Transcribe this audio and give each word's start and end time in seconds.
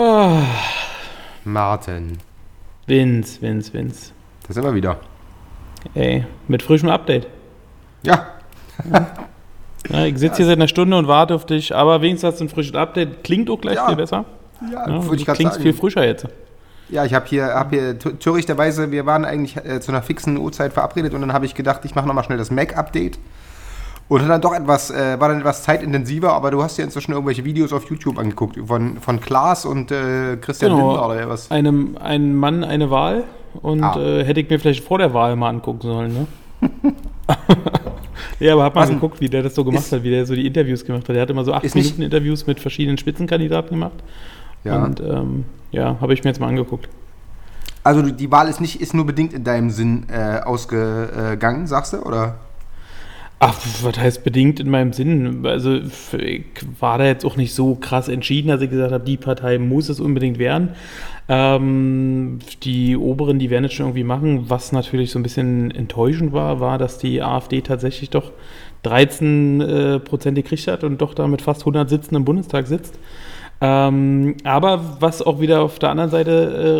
Oh, 0.00 0.38
Martin, 1.44 2.18
Vince, 2.86 3.42
Vince, 3.42 3.72
Vince. 3.72 4.12
da 4.46 4.54
sind 4.54 4.62
wir 4.62 4.72
wieder. 4.72 4.98
Ey, 5.94 6.24
mit 6.46 6.62
frischem 6.62 6.88
Update. 6.88 7.26
Ja, 8.04 8.26
Ja, 9.90 10.04
ich 10.04 10.16
sitze 10.18 10.36
hier 10.36 10.46
seit 10.46 10.56
einer 10.58 10.68
Stunde 10.68 10.96
und 10.96 11.08
warte 11.08 11.34
auf 11.34 11.46
dich, 11.46 11.74
aber 11.74 12.00
wenigstens 12.00 12.30
hast 12.32 12.40
du 12.40 12.44
ein 12.44 12.48
frisches 12.48 12.76
Update. 12.76 13.24
Klingt 13.24 13.50
auch 13.50 13.60
gleich 13.60 13.74
Ja. 13.74 13.86
viel 13.86 13.96
besser. 13.96 14.24
ja, 14.72 14.88
Ja, 14.88 14.98
du 15.00 15.14
ich 15.14 15.24
gerade 15.26 15.42
sagen. 15.42 15.62
viel 15.62 15.72
frischer 15.72 16.04
jetzt. 16.06 16.28
Ja, 16.90 17.04
ich 17.04 17.12
habe 17.14 17.26
hier, 17.26 17.46
hab 17.46 17.70
hier 17.70 17.98
törichterweise, 17.98 18.92
wir 18.92 19.04
waren 19.04 19.24
eigentlich 19.24 19.56
äh, 19.56 19.80
zu 19.80 19.90
einer 19.90 20.02
fixen 20.02 20.36
Uhrzeit 20.38 20.72
verabredet 20.72 21.12
und 21.12 21.22
dann 21.22 21.32
habe 21.32 21.44
ich 21.44 21.54
gedacht, 21.56 21.80
ich 21.84 21.96
mache 21.96 22.06
nochmal 22.06 22.22
schnell 22.24 22.38
das 22.38 22.52
Mac-Update. 22.52 23.18
Und 24.08 24.26
dann 24.26 24.40
doch 24.40 24.54
etwas, 24.54 24.90
äh, 24.90 25.20
war 25.20 25.28
dann 25.28 25.38
etwas 25.40 25.62
zeitintensiver, 25.64 26.32
aber 26.32 26.50
du 26.50 26.62
hast 26.62 26.78
dir 26.78 26.82
inzwischen 26.84 27.12
irgendwelche 27.12 27.44
Videos 27.44 27.72
auf 27.74 27.90
YouTube 27.90 28.18
angeguckt 28.18 28.58
von, 28.66 28.96
von 29.00 29.20
Klaas 29.20 29.66
und 29.66 29.90
äh, 29.90 30.38
Christian 30.40 30.72
Genau. 30.72 30.92
Lindner 30.92 31.06
oder 31.08 31.28
was. 31.28 31.50
Einem, 31.50 31.98
ein 32.00 32.34
Mann, 32.34 32.64
eine 32.64 32.90
Wahl. 32.90 33.24
Und 33.60 33.82
Ah. 33.82 33.98
äh, 34.00 34.24
hätte 34.24 34.40
ich 34.40 34.48
mir 34.48 34.58
vielleicht 34.58 34.84
vor 34.84 34.98
der 34.98 35.12
Wahl 35.12 35.36
mal 35.36 35.48
angucken 35.50 35.80
sollen, 35.82 36.12
ne? 36.12 36.26
ja, 38.40 38.52
aber 38.54 38.64
hab 38.64 38.74
mal 38.74 38.82
Was 38.82 38.90
geguckt, 38.90 39.20
wie 39.20 39.28
der 39.28 39.42
das 39.42 39.54
so 39.54 39.64
gemacht 39.64 39.84
Ist- 39.84 39.92
hat, 39.92 40.02
wie 40.02 40.10
der 40.10 40.26
so 40.26 40.34
die 40.34 40.46
Interviews 40.46 40.84
gemacht 40.84 41.08
hat. 41.08 41.14
Der 41.14 41.22
hat 41.22 41.30
immer 41.30 41.44
so 41.44 41.52
acht 41.52 41.64
Ist 41.64 41.74
nicht- 41.74 41.98
Minuten 41.98 42.02
Interviews 42.02 42.46
mit 42.46 42.60
verschiedenen 42.60 42.98
Spitzenkandidaten 42.98 43.70
gemacht. 43.70 44.02
Ja. 44.64 44.82
Und 44.84 45.00
ähm, 45.00 45.44
ja, 45.70 45.96
habe 46.00 46.14
ich 46.14 46.24
mir 46.24 46.30
jetzt 46.30 46.40
mal 46.40 46.48
angeguckt. 46.48 46.88
Also 47.84 48.02
die 48.02 48.30
Wahl 48.30 48.48
ist 48.48 48.60
nicht, 48.60 48.80
ist 48.80 48.92
nur 48.94 49.06
bedingt 49.06 49.32
in 49.32 49.44
deinem 49.44 49.70
Sinn 49.70 50.06
äh, 50.10 50.40
ausgegangen, 50.40 51.66
sagst 51.66 51.92
du, 51.92 51.98
oder? 51.98 52.36
Ach, 53.40 53.56
was 53.82 53.96
heißt 53.96 54.24
bedingt 54.24 54.58
in 54.58 54.68
meinem 54.68 54.92
Sinn? 54.92 55.46
Also 55.46 55.76
ich 56.18 56.44
war 56.80 56.98
da 56.98 57.06
jetzt 57.06 57.24
auch 57.24 57.36
nicht 57.36 57.54
so 57.54 57.76
krass 57.76 58.08
entschieden, 58.08 58.48
dass 58.48 58.60
ich 58.60 58.70
gesagt 58.70 58.92
habe, 58.92 59.04
die 59.04 59.16
Partei 59.16 59.58
muss 59.58 59.88
es 59.88 60.00
unbedingt 60.00 60.40
werden. 60.40 60.70
Ähm, 61.28 62.40
die 62.64 62.96
Oberen, 62.96 63.38
die 63.38 63.50
werden 63.50 63.66
es 63.66 63.74
schon 63.74 63.86
irgendwie 63.86 64.02
machen. 64.02 64.50
Was 64.50 64.72
natürlich 64.72 65.12
so 65.12 65.20
ein 65.20 65.22
bisschen 65.22 65.70
enttäuschend 65.70 66.32
war, 66.32 66.58
war, 66.58 66.78
dass 66.78 66.98
die 66.98 67.22
AfD 67.22 67.60
tatsächlich 67.60 68.10
doch 68.10 68.32
13 68.82 69.60
äh, 69.60 70.00
Prozent 70.00 70.34
gekriegt 70.34 70.66
hat 70.66 70.82
und 70.82 71.00
doch 71.00 71.14
da 71.14 71.28
mit 71.28 71.42
fast 71.42 71.62
100 71.62 71.88
Sitzen 71.88 72.16
im 72.16 72.24
Bundestag 72.24 72.66
sitzt. 72.66 72.98
Ähm, 73.60 74.36
aber 74.44 74.80
was 75.00 75.20
auch 75.20 75.40
wieder 75.40 75.62
auf 75.62 75.80
der 75.80 75.90
anderen 75.90 76.10
Seite 76.10 76.30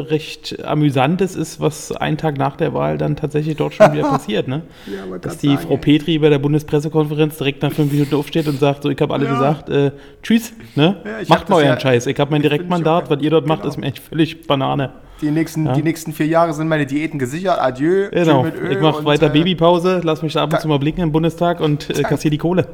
äh, 0.06 0.10
recht 0.12 0.64
amüsant 0.64 1.20
ist, 1.20 1.34
ist, 1.34 1.60
was 1.60 1.90
einen 1.90 2.16
Tag 2.18 2.38
nach 2.38 2.56
der 2.56 2.72
Wahl 2.72 2.98
dann 2.98 3.16
tatsächlich 3.16 3.56
dort 3.56 3.74
schon 3.74 3.92
wieder 3.92 4.02
passiert. 4.08 4.46
Ne? 4.46 4.62
Ja, 4.86 5.18
Dass 5.18 5.38
die 5.38 5.48
sagen, 5.48 5.58
Frau. 5.66 5.76
Petri 5.76 6.18
bei 6.20 6.28
der 6.28 6.38
Bundespressekonferenz 6.38 7.36
direkt 7.38 7.62
nach 7.62 7.72
fünf 7.72 7.90
Minuten 7.90 8.14
aufsteht 8.14 8.46
und 8.46 8.60
sagt, 8.60 8.84
so, 8.84 8.90
ich 8.90 9.00
habe 9.00 9.12
alle 9.12 9.26
gesagt, 9.26 9.68
äh, 9.70 9.90
tschüss, 10.22 10.52
ne? 10.76 10.98
Ja, 11.04 11.10
macht 11.28 11.48
mal 11.48 11.56
euren 11.56 11.66
ja- 11.68 11.80
Scheiß. 11.80 12.06
Ich 12.06 12.18
habe 12.20 12.30
mein 12.30 12.42
Direktmandat, 12.42 13.08
schon- 13.08 13.16
was 13.16 13.22
ihr 13.24 13.30
dort 13.30 13.48
macht, 13.48 13.62
genau. 13.62 13.70
ist 13.72 13.76
mir 13.78 13.86
echt 13.86 13.98
völlig 13.98 14.46
Banane. 14.46 14.90
Die 15.20 15.32
nächsten, 15.32 15.66
Ja. 15.66 15.72
die 15.72 15.82
nächsten 15.82 16.12
vier 16.12 16.26
Jahre 16.26 16.52
sind 16.52 16.68
meine 16.68 16.86
Diäten 16.86 17.18
gesichert. 17.18 17.58
Adieu. 17.60 18.08
Genau, 18.12 18.46
ich 18.70 18.78
mache 18.80 19.04
weiter 19.04 19.26
äh, 19.26 19.30
Babypause, 19.30 20.00
lass 20.04 20.22
mich 20.22 20.34
da 20.34 20.44
ab 20.44 20.52
und 20.52 20.60
zu 20.60 20.68
mal 20.68 20.78
blicken 20.78 21.00
im 21.00 21.10
Bundestag 21.10 21.58
und 21.60 21.90
äh, 21.90 22.02
kassiere 22.04 22.30
die 22.30 22.38
Kohle. 22.38 22.68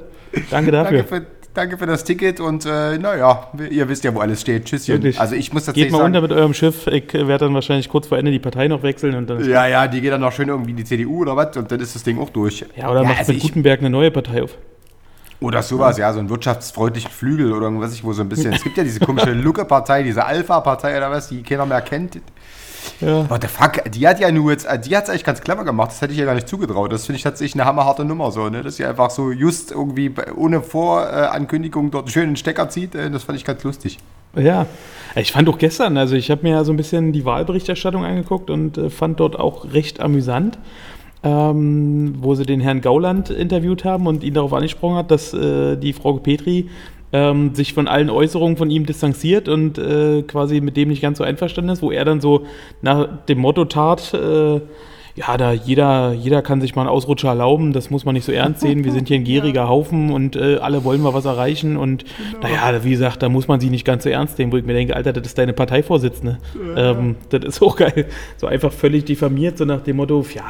Danke 0.51 0.71
dafür. 0.73 1.05
Danke 1.05 1.09
für, 1.23 1.27
danke 1.55 1.79
für 1.79 1.87
das 1.87 2.05
Ticket 2.05 2.41
und 2.41 2.67
äh, 2.67 2.99
naja, 2.99 3.49
ihr 3.71 3.89
wisst 3.89 4.05
ja, 4.05 4.15
wo 4.15 4.21
alles 4.21 4.41
steht. 4.41 4.67
Tschüsschen. 4.67 4.95
Wirklich. 4.95 5.19
Also 5.19 5.35
ich 5.35 5.53
muss 5.53 5.63
Geht 5.63 5.67
tatsächlich 5.67 5.93
mal 5.93 5.99
sagen, 5.99 6.09
unter 6.09 6.21
mit 6.21 6.33
eurem 6.33 6.55
Schiff. 6.55 6.87
Ich 6.89 7.15
äh, 7.15 7.27
werde 7.27 7.47
dann 7.47 7.55
wahrscheinlich 7.55 7.89
kurz 7.89 8.09
vor 8.09 8.19
Ende 8.19 8.31
die 8.31 8.39
Partei 8.39 8.69
noch 8.69 8.83
wechseln 8.83 9.15
und 9.15 9.31
dann 9.31 9.49
ja, 9.49 9.67
ja, 9.67 9.87
die 9.87 10.01
geht 10.01 10.13
dann 10.13 10.21
noch 10.21 10.33
schön 10.33 10.49
irgendwie 10.49 10.73
in 10.73 10.77
die 10.77 10.85
CDU 10.85 11.23
oder 11.23 11.37
was 11.37 11.57
und 11.57 11.71
dann 11.71 11.81
ist 11.81 11.95
das 11.95 12.03
Ding 12.03 12.19
auch 12.19 12.31
durch. 12.31 12.65
Ja, 12.77 12.91
oder 12.91 13.05
macht 13.05 13.21
also 13.21 13.33
mit 13.33 13.43
Gutenberg 13.43 13.81
eine 13.81 13.91
neue 13.91 14.11
Partei 14.11 14.43
auf. 14.43 14.57
Oder 15.41 15.63
sowas, 15.63 15.99
ja, 15.99 16.13
so 16.13 16.21
ein 16.21 16.31
wirtschaftsfreundlichen 16.31 17.11
Flügel 17.11 17.53
oder 17.53 17.67
irgendwas, 17.67 17.93
ich, 17.93 18.03
wo 18.03 18.13
so 18.13 18.23
ein 18.23 18.29
bisschen, 18.29 18.53
es 18.53 18.63
gibt 18.63 18.79
ja 18.79 18.85
diese 18.85 19.01
komische 19.01 19.33
Lucke-Partei, 19.35 20.03
diese 20.03 20.25
Alpha-Partei 20.25 20.97
oder 20.97 21.11
was, 21.11 21.29
die 21.29 21.43
keiner 21.43 21.67
mehr 21.67 21.83
kennt. 21.83 22.19
Ja. 23.01 23.29
What 23.29 23.43
the 23.43 23.49
fuck, 23.49 23.91
die 23.91 24.07
hat 24.07 24.21
ja 24.21 24.31
nur 24.31 24.53
jetzt, 24.53 24.67
die 24.87 24.97
hat 24.97 25.05
es 25.05 25.11
eigentlich 25.11 25.25
ganz 25.25 25.41
clever 25.41 25.65
gemacht, 25.65 25.91
das 25.91 26.01
hätte 26.01 26.13
ich 26.13 26.19
ja 26.19 26.25
gar 26.25 26.35
nicht 26.35 26.49
zugetraut. 26.49 26.93
Das 26.93 27.07
finde 27.07 27.17
ich 27.17 27.23
tatsächlich 27.23 27.55
eine 27.55 27.65
hammerharte 27.65 28.05
Nummer 28.05 28.31
so, 28.31 28.49
ne? 28.49 28.63
Dass 28.63 28.77
sie 28.77 28.85
einfach 28.85 29.11
so 29.11 29.31
just 29.31 29.73
irgendwie 29.73 30.13
ohne 30.37 30.63
Vorankündigung 30.63 31.91
dort 31.91 32.05
einen 32.05 32.13
schönen 32.13 32.37
Stecker 32.37 32.69
zieht, 32.69 32.95
äh, 32.95 33.11
das 33.11 33.25
fand 33.25 33.39
ich 33.39 33.45
ganz 33.45 33.63
lustig. 33.65 33.99
Ja, 34.37 34.67
ich 35.15 35.33
fand 35.33 35.49
auch 35.49 35.59
gestern, 35.59 35.97
also 35.97 36.17
ich 36.17 36.31
habe 36.31 36.43
mir 36.43 36.51
ja 36.51 36.65
so 36.65 36.73
ein 36.73 36.77
bisschen 36.77 37.13
die 37.13 37.25
Wahlberichterstattung 37.25 38.05
angeguckt 38.05 38.51
und 38.51 38.79
äh, 38.79 38.91
fand 38.91 39.21
dort 39.21 39.39
auch 39.39 39.73
recht 39.73 40.01
amüsant, 40.01 40.59
ähm, 41.23 42.17
wo 42.19 42.35
sie 42.35 42.45
den 42.45 42.61
Herrn 42.61 42.81
Gauland 42.81 43.31
interviewt 43.31 43.85
haben 43.85 44.07
und 44.07 44.25
ihn 44.25 44.35
darauf 44.35 44.53
angesprochen 44.53 44.97
hat, 44.97 45.11
dass 45.11 45.33
äh, 45.33 45.77
die 45.77 45.93
Frau 45.93 46.15
Petri 46.15 46.69
ähm, 47.15 47.55
sich 47.55 47.73
von 47.73 47.87
allen 47.87 48.11
Äußerungen 48.11 48.57
von 48.57 48.71
ihm 48.71 48.87
distanziert 48.87 49.49
und 49.49 49.79
äh, 49.79 50.23
quasi 50.23 50.61
mit 50.61 50.77
dem 50.77 50.89
nicht 50.89 51.01
ganz 51.01 51.19
so 51.19 51.25
einverstanden 51.25 51.71
ist, 51.71 51.81
wo 51.81 51.93
er 51.93 52.05
dann 52.05 52.21
so 52.21 52.45
nach 52.83 53.07
dem 53.27 53.39
Motto 53.39 53.67
tat, 53.67 54.13
äh, 54.15 54.61
ja, 55.17 55.37
da 55.37 55.53
jeder, 55.53 56.13
jeder 56.13 56.43
kann 56.43 56.61
sich 56.61 56.75
mal 56.75 56.83
einen 56.83 56.91
Ausrutscher 56.91 57.29
erlauben, 57.29 57.73
das 57.73 57.89
muss 57.89 58.05
man 58.05 58.15
nicht 58.15 58.25
so 58.25 58.33
ernst 58.33 58.63
sehen. 58.63 58.83
Wir 58.83 58.91
sind 58.91 59.07
hier 59.07 59.17
ein 59.17 59.25
gieriger 59.33 59.69
Haufen 59.69 60.11
und 60.11 60.35
äh, 60.35 60.57
alle 60.57 60.83
wollen 60.83 61.01
mal 61.01 61.15
was 61.15 61.25
erreichen. 61.25 61.77
Und 61.77 62.05
naja, 62.43 62.83
wie 62.83 62.91
gesagt, 62.91 63.23
da 63.23 63.29
muss 63.29 63.47
man 63.47 63.61
sie 63.61 63.71
nicht 63.71 63.85
ganz 63.85 64.03
so 64.03 64.11
ernst 64.11 64.37
nehmen, 64.41 64.51
wo 64.51 64.57
ich 64.57 64.65
mir 64.65 64.73
denke, 64.73 64.97
Alter, 64.97 65.13
das 65.13 65.25
ist 65.29 65.39
deine 65.39 65.53
Parteivorsitzende. 65.53 66.39
Ähm, 66.77 67.15
das 67.29 67.45
ist 67.45 67.63
auch 67.63 67.77
geil. 67.77 68.07
So 68.39 68.49
einfach 68.49 68.73
völlig 68.73 69.05
diffamiert, 69.05 69.57
so 69.57 69.65
nach 69.65 69.83
dem 69.83 69.99
Motto, 69.99 70.27
ja, 70.35 70.43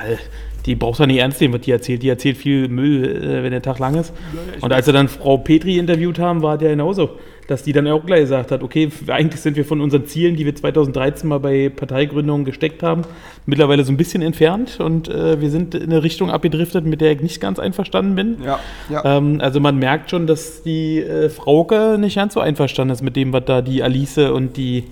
die 0.66 0.75
brauchst 0.75 1.00
du 1.00 1.06
nicht 1.06 1.19
ernst 1.19 1.41
nehmen, 1.41 1.54
was 1.54 1.60
die 1.60 1.72
erzählt. 1.72 2.02
Die 2.02 2.08
erzählt 2.08 2.36
viel 2.36 2.69
Müll, 2.69 3.04
äh, 3.04 3.42
wenn 3.42 3.50
der 3.50 3.62
Tag 3.62 3.78
lang 3.78 3.94
ist. 3.97 4.12
Und 4.60 4.72
als 4.72 4.86
sie 4.86 4.92
dann 4.92 5.08
Frau 5.08 5.38
Petri 5.38 5.78
interviewt 5.78 6.19
haben, 6.19 6.42
war 6.42 6.56
der 6.56 6.70
genauso. 6.70 7.19
Dass 7.47 7.62
die 7.62 7.75
dann 7.75 7.86
auch 7.88 8.06
gleich 8.06 8.20
gesagt 8.20 8.50
hat, 8.50 8.62
okay, 8.62 8.88
eigentlich 9.08 9.42
sind 9.42 9.56
wir 9.56 9.66
von 9.66 9.82
unseren 9.82 10.06
Zielen, 10.06 10.36
die 10.36 10.47
wir 10.47 10.54
2013 10.54 11.28
mal 11.28 11.41
bei 11.41 11.69
Parteigründungen 11.69 12.47
gesteckt 12.47 12.82
haben, 12.82 13.02
mittlerweile 13.44 13.84
so 13.84 13.92
ein 13.92 13.98
bisschen 13.98 14.22
entfernt 14.22 14.80
und 14.80 15.08
äh, 15.08 15.38
wir 15.42 15.50
sind 15.50 15.75
in 15.75 15.92
eine 15.92 16.02
Richtung 16.02 16.30
abgedriftet, 16.30 16.86
mit 16.86 17.02
der 17.02 17.12
ich 17.12 17.20
nicht 17.20 17.42
ganz 17.42 17.58
einverstanden 17.58 18.14
bin. 18.14 18.38
Ja, 18.42 18.60
ja. 18.88 19.19
Ähm, 19.19 19.42
also 19.42 19.60
man 19.60 19.78
merkt 19.78 20.08
schon, 20.08 20.26
dass 20.26 20.62
die 20.62 21.00
äh, 21.00 21.28
Frauke 21.28 21.98
nicht 21.98 22.14
ganz 22.14 22.32
so 22.32 22.41
einverstanden 22.41 22.94
ist 22.94 23.02
mit 23.02 23.14
dem, 23.14 23.34
was 23.34 23.44
da 23.44 23.60
die 23.60 23.82
Alice 23.82 24.16
und 24.16 24.56
die, 24.56 24.84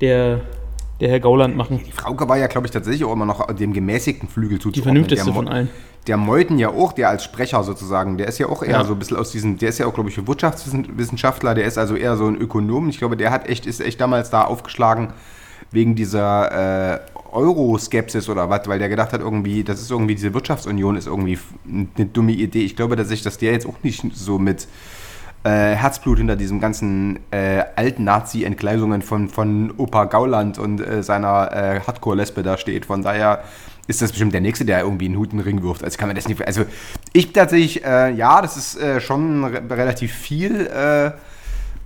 der, 0.00 0.40
der 1.00 1.08
Herr 1.10 1.20
Gauland 1.20 1.56
machen. 1.56 1.80
Die 1.86 1.92
Frauke 1.92 2.28
war 2.28 2.36
ja, 2.38 2.46
glaube 2.48 2.66
ich, 2.66 2.70
tatsächlich 2.72 3.04
auch 3.04 3.12
immer 3.12 3.26
noch 3.26 3.46
dem 3.54 3.72
gemäßigten 3.72 4.28
Flügel 4.28 4.58
Die 4.58 4.62
zuzuordnen. 4.62 4.82
vernünftigste 4.84 5.26
Der 5.26 5.32
Mo- 5.34 5.38
von 5.40 5.48
allen. 5.48 5.68
Der 6.06 6.16
Meuthen 6.16 6.58
ja 6.58 6.70
auch, 6.70 6.92
der 6.92 7.10
als 7.10 7.22
Sprecher 7.24 7.62
sozusagen, 7.62 8.16
der 8.18 8.28
ist 8.28 8.38
ja 8.38 8.46
auch 8.48 8.62
eher 8.62 8.70
Ja. 8.78 8.84
so 8.84 8.94
ein 8.94 8.98
bisschen 8.98 9.16
aus 9.18 9.30
diesem, 9.30 9.58
der 9.58 9.68
ist 9.68 9.78
ja 9.78 9.86
auch, 9.86 9.94
glaube 9.94 10.08
ich, 10.08 10.26
Wirtschaftswissenschaftler, 10.26 11.54
der 11.54 11.64
ist 11.66 11.78
also 11.78 11.96
eher 11.96 12.16
so 12.16 12.26
ein 12.26 12.36
Ökonom. 12.36 12.88
Ich 12.88 12.98
glaube, 12.98 13.16
der 13.16 13.30
hat 13.30 13.48
echt, 13.48 13.66
ist 13.66 13.80
echt 13.80 14.00
damals 14.00 14.30
da 14.30 14.44
aufgeschlagen 14.44 15.12
wegen 15.70 15.94
dieser 15.94 16.94
äh, 16.94 17.00
Euro-Skepsis 17.32 18.28
oder 18.30 18.48
was, 18.48 18.66
weil 18.66 18.78
der 18.78 18.88
gedacht 18.88 19.12
hat, 19.12 19.20
irgendwie, 19.20 19.64
das 19.64 19.80
ist 19.82 19.90
irgendwie, 19.90 20.14
diese 20.14 20.32
Wirtschaftsunion 20.32 20.96
ist 20.96 21.06
irgendwie 21.06 21.38
eine 21.66 22.06
dumme 22.06 22.32
Idee. 22.32 22.64
Ich 22.64 22.74
glaube, 22.74 22.96
dass 22.96 23.08
sich, 23.08 23.22
dass 23.22 23.36
der 23.38 23.52
jetzt 23.52 23.66
auch 23.66 23.76
nicht 23.82 24.02
so 24.14 24.38
mit 24.38 24.66
äh, 25.44 25.74
Herzblut 25.74 26.18
hinter 26.18 26.36
diesem 26.36 26.60
ganzen 26.60 27.20
äh, 27.30 27.62
alten 27.76 28.04
Nazi-Entgleisungen 28.04 29.02
von, 29.02 29.28
von 29.28 29.72
Opa 29.76 30.04
Gauland 30.04 30.58
und 30.58 30.80
äh, 30.80 31.02
seiner 31.02 31.52
äh, 31.52 31.80
Hardcore-Lesbe 31.80 32.42
da 32.42 32.58
steht. 32.58 32.86
Von 32.86 33.02
daher 33.02 33.42
ist 33.86 34.02
das 34.02 34.10
bestimmt 34.10 34.34
der 34.34 34.40
Nächste, 34.40 34.64
der 34.64 34.80
irgendwie 34.80 35.06
einen 35.06 35.16
Hut 35.16 35.32
in 35.32 35.38
den 35.38 35.44
Ring 35.44 35.62
wirft. 35.62 35.84
Also 35.84 35.96
kann 35.96 36.08
man 36.08 36.16
das 36.16 36.28
nicht. 36.28 36.44
Also 36.46 36.64
ich 37.12 37.32
tatsächlich, 37.32 37.84
äh, 37.84 38.12
ja, 38.12 38.42
das 38.42 38.56
ist 38.56 39.02
schon 39.02 39.44
re 39.44 39.62
relativ 39.70 40.12
viel. 40.12 40.68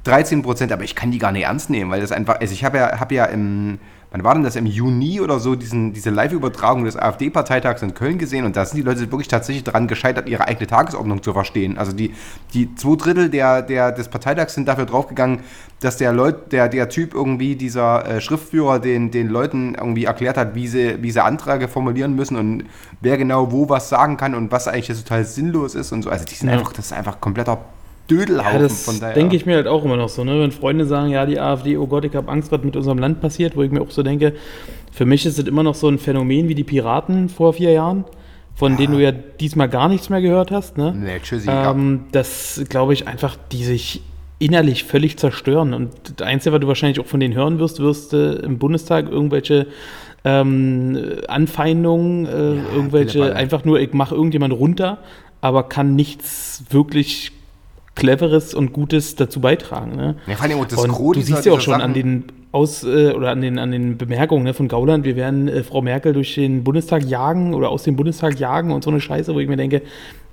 Äh, 0.05 0.11
13 0.11 0.43
Prozent, 0.43 0.73
aber 0.73 0.85
ich 0.85 0.95
kann 0.95 1.11
die 1.11 1.19
gar 1.19 1.33
nicht 1.33 1.45
ernst 1.45 1.71
nehmen, 1.71 1.91
weil 1.91 2.01
das 2.01 2.13
einfach, 2.13 2.41
also 2.41 2.53
ich 2.53 2.65
habe 2.65 2.79
ja, 2.79 2.99
hab 3.01 3.13
ja 3.13 3.25
im, 3.27 3.79
wann 4.11 4.25
war 4.25 4.35
denn 4.35 4.43
das, 4.43 4.57
im 4.57 4.67
Juni 4.67 5.21
oder 5.21 5.39
so, 5.39 5.55
diesen, 5.55 5.93
diese 5.93 6.11
Live-Übertragung 6.11 6.85
des 6.85 6.97
AfD-Parteitags 6.97 7.83
in 7.83 7.95
Köln 7.95 8.19
gesehen 8.19 8.45
und 8.45 8.57
da 8.57 8.65
sind 8.65 8.77
die 8.79 8.83
Leute 8.83 9.01
wirklich 9.01 9.29
tatsächlich 9.29 9.65
daran 9.65 9.87
gescheitert, 9.87 10.29
ihre 10.29 10.47
eigene 10.49 10.67
Tagesordnung 10.67 11.23
zu 11.23 11.33
verstehen. 11.33 11.79
Also 11.79 11.93
die, 11.93 12.13
die 12.53 12.75
zwei 12.75 12.97
Drittel 12.97 13.31
der, 13.31 13.63
der, 13.63 13.93
des 13.93 14.09
Parteitags 14.09 14.55
sind 14.55 14.67
dafür 14.67 14.87
draufgegangen, 14.87 15.41
dass 15.81 15.97
der 15.97 16.13
Leut, 16.13 16.53
der, 16.53 16.69
der 16.69 16.89
Typ 16.89 17.15
irgendwie, 17.15 17.57
dieser 17.57 18.05
äh, 18.07 18.21
Schriftführer, 18.21 18.81
den, 18.81 19.11
den 19.13 19.29
Leuten 19.29 19.75
irgendwie 19.75 20.05
erklärt 20.05 20.37
hat, 20.37 20.55
wie 20.55 20.69
sie, 20.69 21.03
wie 21.03 21.11
sie 21.11 21.23
Anträge 21.23 21.69
formulieren 21.69 22.15
müssen 22.15 22.37
und 22.37 22.65
wer 23.01 23.17
genau 23.19 23.53
wo 23.53 23.69
was 23.69 23.89
sagen 23.89 24.17
kann 24.17 24.35
und 24.35 24.51
was 24.53 24.69
eigentlich 24.69 24.99
total 24.99 25.25
sinnlos 25.25 25.75
ist 25.75 25.93
und 25.93 26.03
so. 26.03 26.11
Also 26.11 26.25
die 26.25 26.35
sind 26.35 26.49
Ja. 26.49 26.59
einfach, 26.59 26.73
das 26.73 26.87
ist 26.87 26.93
einfach 26.93 27.21
kompletter 27.21 27.59
Dödelhaufen. 28.13 28.53
Ja, 28.53 28.59
das 28.59 28.85
von 28.85 29.01
daher. 29.01 29.15
denke 29.15 29.37
ich 29.37 29.47
mir 29.47 29.57
halt 29.57 29.67
auch 29.67 29.85
immer 29.85 29.97
noch 29.97 30.09
so, 30.09 30.25
ne? 30.25 30.41
Wenn 30.41 30.53
Freunde 30.53 30.87
sagen, 30.87 31.11
ja, 31.11 31.27
die 31.27 31.39
AfD, 31.39 31.77
oh 31.77 31.87
Gott, 31.87 32.05
ich 32.05 32.15
habe 32.15 32.31
Angst, 32.31 32.53
was 32.53 32.63
mit 32.63 32.77
unserem 32.77 32.99
Land 32.99 33.21
passiert, 33.21 33.57
wo 33.57 33.63
ich 33.63 33.71
mir 33.71 33.81
auch 33.81 33.91
so 33.91 34.03
denke, 34.03 34.35
für 34.93 35.07
mich 35.07 35.25
ist 35.27 35.39
es 35.39 35.47
immer 35.47 35.63
noch 35.63 35.75
so 35.75 35.89
ein 35.89 35.99
Phänomen 35.99 36.49
wie 36.49 36.55
die 36.55 36.65
Piraten 36.65 37.29
vor 37.29 37.55
vier 37.55 37.73
Jahren, 37.73 38.05
von 38.55 38.77
denen 38.77 38.93
du 38.93 38.99
ja 39.03 39.13
diesmal 39.13 39.69
gar 39.69 39.89
nichts 39.89 40.11
mehr 40.11 40.21
gehört 40.21 40.51
hast, 40.51 40.77
ne? 40.77 40.95
Nee, 40.97 41.21
tschüssi. 41.23 41.47
ja. 41.47 41.71
Ähm, 41.71 42.05
das 42.13 42.63
glaube 42.69 42.93
ich 42.93 43.09
einfach, 43.09 43.37
die 43.51 43.65
sich 43.65 44.03
innerlich 44.39 44.85
völlig 44.85 45.19
zerstören. 45.19 45.73
Und 45.73 45.91
das 46.19 46.27
Einzige, 46.27 46.53
was 46.53 46.61
du 46.61 46.67
wahrscheinlich 46.67 47.01
auch 47.01 47.07
von 47.07 47.21
denen 47.21 47.35
hören 47.35 47.59
wirst, 47.59 47.81
wirst 47.81 48.13
äh, 48.13 48.35
im 48.35 48.59
Bundestag 48.59 49.09
irgendwelche 49.09 49.69
ähm, 50.25 50.99
Anfeindungen, 51.29 52.27
äh, 52.27 52.31
irgendwelche, 52.75 53.13
Pillepalle. 53.13 53.37
einfach 53.37 53.65
nur, 53.65 53.81
ich 53.81 53.93
mache 53.93 54.15
irgendjemand 54.15 54.53
runter, 54.55 54.99
aber 55.41 55.65
kann 55.65 55.95
nichts 55.95 56.65
wirklich 56.71 57.33
Cleveres 57.95 58.55
und 58.55 58.73
Gutes 58.73 59.17
dazu 59.17 59.41
beitragen. 59.41 59.97
Ne? 59.97 60.17
Ja, 60.27 60.37
vor 60.37 60.45
allem 60.45 60.59
auch 60.61 60.65
das 60.67 60.79
und 60.79 60.93
Gros 60.93 61.15
du 61.17 61.23
siehst 61.23 61.45
ja 61.45 61.53
auch 61.53 61.61
schon 61.61 61.73
Sachen- 61.75 61.83
an 61.83 61.95
den 61.95 62.25
aus 62.53 62.85
äh, 62.85 63.13
oder 63.13 63.31
an 63.31 63.41
den 63.41 63.59
an 63.59 63.71
den 63.71 63.97
Bemerkungen 63.97 64.45
ne, 64.45 64.55
von 64.55 64.69
Gauland, 64.69 65.05
wir 65.05 65.17
werden 65.17 65.49
äh, 65.49 65.63
Frau 65.63 65.83
Merkel 65.83 66.13
durch 66.13 66.35
den 66.35 66.65
Bundestag 66.65 67.03
jagen 67.05 67.55
oder 67.55 67.71
aus 67.71 67.83
dem 67.83 67.97
Bundestag 67.97 68.39
jagen 68.39 68.73
und 68.73 68.85
so 68.85 68.91
eine 68.91 69.01
Scheiße, 69.01 69.35
wo 69.35 69.41
ich 69.41 69.49
mir 69.49 69.57
denke, 69.57 69.83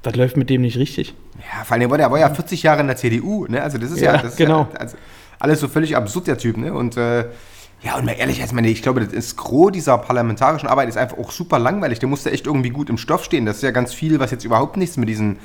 das 0.01 0.15
läuft 0.15 0.38
mit 0.38 0.50
dem 0.50 0.61
nicht 0.61 0.77
richtig. 0.77 1.13
Ja, 1.38 1.63
vor 1.63 1.73
allem, 1.73 1.81
der 1.81 1.89
war, 1.89 1.97
der 1.97 2.11
war 2.11 2.19
ja 2.19 2.29
40 2.29 2.63
Jahre 2.63 2.81
in 2.81 2.88
der 2.88 2.95
CDU, 2.97 3.45
ne? 3.47 3.61
Also 3.61 3.77
das 3.77 3.91
ist 3.91 4.00
ja, 4.01 4.13
Ja, 4.15 4.21
das 4.21 4.31
ist 4.31 4.38
genau. 4.38 4.67
ja 4.73 4.79
also 4.79 4.97
alles 5.39 5.59
so 5.59 5.67
völlig 5.67 5.95
absurd, 5.95 6.27
der 6.27 6.38
Typ, 6.38 6.57
ne? 6.57 6.73
Und 6.73 6.97
äh, 6.97 7.25
ja, 7.81 7.97
und 7.97 8.06
mal 8.06 8.11
ehrlich, 8.17 8.41
also, 8.41 8.53
meine, 8.56 8.69
ich 8.69 8.81
glaube, 8.81 9.00
das 9.00 9.13
ist 9.13 9.38
Gros 9.38 9.71
dieser 9.71 9.97
parlamentarischen 9.97 10.67
Arbeit 10.67 10.89
ist 10.89 10.97
einfach 10.97 11.17
auch 11.17 11.31
super 11.31 11.59
langweilig. 11.59 12.00
Der 12.00 12.09
musste 12.09 12.31
echt 12.31 12.45
irgendwie 12.45 12.71
gut 12.71 12.89
im 12.89 12.97
Stoff 12.97 13.23
stehen. 13.23 13.45
Das 13.45 13.57
ist 13.57 13.61
ja 13.63 13.71
ganz 13.71 13.94
viel, 13.94 14.19
was 14.19 14.31
jetzt 14.31 14.44
überhaupt 14.44 14.75
nichts 14.75 14.97
mit 14.97 15.07
diesen 15.07 15.38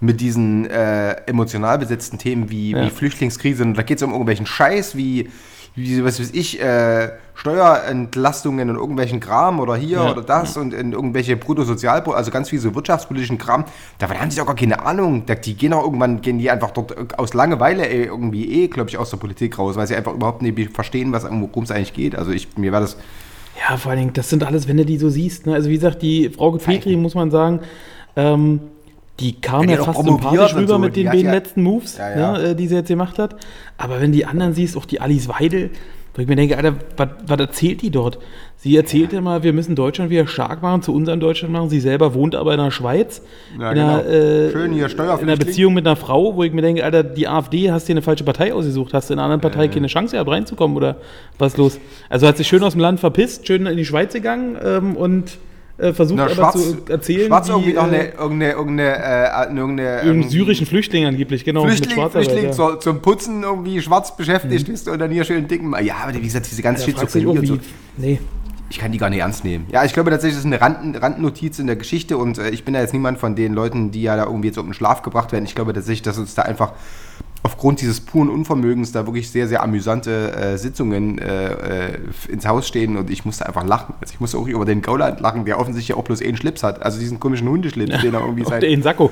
mit 0.00 0.20
diesen 0.20 0.66
äh, 0.70 1.12
emotional 1.26 1.78
besetzten 1.78 2.18
Themen 2.18 2.50
wie, 2.50 2.70
Ja. 2.72 2.84
wie 2.86 2.90
Flüchtlingskrise 2.90 3.62
und 3.64 3.74
da 3.74 3.82
geht 3.82 3.96
es 3.98 4.02
um 4.02 4.10
irgendwelchen 4.10 4.46
Scheiß 4.46 4.96
wie, 4.96 5.28
wie 5.74 6.04
was 6.04 6.20
weiß 6.20 6.30
ich, 6.34 6.60
äh, 6.60 7.10
Steuerentlastungen 7.34 8.70
und 8.70 8.76
irgendwelchen 8.76 9.20
Kram 9.20 9.60
oder 9.60 9.76
hier 9.76 9.98
Ja. 9.98 10.10
oder 10.12 10.22
das 10.22 10.56
und 10.56 10.72
in 10.74 10.92
irgendwelche 10.92 11.36
Bruttosozial, 11.36 12.02
also 12.02 12.30
ganz 12.30 12.48
viel 12.48 12.58
so 12.58 12.74
wirtschaftspolitischen 12.74 13.38
Kram. 13.38 13.64
Davon 13.98 14.20
haben 14.20 14.30
sie 14.30 14.38
doch 14.38 14.46
gar 14.46 14.56
keine 14.56 14.84
Ahnung. 14.84 15.24
Die 15.44 15.54
gehen 15.54 15.72
auch 15.72 15.84
irgendwann, 15.84 16.20
gehen 16.20 16.38
die 16.38 16.50
einfach 16.50 16.70
dort 16.70 17.18
aus 17.18 17.34
Langeweile 17.34 17.88
ey, 17.88 18.04
irgendwie 18.04 18.64
eh, 18.64 18.68
glaube 18.68 18.90
ich, 18.90 18.98
aus 18.98 19.10
der 19.10 19.16
Politik 19.18 19.58
raus, 19.58 19.76
weil 19.76 19.86
sie 19.86 19.96
einfach 19.96 20.14
überhaupt 20.14 20.42
nicht 20.42 20.72
verstehen, 20.72 21.12
was 21.12 21.24
worum 21.24 21.64
es 21.64 21.70
eigentlich 21.70 21.92
geht. 21.92 22.16
Also 22.16 22.30
ich, 22.32 22.56
mir 22.56 22.72
war 22.72 22.80
das, 22.80 22.96
Ja, 23.68 23.76
vor 23.76 23.90
allen 23.90 24.00
Dingen, 24.00 24.12
das 24.14 24.30
sind 24.30 24.44
alles, 24.44 24.68
wenn 24.68 24.76
du 24.76 24.84
die 24.84 24.98
so 24.98 25.10
siehst. 25.10 25.46
Ne? 25.46 25.54
Also 25.54 25.68
wie 25.70 25.74
gesagt, 25.74 26.02
die 26.02 26.28
Frau 26.30 26.52
Petri, 26.52 26.96
muss 26.96 27.14
man 27.14 27.30
sagen, 27.30 27.60
ähm, 28.16 28.60
die 29.20 29.40
kam 29.40 29.68
Ja, 29.68 29.76
ja, 29.76 29.84
fast 29.84 30.04
sympathisch 30.04 30.54
rüber 30.54 30.68
so. 30.74 30.78
mit 30.78 30.96
den 30.96 31.06
beiden 31.06 31.24
ja- 31.26 31.32
letzten 31.32 31.62
Moves, 31.62 31.98
Ja, 31.98 32.10
ja. 32.18 32.32
Ne, 32.32 32.42
äh, 32.50 32.54
die 32.54 32.68
sie 32.68 32.76
jetzt 32.76 32.88
gemacht 32.88 33.18
hat. 33.18 33.36
Aber 33.76 34.00
wenn 34.00 34.12
die 34.12 34.24
anderen 34.26 34.52
siehst, 34.54 34.76
auch 34.76 34.84
die 34.84 35.00
Alice 35.00 35.28
Weidel, 35.28 35.70
wo 36.14 36.22
ich 36.22 36.28
mir 36.28 36.36
denke, 36.36 36.56
Alter, 36.56 36.74
was, 36.96 37.38
erzählt 37.40 37.80
die 37.82 37.90
dort? 37.90 38.18
Sie 38.56 38.76
erzählt 38.76 39.12
immer, 39.12 39.44
wir 39.44 39.52
müssen 39.52 39.76
Deutschland 39.76 40.10
wieder 40.10 40.26
stark 40.26 40.62
machen, 40.62 40.82
zu 40.82 40.92
unserem 40.92 41.20
Deutschland 41.20 41.52
machen. 41.52 41.70
Sie 41.70 41.78
selber 41.78 42.12
wohnt 42.12 42.34
aber 42.34 42.54
in 42.54 42.58
der 42.58 42.72
Schweiz. 42.72 43.22
Ja, 43.56 43.70
in 43.70 43.78
einer, 43.78 44.02
genau. 44.02 44.10
äh, 44.10 44.50
Schön 44.50 44.72
hier 44.72 44.88
in 44.88 45.00
einer. 45.00 45.36
Beziehung 45.36 45.74
mit 45.74 45.86
einer 45.86 45.94
Frau, 45.94 46.34
wo 46.34 46.42
ich 46.42 46.52
mir 46.52 46.62
denke, 46.62 46.84
Alter, 46.84 47.04
die 47.04 47.28
AfD, 47.28 47.70
hast 47.70 47.86
dir 47.86 47.92
eine 47.92 48.02
falsche 48.02 48.24
Partei 48.24 48.52
ausgesucht, 48.52 48.94
hast 48.94 49.10
du 49.10 49.14
in 49.14 49.20
einer 49.20 49.26
anderen 49.32 49.40
Partei 49.42 49.68
keine 49.68 49.86
Chance 49.86 50.16
gehabt, 50.16 50.28
reinzukommen 50.28 50.76
oder 50.76 50.96
was 51.38 51.52
ist 51.52 51.58
los? 51.58 51.78
Also 52.08 52.26
hat 52.26 52.36
sich 52.36 52.48
schön 52.48 52.64
aus 52.64 52.72
dem 52.72 52.80
Land 52.80 52.98
verpisst, 52.98 53.46
schön 53.46 53.66
in 53.66 53.76
die 53.76 53.84
Schweiz 53.84 54.12
gegangen 54.12 54.56
ähm, 54.64 54.96
und 54.96 55.38
äh, 55.78 55.92
versucht 55.92 56.16
na, 56.16 56.24
aber 56.24 56.34
schwarz, 56.34 56.54
zu 56.54 56.76
erzählen, 56.88 57.28
schwarz 57.28 57.48
wie, 57.48 57.52
irgendwie 57.52 57.72
noch 57.72 57.84
eine, 57.84 57.98
äh, 57.98 58.14
irgendeine, 58.16 58.52
irgendeine, 58.52 58.96
äh, 58.96 59.48
irgendeine 59.48 59.82
irgendeinen 59.82 60.22
ähm, 60.22 60.28
syrischen 60.28 60.66
Flüchtling 60.66 61.06
angeblich, 61.06 61.44
genau, 61.44 61.64
Flüchtling, 61.64 62.10
Flüchtling 62.10 62.44
ja. 62.46 62.52
zur, 62.52 62.80
zum 62.80 63.00
Putzen 63.00 63.44
irgendwie 63.44 63.80
schwarz 63.80 64.16
beschäftigt 64.16 64.68
ist 64.68 64.88
und 64.88 64.98
dann 64.98 65.10
hier 65.10 65.24
schön 65.24 65.46
dicken. 65.46 65.74
Ja, 65.84 65.96
aber 66.02 66.14
wie 66.14 66.20
gesagt, 66.20 66.50
diese 66.50 66.62
ganze 66.62 66.82
Da 66.82 66.86
dich 66.86 66.94
Schizophrenie 66.96 67.38
und 67.38 67.46
so. 67.46 67.58
nee. 67.96 68.18
Ich 68.70 68.78
kann 68.78 68.92
die 68.92 68.98
gar 68.98 69.08
nicht 69.08 69.20
ernst 69.20 69.44
nehmen. 69.44 69.66
Ja, 69.72 69.84
ich 69.84 69.94
glaube 69.94 70.10
tatsächlich, 70.10 70.36
das 70.36 70.44
ist 70.44 70.52
eine 70.52 70.60
Rand, 70.60 71.00
Randnotiz 71.00 71.58
in 71.58 71.66
der 71.66 71.76
Geschichte 71.76 72.18
und 72.18 72.36
äh, 72.36 72.50
ich 72.50 72.64
bin 72.64 72.74
ja 72.74 72.80
jetzt 72.80 72.92
niemand 72.92 73.18
von 73.18 73.34
den 73.34 73.54
Leuten, 73.54 73.92
die 73.92 74.02
ja 74.02 74.14
da 74.16 74.24
irgendwie 74.24 74.48
jetzt 74.48 74.58
um 74.58 74.66
den 74.66 74.74
Schlaf 74.74 75.00
gebracht 75.00 75.32
werden. 75.32 75.46
Ich 75.46 75.54
glaube 75.54 75.72
tatsächlich, 75.72 76.02
dass 76.02 76.18
uns 76.18 76.34
da 76.34 76.42
einfach 76.42 76.72
aufgrund 77.42 77.80
dieses 77.80 78.00
puren 78.00 78.28
Unvermögens 78.28 78.92
da 78.92 79.06
wirklich 79.06 79.30
sehr, 79.30 79.48
sehr 79.48 79.62
amüsante 79.62 80.32
äh, 80.32 80.58
Sitzungen 80.58 81.18
äh, 81.18 81.90
äh, 81.92 81.98
ins 82.28 82.46
Haus 82.46 82.66
stehen 82.66 82.96
und 82.96 83.10
ich 83.10 83.24
musste 83.24 83.46
einfach 83.46 83.64
lachen. 83.64 83.94
Also 84.00 84.12
ich 84.14 84.20
musste 84.20 84.38
auch 84.38 84.46
über 84.46 84.64
den 84.64 84.82
Gauland 84.82 85.20
lachen, 85.20 85.44
der 85.44 85.58
offensichtlich 85.58 85.96
auch 85.96 86.04
bloß 86.04 86.22
einen 86.22 86.36
Schlips 86.36 86.62
hat. 86.62 86.82
Also 86.82 86.98
diesen 86.98 87.20
komischen 87.20 87.48
Hundeschlips, 87.48 88.00
den 88.00 88.14
er 88.14 88.20
irgendwie 88.20 88.44
seit... 88.44 88.62
den 88.62 88.82
Sakko, 88.82 89.10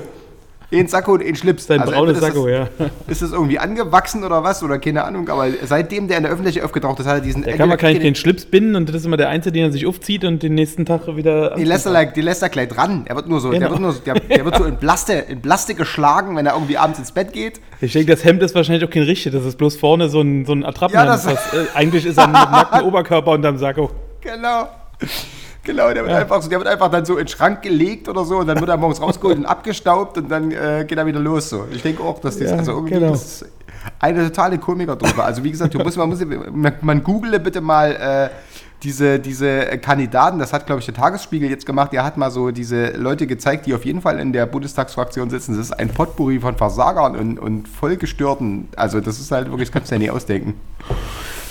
einen 0.71 0.87
Sakko 0.87 1.13
und 1.13 1.23
einen 1.23 1.35
Schlips. 1.35 1.67
sein 1.67 1.79
Also 1.79 1.93
braunes 1.93 2.19
Sakko, 2.19 2.47
das, 2.47 2.67
ja. 2.79 2.85
Ist 3.07 3.21
das 3.21 3.31
irgendwie 3.31 3.57
angewachsen 3.57 4.23
oder 4.23 4.43
was? 4.43 4.61
Oder 4.63 4.79
keine 4.79 5.03
Ahnung, 5.05 5.29
aber 5.29 5.47
seitdem 5.63 6.07
der 6.07 6.17
in 6.17 6.23
der 6.23 6.31
Öffentlichkeit 6.31 6.63
aufgetaucht 6.65 6.99
ist, 6.99 7.05
hat 7.05 7.15
er 7.15 7.21
diesen... 7.21 7.43
Da 7.43 7.53
kann 7.53 7.69
man 7.69 7.77
keinen 7.77 7.99
den 8.01 8.15
Schlips 8.15 8.45
binden 8.45 8.75
und 8.75 8.89
das 8.89 8.97
ist 8.97 9.05
immer 9.05 9.17
der 9.17 9.29
Einzige, 9.29 9.53
den 9.53 9.63
er 9.63 9.71
sich 9.71 9.85
aufzieht 9.87 10.25
und 10.25 10.43
den 10.43 10.55
nächsten 10.55 10.85
Tag 10.85 11.07
wieder... 11.15 11.55
Die 11.55 11.63
lässt 11.63 11.85
er, 11.85 12.05
die 12.07 12.21
lässt 12.21 12.41
er 12.43 12.49
gleich 12.49 12.67
dran. 12.67 13.03
Er 13.07 13.15
wird 13.15 13.27
nur 13.29 13.39
so, 13.39 13.49
der 13.51 13.59
Genau. 13.59 13.71
wird 13.71 13.81
nur 13.81 13.91
so, 13.93 13.99
der, 14.01 14.15
der 14.15 14.43
wird 14.45 14.57
so 14.57 14.65
in 14.65 14.75
Blaste, 14.77 15.13
in 15.13 15.39
Blaste 15.41 15.73
geschlagen, 15.73 16.35
wenn 16.35 16.45
er 16.45 16.53
irgendwie 16.53 16.77
abends 16.77 16.99
ins 16.99 17.11
Bett 17.11 17.31
geht. 17.33 17.61
Ich 17.79 17.93
denke, 17.93 18.11
das 18.11 18.23
Hemd 18.25 18.43
ist 18.43 18.53
wahrscheinlich 18.55 18.83
auch 18.83 18.91
kein 18.91 19.03
richtiges. 19.03 19.39
Das 19.39 19.47
ist 19.47 19.57
bloß 19.57 19.77
vorne 19.77 20.09
so 20.09 20.21
ein, 20.21 20.45
so 20.45 20.51
ein 20.53 20.65
Attrappenhemd. 20.65 21.07
Ja, 21.07 21.13
das- 21.13 21.25
was, 21.25 21.53
äh, 21.53 21.65
eigentlich 21.75 22.05
ist 22.05 22.17
er 22.17 22.27
mit 22.27 22.35
nacktem 22.35 22.85
Oberkörper 22.85 23.31
unterm 23.31 23.57
Sakko. 23.57 23.91
Genau. 24.21 24.67
Genau, 25.67 25.93
der 25.93 26.05
wird, 26.05 26.15
einfach 26.15 26.41
so, 26.41 26.49
der 26.49 26.59
wird 26.59 26.69
einfach 26.69 26.89
dann 26.89 27.03
so 27.03 27.17
in 27.17 27.25
den 27.25 27.27
Schrank 27.27 27.61
gelegt 27.61 28.07
oder 28.07 28.23
so 28.23 28.37
und 28.37 28.47
dann 28.47 28.57
wird 28.57 28.69
er 28.69 28.77
morgens 28.77 29.01
rausgeholt 29.01 29.37
und 29.37 29.45
abgestaubt 29.45 30.17
und 30.17 30.31
dann 30.31 30.49
äh, 30.51 30.85
geht 30.87 30.97
er 30.97 31.05
wieder 31.05 31.19
los. 31.19 31.49
So. 31.49 31.65
Ich 31.71 31.81
denke 31.81 32.01
auch, 32.03 32.19
dass 32.19 32.39
das, 32.39 32.51
Ja, 32.51 32.57
also 32.57 32.71
irgendwie 32.71 32.93
genau. 32.93 33.11
das 33.11 33.43
eine 33.99 34.23
totale 34.23 34.59
Komiker 34.59 34.95
drüber. 34.95 35.25
Also 35.25 35.43
wie 35.43 35.51
gesagt, 35.51 35.73
musst, 35.75 35.97
man, 35.97 36.07
muss, 36.07 36.23
man, 36.23 36.73
man 36.79 37.03
google 37.03 37.37
bitte 37.41 37.59
mal 37.59 37.91
äh, 37.91 38.29
diese, 38.83 39.19
diese 39.19 39.59
Kandidaten, 39.79 40.39
das 40.39 40.53
hat 40.53 40.67
glaube 40.67 40.79
ich 40.79 40.85
der 40.85 40.95
Tagesspiegel 40.95 41.49
jetzt 41.49 41.65
gemacht, 41.65 41.91
der 41.91 42.05
hat 42.05 42.15
mal 42.15 42.31
so 42.31 42.51
diese 42.51 42.91
Leute 42.91 43.27
gezeigt, 43.27 43.65
die 43.65 43.73
auf 43.73 43.83
jeden 43.83 43.99
Fall 43.99 44.19
in 44.19 44.31
der 44.31 44.45
Bundestagsfraktion 44.45 45.29
sitzen. 45.29 45.57
Das 45.57 45.65
ist 45.65 45.73
ein 45.73 45.89
Potpourri 45.89 46.39
von 46.39 46.55
Versagern 46.55 47.17
und, 47.17 47.39
und 47.39 47.67
vollgestörten. 47.67 48.69
Also 48.77 49.01
das 49.01 49.19
ist 49.19 49.31
halt 49.31 49.49
wirklich, 49.49 49.67
das 49.67 49.73
kannst 49.73 49.91
du 49.91 49.95
ja 49.95 49.99
nie 49.99 50.11
ausdenken. 50.11 50.53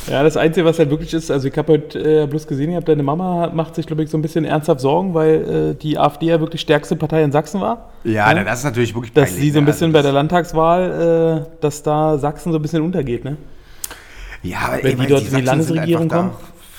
Ja, 0.08 0.22
das 0.22 0.36
Einzige, 0.36 0.64
was 0.64 0.78
halt 0.78 0.90
wirklich 0.90 1.12
ist, 1.14 1.30
also 1.30 1.48
ich 1.48 1.56
habe 1.58 1.72
heute 1.72 2.22
äh, 2.22 2.26
bloß 2.26 2.46
gesehen, 2.46 2.70
ich 2.70 2.76
habe 2.76 2.86
deine 2.86 3.02
Mama 3.02 3.50
macht 3.52 3.74
sich, 3.74 3.86
glaube 3.86 4.04
ich, 4.04 4.10
so 4.10 4.16
ein 4.16 4.22
bisschen 4.22 4.44
ernsthaft 4.44 4.80
Sorgen, 4.80 5.14
weil 5.14 5.72
äh, 5.72 5.74
die 5.74 5.98
AfD 5.98 6.26
ja 6.26 6.40
wirklich 6.40 6.60
stärkste 6.60 6.94
Partei 6.94 7.24
in 7.24 7.32
Sachsen 7.32 7.60
war. 7.60 7.90
Ja, 8.04 8.32
na, 8.32 8.44
das 8.44 8.60
ist 8.60 8.64
natürlich 8.64 8.94
wirklich 8.94 9.12
Dass 9.12 9.30
peinlich, 9.30 9.42
sie 9.42 9.50
so 9.50 9.58
ein 9.58 9.64
ne? 9.64 9.70
bisschen 9.70 9.86
Also 9.88 9.98
bei 9.98 10.02
der 10.02 10.12
Landtagswahl, 10.12 11.44
äh, 11.44 11.60
dass 11.60 11.82
da 11.82 12.18
Sachsen 12.18 12.52
so 12.52 12.58
ein 12.58 12.62
bisschen 12.62 12.82
untergeht, 12.82 13.24
ne? 13.24 13.36
Ja, 14.42 14.58
aber 14.66 14.76
Wenn 14.76 14.84
ey, 14.84 14.92
die 14.92 14.98
weil 14.98 15.06
dort 15.08 15.20
in 15.22 15.26
die 15.26 15.30
Sachsen 15.30 15.62
sind 15.62 15.76
Landesregierung 15.76 16.08
kommen? 16.08 16.30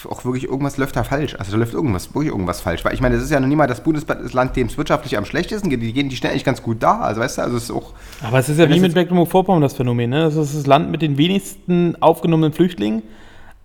Auch 0.05 0.25
wirklich 0.25 0.45
irgendwas 0.45 0.77
läuft 0.77 0.95
da 0.95 1.03
falsch. 1.03 1.35
Also 1.39 1.51
da 1.51 1.57
läuft 1.57 1.73
irgendwas, 1.73 2.13
wirklich 2.13 2.31
irgendwas 2.31 2.61
falsch. 2.61 2.85
Weil 2.85 2.93
ich 2.93 3.01
meine, 3.01 3.15
das 3.15 3.23
ist 3.23 3.31
ja 3.31 3.39
noch 3.39 3.47
nie 3.47 3.55
mal 3.55 3.67
das 3.67 3.81
Bundesland, 3.81 4.55
dem 4.55 4.67
es 4.67 4.77
wirtschaftlich 4.77 5.17
am 5.17 5.25
schlechtesten 5.25 5.69
geht. 5.69 5.81
Die 5.81 5.93
gehen, 5.93 6.09
die 6.09 6.15
stehen 6.15 6.31
eigentlich 6.31 6.43
ganz 6.43 6.61
gut 6.61 6.83
da. 6.83 6.99
Also 6.99 7.21
weißt 7.21 7.39
du, 7.39 7.41
also 7.41 7.57
es 7.57 7.63
ist 7.63 7.71
auch. 7.71 7.93
Aber 8.21 8.39
es 8.39 8.49
ist 8.49 8.59
ja 8.59 8.69
wie 8.69 8.79
mit 8.79 8.93
Mecklenburg-Vorpommern 8.93 9.61
das 9.61 9.73
Phänomen, 9.73 10.09
ne? 10.09 10.21
Das 10.21 10.35
ist 10.35 10.55
das 10.55 10.67
Land 10.67 10.91
mit 10.91 11.01
den 11.01 11.17
wenigsten 11.17 11.95
aufgenommenen 12.01 12.53
Flüchtlingen, 12.53 13.03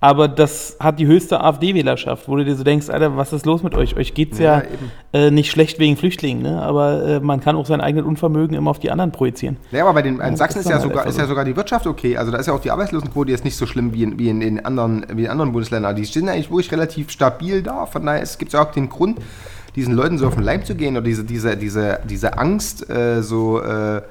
aber 0.03 0.27
das 0.27 0.77
hat 0.81 0.99
die 0.99 1.07
höchste 1.07 1.41
AfD-Wählerschaft, 1.41 2.27
wo 2.27 2.35
du 2.35 2.45
dir 2.45 2.57
so 2.57 2.65
denkst, 2.65 2.91
Alter, 2.91 3.17
was 3.17 3.33
ist 3.33 3.47
los 3.47 3.63
mit 3.63 3.77
euch? 3.77 3.97
Euch 3.97 4.15
geht's 4.15 4.41
ja, 4.41 4.59
Ja, 4.59 4.65
äh, 5.13 5.31
nicht 5.31 5.49
schlecht 5.49 5.79
wegen 5.79 5.97
Flüchtlingen, 5.97 6.43
ne? 6.43 6.61
Aber 6.61 7.05
äh, 7.05 7.21
man 7.21 7.41
kann 7.41 7.55
auch 7.55 7.67
sein 7.67 7.81
eigenes 7.81 8.05
Unvermögen 8.05 8.57
immer 8.57 8.73
auf 8.73 8.81
die 8.81 8.91
anderen 8.91 9.13
projizieren. 9.13 9.59
Ja, 9.71 9.85
aber 9.85 9.95
bei 9.95 10.03
den 10.03 10.19
in 10.19 10.37
Sachsen 10.37 10.59
ist 10.59 10.67
ja, 10.67 10.73
halt 10.73 10.83
sogar, 10.83 11.07
ist 11.07 11.19
ja 11.19 11.23
so. 11.23 11.29
sogar 11.29 11.45
die 11.45 11.55
Wirtschaft 11.55 11.87
okay. 11.87 12.17
Also 12.17 12.33
da 12.33 12.39
ist 12.39 12.47
ja 12.47 12.53
auch 12.53 12.61
die 12.61 12.73
Arbeitslosenquote 12.73 13.31
jetzt 13.31 13.45
nicht 13.45 13.55
so 13.55 13.65
schlimm 13.65 13.95
wie 13.95 14.03
in, 14.03 14.19
wie 14.19 14.29
in 14.29 14.41
den 14.41 14.65
anderen, 14.65 15.07
wie 15.15 15.23
in 15.23 15.31
anderen 15.31 15.53
Bundesländern. 15.53 15.95
Die 15.95 16.05
stehen 16.05 16.29
eigentlich 16.29 16.51
wirklich 16.51 16.73
relativ 16.73 17.11
stabil 17.13 17.63
da. 17.63 17.87
Von 17.87 18.05
daher 18.05 18.23
es 18.23 18.39
gibt 18.39 18.53
ja 18.53 18.61
auch 18.61 18.73
den 18.73 18.89
Grund, 18.89 19.21
diesen 19.77 19.95
Leuten 19.95 20.19
so 20.19 20.27
auf 20.27 20.35
den 20.35 20.43
Leim 20.43 20.65
zu 20.65 20.75
gehen 20.75 20.97
oder 20.97 21.05
diese, 21.05 21.23
diese, 21.23 21.57
diese, 21.57 22.01
diese 22.11 22.39
Angst 22.39 22.91
äh, 22.91 23.23
so, 23.23 23.63
äh, 23.63 24.03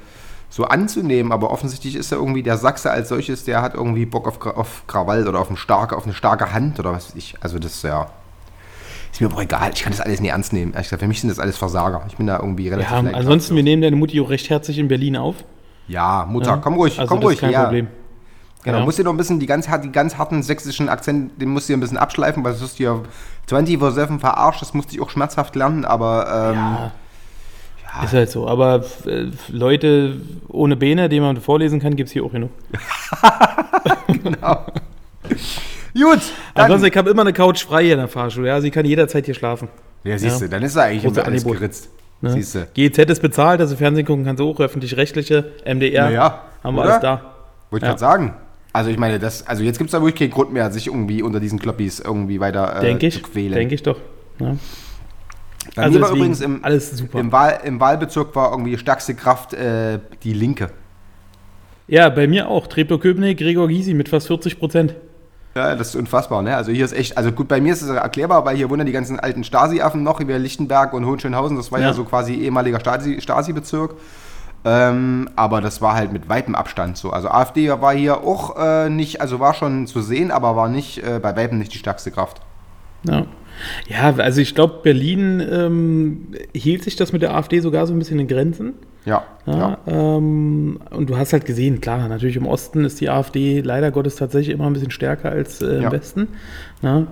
so 0.51 0.65
anzunehmen. 0.65 1.31
Aber 1.31 1.50
offensichtlich 1.50 1.96
ist 1.96 2.12
ja 2.12 2.17
irgendwie 2.17 2.43
der 2.43 2.58
Sachse 2.58 2.91
als 2.91 3.10
solches, 3.10 3.43
der 3.46 3.63
hat 3.63 3.74
irgendwie 3.74 4.05
Bock 4.05 4.27
auf, 4.27 4.39
Gra- 4.39 4.53
auf 4.53 4.84
Krawall 4.86 5.27
oder 5.27 5.39
auf 5.39 5.48
eine, 5.48 5.58
starke, 5.58 5.98
auf 5.98 6.03
eine 6.05 6.13
starke 6.13 6.53
Hand 6.53 6.79
oder 6.79 6.91
was 6.93 7.08
weiß 7.08 7.15
ich. 7.15 7.36
Also 7.41 7.58
das 7.58 7.74
ist 7.75 7.84
ja. 7.84 8.08
Ist 9.12 9.20
mir 9.20 9.27
aber 9.27 9.41
egal, 9.41 9.72
ich 9.74 9.81
kann 9.84 9.91
das 9.91 10.00
alles 10.00 10.22
nicht 10.22 10.29
ernst 10.31 10.53
nehmen. 10.53 10.72
Ehrlich 10.74 10.88
gesagt, 10.88 11.01
für 11.01 11.08
mich 11.08 11.20
sind 11.20 11.29
das 11.29 11.39
alles 11.39 11.58
Versager. 11.58 12.03
Ich 12.08 12.15
bin 12.17 12.27
da 12.27 12.38
irgendwie 12.38 12.70
relativ 12.70 12.91
Ja, 12.91 12.98
ansonsten, 13.13 13.55
wir 13.55 13.63
nehmen 13.63 13.81
deine 13.81 13.96
Mutti 13.98 14.22
auch 14.22 14.29
recht 14.29 14.50
herzlich 14.50 14.77
in 14.77 14.88
Berlin 14.88 15.17
auf. 15.17 15.36
Ja, 15.88 16.25
Mutter, 16.29 16.51
Ja? 16.51 16.58
komm 16.58 16.75
ruhig, 16.75 16.98
also 17.00 17.10
komm 17.10 17.20
das 17.20 17.25
ruhig 17.27 17.36
ist 17.36 17.41
kein 17.41 17.50
her. 17.50 17.63
Problem. 17.63 17.88
Genau, 18.63 18.77
Ja. 18.77 18.86
musst 18.86 19.00
dir 19.00 19.03
noch 19.03 19.12
ein 19.12 19.17
bisschen 19.17 19.39
die 19.39 19.48
ganz, 19.48 19.67
die 19.84 19.91
ganz 19.91 20.17
harten 20.17 20.43
sächsischen 20.43 20.88
Akzent, 20.88 21.41
den 21.41 21.50
musst 21.50 21.67
du 21.67 21.74
dir 21.74 21.77
ein 21.77 21.81
bisschen 21.81 21.98
abschleifen, 21.98 22.43
weil 22.43 22.53
sonst 22.53 22.77
dir 22.79 23.01
24-7 23.50 24.20
verarscht, 24.20 24.62
das 24.62 24.74
musste 24.74 24.93
ich 24.96 25.01
auch 25.01 25.10
schmerzhaft 25.10 25.55
lernen, 25.55 25.84
aber 25.84 26.51
ähm, 26.53 26.91
Ist 28.03 28.13
halt 28.13 28.31
so. 28.31 28.48
Aber 28.48 28.83
äh, 29.05 29.25
Leute 29.50 30.15
ohne 30.48 30.75
Beine, 30.77 31.10
die 31.10 31.19
man 31.19 31.38
vorlesen 31.38 31.79
kann, 31.79 31.95
gibt 31.95 32.07
es 32.07 32.13
hier 32.13 32.24
auch 32.24 32.31
genug. 32.31 32.50
gut, 35.93 36.19
dann, 36.53 36.65
Ansonsten, 36.65 36.88
ich 36.88 36.98
habe 36.98 37.10
immer 37.10 37.21
eine 37.21 37.33
Couch 37.33 37.63
frei 37.65 37.83
hier 37.83 37.93
in 37.93 38.00
der 38.00 38.07
Fahrschule. 38.07 38.48
Ja, 38.48 38.62
sie 38.62 38.71
kann 38.71 38.86
jederzeit 38.86 39.25
hier 39.25 39.33
schlafen. 39.36 39.67
ja, 40.03 40.17
siehst 40.17 40.41
ja. 40.41 40.48
du, 40.48 40.51
dann 40.51 40.63
ist 40.63 40.75
er 40.75 40.83
eigentlich 40.83 41.03
immer 41.05 41.25
alles 41.25 41.43
geritzt. 41.45 41.89
Ne? 42.21 42.33
Siehste. 42.33 42.67
GEZ 42.75 42.98
ist 43.00 43.21
bezahlt, 43.21 43.60
also 43.62 43.75
Fernsehen 43.75 44.05
gucken 44.05 44.24
kannst 44.25 44.39
du 44.39 44.50
auch, 44.50 44.60
öffentlich-rechtliche, 44.60 45.51
MDR, 45.65 46.05
Naja, 46.05 46.41
haben 46.63 46.75
wir 46.75 46.81
oder? 46.83 46.89
alles 46.91 47.01
da. 47.01 47.21
Wollte 47.71 47.86
ich 47.86 47.88
Ja. 47.88 47.88
gerade 47.89 48.00
sagen. 48.00 48.33
Also 48.74 48.89
ich 48.91 48.98
meine, 48.98 49.17
das, 49.19 49.45
also 49.48 49.63
jetzt 49.63 49.79
gibt 49.79 49.89
es 49.89 49.91
da 49.91 50.01
wirklich 50.01 50.19
keinen 50.29 50.31
Grund 50.31 50.53
mehr, 50.53 50.71
sich 50.71 50.88
irgendwie 50.88 51.24
unter 51.24 51.39
diesen 51.39 51.60
Kloppis 51.60 52.00
irgendwie 52.00 52.39
weiter 52.39 52.77
äh, 52.77 52.81
Denke 52.81 53.10
zu 53.10 53.17
ich, 53.17 53.24
quälen. 53.24 53.53
denke 53.53 53.75
ich 53.75 53.83
doch. 53.83 53.98
Ja. 54.39 54.55
Bei 55.75 55.84
Also 55.84 56.00
mir 56.00 56.06
war 56.06 56.12
übrigens 56.15 56.41
im, 56.41 56.63
alles 56.63 56.91
super. 56.98 57.20
Im, 57.20 57.32
Wahl, 57.32 57.60
im 57.63 57.80
Wahlbezirk 57.80 58.36
war 58.36 58.51
irgendwie 58.51 58.77
stärkste 58.77 59.13
Kraft 59.15 59.53
äh, 59.53 60.00
die 60.24 60.34
Linke. 60.34 60.70
Ja, 61.88 62.10
bei 62.10 62.27
mir 62.27 62.48
auch. 62.48 62.68
Treptow-Köpenick, 62.68 63.38
Gregor 63.38 63.68
Gysi 63.68 63.94
mit 63.94 64.10
fast 64.10 64.27
40 64.27 64.60
Prozent. 64.60 64.96
Ja, 65.56 65.75
das 65.75 65.89
ist 65.89 65.96
unfassbar, 65.96 66.41
ne? 66.41 66.56
Also 66.56 66.72
hier 66.72 66.86
ist 66.86 66.94
echt, 66.94 67.18
also 67.18 67.32
gut, 67.34 67.50
bei 67.50 67.60
mir 67.60 67.74
ist 67.74 67.82
es 67.82 67.89
erklärbar, 67.89 68.46
weil 68.46 68.56
hier 68.56 68.70
wohnen 68.70 68.86
die 68.86 68.94
ganzen 68.94 69.20
alten 69.20 69.44
Stasi-Affen 69.44 70.01
noch, 70.01 70.22
wie 70.22 70.32
Lichtenberg 70.32 70.94
und 70.94 71.06
Hohenschönhausen, 71.06 71.58
das 71.58 71.72
war 71.74 71.80
ja, 71.80 71.88
Ja. 71.88 71.94
so 71.94 72.06
quasi 72.06 72.36
ehemaliger 72.36 72.77
Stasi- 72.77 73.20
Stasi-Bezirk. 73.20 73.96
ähm, 74.63 75.27
aber 75.36 75.60
das 75.60 75.82
war 75.82 75.96
halt 75.96 76.13
mit 76.13 76.30
weitem 76.30 76.56
Abstand 76.56 76.96
so. 76.96 77.10
Also 77.10 77.30
AfD 77.30 77.70
war 77.82 77.94
hier 77.94 78.24
auch 78.24 78.56
äh, 78.58 78.89
nicht, 78.89 79.20
also 79.20 79.39
war 79.41 79.53
schon 79.53 79.88
zu 79.88 80.01
sehen, 80.01 80.32
aber 80.32 80.56
war 80.56 80.70
nicht 80.70 81.03
äh, 81.03 81.20
bei 81.22 81.36
weitem 81.36 81.58
nicht 81.58 81.74
die 81.74 81.80
stärkste 81.80 82.12
Kraft. 82.12 82.41
Ja. 83.03 83.25
Ja, 83.88 84.13
also 84.15 84.41
ich 84.41 84.55
glaube, 84.55 84.79
Berlin 84.84 85.41
ähm, 85.51 86.27
hielt 86.55 86.84
sich 86.84 86.96
das 86.96 87.13
mit 87.13 87.22
der 87.22 87.36
AfD 87.36 87.60
sogar 87.60 87.88
so 87.88 87.93
ein 87.93 88.00
bisschen 88.00 88.20
in 88.20 88.27
Grenzen. 88.27 88.74
Ja, 89.05 89.24
Ja, 89.46 89.53
ja. 89.58 89.77
Ähm, 89.88 90.79
und 90.91 91.10
du 91.10 91.17
hast 91.17 91.34
halt 91.34 91.46
gesehen, 91.46 91.81
klar, 91.81 92.08
natürlich 92.08 92.36
im 92.36 92.46
Osten 92.46 92.86
ist 92.86 93.01
die 93.01 93.10
AfD 93.10 93.62
leider 93.62 93.89
Gottes 93.91 94.15
tatsächlich 94.15 94.53
immer 94.53 94.67
ein 94.67 94.74
bisschen 94.74 94.91
stärker 94.91 95.29
als 95.31 95.62
äh, 95.62 95.77
im 95.77 95.84
Ja. 95.84 95.91
Westen. 95.91 96.27
Ja. 96.81 97.08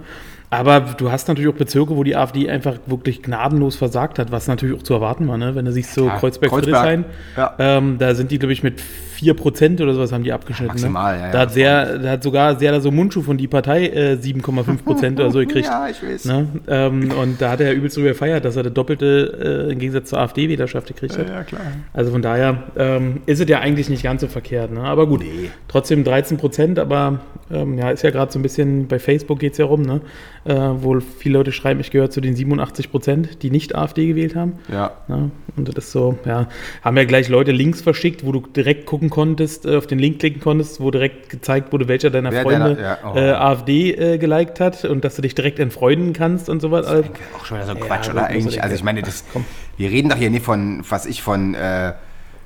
Aber 0.51 0.79
du 0.79 1.11
hast 1.11 1.27
natürlich 1.27 1.51
auch 1.53 1.57
Bezirke, 1.57 1.95
wo 1.95 2.03
die 2.03 2.15
AfD 2.15 2.49
einfach 2.49 2.79
wirklich 2.87 3.21
gnadenlos 3.21 3.75
versagt 3.75 4.17
hat, 4.17 4.31
was 4.31 4.47
natürlich 4.47 4.75
auch 4.77 4.83
zu 4.83 4.95
erwarten 4.95 5.27
war, 5.27 5.37
ne? 5.37 5.53
Wenn 5.53 5.65
du 5.65 5.71
siehst, 5.71 5.93
so 5.93 6.07
Kreuzberg-Friedrichshain, 6.07 7.05
Kreuzberg, 7.35 7.55
ähm, 7.59 7.97
da 7.99 8.15
sind 8.15 8.31
die, 8.31 8.39
glaube 8.39 8.53
ich, 8.53 8.63
mit 8.63 8.81
4% 9.19 9.81
oder 9.81 9.93
sowas 9.93 10.11
haben 10.11 10.23
die 10.23 10.31
abgeschnitten. 10.31 10.73
Maximal, 10.73 11.15
ne? 11.15 11.19
ja, 11.19 11.25
ja, 11.27 11.31
Da 11.31 11.39
hat, 11.39 11.53
sehr, 11.53 11.97
da 11.99 12.09
hat 12.11 12.23
sogar 12.23 12.57
sehr 12.57 12.79
so 12.81 12.91
Mundschuh 12.91 13.21
von 13.21 13.37
die 13.37 13.47
Partei 13.47 13.87
äh, 13.87 14.17
7,5% 14.21 15.13
oder 15.13 15.31
so 15.31 15.39
gekriegt. 15.39 15.59
Ja, 15.69 15.87
ich 15.87 16.01
weiß. 16.01 16.25
Ne? 16.25 16.47
Ähm, 16.67 17.11
und 17.11 17.41
da 17.41 17.51
hat 17.51 17.59
er 17.59 17.67
ja 17.67 17.73
übelst 17.73 17.95
drüber 17.95 18.09
gefeiert, 18.09 18.43
dass 18.43 18.55
er 18.55 18.63
das 18.63 18.73
Doppelte 18.73 19.67
äh, 19.67 19.71
im 19.71 19.77
Gegensatz 19.77 20.09
zur 20.09 20.19
AfD-Wählerschaft 20.19 20.87
gekriegt 20.87 21.17
hat. 21.17 21.29
Ja, 21.29 21.43
klar. 21.43 21.61
Also 21.93 22.11
von 22.11 22.21
daher 22.21 22.63
ähm, 22.75 23.21
ist 23.25 23.39
es 23.39 23.47
ja 23.47 23.59
eigentlich 23.59 23.89
nicht 23.89 24.03
ganz 24.03 24.21
so 24.21 24.27
verkehrt. 24.27 24.71
Ne? 24.71 24.81
Aber 24.81 25.05
gut, 25.05 25.23
trotzdem 25.67 26.03
13 26.03 26.37
Prozent, 26.37 26.79
aber 26.79 27.19
ähm, 27.51 27.77
ja, 27.77 27.91
ist 27.91 28.03
ja 28.03 28.09
gerade 28.09 28.31
so 28.31 28.39
ein 28.39 28.41
bisschen, 28.41 28.87
bei 28.87 28.99
Facebook 28.99 29.39
geht 29.39 29.53
es 29.53 29.57
ja 29.57 29.65
rum, 29.65 29.81
ne? 29.81 30.01
äh, 30.45 30.55
wo 30.55 30.99
viele 30.99 31.37
Leute 31.37 31.51
schreiben, 31.51 31.79
ich 31.79 31.91
gehöre 31.91 32.09
zu 32.09 32.21
den 32.21 32.35
87 32.35 32.91
Prozent, 32.91 33.43
die 33.43 33.51
nicht 33.51 33.75
AfD 33.75 34.07
gewählt 34.07 34.35
haben. 34.35 34.53
Ja. 34.71 34.91
Ne? 35.07 35.31
Und 35.55 35.67
das 35.67 35.85
ist 35.85 35.91
so, 35.91 36.17
ja, 36.25 36.47
haben 36.81 36.97
ja 36.97 37.03
gleich 37.03 37.29
Leute 37.29 37.51
Links 37.51 37.81
verschickt, 37.81 38.25
wo 38.25 38.31
du 38.31 38.41
direkt 38.41 38.85
gucken 38.85 39.08
konntest, 39.09 39.65
äh, 39.65 39.75
auf 39.75 39.87
den 39.87 39.99
Link 39.99 40.19
klicken 40.19 40.41
konntest, 40.41 40.79
wo 40.79 40.91
direkt 40.91 41.29
gezeigt 41.29 41.71
wurde, 41.71 41.87
welcher 41.87 42.09
deiner 42.09 42.31
Wer 42.31 42.43
Freunde 42.43 42.75
deiner- 42.75 42.81
ja, 42.81 42.97
oh. 43.05 43.17
äh, 43.17 43.31
AfD 43.31 43.91
äh, 43.91 44.17
geliked 44.17 44.59
hat 44.59 44.85
und 44.85 45.03
dass 45.03 45.15
du 45.15 45.21
dich 45.21 45.35
direkt 45.35 45.59
entfreunden 45.59 46.13
kannst 46.13 46.49
und 46.49 46.59
so 46.61 46.71
was. 46.71 46.87
alles. 46.87 47.05
Auch 47.37 47.45
schon 47.45 47.57
wieder 47.57 47.65
so 47.67 47.71
ein 47.73 47.77
Ja, 47.79 47.85
Quatsch, 47.85 48.09
oder 48.09 48.25
eigentlich? 48.25 48.55
ich 48.55 48.63
Also 48.63 48.75
ich 48.75 48.83
meine, 48.83 49.01
das, 49.01 49.23
Komm. 49.31 49.45
wir 49.77 49.89
reden 49.89 50.09
doch 50.09 50.17
hier 50.17 50.29
nicht 50.29 50.45
von, 50.45 50.83
was 50.89 51.05
ich, 51.05 51.21
von 51.21 51.53
äh, 51.55 51.93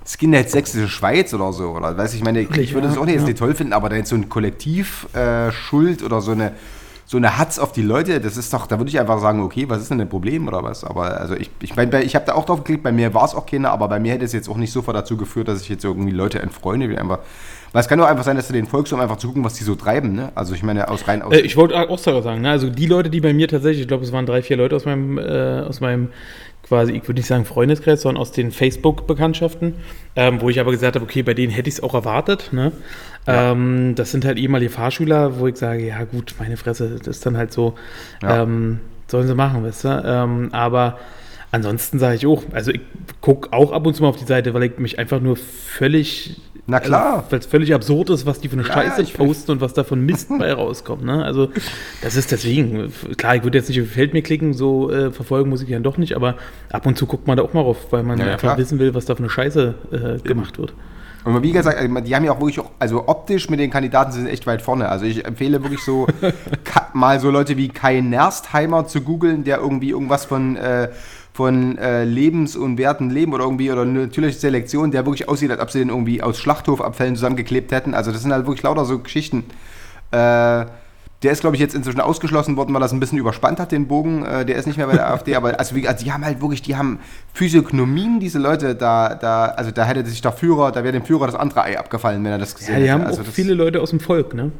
Skinhead 0.05 0.49
Sächsische 0.49 0.89
Schweiz 0.89 1.33
oder 1.33 1.53
so, 1.53 1.69
oder 1.71 1.97
weiß 1.97 2.13
ich, 2.13 2.23
meine, 2.23 2.41
ich 2.41 2.73
würde 2.73 2.87
das 2.87 2.97
auch 2.97 3.05
nicht 3.05 3.15
ja. 3.19 3.23
nicht 3.23 3.37
toll 3.37 3.53
finden, 3.55 3.73
aber 3.73 3.89
da 3.89 3.95
jetzt 3.95 4.09
so 4.09 4.15
ein 4.15 4.27
Kollektiv 4.27 5.07
äh, 5.15 5.51
Schuld 5.51 6.03
oder 6.03 6.19
so 6.21 6.31
eine 6.31 6.51
so 7.05 7.17
eine 7.17 7.37
Hatz 7.37 7.59
auf 7.59 7.71
die 7.71 7.81
Leute, 7.81 8.21
das 8.21 8.37
ist 8.37 8.53
doch, 8.53 8.65
da 8.65 8.79
würde 8.79 8.89
ich 8.89 8.99
einfach 8.99 9.19
sagen, 9.19 9.41
okay, 9.41 9.65
was 9.67 9.81
ist 9.81 9.91
denn 9.91 9.99
ein 9.99 10.09
Problem 10.09 10.47
oder 10.47 10.63
was? 10.63 10.83
Aber 10.83 11.19
also 11.19 11.35
ich, 11.35 11.49
ich 11.61 11.75
meine, 11.75 12.01
ich 12.03 12.15
habe 12.15 12.25
da 12.25 12.33
auch 12.33 12.45
drauf 12.45 12.59
geklickt, 12.59 12.83
bei 12.83 12.91
mir 12.91 13.13
war 13.13 13.25
es 13.25 13.35
auch 13.35 13.45
keiner, 13.45 13.71
aber 13.71 13.87
bei 13.87 13.99
mir 13.99 14.13
hätte 14.13 14.25
es 14.25 14.33
jetzt 14.33 14.49
auch 14.49 14.57
nicht 14.57 14.71
sofort 14.71 14.95
dazu 14.95 15.17
geführt, 15.17 15.47
dass 15.47 15.61
ich 15.61 15.69
jetzt 15.69 15.83
irgendwie 15.83 16.11
Leute 16.11 16.41
entfreunde, 16.41 16.89
wie 16.89 16.97
einfach. 16.97 17.19
Weil 17.73 17.81
es 17.81 17.87
kann 17.87 17.99
doch 17.99 18.07
einfach 18.07 18.23
sein, 18.23 18.35
dass 18.35 18.47
du 18.47 18.53
den 18.53 18.67
folgst, 18.67 18.93
um 18.93 18.99
einfach 18.99 19.17
zu 19.17 19.27
gucken, 19.27 19.43
was 19.43 19.55
die 19.55 19.63
so 19.63 19.75
treiben, 19.75 20.13
ne? 20.13 20.31
Also 20.35 20.53
ich 20.53 20.63
meine, 20.63 20.89
aus 20.89 21.07
rein 21.07 21.23
aus. 21.23 21.33
Äh, 21.33 21.41
ich 21.41 21.57
wollte 21.57 21.75
auch 21.75 21.97
sagen, 21.97 22.41
ne? 22.41 22.51
also 22.51 22.69
die 22.69 22.85
Leute, 22.85 23.09
die 23.09 23.19
bei 23.19 23.33
mir 23.33 23.47
tatsächlich, 23.47 23.81
ich 23.81 23.87
glaube, 23.87 24.03
es 24.03 24.11
waren 24.11 24.25
drei, 24.25 24.41
vier 24.41 24.57
Leute 24.57 24.75
aus 24.75 24.85
meinem, 24.85 25.17
äh, 25.17 25.61
aus 25.67 25.81
meinem 25.81 26.09
quasi, 26.73 26.93
ich 26.93 27.03
würde 27.07 27.19
nicht 27.19 27.27
sagen 27.27 27.45
Freundeskreis, 27.45 28.01
sondern 28.01 28.19
aus 28.19 28.31
den 28.31 28.51
Facebook-Bekanntschaften, 28.51 29.75
ähm, 30.15 30.41
wo 30.41 30.49
ich 30.49 30.59
aber 30.59 30.71
gesagt 30.71 30.95
habe, 30.95 31.05
okay, 31.05 31.21
bei 31.21 31.35
denen 31.35 31.51
hätte 31.53 31.69
ich 31.69 31.75
es 31.75 31.83
auch 31.83 31.93
erwartet. 31.93 32.49
Ne? 32.51 32.71
Ähm, 33.27 33.93
das 33.95 34.11
sind 34.11 34.25
halt 34.25 34.39
ehemalige 34.39 34.71
Fahrschüler, 34.71 35.39
wo 35.39 35.47
ich 35.47 35.55
sage, 35.57 35.85
ja 35.85 36.03
gut, 36.03 36.33
meine 36.39 36.57
Fresse, 36.57 36.97
das 36.97 37.07
ist 37.17 37.25
dann 37.25 37.37
halt 37.37 37.53
so, 37.53 37.75
Ja. 38.23 38.41
ähm, 38.41 38.79
sollen 39.07 39.27
sie 39.27 39.35
machen, 39.35 39.63
weißt 39.63 39.83
du? 39.83 40.03
Ähm, 40.03 40.49
aber 40.51 40.97
ansonsten 41.51 41.99
sage 41.99 42.15
ich 42.15 42.25
auch, 42.25 42.41
also 42.53 42.71
ich 42.71 42.81
gucke 43.21 43.53
auch 43.53 43.71
ab 43.71 43.85
und 43.85 43.93
zu 43.93 44.01
mal 44.01 44.09
auf 44.09 44.17
die 44.17 44.25
Seite, 44.25 44.55
weil 44.55 44.63
ich 44.63 44.79
mich 44.79 44.97
einfach 44.97 45.21
nur 45.21 45.35
völlig 45.37 46.41
Na 46.65 46.79
klar. 46.79 47.15
also, 47.17 47.31
weil 47.31 47.39
es 47.39 47.45
völlig 47.45 47.73
absurd 47.73 48.09
ist, 48.09 48.25
was 48.25 48.39
die 48.39 48.47
für 48.47 48.57
eine 48.57 48.65
Ja, 48.67 48.73
Scheiße 48.73 49.03
posten 49.17 49.51
und 49.51 49.61
was 49.61 49.73
da 49.73 49.83
von 49.83 49.99
Mist 50.05 50.29
bei 50.39 50.53
rauskommt. 50.53 51.03
Ne? 51.03 51.23
Also, 51.23 51.49
das 52.01 52.15
ist 52.15 52.31
deswegen. 52.31 52.91
Klar, 53.17 53.35
ich 53.35 53.43
würde 53.43 53.57
jetzt 53.57 53.67
nicht 53.67 53.81
auf 53.81 53.89
Feld 53.89 54.13
mir 54.13 54.21
klicken, 54.21 54.53
so 54.53 54.89
äh, 54.89 55.11
verfolgen 55.11 55.49
muss 55.49 55.61
ich 55.61 55.69
ja 55.69 55.79
doch 55.79 55.97
nicht, 55.97 56.15
aber 56.15 56.35
ab 56.71 56.85
und 56.85 56.97
zu 56.97 57.05
guckt 57.05 57.27
man 57.27 57.35
da 57.37 57.43
auch 57.43 57.53
mal 57.53 57.63
drauf, 57.63 57.87
weil 57.91 58.03
man 58.03 58.17
Ja, 58.19 58.25
einfach 58.25 58.39
klar. 58.39 58.57
wissen 58.57 58.79
will, 58.79 58.93
was 58.95 59.05
da 59.05 59.15
für 59.15 59.19
eine 59.19 59.29
Scheiße 59.29 59.73
äh, 60.21 60.27
gemacht 60.27 60.57
wird. 60.57 60.73
Und 61.25 61.41
wie 61.41 61.53
gesagt, 61.53 61.77
also 61.77 61.99
die 62.01 62.15
haben 62.15 62.25
ja 62.25 62.33
auch 62.33 62.39
wirklich, 62.39 62.59
auch, 62.59 62.69
also 62.79 63.07
optisch 63.07 63.49
mit 63.49 63.57
den 63.59 63.69
Kandidaten 63.69 64.11
sind 64.11 64.27
echt 64.27 64.45
weit 64.45 64.61
vorne. 64.61 64.89
Also 64.89 65.05
ich 65.05 65.23
empfehle 65.25 65.61
wirklich 65.63 65.81
so 65.81 66.05
mal 66.93 67.19
so 67.21 67.29
Leute 67.29 67.55
wie 67.55 67.69
Kai 67.69 68.01
Nerstheimer 68.01 68.87
zu 68.87 68.99
googeln, 69.01 69.45
der 69.45 69.59
irgendwie 69.59 69.91
irgendwas 69.91 70.25
von, 70.25 70.57
äh, 70.57 70.89
von 71.33 71.77
äh, 71.79 72.03
Lebens- 72.03 72.55
und 72.55 72.77
Werten 72.77 73.09
Leben 73.09 73.33
oder 73.33 73.43
irgendwie 73.43 73.71
oder 73.71 73.85
natürliche 73.85 74.37
Selektion, 74.37 74.91
der 74.91 75.05
wirklich 75.05 75.27
aussieht, 75.27 75.49
als 75.49 75.59
ob 75.59 75.71
sie 75.71 75.79
den 75.79 75.89
irgendwie 75.89 76.21
aus 76.21 76.37
Schlachthofabfällen 76.37 77.15
zusammengeklebt 77.15 77.71
hätten. 77.71 77.95
Also 77.95 78.11
das 78.11 78.21
sind 78.21 78.31
halt 78.31 78.45
wirklich 78.45 78.63
lauter 78.63 78.85
so 78.85 78.99
Geschichten. 78.99 79.43
Äh, 80.11 80.65
der 81.23 81.31
ist, 81.31 81.39
glaube 81.39 81.55
ich, 81.55 81.61
jetzt 81.61 81.73
inzwischen 81.73 82.01
ausgeschlossen 82.01 82.57
worden, 82.57 82.73
weil 82.73 82.81
das 82.81 82.91
ein 82.91 82.99
bisschen 82.99 83.17
überspannt 83.17 83.59
hat, 83.59 83.71
den 83.71 83.87
Bogen. 83.87 84.25
Äh, 84.25 84.45
der 84.45 84.57
ist 84.57 84.67
nicht 84.67 84.77
mehr 84.77 84.87
bei 84.87 84.93
der 84.93 85.07
AfD, 85.11 85.35
aber 85.35 85.57
also, 85.57 85.75
wie, 85.75 85.87
also 85.87 86.03
die 86.03 86.11
haben 86.11 86.23
halt 86.23 86.41
wirklich, 86.41 86.61
die 86.61 86.75
haben 86.75 86.99
Physiognomien, 87.33 88.19
diese 88.19 88.39
Leute, 88.39 88.75
da, 88.75 89.15
da, 89.15 89.45
also 89.45 89.71
da 89.71 89.85
hätte 89.85 90.05
sich 90.05 90.21
der 90.21 90.33
Führer, 90.33 90.71
da 90.71 90.83
wäre 90.83 90.91
dem 90.91 91.03
Führer 91.03 91.25
das 91.25 91.35
andere 91.35 91.63
Ei 91.63 91.79
abgefallen, 91.79 92.23
wenn 92.23 92.31
er 92.31 92.37
das 92.37 92.53
gesehen 92.53 92.75
Ja, 92.75 92.79
die 92.81 92.91
haben 92.91 93.01
hätte. 93.01 93.11
Also 93.17 93.21
auch 93.21 93.33
viele 93.33 93.53
Leute 93.53 93.81
aus 93.81 93.89
dem 93.89 94.01
Volk, 94.01 94.33
ne? 94.33 94.51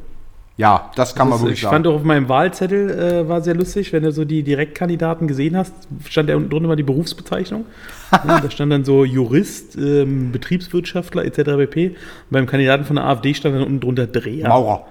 Ja, 0.55 0.91
das 0.95 1.15
kann 1.15 1.29
man 1.29 1.39
Das, 1.39 1.41
wirklich 1.41 1.63
ich 1.63 1.67
fand 1.67 1.85
sagen. 1.85 1.95
auch 1.95 1.99
auf 1.99 2.05
meinem 2.05 2.29
Wahlzettel, 2.29 2.89
äh, 2.91 3.27
war 3.27 3.41
sehr 3.41 3.55
lustig, 3.55 3.91
wenn 3.91 4.03
du 4.03 4.11
so 4.11 4.23
die 4.23 4.43
Direktkandidaten 4.43 5.27
gesehen 5.27 5.57
hast, 5.57 5.73
stand 6.07 6.29
da 6.29 6.35
unten 6.35 6.51
drunter 6.51 6.67
mal 6.67 6.75
die 6.75 6.83
Berufsbezeichnung. 6.83 7.65
ja, 8.11 8.39
da 8.39 8.51
stand 8.51 8.71
dann 8.71 8.85
so 8.85 9.03
Jurist, 9.03 9.75
ähm, 9.77 10.31
Betriebswirtschaftler 10.31 11.25
etc. 11.25 11.37
pp. 11.57 11.87
Und 11.87 11.95
beim 12.29 12.45
Kandidaten 12.45 12.85
von 12.85 12.97
der 12.97 13.05
AfD 13.05 13.33
stand 13.33 13.55
dann 13.55 13.63
unten 13.63 13.79
drunter 13.79 14.05
Dreher. 14.05 14.47
Maurer. 14.47 14.85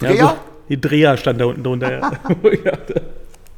Ja, 0.00 0.08
Dreher? 0.08 0.24
so, 0.26 0.32
die 0.68 0.80
Dreher 0.80 1.16
stand 1.16 1.40
da 1.40 1.46
unten 1.46 1.64
drunter. 1.64 1.90
ja. 1.90 2.10
Ja, 2.64 2.72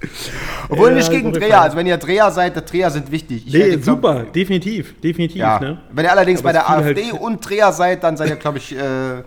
Obwohl 0.71 0.91
Ja, 0.91 0.95
nicht 0.97 1.11
gegen 1.11 1.33
Dreher. 1.33 1.61
Also 1.63 1.77
wenn 1.77 1.87
ihr 1.87 1.97
Dreher 1.99 2.31
seid, 2.31 2.55
der 2.57 2.63
Dreher 2.63 2.91
sind 2.91 3.11
wichtig. 3.11 3.47
Ich 3.47 3.53
nee, 3.53 3.61
hätte, 3.61 3.79
glaub- 3.79 3.97
super, 3.97 4.23
definitiv, 4.35 4.99
definitiv. 5.01 5.37
Ja. 5.37 5.61
Ne? 5.61 5.79
Wenn 5.93 6.05
ihr 6.07 6.11
allerdings 6.13 6.41
Aber 6.41 6.49
bei 6.49 6.53
der 6.53 6.71
AfD 6.71 7.05
halt- 7.13 7.21
und 7.21 7.49
Dreher 7.49 7.73
seid, 7.73 8.03
dann 8.03 8.17
seid 8.17 8.31
ihr, 8.31 8.37
glaube 8.37 8.59
ich, 8.59 8.75
äh, 8.75 9.23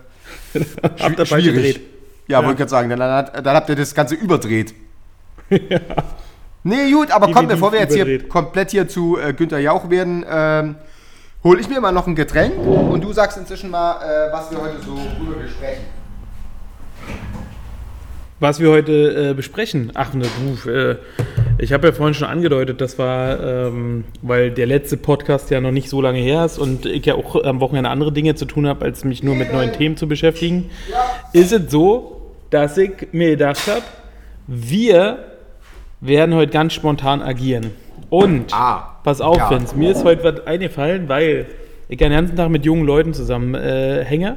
Habt 1.00 1.18
gedreht. 2.28 2.42
Ja, 2.42 2.46
wollte 2.46 2.52
ich 2.52 2.58
gerade 2.58 2.70
sagen. 2.70 2.90
Dann, 2.90 2.98
dann, 2.98 3.42
dann 3.42 3.56
habt 3.56 3.68
ihr 3.68 3.76
das 3.76 3.94
Ganze 3.94 4.14
überdreht. 4.14 4.74
Nee, 6.64 6.90
gut, 6.90 7.10
aber 7.10 7.30
komm, 7.32 7.46
bevor 7.46 7.72
wir 7.72 7.80
jetzt 7.80 7.94
hier 7.94 8.04
überdreht. 8.04 8.28
komplett 8.28 8.70
hier 8.72 8.88
zu 8.88 9.18
äh, 9.18 9.32
Günther 9.32 9.58
Jauch 9.58 9.88
werden, 9.90 10.24
ähm, 10.28 10.74
hole 11.44 11.60
ich 11.60 11.68
mir 11.68 11.80
mal 11.80 11.92
noch 11.92 12.06
ein 12.06 12.14
Getränk 12.14 12.58
und 12.58 13.02
du 13.02 13.12
sagst 13.12 13.38
inzwischen 13.38 13.70
mal, 13.70 14.02
äh, 14.02 14.32
was 14.32 14.50
wir 14.50 14.60
heute 14.60 14.76
so 14.84 14.94
drüber 15.18 15.40
besprechen. 15.40 15.84
Was 18.40 18.60
wir 18.60 18.70
heute 18.70 19.30
äh, 19.30 19.34
besprechen, 19.34 19.92
ach 19.94 20.14
ne, 20.14 20.26
du, 20.64 20.70
äh, 20.70 20.96
ich 21.58 21.72
habe 21.72 21.88
ja 21.88 21.92
vorhin 21.92 22.14
schon 22.14 22.28
angedeutet, 22.28 22.80
das 22.80 22.98
war, 22.98 23.40
ähm, 23.40 24.04
weil 24.22 24.50
der 24.50 24.66
letzte 24.66 24.96
Podcast 24.96 25.50
ja 25.50 25.60
noch 25.60 25.72
nicht 25.72 25.88
so 25.88 26.00
lange 26.00 26.18
her 26.18 26.44
ist 26.44 26.58
und 26.58 26.86
ich 26.86 27.06
ja 27.06 27.14
auch 27.14 27.42
am 27.42 27.60
Wochenende 27.60 27.90
andere 27.90 28.12
Dinge 28.12 28.34
zu 28.34 28.44
tun 28.44 28.66
habe, 28.66 28.84
als 28.84 29.04
mich 29.04 29.22
nur 29.22 29.34
mit 29.34 29.52
neuen 29.52 29.72
Themen 29.72 29.96
zu 29.96 30.06
beschäftigen, 30.06 30.70
ist 31.32 31.52
es 31.52 31.70
so, 31.70 32.17
dass 32.50 32.76
ich 32.78 33.08
mir 33.12 33.30
gedacht 33.30 33.66
habe, 33.66 33.82
wir 34.46 35.18
werden 36.00 36.34
heute 36.34 36.52
ganz 36.52 36.72
spontan 36.74 37.22
agieren. 37.22 37.72
Und, 38.10 38.54
Ah, 38.54 38.96
pass 39.04 39.20
auf, 39.20 39.36
ja. 39.36 39.50
Vince, 39.50 39.76
mir 39.76 39.90
ist 39.90 40.04
heute 40.04 40.24
was 40.24 40.46
eingefallen, 40.46 41.08
weil 41.08 41.46
ich 41.88 41.98
den 41.98 42.10
ganzen 42.10 42.36
Tag 42.36 42.48
mit 42.50 42.64
jungen 42.64 42.84
Leuten 42.84 43.12
zusammen 43.12 43.54
äh, 43.54 44.04
hänge. 44.04 44.36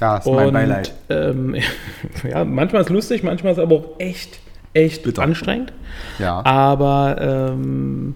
Das 0.00 0.26
ist 0.26 0.32
mein 0.32 0.52
Beileid. 0.52 0.92
Ähm, 1.08 1.54
ja, 2.28 2.44
manchmal 2.44 2.82
ist 2.82 2.90
lustig, 2.90 3.22
manchmal 3.22 3.52
ist 3.52 3.58
aber 3.58 3.76
auch 3.76 3.84
echt, 3.98 4.40
echt 4.74 5.04
Bitter. 5.04 5.22
anstrengend. 5.22 5.72
Ja. 6.18 6.44
Aber 6.44 7.16
ähm, 7.52 8.14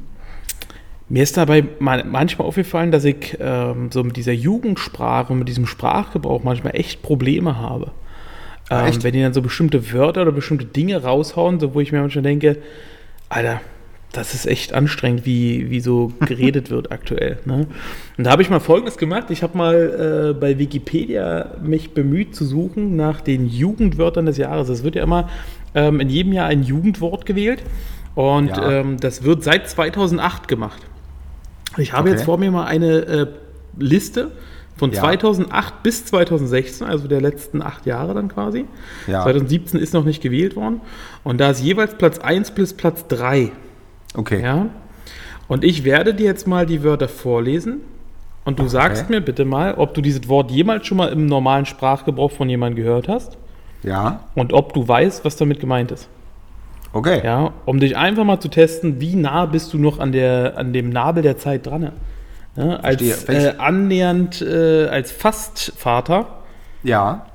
mir 1.08 1.22
ist 1.22 1.36
dabei 1.36 1.64
man- 1.78 2.10
manchmal 2.10 2.48
aufgefallen, 2.48 2.90
dass 2.90 3.04
ich 3.04 3.36
ähm, 3.40 3.90
so 3.92 4.02
mit 4.04 4.16
dieser 4.16 4.32
Jugendsprache 4.32 5.32
und 5.32 5.38
mit 5.38 5.48
diesem 5.48 5.66
Sprachgebrauch 5.66 6.42
manchmal 6.42 6.74
echt 6.76 7.02
Probleme 7.02 7.58
habe. 7.58 7.92
Ah, 8.70 8.86
Ähm, 8.88 9.02
wenn 9.02 9.12
die 9.12 9.20
dann 9.20 9.34
so 9.34 9.42
bestimmte 9.42 9.92
Wörter 9.92 10.22
oder 10.22 10.32
bestimmte 10.32 10.64
Dinge 10.64 11.02
raushauen, 11.02 11.60
so 11.60 11.74
wo 11.74 11.80
ich 11.80 11.92
mir 11.92 12.00
manchmal 12.00 12.22
denke, 12.22 12.56
Alter, 13.28 13.60
das 14.12 14.34
ist 14.34 14.46
echt 14.46 14.72
anstrengend, 14.72 15.26
wie, 15.26 15.70
wie 15.70 15.80
so 15.80 16.12
geredet 16.26 16.70
wird 16.70 16.90
aktuell. 16.90 17.38
Ne? 17.44 17.66
Und 18.16 18.24
da 18.24 18.30
habe 18.30 18.42
ich 18.42 18.50
mal 18.50 18.60
Folgendes 18.60 18.96
gemacht. 18.96 19.30
Ich 19.30 19.42
habe 19.42 19.56
mal 19.58 20.30
äh, 20.30 20.40
bei 20.40 20.58
Wikipedia 20.58 21.52
mich 21.62 21.92
bemüht 21.94 22.34
zu 22.34 22.44
suchen 22.44 22.96
nach 22.96 23.20
den 23.20 23.46
Jugendwörtern 23.46 24.26
des 24.26 24.36
Jahres. 24.36 24.68
Es 24.68 24.82
wird 24.84 24.94
ja 24.96 25.02
immer 25.02 25.28
ähm, 25.74 26.00
in 26.00 26.08
jedem 26.08 26.32
Jahr 26.32 26.46
ein 26.46 26.62
Jugendwort 26.62 27.26
gewählt. 27.26 27.62
Und 28.16 28.48
Ja. 28.48 28.80
ähm, 28.80 28.96
das 28.98 29.22
wird 29.22 29.44
seit 29.44 29.68
2008 29.68 30.48
gemacht. 30.48 30.82
Ich 31.76 31.92
habe 31.92 32.08
Okay. 32.08 32.16
jetzt 32.18 32.24
vor 32.24 32.38
mir 32.38 32.50
mal 32.50 32.64
eine 32.66 32.96
äh, 33.06 33.26
Liste 33.78 34.32
von 34.80 34.90
Ja. 34.90 35.00
2008 35.02 35.82
bis 35.84 36.06
2016, 36.06 36.86
also 36.86 37.06
der 37.06 37.20
letzten 37.20 37.62
acht 37.62 37.86
Jahre 37.86 38.14
dann 38.14 38.28
quasi. 38.28 38.64
Ja. 39.06 39.22
2017 39.22 39.78
ist 39.78 39.94
noch 39.94 40.04
nicht 40.04 40.20
gewählt 40.22 40.56
worden. 40.56 40.80
Und 41.22 41.38
da 41.40 41.50
ist 41.50 41.62
jeweils 41.62 41.94
Platz 41.94 42.18
1 42.18 42.50
bis 42.52 42.72
Platz 42.74 43.06
3. 43.06 43.52
Okay. 44.16 44.42
Ja. 44.42 44.66
Und 45.46 45.64
ich 45.64 45.84
werde 45.84 46.14
dir 46.14 46.26
jetzt 46.26 46.46
mal 46.48 46.66
die 46.66 46.82
Wörter 46.82 47.08
vorlesen. 47.08 47.82
Und 48.44 48.58
du 48.58 48.66
sagst 48.68 49.04
Okay. 49.04 49.12
mir 49.16 49.20
bitte 49.20 49.44
mal, 49.44 49.74
ob 49.74 49.92
du 49.94 50.00
dieses 50.00 50.26
Wort 50.28 50.50
jemals 50.50 50.86
schon 50.86 50.96
mal 50.96 51.12
im 51.12 51.26
normalen 51.26 51.66
Sprachgebrauch 51.66 52.30
von 52.32 52.48
jemandem 52.48 52.82
gehört 52.82 53.06
hast 53.06 53.36
Ja. 53.82 54.20
und 54.34 54.52
ob 54.54 54.72
du 54.72 54.88
weißt, 54.88 55.24
was 55.26 55.36
damit 55.36 55.60
gemeint 55.60 55.92
ist. 55.92 56.08
Okay. 56.94 57.20
Ja, 57.22 57.52
um 57.66 57.78
dich 57.78 57.96
einfach 57.98 58.24
mal 58.24 58.40
zu 58.40 58.48
testen, 58.48 58.98
wie 59.00 59.14
nah 59.14 59.44
bist 59.46 59.72
du 59.74 59.78
noch 59.78 59.98
an, 60.00 60.10
der, 60.10 60.54
an 60.56 60.72
dem 60.72 60.88
Nabel 60.88 61.22
der 61.22 61.36
Zeit 61.36 61.66
dran. 61.66 61.92
Ja, 62.60 62.76
als 62.76 63.24
äh, 63.28 63.54
annähernd, 63.58 64.42
äh, 64.42 64.86
als 64.86 65.10
Fastvater 65.12 66.26
Ja. 66.82 67.26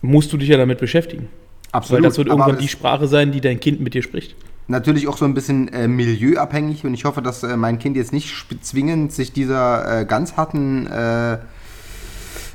musst 0.00 0.32
du 0.32 0.36
dich 0.36 0.48
ja 0.48 0.56
damit 0.56 0.78
beschäftigen. 0.78 1.28
Absolut. 1.72 2.02
Weil 2.02 2.08
das 2.08 2.18
wird 2.18 2.28
irgendwann 2.28 2.58
die 2.58 2.68
Sprache 2.68 3.06
sein, 3.06 3.32
die 3.32 3.40
dein 3.40 3.58
Kind 3.60 3.80
mit 3.80 3.94
dir 3.94 4.02
spricht. 4.02 4.36
Natürlich 4.68 5.08
auch 5.08 5.16
so 5.16 5.24
ein 5.24 5.34
bisschen 5.34 5.68
äh, 5.68 5.88
milieuabhängig 5.88 6.84
und 6.84 6.94
ich 6.94 7.04
hoffe, 7.04 7.20
dass 7.22 7.42
äh, 7.42 7.56
mein 7.56 7.78
Kind 7.78 7.96
jetzt 7.96 8.12
nicht 8.12 8.32
zwingend 8.60 9.12
sich 9.12 9.32
dieser 9.32 10.00
äh, 10.00 10.04
ganz 10.04 10.36
harten 10.36 10.86
äh, 10.86 11.38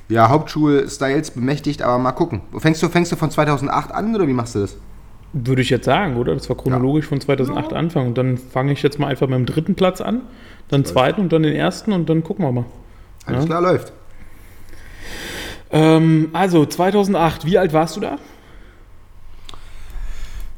ja, 0.10 0.30
Hauptschul-Styles 0.30 1.32
bemächtigt, 1.32 1.82
aber 1.82 1.98
mal 1.98 2.14
gucken. 2.14 2.42
Fängst 2.58 2.82
du, 2.82 2.90
fängst 2.90 3.12
du 3.12 3.18
von 3.18 3.30
2008 3.30 3.92
an 3.92 4.16
oder 4.16 4.28
wie 4.28 4.34
machst 4.34 4.56
du 4.56 4.60
das? 4.60 4.78
Würde 5.34 5.62
ich 5.62 5.70
jetzt 5.70 5.86
sagen, 5.86 6.16
oder? 6.18 6.34
Das 6.34 6.50
war 6.50 6.56
chronologisch 6.58 7.06
von 7.06 7.20
2008 7.22 7.74
Anfang. 7.74 8.08
Und 8.08 8.18
dann 8.18 8.38
fange 8.38 8.72
ich 8.72 8.82
jetzt 8.82 8.98
mal 9.00 9.08
einfach 9.08 9.28
mit 9.28 9.38
dem 9.38 9.46
dritten 9.46 9.76
Platz 9.76 10.02
an, 10.02 10.22
dann 10.70 10.86
zweiten 10.86 11.22
und 11.22 11.34
dann 11.34 11.44
den 11.44 11.56
ersten 11.56 11.92
und 11.92 12.10
dann 12.10 12.24
gucken 12.24 12.46
wir 12.46 12.52
mal. 12.52 12.66
Alles 13.26 13.42
Ja. 13.42 13.46
klar, 13.48 13.62
läuft. 13.62 13.94
Ähm, 15.70 16.30
also 16.34 16.66
2008, 16.66 17.46
wie 17.46 17.58
alt 17.58 17.74
warst 17.74 17.98
du 17.98 18.00
da? 18.00 18.18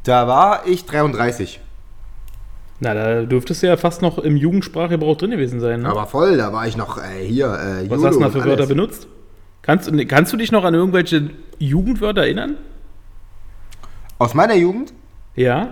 Da 0.03 0.27
war 0.27 0.67
ich 0.67 0.85
33. 0.85 1.59
Na, 2.79 2.93
da 2.93 3.23
dürftest 3.23 3.61
du 3.63 3.67
ja 3.67 3.75
fast 3.75 4.01
noch 4.01 4.17
im 4.19 4.38
Jugendsprachgebrauch 4.38 5.17
drin 5.17 5.31
gewesen 5.31 5.59
sein. 5.59 5.81
Ne? 5.81 5.89
Aber 5.89 6.05
voll, 6.07 6.38
da 6.38 6.53
war 6.53 6.65
ich 6.67 6.77
noch 6.77 6.97
äh, 6.97 7.25
hier. 7.25 7.47
Äh, 7.47 7.89
Was 7.89 7.97
YOLO 8.01 8.05
hast 8.07 8.15
du 8.15 8.19
da 8.21 8.29
für 8.29 8.45
Wörter 8.45 8.67
benutzt? 8.67 9.07
Kannst, 9.61 9.89
du- 9.91 10.05
kannst 10.05 10.31
du 10.31 10.38
dich 10.38 10.51
noch 10.53 10.63
an 10.63 10.73
irgendwelche 10.73 11.31
Jugendwörter 11.57 12.21
erinnern? 12.21 12.55
Aus 14.19 14.33
meiner 14.35 14.55
Jugend? 14.55 14.93
Ja. 15.35 15.69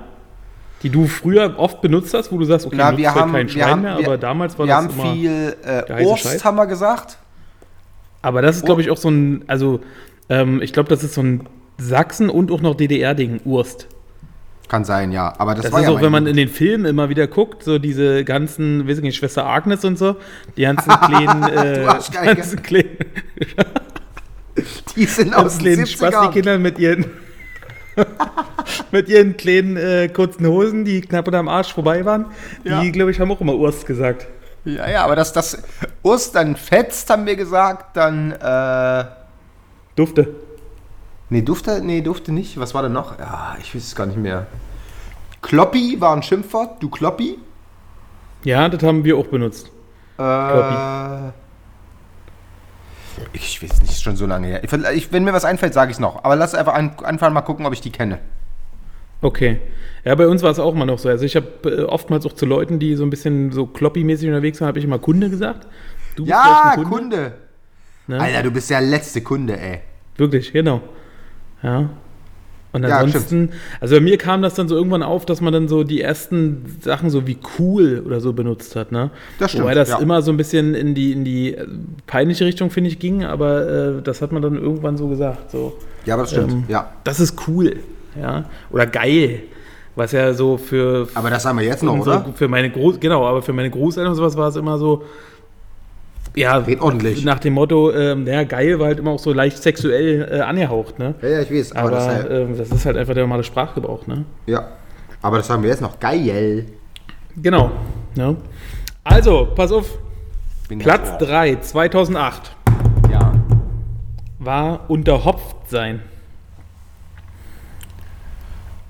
Die 0.84 0.90
du 0.90 1.06
früher 1.08 1.56
oft 1.58 1.82
benutzt 1.82 2.14
hast, 2.14 2.32
wo 2.32 2.38
du 2.38 2.46
sagst, 2.46 2.66
okay, 2.66 2.76
Na, 2.78 2.96
wir 2.98 3.10
heute 3.12 3.20
haben, 3.22 3.32
kein 3.34 3.48
wir 3.48 3.54
Schwein 3.54 3.70
haben, 3.70 3.82
mehr, 3.82 3.98
wir, 4.00 4.06
aber 4.08 4.18
damals 4.18 4.58
war 4.58 4.66
wir 4.66 4.74
das 4.74 4.84
haben 4.84 4.94
immer. 5.00 5.14
viel 5.14 5.56
äh, 5.64 6.18
Scheiß. 6.18 6.46
haben 6.46 6.56
wir 6.56 6.68
gesagt. 6.68 7.18
Aber 8.22 8.42
das 8.42 8.58
ist, 8.58 8.66
glaube 8.66 8.82
ich, 8.82 8.90
auch 8.90 8.98
so 8.98 9.10
ein, 9.10 9.44
also 9.48 9.80
ähm, 10.30 10.62
ich 10.62 10.74
glaube, 10.74 10.90
das 10.90 11.04
ist 11.04 11.14
so 11.14 11.22
ein 11.22 11.48
Sachsen- 11.78 12.30
und 12.30 12.52
auch 12.52 12.62
noch 12.62 12.76
DDR-Ding, 12.76 13.42
Urst. 13.46 13.88
Kann 14.68 14.84
sein, 14.84 15.12
ja. 15.12 15.34
Aber 15.38 15.56
das, 15.56 15.64
Das 15.66 15.72
war 15.72 15.80
ist 15.82 15.88
ja 15.88 15.94
auch, 15.94 16.02
wenn 16.02 16.12
man 16.12 16.28
in 16.28 16.36
den 16.36 16.50
Filmen 16.50 16.86
immer 16.86 17.10
wieder 17.10 17.28
guckt, 17.28 17.64
so 17.64 17.80
diese 17.80 18.24
ganzen, 18.26 18.88
weiß 18.88 18.98
ich 18.98 19.04
nicht, 19.04 19.16
Schwester 19.16 19.46
Agnes 19.46 19.86
und 19.86 19.98
so, 19.98 20.18
die 20.58 20.64
ganzen 20.64 20.90
kleinen, 20.90 21.44
äh, 21.54 21.86
ganzen 21.86 22.62
kleinen, 22.62 22.98
Die 24.96 25.06
sind 25.06 25.34
aus 25.36 25.58
den 25.58 25.64
kleinen 25.66 25.86
70ern. 25.86 25.88
Spasti-Kindern 26.12 26.62
mit 26.62 26.80
ihren, 26.80 27.06
mit 28.92 29.10
ihren 29.10 29.38
kleinen 29.38 29.78
äh, 29.78 30.08
kurzen 30.10 30.46
Hosen, 30.48 30.86
die 30.86 31.02
knapp 31.02 31.28
unterm 31.28 31.48
Arsch 31.48 31.74
vorbei 31.74 32.06
waren, 32.06 32.26
Ja. 32.64 32.82
die, 32.82 32.92
glaube 32.92 33.12
ich, 33.12 33.20
haben 33.20 33.32
auch 33.32 33.42
immer 33.42 33.56
Urst 33.56 33.86
gesagt. 33.86 34.28
Ja, 34.66 34.90
ja, 34.90 35.04
aber 35.04 35.16
das, 35.16 35.32
das 35.34 35.64
Ost 36.04 36.36
dann 36.36 36.56
fetzt, 36.56 37.10
haben 37.10 37.26
wir 37.26 37.36
gesagt, 37.36 37.96
dann, 37.96 38.32
äh, 38.34 39.06
Dufte. 39.96 40.36
nee, 41.30 41.42
Dufte, 41.42 41.82
nee, 41.82 42.02
Dufte 42.02 42.32
nicht. 42.32 42.60
Was 42.60 42.74
war 42.74 42.84
denn 42.84 42.92
noch? 42.94 43.18
Ja, 43.18 43.56
ich 43.62 43.74
weiß 43.74 43.84
es 43.84 43.96
gar 43.96 44.06
nicht 44.06 44.18
mehr. 44.20 44.46
Kloppi 45.42 45.96
war 46.02 46.16
ein 46.16 46.24
Schimpfwort, 46.24 46.82
du 46.84 46.90
Kloppi. 46.90 47.40
Ja, 48.44 48.68
das 48.70 48.84
haben 48.84 49.04
wir 49.06 49.18
auch 49.18 49.28
benutzt. 49.28 49.72
Äh, 50.18 50.22
ich 53.34 53.62
weiß 53.62 53.82
nicht, 53.82 53.92
ist 53.92 54.04
schon 54.04 54.16
so 54.16 54.26
lange 54.26 54.48
her. 54.48 54.64
Ich, 54.94 55.12
wenn 55.12 55.24
mir 55.24 55.34
was 55.34 55.46
einfällt, 55.46 55.74
sage 55.74 55.92
ich 55.92 55.98
es 55.98 56.00
noch. 56.00 56.24
Aber 56.24 56.36
lass 56.36 56.56
einfach 56.56 56.74
an, 56.74 56.92
anfangen, 57.04 57.34
mal 57.34 57.42
gucken, 57.42 57.66
ob 57.66 57.74
ich 57.74 57.82
die 57.82 57.92
kenne. 57.92 58.20
Okay. 59.22 59.60
Ja, 60.06 60.16
bei 60.16 60.28
uns 60.28 60.44
war 60.44 60.52
es 60.52 60.60
auch 60.60 60.74
immer 60.74 60.86
noch 60.86 61.00
so. 61.00 61.10
Also 61.10 61.26
ich 61.26 61.36
habe 61.36 61.48
äh, 61.66 61.84
oftmals 61.84 62.26
auch 62.26 62.34
zu 62.34 62.46
Leuten, 62.46 62.80
die 62.80 62.96
so 62.96 63.04
ein 63.04 63.10
bisschen 63.10 63.52
so 63.52 63.66
kloppi-mäßig 63.66 64.28
unterwegs 64.28 64.62
waren, 64.62 64.68
habe 64.68 64.80
ich 64.80 64.86
immer 64.86 65.00
Kunde 65.00 65.30
gesagt. 65.30 65.68
Du 66.16 66.24
bist 66.24 66.30
Ja, 66.30 66.74
ein 66.76 66.84
Kunde. 66.84 67.34
Ne? 68.08 68.20
Alter, 68.20 68.44
du 68.44 68.52
bist 68.52 68.70
der 68.70 68.82
letzte 68.82 69.22
Kunde, 69.22 69.60
ey. 69.60 69.82
Wirklich, 70.16 70.54
genau. 70.54 70.82
Ja. 71.62 71.90
Und 72.74 72.84
Ja, 72.84 73.00
ansonsten, 73.00 73.50
also 73.80 73.96
bei 73.96 74.02
mir 74.02 74.18
kam 74.18 74.42
das 74.42 74.54
dann 74.56 74.68
so 74.68 74.76
irgendwann 74.76 75.02
auf, 75.04 75.26
dass 75.26 75.40
man 75.42 75.54
dann 75.54 75.68
so 75.68 75.84
die 75.84 76.02
ersten 76.02 76.66
Sachen 76.82 77.10
so 77.10 77.26
wie 77.26 77.38
cool 77.58 78.04
oder 78.06 78.20
so 78.20 78.34
benutzt 78.34 78.76
hat, 78.76 78.92
ne? 78.92 79.10
Das 79.40 79.52
stimmt, 79.52 79.64
Wobei 79.64 79.74
das 79.74 79.90
ja. 79.90 80.00
immer 80.00 80.22
so 80.22 80.32
ein 80.32 80.38
bisschen 80.38 80.76
in 80.76 80.94
die, 80.94 81.14
in 81.14 81.24
die 81.24 81.54
äh, 81.56 81.66
peinliche 82.08 82.46
Richtung, 82.46 82.70
finde 82.70 82.90
ich, 82.90 83.00
ging, 83.00 83.24
aber 83.24 83.68
äh, 83.98 84.02
das 84.04 84.22
hat 84.22 84.32
man 84.32 84.42
dann 84.42 84.56
irgendwann 84.58 84.98
so 84.98 85.08
gesagt. 85.08 85.50
So, 85.52 85.78
Ja, 86.06 86.16
aber 86.16 86.24
das 86.24 86.32
stimmt, 86.32 86.52
Ähm, 86.52 86.64
ja. 86.68 86.90
das 87.04 87.20
ist 87.20 87.36
cool, 87.48 87.78
ja. 88.20 88.46
Oder 88.70 88.86
geil. 88.86 89.44
Was 89.96 90.12
ja 90.12 90.32
so 90.36 90.58
für, 90.58 91.08
Aber 91.16 91.32
das 91.32 91.44
haben 91.46 91.58
wir 91.58 91.66
jetzt 91.66 91.82
noch, 91.82 91.98
oder? 91.98 92.26
für 92.36 92.48
meine 92.48 92.70
Groß, 92.70 93.00
genau, 93.00 93.26
aber 93.26 93.42
für 93.42 93.54
meine 93.54 93.72
Großeltern 93.72 94.12
und 94.12 94.16
sowas 94.16 94.38
war 94.38 94.50
es 94.50 94.56
immer 94.56 94.78
so, 94.78 95.04
ja, 96.38 96.58
Red 96.58 96.82
ordentlich. 96.82 97.24
nach 97.26 97.40
dem 97.40 97.54
Motto, 97.54 97.92
ähm, 97.92 98.24
naja, 98.24 98.44
geil 98.44 98.80
war 98.80 98.88
halt 98.88 99.00
immer 99.00 99.12
auch 99.12 99.20
so 99.20 99.34
leicht 99.34 99.62
sexuell 99.62 100.28
äh, 100.32 100.40
angehaucht, 100.42 101.00
ne? 101.00 101.16
Ja, 101.22 101.28
ja, 101.30 101.42
ich 101.42 101.52
weiß. 101.52 101.72
Aber, 101.74 101.82
Aber 101.82 101.92
das, 101.92 102.08
äh, 102.26 102.42
ähm, 102.42 102.58
das 102.58 102.70
ist 102.72 102.86
halt 102.86 102.98
einfach 102.98 103.14
der 103.14 103.24
normale 103.24 103.44
Sprachgebrauch, 103.44 104.06
ne? 104.08 104.26
ja. 104.46 104.68
aber 105.22 105.38
das 105.38 105.50
haben 105.50 105.64
wir 105.64 105.70
jetzt 105.70 105.82
noch. 105.82 106.00
Geil. 106.00 106.66
Genau. 107.36 107.72
Ja. 108.16 108.36
Also, 109.04 109.48
pass 109.56 109.72
auf, 109.72 109.98
Bin 110.70 110.80
Platz 110.80 111.10
ganz 111.10 111.22
ohr. 111.22 111.28
3, 111.28 111.56
2008, 111.62 112.56
Ja. 113.12 113.34
War 114.40 114.90
unterhopft 114.90 115.70
sein. 115.70 116.02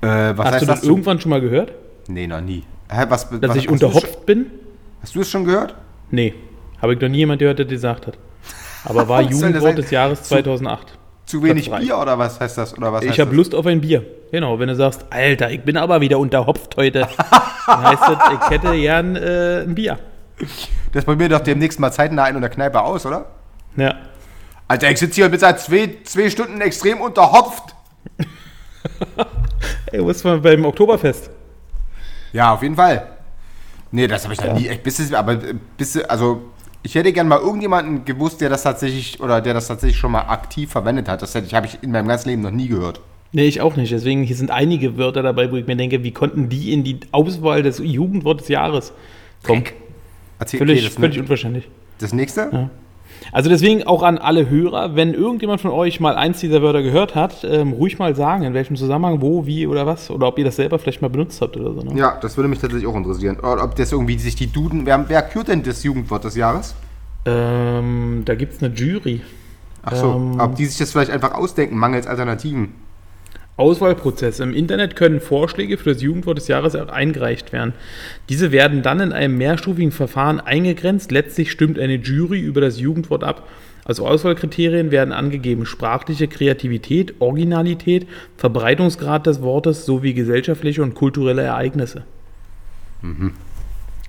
Äh, 0.02 0.08
was 0.36 0.52
Hast 0.52 0.62
du 0.62 0.66
das 0.66 0.82
zu- 0.82 0.90
irgendwann 0.90 1.20
schon 1.20 1.30
mal 1.30 1.42
gehört? 1.42 1.72
Nee, 2.08 2.28
noch 2.28 2.42
nie. 2.42 2.64
Hä, 2.90 3.06
was, 3.10 3.30
Dass 3.30 3.50
was, 3.50 3.58
ich 3.58 3.70
unterhopft 3.70 4.26
bin? 4.26 4.46
Hast 5.02 5.16
du 5.16 5.22
es 5.22 5.30
schon 5.30 5.44
gehört? 5.46 5.76
Nee, 6.12 6.34
habe 6.82 6.94
ich 6.94 7.02
noch 7.02 7.10
nie 7.10 7.18
jemand 7.18 7.40
gehört, 7.40 7.60
der 7.60 7.66
das 7.66 7.72
gesagt 7.74 8.08
hat. 8.08 8.18
Aber 8.86 9.08
war 9.08 9.22
Jugendwort 9.30 9.78
des 9.78 9.92
Jahres 9.92 10.24
2008. 10.24 10.98
Zu 11.26 11.44
wenig 11.44 11.66
Platz 11.66 11.80
drei. 11.80 11.86
Bier 11.86 11.98
oder 11.98 12.18
was 12.18 12.40
heißt 12.40 12.58
das? 12.58 12.78
Oder 12.78 12.94
was 12.94 13.04
Ich 13.04 13.20
habe? 13.20 13.36
Lust 13.36 13.54
auf 13.54 13.66
ein 13.66 13.82
Bier. 13.82 14.06
Genau, 14.32 14.60
wenn 14.60 14.70
du 14.70 14.76
sagst, 14.76 15.06
Alter, 15.10 15.52
ich 15.52 15.62
bin 15.62 15.76
aber 15.76 16.00
wieder 16.00 16.20
unterhopft 16.20 16.78
heute, 16.78 17.08
dann 17.68 17.84
heißt 17.84 18.02
das, 18.04 18.18
ich 18.34 18.50
hätte 18.50 18.72
gern 18.78 19.16
äh, 19.16 19.64
ein 19.64 19.76
Bier. 19.76 20.00
Das 20.94 21.04
probieren 21.04 21.32
doch 21.32 21.42
demnächst 21.42 21.80
mal 21.80 21.92
zeitnah 21.92 22.28
in 22.28 22.40
der 22.40 22.50
Kneipe 22.50 22.82
aus, 22.82 23.06
oder? 23.06 23.26
Ja. 23.76 23.96
Alter, 24.70 24.92
ich 24.92 25.00
sitze 25.00 25.16
hier 25.16 25.30
mit 25.30 25.40
seit 25.40 25.60
zwei, 25.60 25.98
zwei 26.04 26.30
Stunden 26.30 26.62
extrem 26.62 27.02
unterhopft. 27.02 27.76
Ey, 29.92 30.06
was 30.06 30.24
war 30.24 30.38
beim 30.38 30.66
Oktoberfest? 30.66 31.30
Ja, 32.34 32.54
auf 32.54 32.62
jeden 32.62 32.76
Fall. 32.76 33.08
Nee, 33.92 34.08
das 34.08 34.24
habe 34.24 34.34
ich 34.34 34.42
noch 34.42 34.54
nie. 34.54 34.68
Echt, 34.68 34.84
bis 34.84 35.00
es, 35.00 35.14
aber 35.14 35.34
äh, 35.34 35.56
bis, 35.78 35.98
also 36.04 36.42
ich 36.84 36.96
hätte 36.96 37.12
gern 37.14 37.28
mal 37.28 37.40
irgendjemanden 37.40 38.06
gewusst, 38.06 38.42
der 38.42 38.50
das 38.50 38.64
tatsächlich 38.64 39.20
oder 39.20 39.42
der 39.42 39.54
das 39.54 39.68
tatsächlich 39.68 39.98
schon 39.98 40.12
mal 40.12 40.22
aktiv 40.22 40.72
verwendet 40.72 41.10
hat. 41.10 41.22
Das 41.22 41.36
hätte 41.36 41.48
ich, 41.48 41.54
habe 41.54 41.68
ich 41.68 41.80
in 41.82 41.92
meinem 41.92 42.08
ganzen 42.08 42.30
Leben 42.30 42.42
noch 42.42 42.52
nie 42.52 42.68
gehört. 42.68 43.02
Nee, 43.34 43.48
ich 43.48 43.60
auch 43.62 43.76
nicht. 43.76 43.92
Deswegen, 43.92 44.24
hier 44.24 44.36
sind 44.36 44.52
einige 44.52 44.98
Wörter 44.98 45.22
dabei, 45.22 45.52
wo 45.52 45.58
ich 45.58 45.68
mir 45.68 45.76
denke, 45.76 46.04
wie 46.04 46.12
konnten 46.12 46.50
die 46.50 46.72
in 46.72 46.84
die 46.84 47.00
Auswahl 47.12 47.62
des 47.62 47.80
Jugendwort 47.80 48.40
des 48.40 48.48
Jahres 48.48 48.94
kommen? 49.44 49.64
Erzähl 50.40 50.60
Völlig, 50.60 50.80
okay, 50.80 50.86
das, 50.88 50.96
völlig 50.96 51.20
unwahrscheinlich. 51.20 51.68
das 51.98 52.14
nächste? 52.14 52.70
Also 53.32 53.50
deswegen 53.50 53.84
auch 53.84 54.04
an 54.04 54.18
alle 54.18 54.50
Hörer, 54.50 54.96
wenn 54.96 55.14
irgendjemand 55.14 55.62
von 55.62 55.72
euch 55.72 56.00
mal 56.00 56.16
eins 56.16 56.40
dieser 56.40 56.62
Wörter 56.62 56.82
gehört 56.82 57.16
hat, 57.16 57.44
ähm, 57.44 57.74
ruhig 57.74 58.00
mal 58.00 58.16
sagen, 58.16 58.44
in 58.44 58.54
welchem 58.54 58.76
Zusammenhang, 58.76 59.22
wo, 59.22 59.46
wie 59.46 59.68
oder 59.68 59.86
was. 59.86 60.10
Oder 60.10 60.28
ob 60.28 60.38
ihr 60.40 60.46
das 60.46 60.56
selber 60.56 60.80
vielleicht 60.80 61.02
mal 61.02 61.10
benutzt 61.10 61.42
habt 61.42 61.58
oder 61.58 61.74
so. 61.74 61.82
Ne? 61.82 62.00
Ja, 62.00 62.18
das 62.22 62.38
würde 62.38 62.48
mich 62.48 62.60
tatsächlich 62.60 62.88
auch 62.88 62.96
interessieren. 62.96 63.38
Oder 63.40 63.64
ob 63.64 63.76
das 63.76 63.92
irgendwie 63.92 64.18
sich 64.18 64.36
die 64.36 64.52
Duden. 64.52 64.86
Wer, 64.86 65.08
wer 65.10 65.22
kürt 65.22 65.48
denn 65.50 65.64
das 65.64 65.84
Jugendwort 65.84 66.24
des 66.24 66.36
Jahres? 66.36 66.76
Ähm, 67.26 68.22
da 68.26 68.36
gibt 68.36 68.54
es 68.54 68.64
eine 68.64 68.74
Jury. 68.74 69.22
Ach 69.84 69.96
so, 69.96 70.14
Ähm. 70.14 70.40
ob 70.40 70.56
die 70.56 70.66
sich 70.66 70.78
das 70.78 70.92
vielleicht 70.92 71.12
einfach 71.12 71.34
ausdenken, 71.34 71.78
mangels 71.78 72.08
Alternativen. 72.08 72.74
Auswahlprozess. 73.58 74.40
Im 74.40 74.54
Internet 74.54 74.96
können 74.96 75.20
Vorschläge 75.20 75.78
für 75.78 75.94
das 75.94 76.02
Jugendwort 76.02 76.38
des 76.38 76.48
Jahres 76.48 76.76
eingereicht 76.76 77.52
werden. 77.52 77.74
Diese 78.30 78.52
werden 78.52 78.84
dann 78.84 79.00
in 79.00 79.12
einem 79.12 79.38
mehrstufigen 79.38 79.92
Verfahren 79.92 80.40
eingegrenzt. 80.40 81.12
Letztlich 81.12 81.52
stimmt 81.52 81.80
eine 81.80 81.96
Jury 81.96 82.40
über 82.40 82.62
das 82.62 82.80
Jugendwort 82.80 83.24
ab. 83.24 83.48
Als 83.84 84.00
Auswahlkriterien 84.00 84.92
werden 84.92 85.12
angegeben 85.12 85.66
sprachliche 85.66 86.28
Kreativität, 86.28 87.16
Originalität, 87.20 88.06
Verbreitungsgrad 88.36 89.26
des 89.26 89.42
Wortes 89.42 89.86
sowie 89.86 90.14
gesellschaftliche 90.14 90.84
und 90.84 90.94
kulturelle 90.94 91.42
Ereignisse. 91.42 92.04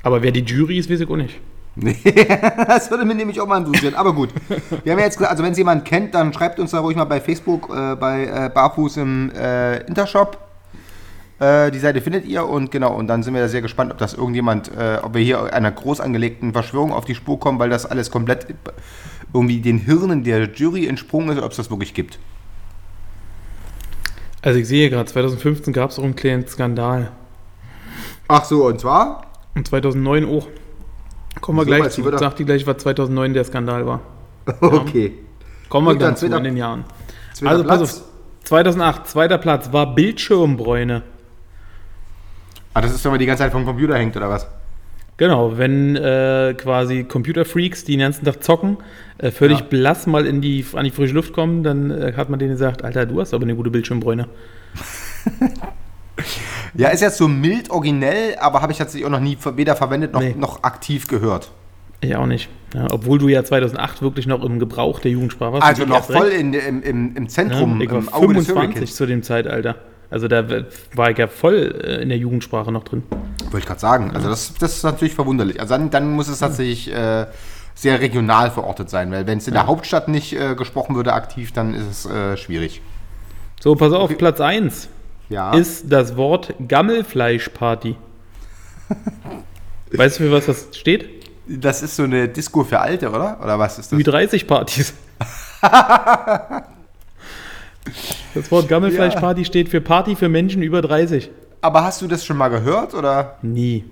Aber 0.03 0.23
wer 0.23 0.33
die 0.33 0.41
Jury 0.41 0.79
ist, 0.79 0.91
weiß 0.91 1.01
ich 1.01 1.09
auch 1.09 1.17
nicht. 1.17 1.41
das 2.67 2.91
würde 2.91 3.05
mich 3.05 3.17
nämlich 3.17 3.41
auch 3.41 3.47
mal 3.47 3.59
interessieren. 3.59 3.95
Aber 3.95 4.12
gut. 4.12 4.31
Wir 4.83 4.93
haben 4.93 4.99
ja 4.99 5.05
jetzt, 5.05 5.23
also 5.23 5.43
wenn 5.45 5.53
es 5.53 5.59
jemand 5.59 5.85
kennt, 5.85 6.14
dann 6.14 6.33
schreibt 6.33 6.59
uns 6.59 6.73
da 6.73 6.81
ruhig 6.81 6.97
mal 6.97 7.05
bei 7.05 7.21
Facebook, 7.21 7.69
äh, 7.75 7.95
bei 7.95 8.25
äh, 8.25 8.51
Barfuß 8.53 8.97
im 8.97 9.31
äh, 9.31 9.79
Intershop. 9.87 10.38
Äh, 11.38 11.71
die 11.71 11.79
Seite 11.79 12.01
findet 12.01 12.25
ihr 12.25 12.45
und 12.45 12.73
genau, 12.73 12.95
und 12.95 13.07
dann 13.07 13.23
sind 13.23 13.33
wir 13.35 13.41
da 13.41 13.49
sehr 13.49 13.62
gespannt, 13.62 13.93
ob 13.93 13.99
das 13.99 14.14
irgendjemand, 14.14 14.73
äh, 14.77 14.99
ob 15.03 15.14
wir 15.14 15.23
hier 15.23 15.53
einer 15.53 15.71
groß 15.71 16.01
angelegten 16.01 16.53
Verschwörung 16.53 16.93
auf 16.93 17.05
die 17.05 17.14
Spur 17.14 17.38
kommen, 17.38 17.61
weil 17.61 17.71
das 17.71 17.87
alles 17.87 18.11
komplett 18.11 18.47
irgendwie 19.33 19.61
den 19.61 19.79
Hirnen 19.79 20.25
der 20.25 20.53
Jury 20.53 20.87
entsprungen 20.87 21.29
ist, 21.29 21.37
oder 21.37 21.47
ob 21.47 21.53
es 21.53 21.59
das 21.59 21.71
wirklich 21.71 21.95
gibt. 21.95 22.19
Also 24.43 24.59
ich 24.59 24.67
sehe 24.67 24.91
gerade, 24.91 25.05
2015 25.05 25.73
gab 25.73 25.91
es 25.91 25.99
auch 25.99 26.05
einen 26.05 26.17
kleinen 26.17 26.47
Skandal. 26.49 27.12
Ach 28.27 28.45
so, 28.45 28.67
und 28.67 28.81
zwar? 28.81 29.27
Und 29.55 29.67
2009 29.67 30.25
auch. 30.25 30.49
Kommen 31.40 31.59
wir 31.59 31.64
So, 31.64 31.66
gleich 31.70 31.90
zu. 31.92 32.09
er- 32.11 32.18
Sag 32.18 32.37
dir 32.37 32.44
gleich, 32.46 32.66
was 32.66 32.79
2009 32.79 33.35
der 33.35 33.44
Skandal 33.44 33.87
war. 33.87 34.01
Okay. 34.61 35.12
Kommen 35.68 35.87
wir 35.88 35.94
dann 35.96 36.16
zu 36.16 36.27
in 36.27 36.42
den 36.44 36.57
Jahren. 36.57 36.85
Also 37.44 37.62
pass 37.64 37.79
Platz. 37.79 37.81
auf, 38.01 38.03
2008, 38.44 39.07
zweiter 39.09 39.37
Platz 39.38 39.72
war 39.72 39.94
Bildschirmbräune. 39.94 41.03
Ah, 42.74 42.81
das 42.81 42.94
ist, 42.94 43.05
wenn 43.05 43.12
man 43.12 43.18
die 43.18 43.27
ganze 43.27 43.42
Zeit 43.42 43.53
vom 43.53 43.64
Computer 43.66 43.96
hängt, 43.96 44.16
oder 44.16 44.29
was? 44.31 44.46
Genau, 45.18 45.59
wenn 45.59 45.96
äh, 45.96 46.55
quasi 46.57 47.05
Computerfreaks, 47.05 47.85
die 47.85 47.92
den 47.92 48.01
ganzen 48.01 48.24
Tag 48.24 48.42
zocken, 48.42 48.79
äh, 49.18 49.31
völlig 49.33 49.59
Ja. 49.61 49.66
blass 49.68 50.07
mal 50.07 50.24
in 50.27 50.40
die, 50.40 50.64
an 50.74 50.85
die 50.85 50.90
frische 50.92 51.12
Luft 51.14 51.33
kommen, 51.33 51.62
dann 51.64 51.90
äh, 51.90 52.12
hat 52.16 52.31
man 52.31 52.38
denen 52.38 52.53
gesagt, 52.53 52.85
Alter, 52.85 53.05
du 53.05 53.20
hast 53.20 53.35
aber 53.35 53.42
eine 53.42 53.57
gute 53.57 53.70
Bildschirmbräune. 53.70 54.29
Ja, 56.74 56.88
ist 56.88 57.00
jetzt 57.00 57.16
so 57.18 57.28
mild 57.28 57.70
originell, 57.70 58.37
aber 58.40 58.62
habe 58.62 58.72
ich 58.72 58.78
tatsächlich 58.78 59.07
auch 59.07 59.11
noch 59.11 59.20
nie 59.20 59.37
weder 59.54 59.76
verwendet 59.76 60.12
noch, 60.12 60.20
Nee. 60.20 60.35
noch 60.38 60.62
aktiv 60.62 61.07
gehört. 61.09 61.50
Ich 62.00 62.14
auch 62.14 62.26
nicht. 62.26 62.48
Ja, 62.74 62.87
obwohl 62.92 63.18
du 63.18 63.28
ja 63.28 63.42
2008 63.42 64.02
wirklich 64.02 64.26
noch 64.26 64.44
im 64.44 64.59
Gebrauch 64.59 65.00
der 65.00 65.11
Jugendsprache 65.11 65.54
warst. 65.54 65.64
Also 65.66 65.85
noch 65.85 66.04
voll 66.04 66.28
in, 66.28 66.52
im, 66.52 66.83
im, 66.83 67.16
im 67.16 67.28
Zentrum, 67.28 67.78
Ja, 67.81 67.85
ich 67.87 67.90
war 67.90 67.98
im 67.98 68.09
Auge 68.11 68.35
des 68.35 68.46
25 68.46 68.54
Hurricanes. 68.57 68.94
zu 68.96 69.07
dem 69.07 69.22
Zeitalter. 69.22 69.76
Also 70.11 70.28
da 70.28 70.44
war 70.94 71.11
ich 71.11 71.18
ja 71.18 71.26
voll 71.26 71.81
äh, 71.85 72.02
in 72.02 72.09
der 72.09 72.18
Jugendsprache 72.18 72.70
noch 72.72 72.85
drin. 72.85 73.02
Wollte 73.44 73.59
ich 73.59 73.66
gerade 73.66 73.81
sagen. 73.81 74.12
Also 74.14 74.28
das, 74.28 74.54
das 74.54 74.76
ist 74.76 74.83
natürlich 74.85 75.14
verwunderlich. 75.14 75.61
Also 75.61 75.74
dann, 75.74 75.90
dann 75.90 76.11
muss 76.12 76.28
es 76.28 76.38
tatsächlich 76.38 76.92
äh, 76.92 77.26
sehr 77.74 78.00
regional 78.00 78.50
verortet 78.50 78.90
sein, 78.90 79.11
weil 79.11 79.26
wenn 79.26 79.38
es 79.38 79.48
in 79.48 79.54
der 79.54 79.66
Hauptstadt 79.66 80.09
nicht 80.09 80.35
äh, 80.38 80.54
gesprochen 80.54 80.94
würde 80.96 81.12
aktiv, 81.12 81.52
dann 81.52 81.74
ist 81.74 81.87
es 82.07 82.07
äh, 82.07 82.37
schwierig. 82.37 82.81
So, 83.61 83.74
pass 83.74 83.92
auf, 83.92 84.16
Platz 84.16 84.40
1 84.40 84.88
Ja. 85.29 85.53
ist 85.53 85.85
das 85.88 86.17
Wort 86.17 86.55
Gammelfleischparty. 86.67 87.97
weißt 89.93 90.19
du, 90.19 90.25
für 90.25 90.33
was 90.33 90.47
das 90.47 90.69
steht? 90.73 91.19
das 91.49 91.83
ist 91.83 91.97
so 91.97 92.05
eine 92.05 92.29
Disco 92.29 92.62
für 92.64 92.81
Alte, 92.81 93.11
oder? 93.11 93.38
Oder 93.43 93.59
was 93.59 93.79
ist 93.79 93.91
das? 93.93 93.99
Ü30-Partys. 93.99 94.95
das 98.35 98.51
Wort 98.51 98.69
Gammelfleischparty 98.69 99.45
steht 99.45 99.69
für 99.69 99.81
Party 99.81 100.14
für 100.14 100.29
Menschen 100.29 100.62
über 100.62 100.83
30. 100.83 101.31
Aber 101.61 101.83
hast 101.83 102.03
du 102.03 102.07
das 102.07 102.25
schon 102.25 102.37
mal 102.37 102.49
gehört, 102.49 102.95
oder? 102.95 103.38
Nie. 103.43 103.85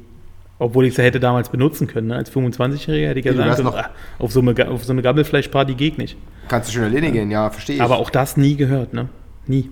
Obwohl 0.58 0.86
ich 0.86 0.92
es 0.92 0.96
ja 0.96 1.04
hätte 1.04 1.20
damals 1.20 1.48
benutzen 1.48 1.86
können. 1.86 2.08
Ne? 2.08 2.16
Als 2.16 2.30
25-Jähriger 2.32 3.08
hätte 3.08 3.20
ich 3.20 3.26
ja 3.26 3.34
sagen 3.34 3.54
können, 3.54 3.68
ah, 3.68 3.90
auf, 4.18 4.32
so 4.32 4.40
eine, 4.40 4.68
auf 4.68 4.84
so 4.84 4.92
eine 4.92 5.02
Gammelfleischparty 5.02 5.74
ich 5.78 5.98
nicht. 5.98 6.16
Kannst 6.48 6.68
du 6.68 6.74
schon 6.74 6.84
alleine 6.84 7.10
gehen, 7.10 7.30
ja, 7.30 7.50
verstehe 7.50 7.76
ich. 7.76 7.82
Aber 7.82 7.98
auch 7.98 8.10
das 8.10 8.36
nie 8.36 8.56
gehört, 8.56 8.92
ne? 8.92 9.08
Nie. 9.46 9.70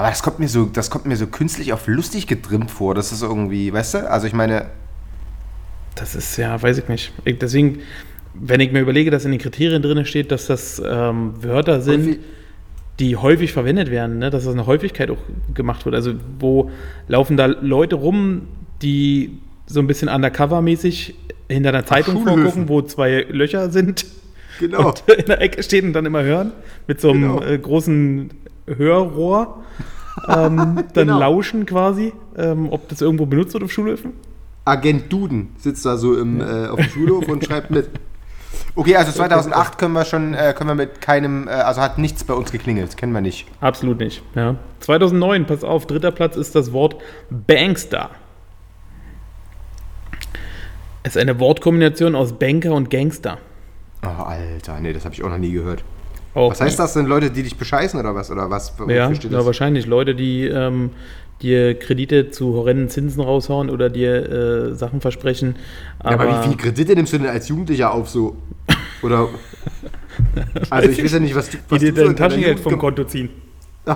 Aber 0.00 0.08
das 0.08 0.22
kommt 0.22 0.38
mir 0.38 0.48
so, 0.48 0.64
das 0.64 0.88
kommt 0.88 1.04
mir 1.04 1.14
so 1.14 1.26
künstlich 1.26 1.74
auf 1.74 1.86
lustig 1.86 2.26
getrimmt 2.26 2.70
vor. 2.70 2.94
Das 2.94 3.12
ist 3.12 3.20
irgendwie, 3.20 3.70
weißt 3.70 3.92
du? 3.92 4.10
Also 4.10 4.26
ich 4.26 4.32
meine, 4.32 4.70
Das 5.94 6.14
ist 6.14 6.38
ja, 6.38 6.62
weiß 6.62 6.78
ich 6.78 6.88
nicht. 6.88 7.12
Ich, 7.26 7.38
deswegen, 7.38 7.80
wenn 8.32 8.60
ich 8.60 8.72
mir 8.72 8.80
überlege, 8.80 9.10
dass 9.10 9.26
in 9.26 9.30
den 9.30 9.38
Kriterien 9.38 9.82
drin 9.82 10.06
steht, 10.06 10.32
dass 10.32 10.46
das 10.46 10.80
ähm, 10.82 11.34
Wörter 11.42 11.82
sind, 11.82 12.18
die 12.98 13.16
häufig 13.18 13.52
verwendet 13.52 13.90
werden, 13.90 14.20
ne? 14.20 14.30
dass 14.30 14.44
das 14.44 14.54
eine 14.54 14.64
Häufigkeit 14.64 15.10
auch 15.10 15.18
gemacht 15.52 15.84
wird. 15.84 15.94
Also 15.94 16.14
wo 16.38 16.70
laufen 17.06 17.36
da 17.36 17.44
Leute 17.44 17.96
rum, 17.96 18.48
die 18.80 19.36
so 19.66 19.80
ein 19.80 19.86
bisschen 19.86 20.08
undercover-mäßig 20.08 21.12
hinter 21.46 21.68
einer 21.68 21.84
Zeitung 21.84 22.24
vorgucken, 22.26 22.70
wo 22.70 22.80
zwei 22.80 23.26
Löcher 23.28 23.68
sind 23.68 24.06
genau. 24.58 24.88
und 24.88 25.04
in 25.18 25.26
der 25.26 25.42
Ecke 25.42 25.62
stehen 25.62 25.88
und 25.88 25.92
dann 25.92 26.06
immer 26.06 26.22
hören 26.22 26.52
mit 26.86 27.02
so 27.02 27.10
einem 27.10 27.36
Genau. 27.36 27.42
äh, 27.42 27.58
großen 27.58 28.30
Hörrohr. 28.76 29.62
ähm, 30.28 30.84
dann 30.94 31.06
Genau. 31.06 31.18
lauschen 31.18 31.66
quasi, 31.66 32.12
ähm, 32.36 32.68
ob 32.70 32.88
das 32.88 33.00
irgendwo 33.00 33.26
benutzt 33.26 33.54
wird 33.54 33.64
auf 33.64 33.72
Schulhöfen. 33.72 34.12
Agent 34.64 35.12
Duden 35.12 35.54
sitzt 35.58 35.86
da 35.86 35.96
so 35.96 36.16
im, 36.16 36.40
äh, 36.40 36.66
auf 36.68 36.76
dem 36.78 36.88
Schulhof 36.90 37.28
und 37.28 37.44
schreibt 37.44 37.70
mit. 37.70 37.88
Okay, 38.74 38.96
also 38.96 39.10
2008 39.16 39.78
können 39.78 39.94
wir 39.94 40.04
schon, 40.04 40.34
äh, 40.34 40.52
können 40.56 40.68
wir 40.70 40.74
mit 40.74 41.00
keinem, 41.00 41.48
äh, 41.48 41.52
also 41.52 41.80
hat 41.80 41.98
nichts 41.98 42.24
bei 42.24 42.34
uns 42.34 42.52
geklingelt, 42.52 42.96
kennen 42.96 43.12
wir 43.12 43.20
nicht. 43.20 43.46
Absolut 43.60 43.98
nicht. 43.98 44.22
Ja. 44.34 44.56
2009, 44.80 45.46
pass 45.46 45.64
auf, 45.64 45.86
dritter 45.86 46.10
Platz 46.12 46.36
ist 46.36 46.54
das 46.54 46.72
Wort 46.72 46.96
Bangstar. 47.30 48.10
Es 51.02 51.16
ist 51.16 51.22
eine 51.22 51.40
Wortkombination 51.40 52.14
aus 52.14 52.34
Banker 52.34 52.74
und 52.74 52.90
Gangster. 52.90 53.38
Oh, 54.04 54.22
Alter, 54.22 54.80
nee, 54.80 54.92
das 54.92 55.04
habe 55.04 55.14
ich 55.14 55.22
auch 55.22 55.30
noch 55.30 55.38
nie 55.38 55.52
gehört. 55.52 55.82
Auch 56.34 56.52
Was 56.52 56.60
heißt 56.60 56.78
das? 56.78 56.92
Sind 56.94 57.08
Leute, 57.08 57.30
die 57.30 57.42
dich 57.42 57.56
bescheißen 57.56 57.98
oder 57.98 58.14
was? 58.14 58.30
Oder 58.30 58.50
was? 58.50 58.72
Ja, 58.88 59.10
ja, 59.10 59.46
wahrscheinlich. 59.46 59.86
Leute, 59.86 60.14
die 60.14 60.46
ähm, 60.46 60.90
dir 61.42 61.78
Kredite 61.78 62.30
zu 62.30 62.54
horrenden 62.54 62.88
Zinsen 62.88 63.22
raushauen 63.22 63.70
oder 63.70 63.90
dir 63.90 64.70
äh, 64.70 64.74
Sachen 64.74 65.00
versprechen. 65.00 65.56
Ja, 66.04 66.10
aber 66.10 66.28
wie 66.28 66.48
viel 66.48 66.56
Kredite 66.56 66.94
nimmst 66.94 67.12
du 67.12 67.18
denn 67.18 67.28
als 67.28 67.48
Jugendlicher 67.48 67.92
auf 67.92 68.08
so? 68.08 68.36
Oder. 69.02 69.28
Also 70.68 70.90
ich 70.90 71.02
weiß 71.02 71.12
ja 71.12 71.18
nicht, 71.20 71.34
was 71.34 71.48
du. 71.48 71.56
die 71.56 71.62
Was 71.70 71.78
dir 71.80 71.92
du 71.92 72.00
so 72.00 72.06
dein 72.08 72.16
Taschengeld 72.16 72.60
vom 72.60 72.78
Konto 72.78 73.04
ziehen. 73.04 73.30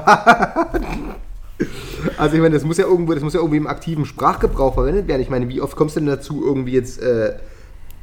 Also 2.17 2.37
ich 2.37 2.43
meine, 2.43 2.55
das 2.55 2.65
muss 2.65 2.77
ja 2.77 2.85
irgendwo, 2.85 3.15
das 3.15 3.23
muss 3.23 3.35
ja 3.35 3.41
irgendwie 3.41 3.57
im 3.57 3.67
aktiven 3.67 4.05
Sprachgebrauch 4.05 4.75
verwendet 4.75 5.09
werden. 5.09 5.23
Ich 5.23 5.31
meine, 5.31 5.49
wie 5.49 5.61
oft 5.61 5.77
kommst 5.77 5.97
du 5.97 6.01
denn 6.01 6.09
dazu, 6.09 6.45
irgendwie 6.45 6.73
jetzt 6.73 7.01
äh, 7.01 7.35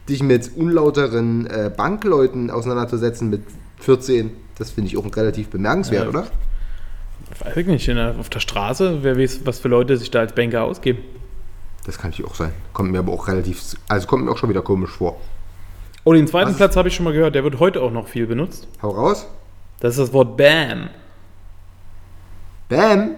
dich 0.10 0.24
mit 0.24 0.52
unlauteren 0.56 1.46
äh, 1.48 1.72
Bankleuten 1.76 2.50
auseinanderzusetzen 2.50 3.30
mit 3.30 3.44
14? 3.84 4.32
Das 4.58 4.72
finde 4.72 4.90
ich 4.90 4.98
auch 4.98 5.06
relativ 5.16 5.50
bemerkenswert, 5.50 6.04
Ja. 6.04 6.10
oder? 6.10 6.28
Weiß 7.40 7.56
ich 7.58 7.68
nicht. 7.68 7.88
Der, 7.88 8.16
auf 8.20 8.30
der 8.30 8.40
Straße, 8.40 9.00
wer 9.04 9.18
weiß, 9.18 9.42
was 9.46 9.60
für 9.60 9.68
Leute 9.70 9.98
sich 9.98 10.12
da 10.12 10.20
als 10.20 10.34
Banker 10.34 10.64
ausgeben. 10.64 11.00
Das 11.86 11.98
kann 11.98 12.12
natürlich 12.12 12.30
auch 12.32 12.36
sein. 12.36 12.52
Kommt 12.74 12.92
mir 12.92 13.00
aber 13.00 13.12
auch 13.14 13.28
relativ, 13.28 13.76
also 13.88 14.08
kommt 14.08 14.26
mir 14.26 14.32
auch 14.32 14.38
schon 14.38 14.50
wieder 14.50 14.62
komisch 14.62 14.92
vor. 14.92 15.20
Oh, 16.04 16.14
den 16.14 16.28
zweiten 16.28 16.52
Was? 16.52 16.58
Platz 16.58 16.76
habe 16.76 16.88
ich 16.90 16.96
schon 16.96 17.06
mal 17.06 17.14
gehört. 17.14 17.36
Der 17.36 17.44
wird 17.44 17.60
heute 17.60 17.82
auch 17.82 17.92
noch 17.92 18.08
viel 18.08 18.28
benutzt. 18.28 18.68
Hau 18.82 18.90
raus. 18.90 19.28
Das 19.80 19.92
ist 19.92 20.00
das 20.00 20.14
Wort 20.14 20.36
BAM. 20.38 20.90
Bam. 22.70 23.12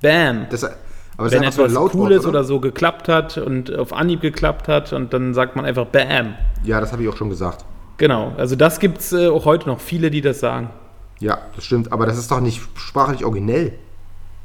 BAM. 0.00 0.46
Das, 0.50 0.64
aber 0.64 1.30
Wenn 1.30 1.42
ist 1.42 1.46
einfach 1.46 1.52
so 1.52 1.62
ein 1.62 1.66
etwas 1.66 1.72
Lautwort, 1.74 1.92
Cooles 1.92 2.20
oder? 2.20 2.28
oder 2.28 2.44
so 2.44 2.60
geklappt 2.60 3.08
hat 3.08 3.38
und 3.38 3.74
auf 3.76 3.92
Anhieb 3.92 4.20
geklappt 4.20 4.68
hat 4.68 4.92
und 4.92 5.12
dann 5.12 5.34
sagt 5.34 5.56
man 5.56 5.64
einfach 5.64 5.86
BAM. 5.86 6.34
Ja, 6.64 6.80
das 6.80 6.92
habe 6.92 7.02
ich 7.02 7.08
auch 7.08 7.16
schon 7.16 7.28
gesagt. 7.30 7.64
Genau, 7.98 8.32
also 8.36 8.56
das 8.56 8.80
gibt 8.80 8.98
es 8.98 9.12
äh, 9.12 9.28
auch 9.28 9.44
heute 9.44 9.68
noch 9.68 9.80
viele, 9.80 10.10
die 10.10 10.20
das 10.20 10.40
sagen. 10.40 10.70
Ja, 11.20 11.38
das 11.54 11.64
stimmt. 11.64 11.92
Aber 11.92 12.06
das 12.06 12.16
ist 12.16 12.30
doch 12.30 12.40
nicht 12.40 12.62
sprachlich 12.76 13.24
originell. 13.24 13.74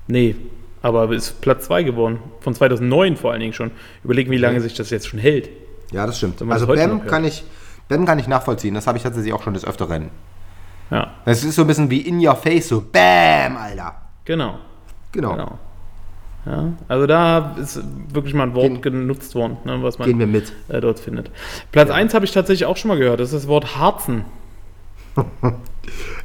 Nee, 0.07 0.35
aber 0.81 1.09
ist 1.11 1.39
Platz 1.41 1.65
2 1.65 1.83
geworden. 1.83 2.19
Von 2.41 2.53
2009 2.53 3.15
vor 3.15 3.31
allen 3.31 3.39
Dingen 3.39 3.53
schon. 3.53 3.71
Überlegen, 4.03 4.31
wie 4.31 4.37
lange 4.37 4.59
sich 4.59 4.73
das 4.73 4.89
jetzt 4.89 5.07
schon 5.07 5.19
hält. 5.19 5.49
Ja, 5.91 6.05
das 6.05 6.17
stimmt. 6.17 6.41
Also 6.49 6.67
Bam 6.67 7.05
kann 7.05 7.23
ich, 7.23 7.43
Bam 7.87 8.05
kann 8.05 8.19
ich 8.19 8.27
nachvollziehen. 8.27 8.73
Das 8.73 8.87
habe 8.87 8.97
ich 8.97 9.03
tatsächlich 9.03 9.33
auch 9.33 9.43
schon 9.43 9.53
des 9.53 9.65
Öfteren. 9.65 10.09
Ja, 10.89 11.13
Das 11.25 11.43
ist 11.43 11.55
so 11.55 11.61
ein 11.61 11.67
bisschen 11.67 11.89
wie 11.89 12.01
in 12.01 12.25
your 12.25 12.35
face, 12.35 12.67
so 12.67 12.81
Bam, 12.81 13.55
Alter. 13.55 13.95
genau. 14.25 14.59
Genau. 15.11 15.31
genau. 15.31 15.59
Ja, 16.45 16.73
also 16.89 17.07
da 17.07 17.55
ist 17.61 17.81
wirklich 18.13 18.33
mal 18.33 18.43
ein 18.43 18.53
Wort 18.53 18.65
Gehen- 18.65 18.81
genutzt 18.81 19.33
worden, 19.33 19.57
ne, 19.63 19.81
was 19.81 19.97
man 19.97 20.09
äh, 20.67 20.81
dort 20.81 20.99
findet. 20.99 21.31
Platz 21.71 21.89
1 21.89 22.13
habe 22.13 22.25
ich 22.25 22.31
tatsächlich 22.31 22.65
auch 22.65 22.75
schon 22.75 22.89
mal 22.89 22.97
gehört. 22.97 23.21
Das 23.21 23.31
ist 23.31 23.43
das 23.43 23.47
Wort 23.47 23.77
Harzen. 23.77 24.25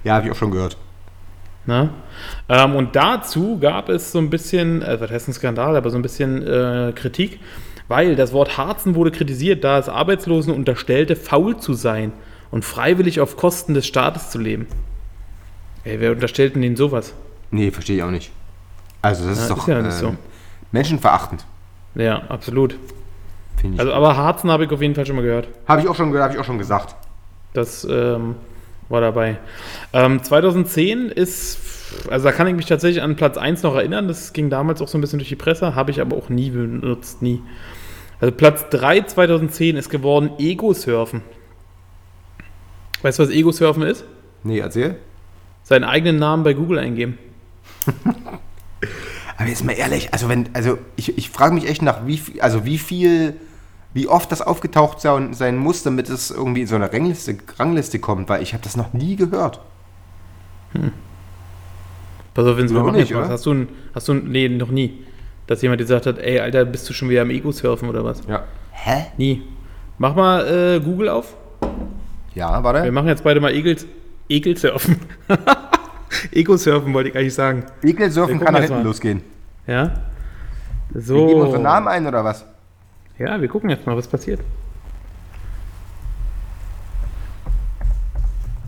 Ja, 0.05 0.15
habe 0.15 0.27
ich 0.27 0.33
auch 0.33 0.37
schon 0.37 0.53
gehört. 0.53 0.77
Ne? 1.67 1.91
Ähm, 2.49 2.77
und 2.77 2.95
dazu 2.97 3.59
gab 3.59 3.89
es 3.89 4.13
so 4.13 4.19
ein 4.19 4.31
bisschen, 4.31 4.83
äh, 4.83 5.01
was 5.01 5.11
heißt 5.11 5.29
ein 5.29 5.33
Skandal, 5.35 5.77
aber 5.77 5.91
so 5.91 5.97
ein 5.97 6.03
bisschen 6.03 6.47
äh, 6.47 6.93
Kritik, 6.95 7.41
weil 7.89 8.15
das 8.17 8.33
Wort 8.33 8.57
Harzen 8.57 8.95
wurde 8.95 9.11
kritisiert, 9.11 9.65
da 9.65 9.79
es 9.79 9.89
Arbeitslosen 9.89 10.55
unterstellte, 10.55 11.17
faul 11.17 11.57
zu 11.59 11.75
sein 11.75 12.13
und 12.51 12.65
freiwillig 12.65 13.21
auf 13.21 13.37
Kosten 13.37 13.75
des 13.75 13.87
Staates 13.87 14.31
zu 14.31 14.39
leben. 14.39 14.69
Ey, 15.85 16.01
wer 16.01 16.13
unterstellt 16.13 16.55
denn 16.55 16.63
denen 16.63 16.77
sowas? 16.77 17.13
Nee, 17.51 17.71
verstehe 17.71 17.97
ich 17.97 18.03
auch 18.03 18.11
nicht. 18.11 18.31
Also 19.03 19.27
das 19.29 19.39
Ja, 19.39 19.45
ist 19.45 19.51
ist 19.51 19.57
doch 19.59 19.69
ja 19.69 19.83
nicht 19.83 19.93
ähm, 19.95 19.99
so. 20.11 20.17
menschenverachtend, 20.73 21.45
Ja, 21.95 22.23
absolut. 22.29 22.77
Also, 23.77 23.93
aber 23.93 24.17
Harzen 24.17 24.51
habe 24.53 24.65
ich 24.67 24.71
auf 24.71 24.81
jeden 24.81 24.95
Fall 24.95 25.05
schon 25.07 25.17
mal 25.17 25.23
gehört. 25.23 25.49
habe 25.67 25.81
ich 25.81 25.89
auch 25.89 25.95
schon, 25.97 26.17
habe 26.17 26.33
ich 26.33 26.39
auch 26.39 26.45
schon 26.45 26.59
gesagt. 26.59 26.95
Das 27.55 27.85
ähm, 27.91 28.37
war 28.89 29.01
dabei. 29.01 29.39
Ähm, 29.93 30.23
2010 30.23 31.09
ist, 31.09 31.59
also 32.09 32.27
da 32.29 32.33
kann 32.33 32.47
ich 32.47 32.55
mich 32.55 32.67
tatsächlich 32.67 33.03
an 33.03 33.17
Platz 33.17 33.37
1 33.37 33.65
noch 33.65 33.75
erinnern. 33.75 34.07
Das 34.07 34.33
ging 34.33 34.49
damals 34.49 34.81
auch 34.81 34.87
so 34.89 34.97
ein 34.97 35.01
bisschen 35.01 35.19
durch 35.19 35.29
die 35.29 35.35
Presse, 35.37 35.75
habe 35.75 35.91
ich 35.91 36.01
aber 36.01 36.17
auch 36.17 36.29
nie 36.29 36.51
benutzt, 36.51 37.21
nie. 37.21 37.43
Also 38.21 38.33
Platz 38.35 38.67
3 38.71 39.03
2010 39.03 39.77
ist 39.77 39.91
geworden 39.91 40.31
Ego-Surfen. 40.39 41.23
Weißt 43.03 43.19
du, 43.19 43.23
was 43.25 43.31
Ego-Surfen 43.31 43.83
ist? 43.83 44.05
Nee, 44.45 44.59
erzähl. 44.61 44.97
Seinen 45.65 45.85
eigenen 45.85 46.17
Namen 46.17 46.45
bei 46.45 46.53
Google 46.55 46.79
eingeben. 46.79 47.19
Aber 49.39 49.49
jetzt 49.49 49.65
mal 49.65 49.73
ehrlich, 49.73 50.13
also 50.13 50.29
wenn, 50.29 50.49
also 50.53 50.79
ich, 50.97 51.17
ich 51.17 51.31
frage 51.31 51.55
mich 51.55 51.69
echt 51.69 51.81
nach, 51.81 52.05
wie 52.07 52.19
viel, 52.19 52.41
also 52.41 52.65
wie 52.65 52.77
viel, 52.77 53.35
wie 53.95 54.09
oft 54.09 54.33
das 54.33 54.43
aufgetaucht 54.43 55.01
sein, 55.01 55.57
muss, 55.57 55.85
damit 55.85 56.09
es 56.09 56.33
irgendwie 56.33 56.63
in 56.63 56.67
so 56.67 56.75
eine 56.75 56.93
Rangliste, 56.93 57.39
Rangliste 57.57 58.01
kommt, 58.01 58.29
weil 58.29 58.43
ich 58.43 58.53
habe 58.53 58.65
das 58.65 58.77
noch 58.77 58.93
nie 58.93 59.15
gehört. 59.15 59.61
Pass 62.35 62.47
auf, 62.47 62.57
wenn 62.57 62.69
wir 62.69 62.81
auch 62.81 62.87
machen 62.87 62.97
nicht? 62.97 63.15
Hast 63.15 63.47
du 63.47 63.55
ein, 63.55 63.69
hast 63.95 64.09
du 64.09 64.15
ein, 64.15 64.25
nee, 64.25 64.49
noch 64.49 64.71
nie. 64.71 65.05
Dass 65.47 65.63
jemand 65.63 65.81
gesagt 65.81 66.07
hat, 66.07 66.19
ey, 66.19 66.41
Alter, 66.41 66.65
bist 66.65 66.89
du 66.89 66.93
schon 66.93 67.09
wieder 67.09 67.23
am 67.23 67.31
Ego-Surfen 67.31 67.89
oder 67.89 68.05
was? 68.05 68.23
Ja. 68.27 68.43
Hä? 68.73 69.07
Nie. 69.17 69.43
Mach 69.99 70.17
mal 70.17 70.47
äh, 70.47 70.81
Google 70.81 71.09
auf. 71.09 71.35
Ja, 72.35 72.59
Wir 72.59 72.65
warte. 72.65 72.93
machen 72.93 73.09
jetzt 73.09 73.23
beide 73.23 73.41
mal 73.41 73.53
Egels, 73.53 73.87
Egelsurfen. 74.29 75.01
Ego-Surfen 76.33 76.93
wollte 76.95 77.11
ich 77.11 77.17
eigentlich 77.17 77.35
sagen. 77.35 77.65
Wir 77.81 77.91
Ekelsurfen 77.91 78.41
kann 78.41 78.53
nach 78.55 78.61
hinten 78.61 78.77
mal. 78.77 78.85
losgehen. 78.85 79.23
Ja? 79.67 79.93
Wir 80.91 81.01
So. 81.03 81.27
geben 81.27 81.41
unseren 81.41 81.63
Namen 81.63 81.89
ein 81.89 82.07
oder 82.07 82.25
was? 82.25 82.45
Ja, 83.19 83.41
wir 83.41 83.49
gucken 83.49 83.69
jetzt 83.71 83.87
mal, 83.87 83.97
was 83.97 84.07
passiert. 84.09 84.41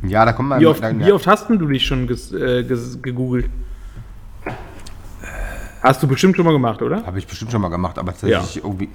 Ja, 0.02 0.24
da 0.24 0.32
kommt 0.32 0.48
man. 0.48 0.60
Wie 0.60 0.66
oft, 0.66 0.82
dann, 0.82 0.98
wie 1.04 1.12
oft 1.12 1.26
hast 1.26 1.48
du 1.50 1.56
dich 1.66 1.84
schon 1.86 2.06
ges, 2.06 2.32
äh, 2.32 2.64
ges, 2.64 3.00
gegoogelt? 3.02 3.50
Hast 5.82 6.02
du 6.02 6.06
bestimmt 6.08 6.36
schon 6.36 6.44
mal 6.44 6.52
gemacht, 6.52 6.82
oder? 6.82 7.04
Habe 7.06 7.18
ich 7.18 7.26
bestimmt 7.26 7.52
schon 7.52 7.60
mal 7.60 7.68
gemacht, 7.68 7.98
aber 7.98 8.12
tatsächlich 8.12 8.56
Ja. 8.56 8.62
irgendwie. 8.64 8.88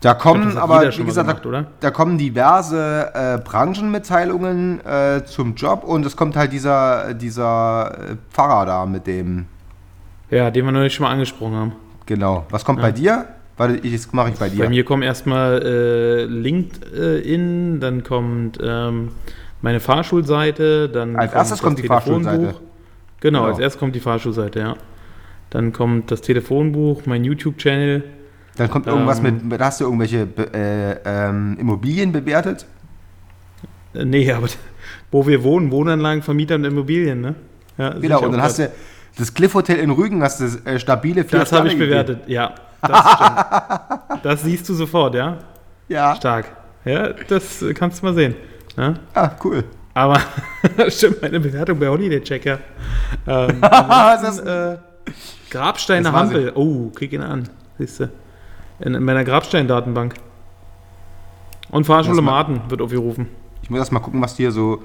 Da 0.00 0.14
kommen 0.14 0.54
hat 0.54 0.56
aber, 0.56 0.80
wie 0.96 1.04
gesagt, 1.04 1.28
gemacht, 1.28 1.44
da, 1.44 1.48
oder? 1.48 1.66
da 1.80 1.90
kommen 1.90 2.16
diverse 2.16 3.10
äh, 3.12 3.38
Branchenmitteilungen 3.38 4.80
äh, 4.84 5.24
zum 5.26 5.54
Job 5.56 5.84
und 5.84 6.06
es 6.06 6.16
kommt 6.16 6.36
halt 6.36 6.52
dieser, 6.52 7.12
dieser 7.12 7.92
äh, 8.12 8.16
Pfarrer 8.30 8.64
da 8.66 8.86
mit 8.86 9.06
dem. 9.06 9.44
Ja, 10.30 10.50
den 10.50 10.64
wir 10.64 10.72
neulich 10.72 10.94
schon 10.94 11.04
mal 11.04 11.12
angesprochen 11.12 11.54
haben. 11.54 11.72
Genau. 12.06 12.46
Was 12.50 12.64
kommt 12.64 12.80
bei 12.80 12.92
dir? 12.92 13.26
Warte, 13.58 13.76
ich, 13.76 13.92
das 13.92 14.10
mache 14.12 14.30
ich 14.30 14.36
bei 14.36 14.48
dir. 14.48 14.60
Bei 14.64 14.68
mir 14.70 14.84
kommen 14.86 15.02
erstmal 15.02 15.60
äh, 15.62 16.24
LinkedIn, 16.24 17.80
dann 17.80 18.02
kommt 18.02 18.58
ähm, 18.62 19.10
meine 19.60 19.80
Fahrschulseite, 19.80 20.88
dann 20.88 21.16
Als 21.16 21.34
erstes 21.34 21.58
das 21.58 21.62
kommt 21.62 21.78
die 21.78 21.82
Telefonbuch. 21.82 22.22
Fahrschulseite. 22.24 22.54
Genau, 23.20 23.40
Genau. 23.40 23.44
als 23.44 23.58
erstes 23.58 23.78
kommt 23.78 23.94
die 23.94 24.00
Fahrschulseite, 24.00 24.60
ja. 24.60 24.76
Dann 25.50 25.72
kommt 25.74 26.10
das 26.10 26.22
Telefonbuch, 26.22 27.02
mein 27.04 27.22
YouTube-Channel. 27.24 28.02
Dann 28.60 28.68
kommt 28.70 28.86
irgendwas 28.86 29.20
Ähm. 29.20 29.48
mit, 29.48 29.58
da 29.58 29.64
hast 29.64 29.80
du 29.80 29.84
irgendwelche 29.84 30.28
äh, 30.52 30.96
ähm, 31.06 31.56
Immobilien 31.58 32.12
bewertet? 32.12 32.66
Äh, 33.94 34.04
nee, 34.04 34.30
aber 34.30 34.48
wo 35.10 35.26
wir 35.26 35.42
wohnen, 35.42 35.70
Wohnanlagen, 35.70 36.22
Vermieter 36.22 36.56
und 36.56 36.64
Immobilien, 36.64 37.22
ne? 37.22 37.34
Ja, 37.78 37.94
Genau, 37.94 38.20
und 38.20 38.32
dann 38.32 38.42
hast 38.42 38.58
du 38.58 38.70
das 39.16 39.32
Cliff 39.32 39.54
Hotel 39.54 39.78
in 39.78 39.90
Rügen, 39.90 40.22
hast 40.22 40.40
du 40.40 40.44
äh, 40.68 40.78
stabile 40.78 41.24
vier 41.24 41.38
Das 41.38 41.52
habe 41.52 41.68
ich 41.68 41.78
bewertet, 41.78 42.20
ja. 42.26 42.54
Das 42.82 42.98
stimmt. 42.98 44.20
das 44.24 44.42
siehst 44.42 44.68
du 44.68 44.74
sofort, 44.74 45.14
ja? 45.14 45.38
Ja. 45.88 46.14
Stark. 46.16 46.44
Ja, 46.84 47.14
das 47.28 47.64
kannst 47.74 48.02
du 48.02 48.06
mal 48.06 48.14
sehen. 48.14 48.34
Ja? 48.76 48.92
Ah, 49.14 49.30
cool. 49.42 49.64
Aber 49.94 50.20
stimmt, 50.88 51.22
meine 51.22 51.40
Bewertung 51.40 51.78
bei 51.78 51.88
Holiday 51.88 52.20
Checker. 52.22 52.58
Ähm, 53.26 53.62
ist 54.28 54.38
äh, 54.40 54.76
Grabsteine. 55.50 56.12
Hampel. 56.12 56.52
Oh, 56.54 56.90
krieg 56.90 57.12
ihn 57.12 57.22
an. 57.22 57.48
Siehst 57.78 58.00
du. 58.00 58.10
In, 58.80 58.94
in 58.94 59.04
meiner 59.04 59.24
Grabstein-Datenbank. 59.24 60.14
Und 61.70 61.84
Fahrschule 61.84 62.22
Marten 62.22 62.62
wird 62.68 62.80
aufgerufen. 62.82 63.28
Ich 63.62 63.70
muss 63.70 63.78
erst 63.78 63.92
mal 63.92 64.00
gucken, 64.00 64.20
was 64.22 64.34
dir 64.36 64.50
so, 64.50 64.82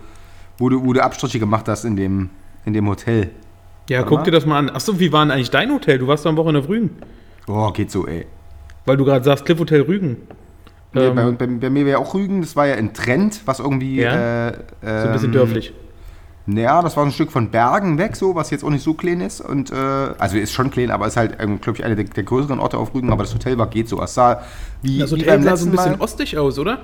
wo 0.58 0.70
du, 0.70 0.86
wo 0.86 0.94
du 0.94 1.02
Abstriche 1.04 1.40
gemacht 1.40 1.68
hast 1.68 1.84
in 1.86 1.96
dem, 1.96 2.30
in 2.66 2.74
dem 2.74 2.88
Hotel. 2.88 3.32
Ja, 3.90 4.00
Warte 4.00 4.10
guck 4.10 4.18
mal. 4.20 4.24
dir 4.26 4.32
das 4.32 4.46
mal 4.46 4.58
an. 4.60 4.70
Achso, 4.70 5.00
wie 5.00 5.12
war 5.12 5.24
denn 5.26 5.32
eigentlich 5.32 5.52
dein 5.52 5.72
Hotel? 5.72 5.98
Du 5.98 6.08
warst 6.08 6.26
doch 6.26 6.30
am 6.30 6.38
Wochenende 6.38 6.60
auf 6.60 6.70
Rügen. 6.70 6.92
Oh, 7.48 7.72
geht 7.72 7.90
so, 7.92 8.06
ey. 8.08 8.26
Weil 8.86 8.98
du 8.98 9.06
gerade 9.06 9.24
sagst, 9.24 9.46
Cliff 9.46 9.60
Hotel 9.60 9.82
Rügen. 9.82 10.18
Nee, 10.94 11.06
Ähm, 11.08 11.16
bei, 11.16 11.32
bei, 11.32 11.48
bei 11.48 11.70
mir 11.70 11.86
wäre 11.86 12.00
auch 12.00 12.14
Rügen, 12.14 12.42
das 12.42 12.56
war 12.56 12.68
ja 12.68 12.76
ein 12.76 12.94
Trend, 12.94 13.42
was 13.46 13.60
irgendwie. 13.60 14.02
Ja. 14.02 14.50
Äh, 14.50 14.54
So 14.82 14.88
ein 14.90 15.12
bisschen 15.14 15.26
ähm, 15.30 15.34
dörflich. 15.34 15.74
Naja, 16.48 16.82
das 16.84 16.96
war 16.96 17.04
ein 17.04 17.12
Stück 17.12 17.32
von 17.32 17.50
Bergen 17.50 17.98
weg, 17.98 18.16
so, 18.16 18.36
was 18.36 18.52
jetzt 18.52 18.64
auch 18.64 18.70
nicht 18.70 18.84
so 18.84 18.94
klein 18.94 19.20
ist. 19.20 19.42
Und, 19.42 19.72
äh, 19.72 19.76
also 19.76 20.38
ist 20.38 20.54
schon 20.54 20.70
klein, 20.70 20.92
aber 20.92 21.08
ist 21.08 21.18
halt, 21.18 21.38
ähm, 21.40 21.60
glaube 21.60 21.80
ich, 21.80 21.86
einer 21.86 21.96
der, 21.96 22.06
der 22.06 22.24
größeren 22.24 22.60
Orte 22.60 22.78
auf 22.78 22.94
Rügen. 22.94 23.12
Aber 23.12 23.24
das 23.24 23.34
Hotel 23.34 23.58
war 23.58 23.68
geht 23.68 23.90
so. 23.90 24.02
Es 24.02 24.14
sah 24.14 24.42
wie, 24.84 25.02
Hotel 25.02 25.26
beim 25.26 25.44
sah 25.44 25.58
so 25.58 25.66
ein 25.66 25.72
bisschen 25.72 25.92
Mal. 25.94 26.02
ostig 26.02 26.38
aus, 26.38 26.60
oder? 26.60 26.80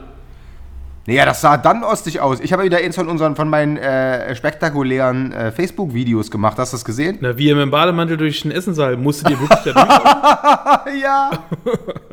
Naja, 1.06 1.26
das 1.26 1.42
sah 1.42 1.58
dann 1.58 1.84
ostig 1.84 2.20
aus. 2.20 2.40
Ich 2.40 2.54
habe 2.54 2.64
wieder 2.64 2.78
eins 2.78 2.96
von 2.96 3.08
unseren, 3.08 3.36
von 3.36 3.50
meinen 3.50 3.78
äh, 3.78 4.36
spektakulären 4.36 5.32
äh, 5.32 5.52
Facebook-Videos 5.52 6.30
gemacht. 6.30 6.58
Hast 6.58 6.74
du 6.74 6.78
das 6.78 6.86
gesehen? 6.86 7.18
Na, 7.22 7.38
wie 7.38 7.48
ihr 7.48 7.56
mit 7.56 7.64
dem 7.64 7.72
Bademantel 7.72 8.18
durch 8.18 8.42
den 8.42 8.52
Essensaal. 8.52 8.98
Musstet 8.98 9.32
ihr 9.32 9.40
wirklich 9.40 9.74
da 9.74 10.86
ja. 11.02 11.32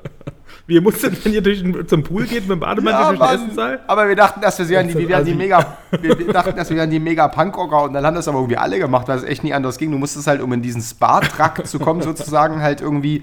Wie 0.69 0.75
ihr 0.75 0.83
musstet, 0.83 1.25
wenn 1.25 1.33
ihr 1.33 1.41
durch 1.41 1.65
zum 1.87 2.03
Pool 2.03 2.25
geht 2.25 2.43
mit 2.43 2.51
dem 2.51 2.61
Bademantel 2.61 3.01
Ja, 3.01 3.09
durch 3.09 3.31
den. 3.31 3.41
Essensaal? 3.41 3.81
Aber 3.87 4.07
wir 4.07 4.15
dachten, 4.15 4.43
dass 4.43 4.59
wir, 4.59 4.69
wären 4.69 4.87
die, 4.87 4.93
Das 4.93 5.03
ist 5.03 5.09
wir, 5.09 5.25
die 5.25 5.35
mega, 5.35 5.79
wir, 6.03 6.19
wir 6.19 6.31
dachten, 6.31 6.55
dass 6.57 6.69
wir 6.69 6.77
wären 6.77 6.91
die 6.91 7.01
mega 7.01 7.27
Punkrocker 7.27 7.85
und 7.85 7.95
dann 7.95 8.05
haben 8.05 8.15
das 8.15 8.29
aber 8.29 8.37
irgendwie 8.37 8.59
alle 8.59 8.79
gemacht, 8.79 9.09
weil 9.09 9.17
es 9.17 9.25
echt 9.25 9.43
nie 9.43 9.55
anders 9.55 9.79
ging. 9.79 9.91
Du 9.91 9.97
musstest 9.97 10.27
halt, 10.27 10.43
um 10.43 10.53
in 10.53 10.61
diesen 10.61 10.83
Spa-Trakt 10.83 11.67
zu 11.67 11.79
kommen, 11.79 12.03
sozusagen 12.03 12.61
halt 12.61 12.83
irgendwie 12.83 13.23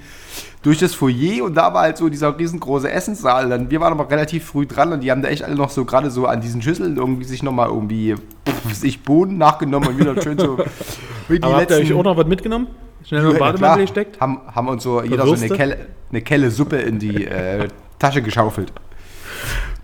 durch 0.63 0.79
das 0.79 0.95
Foyer 0.95 1.45
und 1.45 1.53
da 1.53 1.71
war 1.71 1.83
halt 1.83 1.97
so 1.97 2.09
dieser 2.09 2.35
riesengroße 2.35 2.89
Essenssaal. 2.89 3.47
Dann, 3.47 3.69
wir 3.69 3.79
waren 3.79 3.93
aber 3.93 4.09
relativ 4.09 4.45
früh 4.45 4.65
dran 4.65 4.91
und 4.91 5.01
die 5.01 5.11
haben 5.11 5.21
da 5.21 5.27
echt 5.27 5.43
alle 5.43 5.53
noch 5.53 5.69
so 5.69 5.85
gerade 5.85 6.09
so 6.09 6.25
an 6.25 6.41
diesen 6.41 6.63
Schüsseln 6.63 6.97
irgendwie 6.97 7.25
sich 7.25 7.43
nochmal 7.43 7.69
irgendwie 7.69 8.15
pff, 8.15 8.73
sich 8.73 9.03
Boden 9.03 9.37
nachgenommen 9.37 9.89
und 9.89 9.99
wieder 9.99 10.19
schön 10.19 10.39
so 10.39 10.57
die 11.29 11.43
Aber 11.43 11.57
habt 11.57 11.69
ihr 11.69 11.77
euch 11.77 11.93
auch 11.93 12.03
noch 12.03 12.17
was 12.17 12.25
mitgenommen? 12.25 12.65
Schnell 13.07 13.21
noch 13.23 13.33
ja, 13.33 13.39
Bademantel 13.39 13.59
klar. 13.59 13.77
gesteckt? 13.77 14.19
Haben, 14.19 14.39
haben 14.53 14.67
uns 14.67 14.83
so 14.83 15.01
jeder 15.03 15.25
so 15.25 15.33
eine? 15.33 15.49
Kelle, 15.49 15.77
eine 16.11 16.21
Kelle 16.21 16.51
Suppe 16.51 16.77
in 16.77 16.99
die 16.99 17.25
äh, 17.25 17.67
Tasche 17.99 18.21
geschaufelt. 18.21 18.71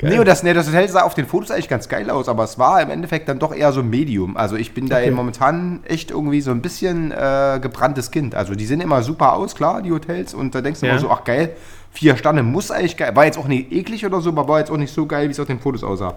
Nee, 0.03 0.17
und 0.17 0.27
das, 0.27 0.41
nee, 0.41 0.53
das 0.53 0.65
Hotel 0.67 0.89
sah 0.89 1.03
auf 1.03 1.13
den 1.13 1.27
Fotos 1.27 1.51
eigentlich 1.51 1.69
ganz 1.69 1.87
geil 1.87 2.09
aus, 2.09 2.27
aber 2.27 2.43
es 2.43 2.57
war 2.57 2.81
im 2.81 2.89
Endeffekt 2.89 3.29
dann 3.29 3.37
doch 3.37 3.53
eher 3.53 3.71
so 3.71 3.81
ein 3.81 3.89
Medium. 3.91 4.35
Also 4.35 4.55
ich 4.55 4.73
bin 4.73 4.87
da 4.89 4.97
Okay. 4.97 5.11
momentan 5.11 5.81
echt 5.83 6.09
irgendwie 6.09 6.41
so 6.41 6.49
ein 6.49 6.63
bisschen 6.63 7.11
äh, 7.11 7.59
gebranntes 7.61 8.09
Kind. 8.09 8.33
Also 8.33 8.55
die 8.55 8.65
sehen 8.65 8.81
immer 8.81 9.03
super 9.03 9.33
aus, 9.33 9.53
klar, 9.53 9.83
die 9.83 9.91
Hotels. 9.91 10.33
Und 10.33 10.55
da 10.55 10.61
denkst 10.61 10.79
du 10.79 10.87
Ja. 10.87 10.93
immer 10.93 11.01
so, 11.01 11.11
ach 11.11 11.23
geil, 11.23 11.51
vier 11.91 12.17
Sterne 12.17 12.41
muss 12.41 12.71
eigentlich 12.71 12.97
geil. 12.97 13.15
War 13.15 13.25
jetzt 13.25 13.37
auch 13.37 13.47
nicht 13.47 13.71
eklig 13.71 14.03
oder 14.03 14.21
so, 14.21 14.29
aber 14.31 14.47
war 14.47 14.57
jetzt 14.57 14.71
auch 14.71 14.77
nicht 14.77 14.91
so 14.91 15.05
geil, 15.05 15.27
wie 15.27 15.31
es 15.33 15.39
auf 15.39 15.45
den 15.47 15.59
Fotos 15.59 15.83
aussah. 15.83 16.15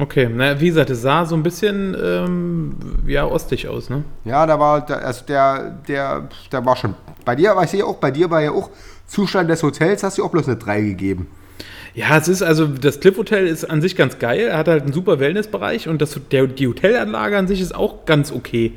Okay, 0.00 0.30
na, 0.32 0.60
wie 0.60 0.68
gesagt, 0.68 0.90
es 0.90 1.02
sah 1.02 1.26
so 1.26 1.34
ein 1.34 1.42
bisschen, 1.42 1.96
ähm, 2.00 2.76
ja, 3.06 3.26
ostig 3.26 3.66
aus, 3.66 3.90
ne? 3.90 4.04
Ja, 4.24 4.46
da 4.46 4.60
war, 4.60 4.88
also 4.88 5.24
der, 5.26 5.80
der, 5.88 6.28
der 6.52 6.64
war 6.64 6.76
schon. 6.76 6.94
Bei 7.24 7.34
dir, 7.34 7.50
aber 7.50 7.64
ich 7.64 7.70
sehe 7.70 7.84
auch, 7.84 7.96
bei 7.96 8.12
dir 8.12 8.30
war 8.30 8.40
ja 8.40 8.52
auch 8.52 8.70
Zustand 9.06 9.50
des 9.50 9.62
Hotels, 9.62 10.04
hast 10.04 10.18
du 10.18 10.24
auch 10.24 10.30
bloß 10.30 10.46
eine 10.46 10.56
3 10.56 10.82
gegeben. 10.82 11.26
Ja, 11.94 12.16
es 12.16 12.28
ist 12.28 12.42
also, 12.42 12.66
das 12.66 13.00
Cliff 13.00 13.18
Hotel 13.18 13.48
ist 13.48 13.64
an 13.64 13.82
sich 13.82 13.96
ganz 13.96 14.20
geil. 14.20 14.40
Er 14.40 14.58
hat 14.58 14.68
halt 14.68 14.84
einen 14.84 14.92
super 14.92 15.18
Wellnessbereich 15.18 15.88
und 15.88 16.00
das, 16.00 16.20
der, 16.30 16.46
die 16.46 16.68
Hotelanlage 16.68 17.36
an 17.36 17.48
sich 17.48 17.60
ist 17.60 17.74
auch 17.74 18.04
ganz 18.04 18.30
okay. 18.30 18.74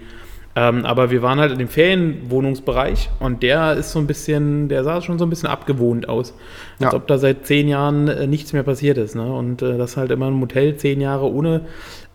Ähm, 0.54 0.86
aber 0.86 1.12
wir 1.12 1.22
waren 1.22 1.40
halt 1.40 1.54
in 1.54 1.60
dem 1.60 1.70
Ferienwohnungsbereich 1.70 3.10
und 3.20 3.42
der 3.42 3.74
ist 3.76 3.92
so 3.94 4.00
ein 4.00 4.08
bisschen, 4.08 4.68
der 4.68 4.84
sah 4.84 5.02
schon 5.02 5.18
so 5.18 5.26
ein 5.26 5.30
bisschen 5.30 5.48
abgewohnt 5.48 6.10
aus. 6.10 6.34
Als 6.80 6.92
Ja. 6.92 6.94
ob 6.94 7.08
da 7.08 7.18
seit 7.18 7.46
zehn 7.46 7.70
Jahren 7.70 8.10
äh, 8.10 8.28
nichts 8.28 8.52
mehr 8.52 8.64
passiert 8.64 8.98
ist. 8.98 9.16
Ne? 9.16 9.24
Und 9.34 9.62
äh, 9.62 9.78
das 9.78 9.96
halt 9.96 10.12
immer 10.12 10.30
ein 10.30 10.42
Hotel 10.42 10.76
zehn 10.76 11.00
Jahre 11.00 11.32
ohne 11.32 11.62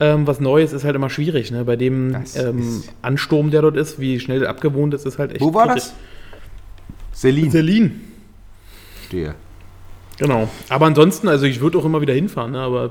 ähm, 0.01 0.27
was 0.27 0.41
Neues 0.41 0.75
ist 0.75 0.85
halt 0.85 0.95
immer 0.97 1.09
schwierig. 1.09 1.51
Ne? 1.51 1.65
Bei 1.65 1.77
dem 1.77 2.15
ähm, 2.37 2.83
Ansturm, 3.01 3.51
der 3.51 3.63
dort 3.63 3.77
ist, 3.79 3.99
wie 4.01 4.21
schnell 4.21 4.47
abgewohnt 4.47 4.93
ist, 4.93 5.07
ist 5.07 5.19
halt 5.19 5.33
echt. 5.33 5.41
Wo 5.41 5.55
war 5.55 5.69
kritisch. 5.69 5.85
das? 7.13 7.21
Celine. 7.21 7.51
Berlin. 7.51 8.01
Stehe. 9.07 9.35
Genau. 10.19 10.49
Aber 10.69 10.87
ansonsten, 10.87 11.29
also 11.29 11.47
ich 11.47 11.61
würde 11.61 11.79
auch 11.79 11.85
immer 11.87 12.01
wieder 12.03 12.13
hinfahren, 12.13 12.53
ne? 12.53 12.59
aber 12.61 12.91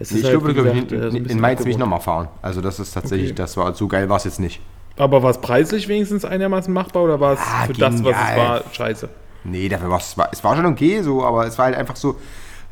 es 0.00 0.10
ist 0.10 0.18
Ich 0.18 0.24
halt, 0.24 0.40
glaube, 0.40 0.52
gesagt, 0.54 0.92
in, 0.92 1.00
äh, 1.00 1.06
in, 1.06 1.10
bisschen 1.22 1.28
in 1.30 1.40
Mainz 1.40 1.64
will 1.64 1.70
ich 1.70 1.78
nochmal 1.78 2.00
fahren. 2.00 2.26
Also 2.42 2.60
das 2.60 2.80
ist 2.80 2.92
tatsächlich, 2.92 3.30
Okay. 3.30 3.36
das 3.36 3.56
war 3.56 3.72
so 3.74 3.86
geil 3.86 4.08
war 4.08 4.16
es 4.16 4.24
jetzt 4.24 4.40
nicht. 4.40 4.60
Aber 4.96 5.22
war 5.22 5.30
es 5.30 5.38
preislich 5.38 5.86
wenigstens 5.86 6.24
einigermaßen 6.24 6.74
machbar 6.74 7.04
oder 7.04 7.20
war 7.20 7.34
es 7.34 7.38
Ah, 7.40 7.66
für 7.66 7.72
das, 7.74 7.94
was 8.04 8.10
es 8.16 8.18
genial. 8.26 8.36
war, 8.36 8.62
scheiße? 8.72 9.08
Nee, 9.44 9.68
dafür 9.68 9.88
war 9.90 9.98
es, 9.98 10.18
war- 10.18 10.28
es 10.32 10.42
war 10.44 10.56
schon 10.56 10.66
okay 10.66 11.00
so, 11.02 11.24
aber 11.24 11.46
es 11.46 11.56
war 11.56 11.66
halt 11.66 11.76
einfach 11.76 11.96
so, 11.96 12.16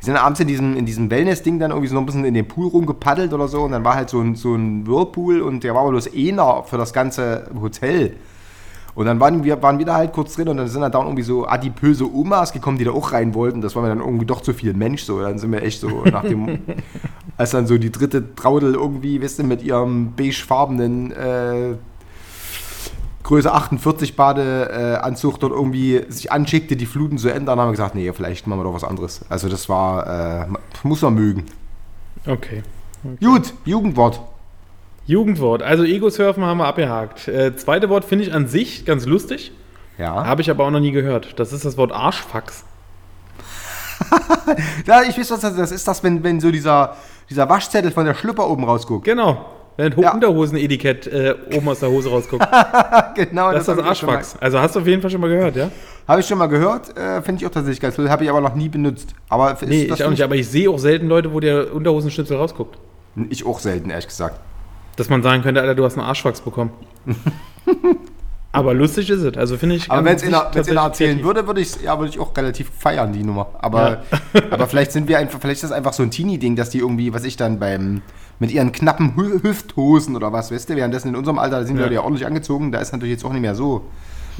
Wir 0.01 0.05
sind 0.05 0.15
abends 0.15 0.39
in 0.39 0.47
diesem, 0.47 0.77
in 0.77 0.85
diesem 0.85 1.09
Wellness-Ding 1.11 1.59
dann 1.59 1.71
irgendwie 1.71 1.89
so 1.89 1.97
ein 1.97 2.05
bisschen 2.05 2.23
in 2.23 2.33
den 2.33 2.47
Pool 2.47 2.67
rumgepaddelt 2.69 3.33
oder 3.33 3.47
so 3.49 3.63
und 3.63 3.71
dann 3.73 3.83
war 3.83 3.95
halt 3.95 4.09
so 4.09 4.21
ein, 4.21 4.35
so 4.35 4.55
ein 4.55 4.87
Whirlpool 4.87 5.41
und 5.41 5.63
der 5.65 5.73
war 5.73 5.81
aber 5.81 5.89
bloß 5.89 6.09
einer 6.15 6.63
für 6.63 6.77
das 6.77 6.93
ganze 6.93 7.49
Hotel. 7.59 8.15
Und 8.99 9.05
dann 9.05 9.21
waren 9.21 9.45
wir, 9.45 9.63
waren 9.63 9.79
wir 9.79 9.85
da 9.85 9.95
halt 9.95 10.11
kurz 10.11 10.35
drin 10.35 10.49
und 10.49 10.57
dann 10.57 10.67
sind 10.67 10.81
dann 10.81 10.91
da 10.91 11.01
irgendwie 11.01 11.21
so 11.23 11.47
adipöse 11.47 12.03
Omas 12.13 12.51
gekommen, 12.51 12.77
die 12.77 12.83
da 12.83 12.91
auch 12.91 13.13
rein 13.13 13.33
wollten. 13.33 13.61
Das 13.61 13.73
war 13.73 13.81
mir 13.81 13.87
dann 13.87 14.01
irgendwie 14.01 14.25
doch 14.25 14.41
zu 14.41 14.51
viel 14.51 14.73
Mensch 14.73 15.03
so. 15.03 15.21
Dann 15.21 15.39
sind 15.39 15.53
wir 15.53 15.63
echt 15.63 15.79
so 15.79 16.03
nach 16.03 16.23
dem, 16.23 16.59
als 17.37 17.51
dann 17.51 17.65
so 17.65 17.77
die 17.77 17.93
dritte 17.93 18.35
Traudel 18.35 18.73
irgendwie, 18.73 19.23
weißt 19.23 19.39
du, 19.39 19.43
mit 19.45 19.63
ihrem 19.63 20.15
beigefarbenen 20.17 21.13
äh, 21.13 21.75
Größe 23.23 23.53
48 23.53 24.17
Badeanzug 24.17 25.39
dort 25.39 25.53
irgendwie 25.53 26.03
sich 26.09 26.33
anschickte, 26.33 26.75
die 26.75 26.85
Fluten 26.85 27.17
zu 27.17 27.29
ändern, 27.29 27.57
haben 27.57 27.69
wir 27.69 27.71
gesagt, 27.71 27.95
nee, 27.95 28.11
vielleicht 28.11 28.47
machen 28.47 28.59
wir 28.59 28.65
doch 28.65 28.73
was 28.73 28.83
anderes. 28.83 29.21
Also 29.29 29.47
das 29.47 29.69
war, 29.69 30.41
äh, 30.43 30.47
muss 30.83 31.01
man 31.03 31.13
mögen. 31.13 31.45
Okay. 32.25 32.63
Gut, 33.21 33.53
Jugendwort. 33.63 34.19
Jugendwort. 35.09 35.63
Also 35.63 35.83
Ego-Surfen 35.85 36.45
haben 36.45 36.59
wir 36.59 36.67
abgehakt. 36.67 37.27
Äh, 37.27 37.55
zweite 37.55 37.89
Wort 37.89 38.05
finde 38.05 38.25
ich 38.25 38.33
an 38.33 38.47
sich 38.47 38.85
ganz 38.85 39.07
lustig. 39.07 39.51
Ja. 39.97 40.23
Habe 40.23 40.43
ich 40.43 40.51
aber 40.51 40.65
auch 40.65 40.69
noch 40.69 40.79
nie 40.79 40.91
gehört. 40.91 41.39
Das 41.39 41.51
ist 41.51 41.65
das 41.65 41.77
Wort 41.77 41.91
Arschfax. 41.91 42.63
ja 44.85 45.01
ich 45.01 45.17
weiß, 45.17 45.31
was 45.31 45.39
das 45.39 45.51
ist. 45.53 45.59
Das 45.59 45.71
ist 45.71 45.87
das, 45.87 46.03
wenn, 46.03 46.23
wenn 46.23 46.39
so 46.39 46.51
dieser, 46.51 46.95
dieser 47.27 47.49
Waschzettel 47.49 47.89
von 47.89 48.05
der 48.05 48.13
Schlüpper 48.13 48.47
oben 48.47 48.63
rausguckt. 48.65 49.03
Genau. 49.05 49.45
Wenn 49.77 49.93
ein 49.93 49.99
Ja. 49.99 50.13
Unterhosen-Etikett 50.13 51.07
äh, 51.07 51.33
oben 51.55 51.69
aus 51.69 51.79
der 51.79 51.89
Hose 51.89 52.09
rausguckt. 52.09 52.45
genau, 53.15 53.51
Das 53.51 53.67
ist 53.67 53.69
das 53.69 53.79
Arschfax. 53.79 54.35
Also 54.39 54.59
hast 54.59 54.75
du 54.75 54.81
auf 54.81 54.87
jeden 54.87 55.01
Fall 55.01 55.09
schon 55.09 55.21
mal 55.21 55.29
gehört, 55.29 55.55
ja? 55.55 55.71
Habe 56.07 56.19
ich 56.21 56.27
schon 56.27 56.37
mal 56.37 56.45
gehört, 56.47 56.95
äh, 56.95 57.23
finde 57.23 57.41
ich 57.41 57.47
auch 57.47 57.51
tatsächlich 57.51 57.79
ganz 57.79 57.97
cool. 57.97 58.11
Habe 58.11 58.25
ich 58.25 58.29
aber 58.29 58.41
noch 58.41 58.53
nie 58.53 58.69
benutzt. 58.69 59.15
Aber 59.27 59.57
Nee, 59.65 59.85
ich 59.91 60.03
auch 60.03 60.09
nicht. 60.11 60.21
Aber 60.21 60.35
ich 60.35 60.47
sehe 60.47 60.69
auch 60.69 60.77
selten 60.77 61.07
Leute, 61.07 61.33
wo 61.33 61.39
der 61.39 61.73
Unterhosenschnitzel 61.73 62.37
rausguckt. 62.37 62.77
Ich 63.31 63.43
auch 63.43 63.57
selten, 63.57 63.89
ehrlich 63.89 64.07
gesagt. 64.07 64.39
Dass 64.99 65.09
man 65.09 65.23
sagen 65.23 65.41
könnte, 65.43 65.61
Alter, 65.61 65.75
du 65.75 65.85
hast 65.85 65.97
einen 65.97 66.05
Arschfax 66.05 66.41
bekommen. 66.41 66.71
aber 68.51 68.73
lustig 68.73 69.09
ist 69.09 69.21
es. 69.21 69.37
Also 69.37 69.57
finde 69.57 69.75
ich. 69.75 69.89
Aber 69.89 70.03
wenn 70.03 70.17
es 70.17 70.23
einer, 70.23 70.51
erzählen 70.83 71.23
würde, 71.23 71.47
würde 71.47 71.61
ich 71.61 71.81
ja, 71.81 71.97
würde 71.97 72.09
ich 72.09 72.19
auch 72.19 72.35
relativ 72.35 72.69
feiern, 72.77 73.13
die 73.13 73.23
Nummer. 73.23 73.47
Aber, 73.59 74.03
aber 74.51 74.67
vielleicht 74.67 74.91
sind 74.91 75.07
wir 75.07 75.17
einfach, 75.17 75.39
vielleicht 75.39 75.63
ist 75.63 75.69
das 75.69 75.71
einfach 75.71 75.93
so 75.93 76.03
ein 76.03 76.11
Teenie-Ding, 76.11 76.57
dass 76.57 76.69
die 76.69 76.79
irgendwie, 76.79 77.13
was 77.13 77.23
ich 77.23 77.37
dann 77.37 77.59
beim, 77.59 78.01
mit 78.39 78.51
ihren 78.51 78.73
knappen 78.73 79.15
Hü 79.15 79.41
Hüfthosen 79.41 80.17
oder 80.17 80.33
was, 80.33 80.51
weißt 80.51 80.69
du, 80.69 80.75
währenddessen 80.75 81.07
in 81.07 81.15
unserem 81.15 81.39
Alter, 81.39 81.61
da 81.61 81.65
sind 81.65 81.77
Ja. 81.77 81.83
Leute 81.83 81.95
ja 81.95 82.01
ordentlich 82.01 82.27
angezogen, 82.27 82.73
da 82.73 82.79
ist 82.79 82.91
natürlich 82.91 83.13
jetzt 83.13 83.23
auch 83.23 83.31
nicht 83.31 83.41
mehr 83.41 83.55
so. 83.55 83.85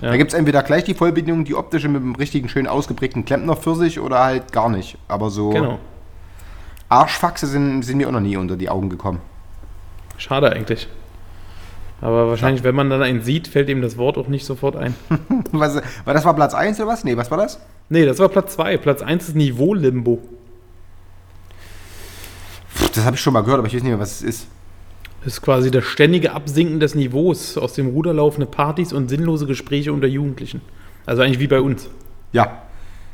Ja. 0.01 0.09
Da 0.09 0.17
gibt 0.17 0.33
es 0.33 0.37
entweder 0.37 0.61
gleich 0.61 0.83
die 0.83 0.93
Vollbindung, 0.93 1.45
die 1.45 1.55
optische 1.55 1.87
mit 1.87 2.01
einem 2.01 2.15
richtigen, 2.15 2.49
schön 2.49 2.67
ausgeprägten 2.67 3.23
Klempner 3.23 3.55
für 3.55 3.75
sich 3.75 4.01
oder 4.01 4.19
halt 4.19 4.51
gar 4.51 4.67
nicht. 4.67 4.97
Aber 5.07 5.29
so 5.29 5.51
Genau. 5.51 5.79
Arschfaxe 6.89 7.47
sind, 7.47 7.83
sind 7.83 7.97
mir 7.97 8.09
auch 8.09 8.11
noch 8.11 8.19
nie 8.19 8.35
unter 8.35 8.57
die 8.57 8.67
Augen 8.67 8.89
gekommen. 8.89 9.21
Schade 10.19 10.51
eigentlich. 10.51 10.87
Aber 12.01 12.29
wahrscheinlich, 12.29 12.63
wenn 12.63 12.75
man 12.75 12.89
dann 12.89 13.01
einen 13.01 13.21
sieht, 13.21 13.47
fällt 13.47 13.69
ihm 13.69 13.81
das 13.81 13.97
Wort 13.97 14.17
auch 14.17 14.27
nicht 14.27 14.45
sofort 14.45 14.75
ein. 14.75 14.95
Was, 15.51 15.81
war 16.05 16.13
das 16.13 16.23
war 16.23 16.35
Platz 16.35 16.53
1 16.53 16.79
oder 16.79 16.89
was? 16.89 17.03
Nee, 17.03 17.17
was 17.17 17.29
war 17.29 17.37
das? 17.37 17.59
Nee, 17.89 18.05
das 18.05 18.19
war 18.19 18.29
Platz 18.29 18.53
2. 18.53 18.77
Platz 18.77 19.01
1 19.01 19.29
ist 19.29 19.35
Niveau-Limbo. 19.35 20.19
Das 22.93 23.05
habe 23.05 23.15
ich 23.15 23.21
schon 23.21 23.33
mal 23.33 23.41
gehört, 23.41 23.59
aber 23.59 23.67
ich 23.67 23.73
weiß 23.73 23.83
nicht 23.83 23.91
mehr, 23.91 23.99
was 23.99 24.21
es 24.21 24.21
ist. 24.21 24.47
Das 25.23 25.33
ist 25.33 25.41
quasi 25.41 25.71
das 25.71 25.83
ständige 25.83 26.31
Absinken 26.31 26.79
des 26.79 26.95
Niveaus, 26.95 27.57
aus 27.57 27.73
dem 27.73 27.87
Ruder 27.87 28.13
laufende 28.13 28.45
Partys 28.45 28.93
und 28.93 29.09
sinnlose 29.09 29.45
Gespräche 29.45 29.91
unter 29.91 30.07
Jugendlichen. 30.07 30.61
Also 31.05 31.21
eigentlich 31.21 31.39
wie 31.39 31.47
bei 31.47 31.59
uns. 31.59 31.89
Ja. 32.31 32.61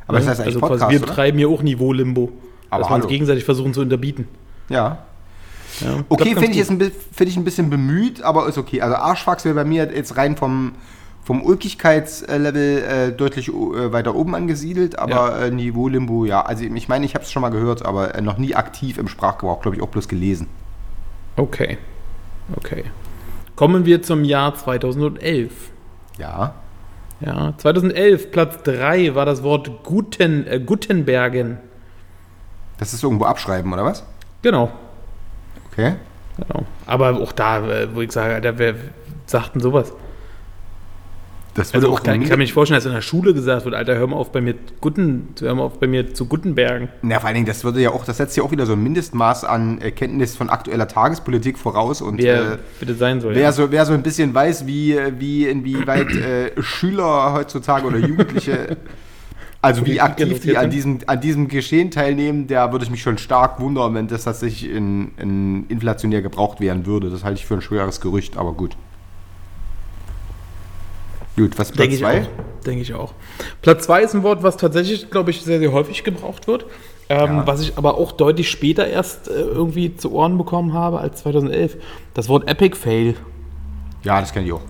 Aber 0.07 0.19
das 0.19 0.27
heißt 0.27 0.41
eigentlich 0.41 0.55
also 0.55 0.59
Podcast, 0.59 0.81
quasi 0.81 0.93
wir 0.93 0.99
betreiben 0.99 1.37
hier 1.39 1.49
auch 1.49 1.63
Niveau-Limbo. 1.63 2.31
Aber 2.69 2.81
Dass 2.81 2.91
wir 2.91 2.95
uns 2.95 3.07
gegenseitig 3.07 3.43
versuchen 3.45 3.73
zu 3.73 3.81
unterbieten. 3.81 4.27
Ja. 4.69 5.05
Ja, 5.81 6.03
Okay, 6.09 6.33
finde 6.33 6.51
ich, 6.51 6.57
jetzt 6.57 6.71
ein 6.71 6.79
find 6.79 7.29
ich 7.29 7.37
ein 7.37 7.43
bisschen 7.43 7.69
bemüht, 7.69 8.21
aber 8.21 8.47
ist 8.47 8.57
okay. 8.57 8.81
Also 8.81 8.95
Arschfax 8.95 9.45
wäre 9.45 9.55
bei 9.55 9.65
mir 9.65 9.91
jetzt 9.93 10.17
rein 10.17 10.37
vom, 10.37 10.73
vom 11.23 11.41
Ulkigkeitslevel 11.43 12.83
äh, 12.83 13.11
deutlich 13.11 13.49
äh, 13.49 13.91
weiter 13.91 14.15
oben 14.15 14.35
angesiedelt, 14.35 14.97
aber 14.97 15.39
äh, 15.41 15.51
Niveau 15.51 15.87
Limbo, 15.87 16.25
ja. 16.25 16.41
Also 16.41 16.63
ich 16.63 16.87
meine, 16.87 17.05
ich 17.05 17.15
habe 17.15 17.25
es 17.25 17.31
schon 17.31 17.41
mal 17.41 17.49
gehört, 17.49 17.85
aber 17.85 18.15
äh, 18.15 18.21
noch 18.21 18.37
nie 18.37 18.55
aktiv 18.55 18.97
im 18.97 19.07
Sprachgebrauch, 19.07 19.61
glaube 19.61 19.77
ich, 19.77 19.83
auch 19.83 19.89
bloß 19.89 20.07
gelesen. 20.07 20.47
Okay. 21.35 21.77
Okay. 22.55 22.85
Kommen 23.55 23.85
wir 23.85 24.01
zum 24.01 24.23
Jahr 24.23 24.55
2011. 24.55 25.51
Ja. 26.17 26.53
Ja, 27.21 27.53
2011, 27.57 28.31
Platz 28.31 28.61
3 28.63 29.15
war 29.15 29.25
das 29.25 29.41
Wort 29.41 29.83
Guten, 29.83 30.45
äh, 30.47 30.59
Gutenbergen. 30.59 31.57
Das 32.77 32.93
ist 32.93 33.03
irgendwo 33.03 33.25
abschreiben, 33.25 33.71
oder 33.71 33.85
was? 33.85 34.03
Genau. 34.41 34.69
Okay. 35.77 35.95
genau. 36.37 36.65
Aber 36.85 37.21
auch 37.21 37.31
da, 37.31 37.67
äh, 37.67 37.87
wo 37.93 38.01
ich 38.01 38.11
sage, 38.11 38.33
Alter, 38.33 38.57
wer 38.57 38.75
sagt 39.25 39.55
denn 39.55 39.61
sowas? 39.61 39.93
Das 41.55 41.73
Also 41.73 41.89
auch, 41.89 42.03
kann, 42.03 42.21
ich 42.21 42.27
kann 42.27 42.37
mir 42.37 42.43
nicht 42.43 42.53
vorstellen, 42.53 42.77
dass 42.77 42.85
in 42.85 42.91
der 42.91 43.01
Schule 43.01 43.33
gesagt 43.33 43.63
wird, 43.63 43.75
Alter, 43.75 43.95
hör 43.95 44.07
mal 44.07 44.17
auf 44.17 44.33
bei 44.33 44.41
mir 44.41 44.55
Guten, 44.81 45.29
hör 45.39 45.55
mal 45.55 45.63
auf 45.63 45.79
bei 45.79 45.87
mir 45.87 46.13
zu 46.13 46.25
Gutenbergen. 46.25 46.89
Na, 47.01 47.19
vor 47.19 47.27
allen 47.27 47.35
Dingen, 47.35 47.47
das 47.47 47.63
würde 47.63 47.79
ja 47.79 47.91
auch, 47.91 48.03
das 48.03 48.17
setzt 48.17 48.35
ja 48.35 48.43
auch 48.43 48.51
wieder 48.51 48.65
so 48.65 48.73
ein 48.73 48.83
Mindestmaß 48.83 49.45
an 49.45 49.79
äh, 49.79 49.91
Kenntnis 49.91 50.35
von 50.35 50.49
aktueller 50.49 50.89
Tagespolitik 50.89 51.57
voraus 51.57 52.01
und 52.01 52.21
Wer 52.21 52.53
äh, 52.53 52.57
bitte 52.81 52.95
sein 52.95 53.21
soll. 53.21 53.35
Wer 53.35 53.43
ja. 53.43 53.51
so, 53.53 53.71
wer 53.71 53.85
so 53.85 53.93
ein 53.93 54.03
bisschen 54.03 54.33
weiß, 54.33 54.67
wie, 54.67 54.99
wie 55.17 55.47
inwieweit 55.47 56.13
äh, 56.13 56.61
Schüler 56.61 57.31
heutzutage 57.31 57.87
oder 57.87 57.99
Jugendliche, 57.99 58.75
also 59.65 59.85
wie 59.85 59.99
aktiv 60.01 60.39
die 60.41 60.57
an 60.57 60.69
diesem, 60.69 60.99
an 61.07 61.19
diesem 61.21 61.47
Geschehen 61.47 61.91
teilnehmen, 61.91 62.47
da 62.47 62.71
würde 62.71 62.85
ich 62.85 62.91
mich 62.91 63.01
schon 63.01 63.17
stark 63.17 63.59
wundern, 63.59 63.93
wenn 63.95 64.07
das 64.07 64.23
tatsächlich 64.23 64.69
in, 64.71 65.11
in 65.17 65.65
inflationär 65.67 66.21
gebraucht 66.21 66.59
werden 66.59 66.85
würde. 66.85 67.09
Das 67.09 67.23
halte 67.23 67.39
ich 67.39 67.45
für 67.45 67.55
ein 67.55 67.61
schweres 67.61 68.01
Gerücht, 68.01 68.37
aber 68.37 68.53
gut. 68.53 68.75
Gut, 71.37 71.57
was 71.59 71.71
Platz 71.71 71.89
ich 71.93 71.99
2? 71.99 72.21
auch. 72.21 72.25
Denke 72.65 72.81
ich 72.81 72.93
auch. 72.93 73.13
Platz 73.61 73.83
2 73.85 74.01
ist 74.03 74.13
ein 74.15 74.23
Wort, 74.23 74.41
was 74.41 74.55
tatsächlich, 74.57 75.09
glaube 75.11 75.31
ich, 75.31 75.41
sehr, 75.41 75.59
sehr 75.59 75.71
häufig 75.73 76.03
gebraucht 76.03 76.47
wird. 76.47 76.65
Ähm, 77.09 77.37
Ja. 77.37 77.47
Was 77.47 77.61
ich 77.61 77.77
aber 77.77 77.97
auch 77.97 78.13
deutlich 78.13 78.49
später 78.49 78.87
erst 78.87 79.27
äh, 79.27 79.33
irgendwie 79.33 79.95
zu 79.95 80.11
Ohren 80.13 80.37
bekommen 80.37 80.73
habe 80.73 80.99
als 80.99 81.21
2011. 81.21 81.77
Das 82.13 82.29
Wort 82.29 82.47
Epic 82.47 82.75
Fail. 82.77 83.15
Ja, 84.03 84.19
das 84.21 84.31
kenne 84.33 84.45
ich 84.45 84.53
auch. 84.53 84.61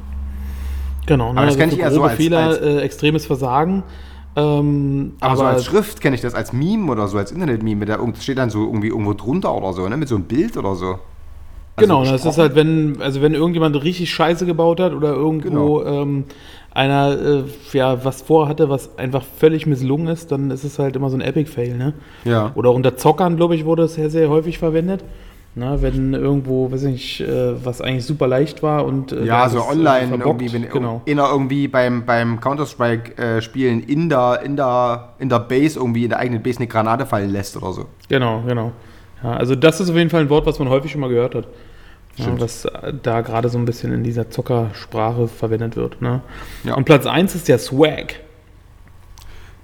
Genau. 1.05 1.31
Ne? 1.34 1.38
Aber 1.39 1.45
das 1.47 1.58
kenn 1.58 1.69
ich 1.69 1.75
für 1.75 1.81
eher 1.81 1.91
so 1.91 2.03
als- 2.03 2.15
Fehler, 2.15 2.39
als- 2.39 2.58
äh, 2.58 2.79
extremes 2.79 3.25
Versagen. 3.25 3.84
Ähm, 4.36 5.13
Aber, 5.21 5.38
so 5.38 5.43
als 5.43 5.65
Schrift 5.65 6.02
kenne 6.02 6.15
ich 6.15 6.21
das 6.21 6.36
als 6.36 6.52
Meme 6.52 6.91
oder 6.91 7.08
so, 7.08 7.17
als 7.17 7.32
Internet-Meme. 7.32 7.86
Das 7.86 8.00
steht 8.21 8.38
dann 8.38 8.50
so 8.50 8.65
irgendwie 8.65 8.88
irgendwo 8.89 9.13
drunter 9.13 9.56
oder 9.56 9.74
so, 9.74 9.88
ne? 9.88 9.95
Mit 9.98 10.10
so 10.10 10.15
einem 10.15 10.26
Bild 10.26 10.58
oder 10.58 10.76
so. 10.76 10.86
Also 10.88 11.00
Genau, 11.78 12.06
das 12.06 12.26
ist 12.26 12.38
halt, 12.38 12.56
wenn, 12.56 13.02
also 13.02 13.21
wenn 13.21 13.34
irgendjemand 13.34 13.82
richtig 13.84 14.10
Scheiße 14.13 14.45
gebaut 14.45 14.80
hat 14.80 14.93
oder 14.93 15.13
irgendwo 15.13 15.80
Genau. 15.80 15.84
ähm, 15.84 16.24
einer 16.71 17.17
äh, 17.19 17.43
ja, 17.74 18.04
was 18.04 18.21
vorhatte, 18.21 18.69
was 18.69 18.98
einfach 18.98 19.24
völlig 19.24 19.65
misslungen 19.65 20.08
ist, 20.08 20.32
dann 20.32 20.52
ist 20.52 20.63
es 20.63 20.80
halt 20.80 20.95
immer 20.95 21.10
so 21.10 21.17
ein 21.17 21.21
Epic-Fail, 21.21 21.78
ne? 21.78 21.93
Ja. 22.24 22.52
Oder 22.56 22.71
unter 22.71 22.95
Zockern, 22.98 23.38
glaube 23.38 23.56
ich, 23.56 23.65
wurde 23.65 23.84
es 23.84 23.95
sehr, 23.95 24.10
sehr 24.10 24.30
häufig 24.30 24.58
verwendet. 24.58 25.04
Na, 25.57 25.81
wenn 25.81 26.13
irgendwo, 26.13 26.69
weiß 26.69 26.83
ich 26.83 26.91
nicht, 26.91 27.21
äh, 27.21 27.65
was 27.65 27.79
eigentlich 27.79 28.05
super 28.05 28.27
leicht 28.27 28.61
war 28.61 28.85
und 28.85 29.13
äh, 29.13 29.23
Ja, 29.23 29.47
so 29.47 29.59
äh, 29.59 29.61
online 29.61 30.07
verbockt. 30.09 30.41
irgendwie, 30.41 30.53
wenn 30.53 30.69
genau. 30.69 31.01
einer 31.07 31.29
irgendwie 31.29 31.69
beim, 31.69 32.05
beim 32.05 32.41
Counter-Strike-Spielen 32.41 33.81
in, 33.83 34.09
der, 34.09 34.41
in, 34.43 34.57
der, 34.57 35.13
in 35.19 35.29
der 35.29 35.39
Base 35.39 35.79
irgendwie 35.79 36.03
in 36.03 36.09
der 36.09 36.19
eigenen 36.19 36.43
Base 36.43 36.57
eine 36.59 36.67
Granate 36.67 37.05
fallen 37.05 37.29
lässt 37.29 37.55
oder 37.55 37.71
so. 37.71 37.85
Genau, 38.09 38.41
genau. 38.45 38.73
Ja, 39.23 39.33
also 39.37 39.55
das 39.55 39.79
ist 39.79 39.89
auf 39.89 39.95
jeden 39.95 40.09
Fall 40.09 40.21
ein 40.21 40.29
Wort, 40.29 40.45
was 40.45 40.59
man 40.59 40.67
häufig 40.67 40.91
schon 40.91 40.99
mal 40.99 41.09
gehört 41.09 41.35
hat. 41.35 41.47
Ja, 42.17 42.27
was 42.39 42.65
da 43.03 43.21
gerade 43.21 43.49
so 43.49 43.57
ein 43.57 43.65
bisschen 43.65 43.93
in 43.93 44.03
dieser 44.03 44.29
Zockersprache 44.29 45.27
verwendet 45.27 45.75
wird. 45.75 46.01
Ne? 46.01 46.21
Ja. 46.63 46.75
Und 46.75 46.85
Platz 46.85 47.05
1 47.05 47.35
ist 47.35 47.47
der 47.47 47.59
Swag. 47.59 48.15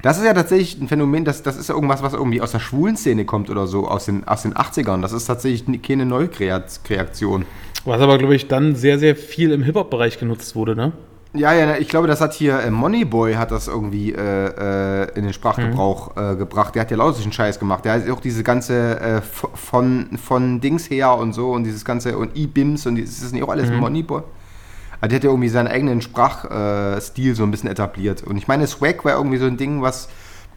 Das 0.01 0.17
ist 0.17 0.25
ja 0.25 0.33
tatsächlich 0.33 0.81
ein 0.81 0.87
Phänomen, 0.87 1.25
das, 1.25 1.43
das 1.43 1.57
ist 1.57 1.69
ja 1.69 1.75
irgendwas, 1.75 2.01
was 2.01 2.13
irgendwie 2.13 2.41
aus 2.41 2.51
der 2.51 2.59
schwulen 2.59 2.97
Szene 2.97 3.25
kommt 3.25 3.49
oder 3.49 3.67
so, 3.67 3.87
aus 3.87 4.05
den, 4.05 4.27
aus 4.27 4.41
den 4.43 4.53
80ern. 4.53 5.01
Das 5.01 5.11
ist 5.11 5.25
tatsächlich 5.25 5.81
keine 5.81 6.05
Neukreation. 6.05 7.45
Was 7.85 8.01
aber, 8.01 8.17
glaube 8.17 8.35
ich, 8.35 8.47
dann 8.47 8.75
sehr, 8.75 8.99
sehr 8.99 9.15
viel 9.15 9.51
im 9.51 9.63
Hip-Hop-Bereich 9.63 10.19
genutzt 10.19 10.55
wurde, 10.55 10.75
ne? 10.75 10.93
Ja, 11.33 11.53
ja, 11.53 11.77
ich 11.77 11.87
glaube, 11.87 12.07
das 12.07 12.19
hat 12.19 12.33
hier 12.33 12.59
äh, 12.59 12.69
Moneyboy 12.69 13.35
hat 13.35 13.51
das 13.51 13.69
irgendwie 13.69 14.11
äh, 14.11 14.17
äh, 14.17 15.17
in 15.17 15.23
den 15.23 15.31
Sprachgebrauch 15.31 16.17
äh, 16.17 16.35
gebracht. 16.35 16.75
Der 16.75 16.81
hat 16.81 16.91
ja 16.91 16.97
lauter 16.97 17.13
solchen 17.13 17.31
Scheiß 17.31 17.57
gemacht. 17.57 17.85
Der 17.85 17.93
hat 17.93 18.09
auch 18.09 18.19
diese 18.19 18.43
ganze 18.43 18.99
äh, 18.99 19.21
von, 19.21 20.09
von 20.21 20.59
Dings 20.59 20.89
her 20.89 21.15
und 21.15 21.31
so 21.31 21.51
und 21.51 21.63
dieses 21.63 21.85
ganze 21.85 22.17
und 22.17 22.35
E-Bims 22.35 22.85
und 22.85 22.95
dieses, 22.95 23.15
ist 23.15 23.23
das 23.23 23.31
nicht 23.31 23.43
auch 23.43 23.49
alles 23.49 23.71
Moneyboy? 23.71 24.23
Also 25.01 25.09
der 25.09 25.15
hat 25.17 25.23
ja 25.23 25.29
irgendwie 25.31 25.49
seinen 25.49 25.67
eigenen 25.67 26.01
Sprachstil 26.01 27.31
äh, 27.31 27.33
so 27.35 27.43
ein 27.43 27.51
bisschen 27.51 27.69
etabliert. 27.69 28.23
Und 28.23 28.37
ich 28.37 28.47
meine, 28.47 28.67
Swag 28.67 29.03
war 29.03 29.13
irgendwie 29.17 29.37
so 29.37 29.45
ein 29.45 29.57
Ding, 29.57 29.81
was, 29.81 30.07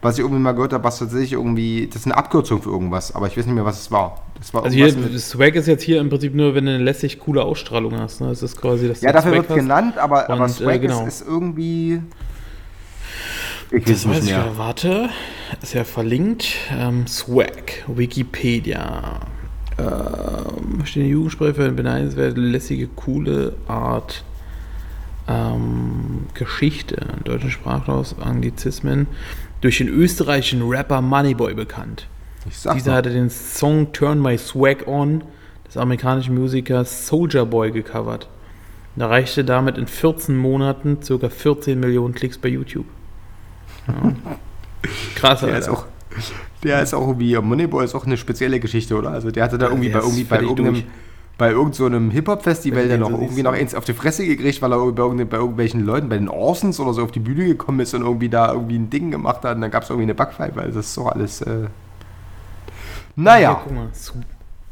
was 0.03 0.15
ich 0.15 0.19
irgendwie 0.19 0.39
mal 0.39 0.51
gehört 0.51 0.71
habe, 0.71 0.83
was 0.83 0.99
tatsächlich 0.99 1.33
irgendwie, 1.33 1.87
das 1.87 2.01
ist 2.01 2.05
eine 2.05 2.15
Abkürzung 2.15 2.61
für 2.61 2.69
irgendwas, 2.69 3.15
aber 3.15 3.25
ich 3.25 3.35
weiß 3.35 3.47
nicht 3.47 3.55
mehr, 3.55 3.65
was 3.65 3.79
es 3.81 3.91
war. 3.91 4.21
Das 4.37 4.53
war 4.53 4.63
Also 4.63 4.75
hier, 4.75 4.91
Swag 5.19 5.55
ist 5.55 5.67
jetzt 5.67 5.81
hier 5.83 5.99
im 5.99 6.09
Prinzip 6.09 6.35
nur, 6.35 6.53
wenn 6.53 6.65
du 6.65 6.75
eine 6.75 6.83
lässig 6.83 7.19
coole 7.19 7.41
Ausstrahlung 7.43 7.97
hast. 7.99 8.21
Ne? 8.21 8.27
Das 8.27 8.43
ist 8.43 8.55
quasi, 8.61 8.87
dass 8.87 8.99
du 8.99 9.07
ja, 9.07 9.13
dafür 9.13 9.31
Swag 9.31 9.41
wird 9.41 9.49
hast. 9.49 9.55
genannt, 9.55 9.97
aber, 9.97 10.29
aber 10.29 10.43
Und, 10.43 10.49
äh, 10.51 10.53
Swag 10.53 10.81
genau. 10.81 11.07
ist, 11.07 11.21
ist 11.21 11.27
irgendwie. 11.27 12.01
Ich 13.71 13.83
Das 13.83 14.07
weiß 14.07 14.07
weiß 14.07 14.21
nicht 14.21 14.31
ich 14.31 14.37
ja. 14.37 14.57
Warte, 14.57 15.09
ist 15.63 15.73
ja 15.73 15.83
verlinkt. 15.83 16.45
Ähm, 16.71 17.07
Swag, 17.07 17.83
Wikipedia. 17.87 19.21
Ähm, 19.79 20.85
steht 20.85 21.07
Jugendsprache 21.07 21.55
für 21.55 21.63
eine 21.63 21.73
beneidenswerte, 21.73 22.39
lässige, 22.39 22.87
coole 22.87 23.55
Art. 23.67 24.23
Ähm, 25.27 26.27
Geschichte, 26.33 26.95
im 27.17 27.23
deutschen 27.23 27.49
Sprachlos, 27.51 28.15
Anglizismen. 28.19 29.07
Durch 29.61 29.79
den 29.79 29.87
österreichischen 29.87 30.61
Rapper 30.67 31.01
Moneyboy 31.01 31.53
bekannt. 31.55 32.07
Dieser 32.45 32.75
mal. 32.75 32.91
hatte 32.97 33.09
den 33.09 33.29
Song 33.29 33.91
Turn 33.91 34.21
My 34.21 34.37
Swag 34.37 34.87
On 34.87 35.23
des 35.67 35.77
amerikanischen 35.77 36.35
Musikers 36.35 37.07
Soldier 37.07 37.45
Boy 37.45 37.71
gecovert. 37.71 38.29
Und 38.95 39.01
erreichte 39.01 39.43
damit 39.43 39.77
in 39.77 39.87
14 39.87 40.37
Monaten 40.37 40.99
ca. 40.99 41.29
14 41.29 41.79
Millionen 41.79 42.13
Klicks 42.13 42.37
bei 42.37 42.49
YouTube. 42.49 42.85
Ja. 43.87 44.13
Krass, 45.15 45.39
Der 45.41 45.57
ist 45.57 45.67
Alter. 45.67 45.79
auch, 45.79 45.85
der 46.63 46.81
ist 46.81 46.93
auch 46.93 47.07
irgendwie, 47.07 47.35
Moneyboy 47.35 47.83
ist 47.83 47.95
auch 47.95 48.05
eine 48.05 48.17
spezielle 48.17 48.59
Geschichte, 48.59 48.95
oder? 48.95 49.09
Also 49.09 49.31
der 49.31 49.43
hatte 49.43 49.57
da 49.57 49.67
irgendwie 49.67 49.89
der 49.89 49.93
bei, 49.95 49.99
ist 49.99 50.05
irgendwie 50.05 50.23
bei 50.23 50.39
irgendeinem, 50.41 50.73
durch. 50.73 50.85
Bei 51.37 51.49
irgendeinem 51.49 51.73
so 51.73 51.85
einem 51.85 52.11
Hip-Hop-Festival 52.11 52.87
dann 52.87 53.01
noch 53.01 53.11
so 53.11 53.17
irgendwie 53.17 53.43
noch 53.43 53.53
ja. 53.53 53.59
eins 53.59 53.75
auf 53.75 53.83
die 53.83 53.93
Fresse 53.93 54.25
gekriegt, 54.25 54.61
weil 54.61 54.71
er 54.71 54.91
bei, 54.91 55.03
irgende- 55.03 55.25
bei 55.25 55.37
irgendwelchen 55.37 55.85
Leuten, 55.85 56.07
bei 56.07 56.17
den 56.17 56.29
Orsons 56.29 56.79
oder 56.79 56.93
so 56.93 57.03
auf 57.03 57.11
die 57.11 57.19
Bühne 57.19 57.45
gekommen 57.45 57.81
ist 57.81 57.93
und 57.93 58.01
irgendwie 58.03 58.29
da 58.29 58.53
irgendwie 58.53 58.77
ein 58.77 58.89
Ding 58.89 59.11
gemacht 59.11 59.43
hat 59.43 59.55
und 59.55 59.61
dann 59.61 59.71
gab 59.71 59.83
es 59.83 59.89
irgendwie 59.89 60.05
eine 60.05 60.15
Backpfeife. 60.15 60.61
Also 60.61 60.79
das 60.79 60.87
ist 60.87 60.97
doch 60.97 61.07
alles, 61.07 61.41
äh, 61.41 61.67
naja, 63.15 63.59
guck 63.63 63.73
mal. 63.73 63.89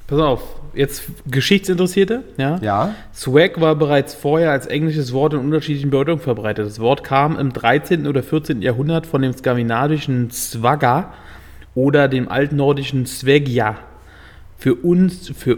Pass 0.06 0.20
auf, 0.20 0.42
jetzt 0.74 1.04
Geschichtsinteressierte, 1.26 2.24
ja? 2.38 2.58
ja, 2.62 2.96
Swag 3.14 3.62
war 3.62 3.76
bereits 3.76 4.14
vorher 4.14 4.52
als 4.52 4.66
englisches 4.68 5.14
Wort 5.14 5.34
in 5.34 5.40
unterschiedlichen 5.40 5.90
Bedeutungen 5.90 6.20
verbreitet. 6.20 6.66
Das 6.66 6.80
Wort 6.80 7.06
kam 7.06 7.38
im 7.40 7.54
13. 7.54 8.06
oder 8.06 8.22
14. 8.22 8.62
Jahrhundert 8.62 9.06
von 9.06 9.22
dem 9.22 9.34
skandinavischen 9.34 10.30
Svaga 10.30 11.14
oder 11.74 12.10
dem 12.10 12.28
altnordischen 12.28 13.06
Svegja. 13.06 13.78
Für 14.58 14.76
uns, 14.76 15.30
für 15.30 15.58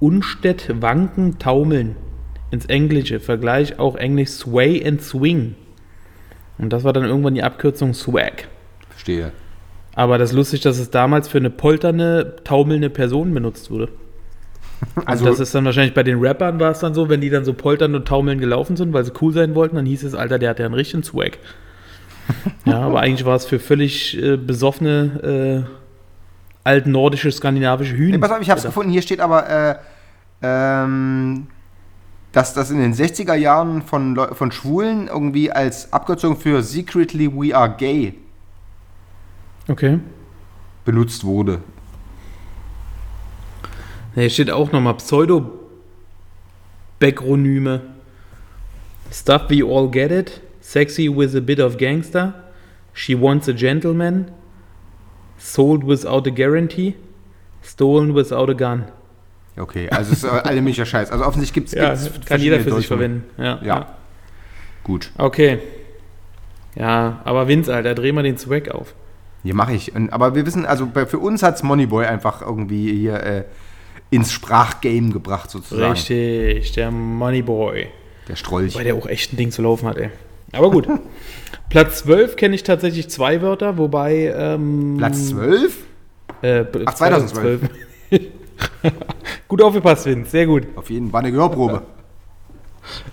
Unstedt, 0.00 0.82
Wanken, 0.82 1.38
Taumeln. 1.38 1.96
Ins 2.50 2.66
Englische. 2.66 3.20
Vergleich 3.20 3.78
auch 3.78 3.94
Englisch 3.96 4.30
Sway 4.30 4.84
and 4.84 5.00
Swing. 5.00 5.54
Und 6.58 6.72
das 6.72 6.84
war 6.84 6.92
dann 6.92 7.04
irgendwann 7.04 7.34
die 7.34 7.42
Abkürzung 7.42 7.94
Swag. 7.94 8.48
verstehe. 8.90 9.32
Aber 9.94 10.18
das 10.18 10.30
ist 10.30 10.36
lustig, 10.36 10.60
dass 10.60 10.78
es 10.78 10.90
damals 10.90 11.28
für 11.28 11.38
eine 11.38 11.50
polternde, 11.50 12.36
taumelnde 12.44 12.90
Person 12.90 13.32
benutzt 13.34 13.70
wurde. 13.70 13.88
Also, 15.04 15.10
Also 15.10 15.24
das 15.26 15.40
ist 15.40 15.54
dann 15.54 15.66
wahrscheinlich 15.66 15.92
bei 15.92 16.02
den 16.02 16.18
Rappern 16.24 16.58
war 16.58 16.70
es 16.70 16.78
dann 16.78 16.94
so, 16.94 17.10
wenn 17.10 17.20
die 17.20 17.28
dann 17.28 17.44
so 17.44 17.52
poltern 17.52 17.94
und 17.94 18.08
taumeln 18.08 18.40
gelaufen 18.40 18.76
sind, 18.76 18.94
weil 18.94 19.04
sie 19.04 19.12
cool 19.20 19.30
sein 19.30 19.54
wollten, 19.54 19.76
dann 19.76 19.84
hieß 19.84 20.04
es, 20.04 20.14
Alter, 20.14 20.38
der 20.38 20.48
hat 20.48 20.58
ja 20.58 20.64
einen 20.64 20.74
richtigen 20.74 21.02
Swag. 21.02 21.36
ja, 22.64 22.80
aber 22.80 23.00
eigentlich 23.00 23.26
war 23.26 23.36
es 23.36 23.44
für 23.44 23.58
völlig 23.58 24.16
äh, 24.22 24.38
besoffene, 24.38 25.66
äh, 25.66 25.70
altnordische, 26.64 27.30
skandinavische 27.30 27.94
Hühner. 27.94 28.12
nee, 28.12 28.18
pass 28.18 28.30
auf, 28.30 28.40
ich 28.40 28.48
hab's 28.48 28.62
gefunden, 28.62 28.90
hier 28.90 29.02
steht 29.02 29.20
aber, 29.20 29.50
äh, 29.50 29.74
ähm, 30.42 31.46
dass 32.32 32.54
das 32.54 32.70
in 32.70 32.78
den 32.78 32.94
60er 32.94 33.34
Jahren 33.34 33.82
von, 33.82 34.14
Leu- 34.14 34.34
von 34.34 34.52
Schwulen 34.52 35.08
irgendwie 35.08 35.50
als 35.50 35.92
Abkürzung 35.92 36.36
für 36.36 36.62
Secretly 36.62 37.28
We 37.32 37.54
Are 37.56 37.74
Gay 37.76 38.14
Okay. 39.68 39.98
benutzt 40.84 41.24
wurde. 41.24 41.60
Ja, 44.16 44.22
hier 44.22 44.30
steht 44.30 44.50
auch 44.50 44.72
nochmal 44.72 44.94
Pseudo-Bakronyme. 44.96 47.80
Stuff 49.12 49.42
we 49.50 49.62
all 49.64 49.88
get 49.90 50.10
it. 50.10 50.40
Sexy 50.60 51.08
with 51.08 51.34
a 51.36 51.40
bit 51.40 51.60
of 51.60 51.76
gangster. 51.78 52.34
She 52.92 53.14
wants 53.20 53.48
a 53.48 53.52
gentleman. 53.52 54.30
Sold 55.38 55.86
without 55.86 56.26
a 56.26 56.30
guarantee. 56.30 56.96
Stolen 57.62 58.14
without 58.14 58.50
a 58.50 58.54
gun. 58.54 58.86
Okay, 59.56 59.88
also 59.90 60.12
es 60.12 60.22
ist 60.22 60.24
alle 60.24 60.60
möglicher 60.62 60.86
Scheiß. 60.86 61.10
Also 61.10 61.24
offensichtlich 61.24 61.66
gibt 61.66 61.72
Ja, 61.74 61.92
es 61.92 62.10
kann 62.24 62.40
jeder 62.40 62.60
für 62.60 62.72
sich 62.74 62.86
verwenden. 62.86 63.24
Ja, 63.36 63.60
Ja. 63.62 63.86
Gut. 64.84 65.10
Okay. 65.18 65.58
Ja, 66.74 67.20
aber 67.24 67.48
Vince, 67.48 67.74
Alter, 67.74 67.94
dreh 67.94 68.12
mal 68.12 68.22
den 68.22 68.38
Swag 68.38 68.70
auf. 68.70 68.94
Hier 69.42 69.54
mache 69.54 69.72
ich. 69.74 69.94
Und, 69.94 70.12
aber 70.12 70.34
wir 70.34 70.46
wissen, 70.46 70.66
also 70.66 70.86
bei, 70.86 71.06
für 71.06 71.18
uns 71.18 71.42
hat 71.42 71.56
es 71.56 71.62
Moneyboy 71.62 72.06
einfach 72.06 72.42
irgendwie 72.42 72.96
hier 72.96 73.22
äh, 73.22 73.44
ins 74.10 74.32
Sprachgame 74.32 75.10
gebracht, 75.10 75.50
sozusagen. 75.50 75.92
Richtig, 75.92 76.72
der 76.72 76.90
Moneyboy. 76.90 77.88
Der 78.28 78.36
Strolch. 78.36 78.74
Weil 78.76 78.84
der 78.84 78.94
auch 78.94 79.06
echt 79.06 79.32
ein 79.32 79.36
Ding 79.36 79.50
zu 79.50 79.62
laufen 79.62 79.88
hat, 79.88 79.96
ey. 79.96 80.10
Aber 80.52 80.70
gut. 80.70 80.88
Platz 81.70 82.00
12 82.00 82.36
kenne 82.36 82.54
ich 82.54 82.62
tatsächlich 82.62 83.08
zwei 83.08 83.40
Wörter, 83.42 83.78
wobei. 83.78 84.32
Ähm, 84.36 84.96
Platz 84.98 85.28
12? 85.28 85.76
Äh, 86.42 86.64
Ach, 86.86 86.94
2012. 86.94 87.60
gut 89.48 89.62
aufgepasst, 89.62 90.06
Vince, 90.06 90.30
sehr 90.30 90.46
gut. 90.46 90.66
Auf 90.76 90.90
jeden 90.90 91.10
Fall 91.10 91.20
eine 91.20 91.32
Gehörprobe. 91.32 91.82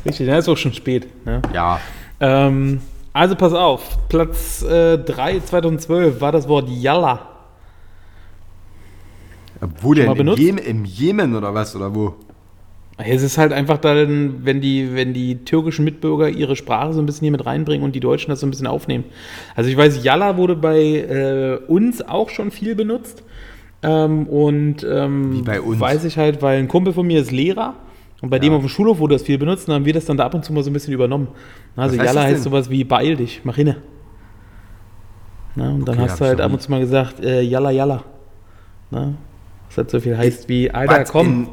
Richtig, 0.05 0.27
da 0.27 0.37
ist 0.37 0.47
auch 0.49 0.57
schon 0.57 0.73
spät. 0.73 1.07
Ne? 1.25 1.41
Ja. 1.53 1.79
Ähm, 2.19 2.81
also 3.13 3.35
pass 3.35 3.53
auf, 3.53 3.97
Platz 4.09 4.63
3 4.63 5.39
2012 5.39 6.21
war 6.21 6.31
das 6.31 6.47
Wort 6.47 6.69
Yalla. 6.69 7.37
Wo 9.81 9.93
denn? 9.93 10.09
Im, 10.11 10.17
benutzt? 10.17 10.39
Jemen, 10.39 10.59
Im 10.59 10.85
Jemen 10.85 11.35
oder 11.35 11.53
was? 11.53 11.75
Oder 11.75 11.93
wo? 11.93 12.15
Es 12.97 13.21
ist 13.21 13.37
halt 13.37 13.53
einfach 13.53 13.77
dann, 13.77 14.43
wenn 14.43 14.59
die, 14.59 14.95
wenn 14.95 15.13
die 15.13 15.45
türkischen 15.45 15.85
Mitbürger 15.85 16.29
ihre 16.29 16.55
Sprache 16.55 16.93
so 16.93 16.99
ein 16.99 17.05
bisschen 17.05 17.25
hier 17.25 17.31
mit 17.31 17.45
reinbringen 17.45 17.83
und 17.85 17.93
die 17.93 17.99
Deutschen 17.99 18.31
das 18.31 18.39
so 18.39 18.47
ein 18.47 18.49
bisschen 18.49 18.65
aufnehmen. 18.65 19.03
Also 19.55 19.69
ich 19.69 19.77
weiß, 19.77 20.03
Yalla 20.03 20.37
wurde 20.37 20.55
bei 20.55 20.79
äh, 20.79 21.59
uns 21.67 22.01
auch 22.01 22.29
schon 22.29 22.49
viel 22.49 22.75
benutzt. 22.75 23.23
Ähm, 23.87 24.27
und 24.27 24.83
ähm, 24.89 25.33
Wie 25.33 25.41
bei 25.41 25.61
uns? 25.61 25.79
weiß 25.79 26.03
ich 26.05 26.17
halt, 26.17 26.41
weil 26.41 26.59
ein 26.59 26.67
Kumpel 26.67 26.93
von 26.93 27.05
mir 27.07 27.21
ist 27.21 27.31
Lehrer 27.31 27.73
und 28.21 28.29
bei 28.29 28.39
dem 28.39 28.53
auf 28.53 28.61
dem 28.61 28.69
Schulhof 28.69 28.99
wurde 28.99 29.15
das 29.15 29.23
viel 29.23 29.37
benutzt 29.37 29.67
und 29.67 29.73
dann 29.73 29.81
haben 29.81 29.85
wir 29.85 29.93
das 29.93 30.05
dann 30.05 30.17
da 30.17 30.25
ab 30.25 30.33
und 30.33 30.43
zu 30.43 30.51
mal 30.53 30.63
so 30.63 30.69
ein 30.69 30.73
bisschen 30.73 30.93
übernommen. 30.93 31.27
Also 31.75 31.95
heißt 31.97 32.05
Yalla 32.05 32.21
das 32.23 32.31
heißt 32.33 32.43
sowas 32.43 32.69
wie 32.69 32.83
beeil 32.83 33.15
dich, 33.15 33.41
mach 33.43 33.55
hinne. 33.55 33.77
Na, 35.55 35.71
und 35.71 35.87
dann 35.87 35.95
Okay, 35.95 36.03
hast 36.03 36.11
hab 36.13 36.17
du 36.19 36.25
halt 36.25 36.41
ab 36.41 36.51
und 36.53 36.61
zu 36.61 36.69
mal 36.71 36.79
gesagt, 36.79 37.19
äh, 37.23 37.41
Yalla 37.41 37.71
Yalla. 37.71 38.03
Na? 38.91 39.13
Was 39.69 39.77
halt 39.77 39.89
so 39.91 39.99
viel 39.99 40.17
heißt 40.17 40.47
wie, 40.49 40.69
Alter, 40.71 41.01
Was? 41.01 41.11
komm, 41.11 41.49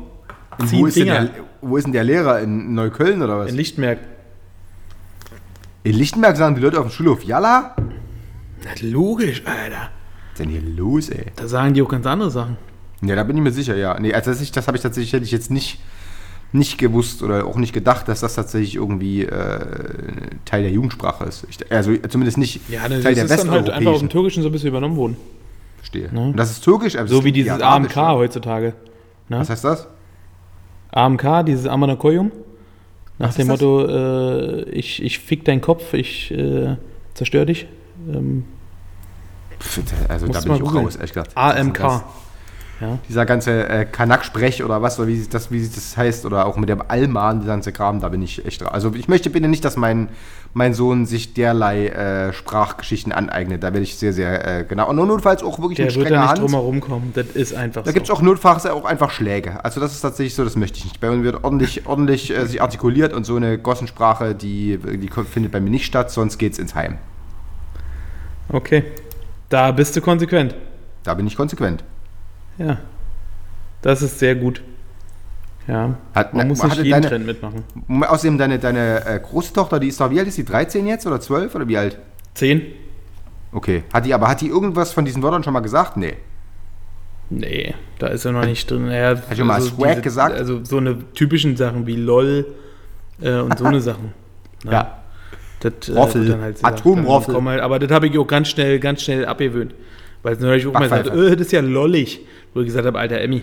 In, 0.58 0.66
zieh 0.66 0.78
wo, 0.80 0.86
ist 0.86 0.96
der, 0.98 1.30
wo 1.62 1.76
ist 1.76 1.84
denn 1.84 1.92
der 1.92 2.04
Lehrer? 2.04 2.40
In 2.40 2.74
Neukölln 2.74 3.22
oder 3.22 3.38
was? 3.38 3.46
in 3.46 3.50
In, 3.52 3.56
Lichtenberg. 3.56 3.98
Lichtenberg 5.84 6.36
sagen 6.36 6.54
die 6.54 6.60
Leute 6.62 6.78
auf 6.80 6.86
dem 6.86 6.92
Schulhof 6.92 7.24
Jalla? 7.24 7.74
Na, 7.76 8.70
logisch, 8.82 9.42
Alter. 9.44 9.90
Denn 10.38 10.48
hier 10.48 10.60
los, 10.62 11.08
ey? 11.10 11.26
Da 11.36 11.46
sagen 11.48 11.74
die 11.74 11.82
auch 11.82 11.88
ganz 11.88 12.06
andere 12.06 12.30
Sachen. 12.30 12.56
Ja, 13.02 13.14
da 13.16 13.22
bin 13.24 13.36
ich 13.36 13.42
mir 13.42 13.52
sicher, 13.52 13.76
ja. 13.76 13.98
Nee, 14.00 14.12
also 14.14 14.30
das, 14.30 14.40
ich- 14.40 14.52
das 14.52 14.66
habe 14.66 14.76
ich 14.76 14.82
tatsächlich 14.82 15.12
hätte 15.12 15.24
ich 15.24 15.30
jetzt 15.30 15.50
nicht, 15.50 15.78
nicht 16.52 16.78
gewusst 16.78 17.22
oder 17.22 17.46
auch 17.46 17.56
nicht 17.56 17.72
gedacht, 17.72 18.08
dass 18.08 18.20
das 18.20 18.34
tatsächlich 18.34 18.76
irgendwie 18.76 19.24
äh, 19.24 19.58
Teil 20.44 20.62
der 20.62 20.70
Jugendsprache 20.72 21.24
ist. 21.24 21.46
Ich, 21.50 21.70
also 21.72 21.94
zumindest 22.08 22.38
nicht 22.38 22.60
Ja, 22.68 22.88
das 22.88 23.02
Teil 23.02 23.14
der 23.14 23.24
ist 23.24 23.38
dann 23.38 23.50
halt 23.50 23.70
einfach 23.70 23.92
aus 23.92 24.00
dem. 24.00 24.08
Türkischen 24.08 24.42
so 24.42 24.48
ein 24.48 24.52
bisschen 24.52 24.68
übernommen 24.68 24.96
worden. 24.96 25.16
Verstehe. 25.76 26.08
Ne? 26.12 26.28
Und 26.28 26.36
das 26.38 26.50
ist 26.50 26.64
türkisch, 26.64 26.96
aber 26.96 27.08
So 27.08 27.16
das 27.16 27.24
wie 27.24 27.32
dieses 27.32 27.60
AMK 27.60 27.94
heutzutage. 27.96 28.74
Ne? 29.28 29.38
Was 29.40 29.50
heißt 29.50 29.64
das? 29.64 29.86
AMK, 30.92 31.44
dieses 31.46 31.66
Amanakoyum. 31.66 32.30
Nach 33.18 33.28
Was 33.28 33.36
dem 33.36 33.48
das? 33.48 33.60
Motto, 33.60 33.86
äh, 33.86 34.62
ich, 34.70 35.02
ich 35.02 35.18
fick 35.18 35.44
deinen 35.44 35.60
Kopf, 35.60 35.92
ich 35.94 36.30
äh, 36.32 36.76
zerstör 37.14 37.44
dich. 37.46 37.66
Ähm, 38.12 38.44
Also 40.08 40.26
Musst 40.26 40.38
da 40.40 40.44
bin 40.44 40.56
ich 40.56 40.62
auch 40.62 40.74
raus, 40.74 40.96
ehrlich 40.96 41.12
gesagt. 41.12 41.36
AMK. 41.36 41.78
Das, 41.78 42.02
dieser 43.08 43.24
ganze 43.24 43.68
äh, 43.68 43.84
Kanak-Sprech 43.84 44.64
oder 44.64 44.82
was, 44.82 44.98
oder 44.98 45.08
wie 45.08 45.16
sich 45.16 45.28
das, 45.28 45.50
wie 45.50 45.60
sich 45.60 45.74
das 45.74 45.96
heißt, 45.96 46.26
oder 46.26 46.44
auch 46.46 46.56
mit 46.56 46.68
dem 46.68 46.82
Alman, 46.86 47.40
die 47.40 47.46
ganze 47.46 47.72
Kram, 47.72 48.00
da 48.00 48.08
bin 48.08 48.20
ich 48.20 48.44
echt 48.44 48.60
dran. 48.60 48.70
Also 48.72 48.92
ich 48.94 49.08
möchte 49.08 49.30
bitte 49.30 49.48
nicht, 49.48 49.64
dass 49.64 49.76
mein, 49.76 50.08
mein 50.54 50.74
Sohn 50.74 51.06
sich 51.06 51.34
derlei 51.34 51.86
äh, 51.88 52.32
Sprachgeschichten 52.32 53.12
aneignet. 53.12 53.62
Da 53.62 53.68
werde 53.68 53.80
ich 53.82 53.96
sehr, 53.96 54.12
sehr 54.12 54.60
äh, 54.60 54.64
genau. 54.64 54.90
Und 54.90 54.96
notfalls 54.96 55.42
auch 55.42 55.58
wirklich 55.60 55.76
der 55.76 55.86
mit 55.86 55.94
wird 55.94 56.10
da 56.10 56.28
strenger 56.34 56.42
nicht 56.46 56.54
Hand. 56.54 56.80
kommen. 56.80 57.12
Das 57.14 57.26
ist 57.28 57.54
einfach 57.54 57.82
Da 57.82 57.90
so. 57.90 57.94
gibt 57.94 58.06
es 58.06 58.10
auch 58.10 58.22
notfalls 58.22 58.66
auch 58.66 58.84
einfach 58.84 59.10
Schläge. 59.10 59.64
Also 59.64 59.80
das 59.80 59.92
ist 59.92 60.00
tatsächlich 60.00 60.34
so, 60.34 60.44
das 60.44 60.56
möchte 60.56 60.78
ich 60.78 60.84
nicht. 60.84 61.00
Bei 61.00 61.10
uns 61.10 61.22
wird 61.22 61.44
ordentlich, 61.44 61.86
ordentlich 61.86 62.36
äh, 62.36 62.44
sich 62.46 62.60
artikuliert 62.60 63.12
und 63.12 63.24
so 63.24 63.36
eine 63.36 63.56
Gossensprache, 63.56 64.34
die, 64.34 64.78
die 64.78 65.08
findet 65.08 65.52
bei 65.52 65.60
mir 65.60 65.70
nicht 65.70 65.86
statt, 65.86 66.10
sonst 66.10 66.38
geht's 66.38 66.58
ins 66.58 66.74
Heim. 66.74 66.98
Okay. 68.48 68.84
Da 69.54 69.70
bist 69.70 69.94
du 69.94 70.00
konsequent. 70.00 70.52
Da 71.04 71.14
bin 71.14 71.28
ich 71.28 71.36
konsequent. 71.36 71.84
Ja. 72.58 72.78
Das 73.82 74.02
ist 74.02 74.18
sehr 74.18 74.34
gut. 74.34 74.60
Ja. 75.68 75.94
Hat- 76.12 76.34
Man 76.34 76.48
na, 76.48 76.54
muss 76.54 76.60
nicht 76.64 76.78
jeden 76.78 76.90
deine- 76.90 77.08
Trend 77.08 77.24
mitmachen. 77.24 77.62
Außerdem 77.88 78.36
deine, 78.36 78.58
deine 78.58 79.06
äh, 79.06 79.20
große 79.20 79.52
Tochter, 79.52 79.78
die 79.78 79.86
ist 79.86 80.00
doch, 80.00 80.10
wie 80.10 80.18
alt 80.18 80.26
ist 80.26 80.38
die? 80.38 80.44
13 80.44 80.88
jetzt 80.88 81.06
oder 81.06 81.20
12 81.20 81.54
oder 81.54 81.68
wie 81.68 81.78
alt? 81.78 82.00
Zehn? 82.34 82.62
Okay. 83.52 83.84
Hat 83.92 84.06
die, 84.06 84.12
aber 84.12 84.26
hat 84.26 84.40
die 84.40 84.48
irgendwas 84.48 84.92
von 84.92 85.04
diesen 85.04 85.22
Wörtern 85.22 85.44
schon 85.44 85.52
mal 85.52 85.60
gesagt? 85.60 85.96
Nee. 85.96 86.14
Nee, 87.30 87.76
da 88.00 88.08
ist 88.08 88.24
er 88.24 88.32
noch 88.32 88.44
nicht 88.44 88.68
drin. 88.68 88.90
Ja, 88.90 89.10
Hat 89.10 89.36
schon 89.36 89.46
mal 89.46 89.60
Swag 89.60 90.02
gesagt? 90.02 90.34
Also 90.36 90.64
so 90.64 90.78
eine 90.78 90.98
typischen 91.12 91.56
Sachen 91.56 91.86
wie 91.86 91.94
LOL 91.94 92.44
äh, 93.22 93.36
und 93.38 93.56
so 93.56 93.66
eine 93.66 93.80
Sachen. 93.80 94.12
Ne? 94.64 94.72
Ja. 94.72 94.98
Das, 95.64 95.88
äh, 95.88 95.92
Roffel. 95.92 96.26
dann 96.28 96.40
halt. 96.42 96.58
Atomroffel. 96.62 97.42
Halt, 97.44 97.60
aber 97.60 97.78
das 97.78 97.90
habe 97.90 98.06
ich 98.06 98.18
auch 98.18 98.26
ganz 98.26 98.48
schnell, 98.48 98.78
ganz 98.78 99.02
schnell 99.02 99.24
abgewöhnt. 99.24 99.74
Weil 100.22 100.36
dann 100.36 100.46
habe 100.46 100.56
ich 100.58 100.66
auch 100.66 100.72
mal 100.72 100.82
gesagt, 100.82 101.06
äh, 101.08 101.36
das 101.36 101.46
ist 101.46 101.52
ja 101.52 101.60
lollig. 101.60 102.20
Wo 102.52 102.60
ich 102.60 102.66
gesagt 102.66 102.86
habe, 102.86 102.98
alter 102.98 103.20
Emmy, 103.20 103.42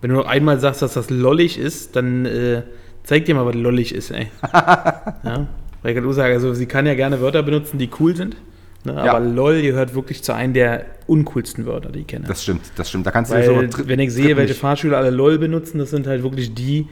wenn 0.00 0.10
du 0.10 0.16
noch 0.16 0.26
einmal 0.26 0.58
sagst, 0.58 0.82
dass 0.82 0.94
das 0.94 1.10
lollig 1.10 1.58
ist, 1.58 1.94
dann 1.96 2.26
äh, 2.26 2.62
zeig 3.04 3.24
dir 3.26 3.34
mal, 3.34 3.46
was 3.46 3.54
lollig 3.54 3.94
ist, 3.94 4.10
ey. 4.10 4.28
ja? 4.52 5.46
Weil 5.82 5.92
ich 5.92 5.96
kann 5.96 6.06
auch 6.06 6.12
sagen, 6.12 6.34
also 6.34 6.52
sie 6.54 6.66
kann 6.66 6.86
ja 6.86 6.94
gerne 6.94 7.20
Wörter 7.20 7.42
benutzen, 7.42 7.78
die 7.78 7.88
cool 8.00 8.16
sind. 8.16 8.36
Ne? 8.84 8.94
Ja. 8.94 9.14
Aber 9.14 9.20
lol 9.20 9.60
gehört 9.62 9.94
wirklich 9.94 10.22
zu 10.22 10.34
einem 10.34 10.52
der 10.54 10.86
uncoolsten 11.06 11.66
Wörter, 11.66 11.90
die 11.90 12.00
ich 12.00 12.06
kenne. 12.06 12.24
Das 12.26 12.42
stimmt, 12.42 12.62
das 12.76 12.88
stimmt. 12.88 13.06
Da 13.06 13.10
kannst 13.10 13.30
du 13.30 13.36
Weil, 13.36 13.44
so 13.44 13.54
tri- 13.66 13.88
wenn 13.88 14.00
ich 14.00 14.12
sehe, 14.12 14.36
welche. 14.36 14.54
Fahrschüler 14.54 14.96
alle 14.98 15.10
LOL 15.10 15.38
benutzen, 15.38 15.78
das 15.78 15.90
sind 15.90 16.06
halt 16.06 16.22
wirklich 16.22 16.54
die, 16.54 16.88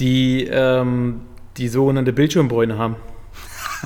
die 0.00 0.48
ähm, 0.50 1.20
die 1.56 1.68
sogenannte 1.68 2.12
Bildschirmbräune 2.12 2.78
haben. 2.78 2.96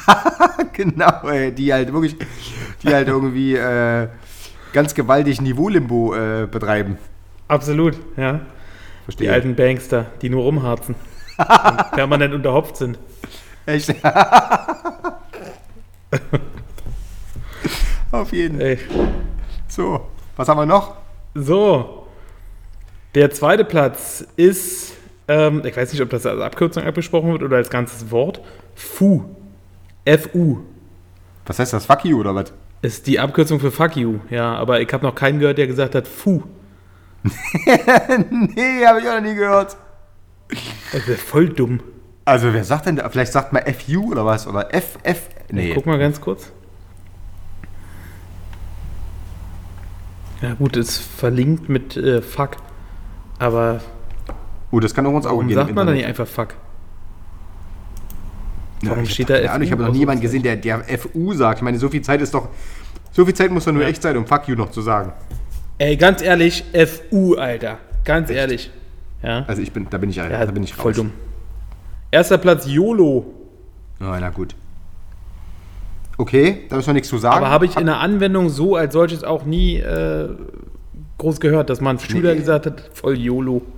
Genau, 0.72 1.28
ey, 1.28 1.52
die 1.52 1.72
halt 1.72 1.92
wirklich, 1.92 2.16
die 2.82 2.94
halt 2.94 3.08
irgendwie 3.08 3.56
äh, 3.56 4.08
ganz 4.72 4.94
gewaltig 4.94 5.40
Niveau-Limbo 5.40 6.14
äh, 6.14 6.46
betreiben. 6.46 6.98
Absolut, 7.48 7.94
ja. 8.16 8.34
Die 8.34 8.40
Verstehe. 9.04 9.32
alten 9.32 9.56
Bankster, 9.56 10.06
die 10.22 10.28
nur 10.30 10.42
rumharzen. 10.44 10.94
und 11.38 11.90
permanent 11.92 12.34
unterhopft 12.34 12.76
sind. 12.76 12.98
Echt? 13.66 13.94
Auf 18.10 18.32
jeden. 18.32 18.60
Ey. 18.60 18.78
So, 19.66 20.06
was 20.36 20.48
haben 20.48 20.58
wir 20.58 20.66
noch? 20.66 20.96
So. 21.34 22.06
Der 23.14 23.30
zweite 23.30 23.64
Platz 23.64 24.24
ist, 24.36 24.94
ähm, 25.26 25.62
ich 25.64 25.76
weiß 25.76 25.92
nicht, 25.92 26.02
ob 26.02 26.10
das 26.10 26.24
als 26.26 26.40
Abkürzung 26.40 26.84
abgesprochen 26.84 27.32
wird 27.32 27.42
oder 27.42 27.56
als 27.56 27.70
ganzes 27.70 28.10
Wort. 28.10 28.40
FU. 28.74 29.24
FU. 30.16 30.58
Was 31.46 31.58
heißt 31.58 31.72
das? 31.72 31.86
Fuck 31.86 32.04
you 32.04 32.18
oder 32.20 32.34
was? 32.34 32.52
Ist 32.82 33.06
die 33.06 33.18
Abkürzung 33.18 33.58
für 33.60 33.70
Fuck 33.70 33.96
you, 33.96 34.20
ja. 34.30 34.54
Aber 34.54 34.80
ich 34.80 34.92
habe 34.92 35.04
noch 35.04 35.14
keinen 35.14 35.38
gehört, 35.40 35.58
der 35.58 35.66
gesagt 35.66 35.94
hat 35.94 36.06
FU. 36.08 36.42
Nee, 38.30 38.86
habe 38.86 39.00
ich 39.00 39.08
auch 39.08 39.14
noch 39.16 39.20
nie 39.22 39.34
gehört. 39.34 39.76
Das 40.92 41.06
wäre 41.06 41.18
voll 41.18 41.48
dumm. 41.48 41.80
Also, 42.24 42.52
wer 42.52 42.64
sagt 42.64 42.86
denn 42.86 42.96
da? 42.96 43.08
Vielleicht 43.08 43.32
sagt 43.32 43.52
man 43.52 43.62
FU 43.74 44.12
oder 44.12 44.24
was? 44.24 44.46
Oder 44.46 44.68
FF? 44.70 45.28
Nee. 45.50 45.72
Guck 45.74 45.86
mal 45.86 45.98
ganz 45.98 46.20
kurz. 46.20 46.52
Ja 50.40 50.54
gut, 50.54 50.76
ist 50.76 50.98
verlinkt 50.98 51.68
mit 51.68 51.96
äh, 51.96 52.22
Fuck. 52.22 52.56
Aber 53.38 53.80
Oh, 54.70 54.80
das 54.80 54.94
kann 54.94 55.06
auch 55.06 55.12
uns 55.12 55.24
auch 55.26 55.30
warum 55.30 55.48
geben. 55.48 55.58
sagt 55.58 55.70
im 55.70 55.74
man 55.74 55.86
dann 55.86 55.96
nicht 55.96 56.06
einfach 56.06 56.26
Fuck? 56.26 56.54
Ja, 58.82 58.90
warum 58.90 59.02
ich 59.04 59.12
steht 59.14 59.28
da 59.30 59.34
Ahnung, 59.34 59.62
Ich 59.62 59.68
FU 59.68 59.72
habe 59.72 59.82
noch 59.84 59.92
nie 59.92 59.98
jemanden 60.00 60.20
aus 60.20 60.22
gesehen, 60.22 60.42
der, 60.42 60.56
der 60.56 60.84
FU 60.98 61.32
sagt. 61.34 61.58
Ich 61.58 61.62
meine, 61.62 61.78
so 61.78 61.88
viel 61.88 62.02
Zeit 62.02 62.20
ist 62.22 62.32
doch. 62.34 62.48
So 63.12 63.24
viel 63.24 63.34
Zeit 63.34 63.50
muss 63.50 63.64
doch 63.64 63.72
nur 63.72 63.84
echt 63.84 64.02
sein, 64.02 64.16
um 64.16 64.26
Fuck 64.26 64.48
you 64.48 64.54
noch 64.56 64.70
zu 64.70 64.80
sagen. 64.82 65.12
Ey, 65.78 65.96
ganz 65.96 66.22
ehrlich, 66.22 66.64
FU, 66.74 67.34
Alter. 67.34 67.78
Ganz 68.04 68.30
ehrlich. 68.30 68.70
Ja, 69.22 69.44
Also 69.48 69.62
ich 69.62 69.72
bin, 69.72 69.86
da 69.90 69.98
bin 69.98 70.10
ich, 70.10 70.16
ja 70.16 70.28
da 70.28 70.44
bin 70.52 70.62
ich 70.62 70.74
raus. 70.76 70.82
voll 70.82 70.92
dumm. 70.92 71.12
Erster 72.10 72.38
Platz 72.38 72.66
YOLO. 72.66 73.26
Oh, 74.00 74.04
na 74.20 74.30
gut. 74.30 74.54
Okay, 76.16 76.66
da 76.68 76.76
müssen 76.76 76.88
wir 76.88 76.94
nichts 76.94 77.08
zu 77.08 77.18
sagen. 77.18 77.36
Aber 77.36 77.50
habe 77.50 77.66
ich 77.66 77.76
in 77.76 77.86
der 77.86 77.98
Anwendung 77.98 78.48
so 78.48 78.76
als 78.76 78.92
solches 78.92 79.24
auch 79.24 79.44
nie 79.44 79.76
äh, 79.76 80.28
groß 81.18 81.40
gehört, 81.40 81.68
dass 81.70 81.80
man 81.80 81.98
Schüler 81.98 82.32
Nee. 82.32 82.38
gesagt 82.40 82.66
hat, 82.66 82.90
voll 82.94 83.18
YOLO. 83.18 83.62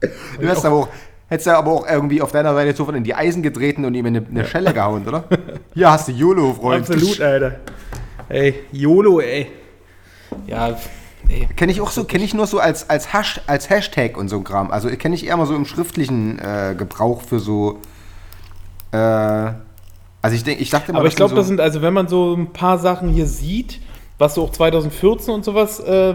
Du 0.00 0.46
hättest 0.46 0.66
aber 0.66 0.76
auch, 0.76 0.88
hättest 1.34 1.46
ja 1.48 1.58
aber 1.58 1.72
auch 1.72 1.86
irgendwie 1.86 2.22
auf 2.22 2.32
deiner 2.32 2.54
Seite 2.54 2.74
sofort 2.74 2.96
in 2.96 3.04
die 3.04 3.14
Eisen 3.14 3.42
getreten 3.42 3.84
und 3.84 3.94
ihm 3.94 4.06
eine, 4.06 4.24
eine 4.28 4.46
Schelle 4.46 4.72
gehauen, 4.72 5.06
oder? 5.06 5.24
Hier 5.74 5.90
hast 5.90 6.08
du 6.08 6.12
YOLO, 6.12 6.54
Freund. 6.54 6.88
Absolut, 6.88 7.20
Alter. 7.20 7.56
Ey, 8.28 8.54
YOLO, 8.72 9.20
ey. 9.20 9.48
Ja, 10.46 10.76
ey. 11.28 11.46
Kenne 11.56 11.72
ich 11.72 11.80
auch 11.80 11.90
so, 11.90 12.04
kenne 12.04 12.24
ich 12.24 12.34
nur 12.34 12.46
so 12.46 12.58
als, 12.58 12.88
als, 12.88 13.12
Hash, 13.12 13.40
als 13.46 13.68
Hashtag 13.68 14.16
und 14.16 14.28
so 14.28 14.36
ein 14.36 14.44
Kram. 14.44 14.70
Also 14.70 14.88
kenne 14.90 15.14
ich 15.14 15.26
eher 15.26 15.36
mal 15.36 15.46
so 15.46 15.54
im 15.54 15.64
schriftlichen 15.64 16.38
äh, 16.38 16.74
Gebrauch 16.76 17.22
für 17.22 17.40
so. 17.40 17.80
Äh, 18.92 18.96
also 18.96 20.36
ich 20.36 20.44
denke, 20.44 20.62
ich 20.62 20.70
dachte 20.70 20.92
mal, 20.92 21.00
Aber 21.00 21.08
ich 21.08 21.16
glaube, 21.16 21.30
so, 21.30 21.36
das 21.36 21.48
sind, 21.48 21.60
also 21.60 21.82
wenn 21.82 21.92
man 21.92 22.08
so 22.08 22.34
ein 22.34 22.52
paar 22.52 22.78
Sachen 22.78 23.10
hier 23.10 23.26
sieht, 23.26 23.80
was 24.18 24.36
so 24.36 24.44
auch 24.44 24.52
2014 24.52 25.34
und 25.34 25.44
sowas 25.44 25.80
äh, 25.80 26.14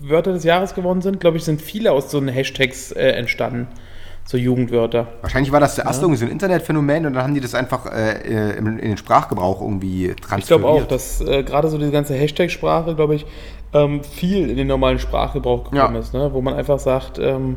Wörter 0.00 0.32
des 0.32 0.44
Jahres 0.44 0.74
geworden 0.74 1.02
sind, 1.02 1.20
glaube 1.20 1.36
ich, 1.36 1.44
sind 1.44 1.60
viele 1.60 1.92
aus 1.92 2.10
so 2.10 2.18
einen 2.18 2.28
Hashtags 2.28 2.92
äh, 2.92 3.10
entstanden. 3.10 3.66
So 4.30 4.36
Jugendwörter. 4.36 5.08
Wahrscheinlich 5.22 5.50
war 5.50 5.58
das 5.58 5.74
zuerst 5.74 6.00
irgendwie 6.02 6.18
so 6.20 6.24
ein 6.24 6.30
Internetphänomen 6.30 7.04
und 7.04 7.14
dann 7.14 7.24
haben 7.24 7.34
die 7.34 7.40
das 7.40 7.52
einfach 7.56 7.86
äh, 7.86 8.52
in, 8.56 8.78
in 8.78 8.90
den 8.90 8.96
Sprachgebrauch 8.96 9.60
irgendwie 9.60 10.14
transferiert. 10.14 10.40
Ich 10.42 10.46
glaube 10.46 10.68
auch, 10.68 10.86
dass 10.86 11.20
äh, 11.20 11.42
gerade 11.42 11.68
so 11.68 11.78
diese 11.78 11.90
ganze 11.90 12.14
Hashtag-Sprache, 12.14 12.94
glaube 12.94 13.16
ich, 13.16 13.26
ähm, 13.72 14.04
viel 14.04 14.48
in 14.48 14.56
den 14.56 14.68
normalen 14.68 15.00
Sprachgebrauch 15.00 15.64
gekommen 15.64 15.94
Ja. 15.96 16.00
ist, 16.00 16.14
ne? 16.14 16.30
wo 16.32 16.42
man 16.42 16.54
einfach 16.54 16.78
sagt, 16.78 17.18
ähm, 17.18 17.56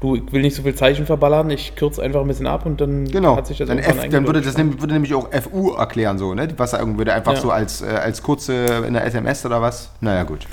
du, 0.00 0.16
ich 0.16 0.32
will 0.32 0.40
nicht 0.40 0.56
so 0.56 0.62
viel 0.62 0.74
Zeichen 0.74 1.04
verballern, 1.04 1.50
ich 1.50 1.74
kürze 1.76 2.02
einfach 2.02 2.22
ein 2.22 2.28
bisschen 2.28 2.46
ab 2.46 2.64
und 2.64 2.80
dann 2.80 3.04
Genau, 3.04 3.36
hat 3.36 3.46
sich 3.48 3.58
das 3.58 3.68
dann, 3.68 3.78
F, 3.78 4.08
dann 4.08 4.24
würde 4.24 4.40
das 4.40 4.56
nämlich, 4.56 4.80
würde 4.80 4.94
nämlich 4.94 5.12
auch 5.12 5.28
FU 5.30 5.72
erklären, 5.74 6.16
so, 6.16 6.32
ne? 6.32 6.48
Was 6.56 6.72
irgendwie 6.72 6.96
würde 6.96 7.12
einfach 7.12 7.34
Ja. 7.34 7.40
so 7.40 7.50
als, 7.50 7.82
äh, 7.82 7.88
als 7.88 8.22
kurze 8.22 8.84
in 8.86 8.94
der 8.94 9.04
SMS 9.04 9.44
oder 9.44 9.60
was? 9.60 9.90
Naja, 10.00 10.22
gut. 10.22 10.46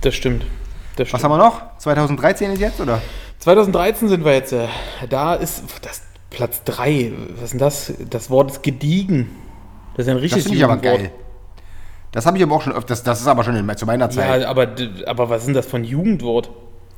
Das 0.00 0.16
stimmt. 0.16 0.44
Das 0.96 1.12
Was 1.12 1.22
haben 1.22 1.30
wir 1.30 1.38
noch? 1.38 1.60
2013 1.78 2.52
ist 2.52 2.60
jetzt, 2.60 2.80
oder? 2.80 3.00
2013 3.40 4.08
sind 4.08 4.24
wir 4.24 4.32
jetzt. 4.32 4.52
Äh, 4.52 4.66
da 5.08 5.34
ist 5.34 5.62
das 5.82 6.02
Platz 6.30 6.62
3. 6.64 7.12
Was 7.34 7.44
ist 7.44 7.50
denn 7.52 7.60
das? 7.60 7.92
Das 8.10 8.30
Wort 8.30 8.50
ist 8.50 8.62
gediegen. 8.62 9.30
Das 9.94 10.06
ist 10.06 10.10
ein 10.10 10.16
Das 10.16 10.22
richtiges 10.22 10.44
finde 10.44 10.58
ich 10.58 10.64
aber 10.64 10.76
geil. 10.78 11.10
Das 12.12 12.24
habe 12.24 12.38
ich 12.38 12.42
aber 12.42 12.54
auch 12.54 12.62
schon 12.62 12.72
öfters, 12.72 13.02
das 13.02 13.20
ist 13.20 13.26
aber 13.26 13.44
schon 13.44 13.56
in, 13.56 13.76
zu 13.76 13.84
meiner 13.84 14.08
Zeit. 14.08 14.40
Ja, 14.40 14.48
aber, 14.48 14.68
aber 15.06 15.28
was 15.28 15.42
ist 15.42 15.46
denn 15.48 15.54
das 15.54 15.72
ein 15.74 15.84
Jugendwort? 15.84 16.50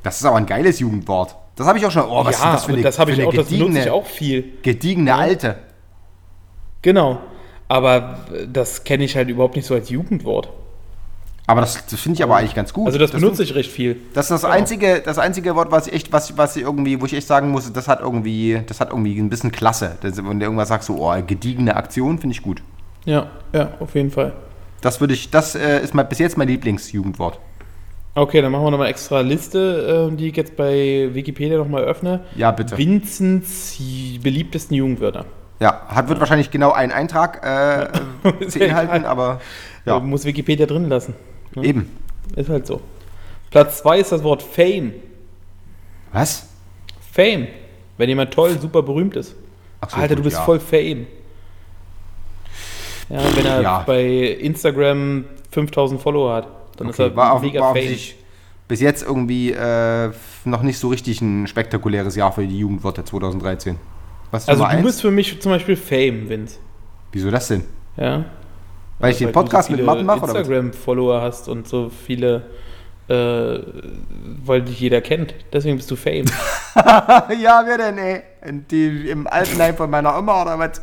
Das 0.03 0.17
ist 0.17 0.25
aber 0.25 0.37
ein 0.37 0.45
geiles 0.45 0.79
Jugendwort. 0.79 1.35
Das 1.57 1.67
habe 1.67 1.77
ich 1.77 1.85
auch 1.85 1.91
schon. 1.91 2.03
Oh, 2.03 2.23
was 2.23 2.39
ja, 2.39 2.53
ist 2.53 2.53
das 2.53 2.65
für 2.65 2.73
eine, 2.73 2.81
das 2.81 2.99
habe 2.99 3.11
ich 3.11 3.21
auch, 3.21 3.33
das 3.33 3.47
benutze 3.47 3.65
gediegene, 3.65 3.85
ich 3.85 3.89
auch 3.89 4.05
viel. 4.05 4.53
gediegene 4.61 5.13
Alte. 5.13 5.57
Genau. 6.81 7.19
Aber 7.67 8.19
das 8.47 8.85
kenne 8.85 9.03
ich 9.03 9.15
halt 9.17 9.29
überhaupt 9.29 9.57
nicht 9.57 9.65
so 9.65 9.73
als 9.75 9.89
Jugendwort. 9.89 10.49
Aber 11.49 11.61
das, 11.61 11.83
das 11.87 11.99
finde 11.99 12.17
ich 12.17 12.23
aber 12.23 12.35
eigentlich 12.35 12.53
ganz 12.53 12.73
gut. 12.73 12.85
Also 12.85 12.99
das, 12.99 13.09
benutze 13.09 13.37
find- 13.37 13.49
ich 13.49 13.55
recht 13.55 13.71
viel. 13.71 13.97
Das 14.13 14.25
ist 14.25 14.43
das 14.43 14.45
einzige, 14.45 15.01
das 15.03 15.17
einzige 15.17 15.55
Wort, 15.55 15.71
was 15.71 15.87
ich 15.87 15.93
echt, 15.93 16.13
was, 16.13 16.37
was 16.37 16.55
ich 16.55 16.61
irgendwie, 16.61 17.01
wo 17.01 17.05
ich 17.07 17.13
echt 17.15 17.25
sagen 17.25 17.49
muss, 17.49 17.73
das 17.73 17.87
hat 17.87 18.01
irgendwie, 18.01 18.61
das 18.67 18.79
hat 18.79 18.91
irgendwie 18.91 19.17
ein 19.19 19.29
bisschen 19.29 19.51
Klasse. 19.51 19.97
Das, 20.01 20.15
wenn 20.17 20.39
du 20.39 20.45
irgendwas 20.45 20.67
sagst, 20.67 20.85
so, 20.87 20.97
oh, 20.99 21.13
gediegene 21.25 21.75
Aktion, 21.75 22.19
finde 22.19 22.35
ich 22.35 22.43
gut. 22.43 22.61
Ja, 23.05 23.31
ja, 23.51 23.71
auf 23.79 23.95
jeden 23.95 24.11
Fall. 24.11 24.33
Das 24.81 24.99
würde 25.01 25.15
ich, 25.15 25.31
das 25.31 25.55
äh, 25.55 25.79
ist 25.81 25.95
mal, 25.95 26.03
bis 26.03 26.19
jetzt 26.19 26.37
mein 26.37 26.47
Lieblingsjugendwort. 26.49 27.39
Okay, 28.13 28.41
dann 28.43 28.51
machen 28.51 28.65
wir 28.65 28.71
nochmal 28.71 28.89
extra 28.89 29.21
Liste, 29.21 30.09
äh, 30.11 30.15
die 30.15 30.27
ich 30.27 30.35
jetzt 30.35 30.55
bei 30.55 31.09
Wikipedia 31.13 31.57
nochmal 31.57 31.83
öffne. 31.83 32.19
Ja, 32.35 32.51
bitte. 32.51 32.77
Vincents 32.77 33.75
beliebtesten 34.21 34.75
Jugendwörter. 34.77 35.25
Ja, 35.59 35.81
hat, 35.87 36.09
wird 36.09 36.19
wahrscheinlich 36.19 36.51
genau 36.51 36.71
einen 36.73 36.91
Eintrag 36.91 37.43
äh, 37.43 37.87
beinhalten, 38.59 39.05
aber 39.05 39.41
Ja. 39.85 39.95
ja, 39.95 39.99
Muss 39.99 40.25
Wikipedia 40.25 40.67
drin 40.67 40.87
lassen. 40.89 41.15
Eben. 41.55 41.89
Ist 42.35 42.49
halt 42.49 42.67
so. 42.67 42.81
Platz 43.51 43.79
2 43.79 43.99
ist 43.99 44.11
das 44.11 44.23
Wort 44.23 44.43
Fame. 44.43 44.93
Was? 46.11 46.47
Fame. 47.11 47.47
Wenn 47.97 48.09
jemand 48.09 48.31
toll, 48.33 48.59
super 48.59 48.81
berühmt 48.83 49.15
ist. 49.15 49.35
Ach 49.81 49.89
so, 49.89 49.97
Alter, 49.97 50.15
du 50.15 50.21
gut, 50.21 50.25
bist 50.25 50.37
ja. 50.37 50.43
voll 50.43 50.59
Fame. 50.59 51.07
Ja, 53.09 53.19
wenn 53.35 53.45
er 53.45 53.61
Ja. 53.61 53.79
bei 53.85 54.03
Instagram 54.39 55.25
5000 55.51 55.99
Follower 56.01 56.33
hat, 56.35 56.47
dann 56.77 56.89
ist 56.89 56.99
Okay, 56.99 57.09
er 57.09 57.15
war, 57.15 57.33
auf, 57.33 57.41
mega 57.41 57.59
war 57.61 57.73
Fame. 57.73 57.77
offensichtlich 57.83 58.15
bis 58.67 58.81
jetzt 58.81 59.01
irgendwie 59.01 59.51
äh, 59.51 60.11
noch 60.45 60.61
nicht 60.61 60.77
so 60.77 60.89
richtig 60.89 61.21
ein 61.21 61.47
spektakuläres 61.47 62.15
Jahr 62.15 62.31
für 62.31 62.45
die 62.45 62.59
Jugendwörter 62.59 63.03
2013. 63.03 63.77
Was 64.29 64.43
ist 64.43 64.49
Also 64.49 64.61
du 64.61 64.69
eins? 64.69 64.85
bist 64.85 65.01
für 65.01 65.09
mich 65.09 65.41
zum 65.41 65.51
Beispiel 65.51 65.75
Fame, 65.75 66.29
Vince. 66.29 66.59
Wieso 67.11 67.31
das 67.31 67.47
denn? 67.47 67.63
Ja. 67.97 68.25
Weil 68.99 69.11
ich 69.11 69.17
den 69.17 69.27
Weil 69.27 69.33
Podcast 69.33 69.69
du 69.69 69.73
mit 69.73 69.85
Martin 69.85 70.05
mache 70.05 70.23
oder 70.23 70.33
was? 70.33 70.39
Instagram-Follower 70.41 71.21
hast 71.21 71.47
und 71.47 71.67
so 71.67 71.89
viele, 72.05 72.43
äh, 73.07 73.59
weil 74.45 74.61
dich 74.61 74.79
jeder 74.79 75.01
kennt. 75.01 75.33
Deswegen 75.53 75.77
bist 75.77 75.89
du 75.89 75.95
Fame. 75.95 76.25
ja, 76.75 77.63
wer 77.65 77.77
denn, 77.77 77.97
ey? 77.97 78.21
Die, 78.69 79.09
Im 79.09 79.27
Altenheim 79.27 79.75
von 79.75 79.89
meiner 79.89 80.17
Oma 80.17 80.41
oder 80.41 80.59
was? 80.59 80.81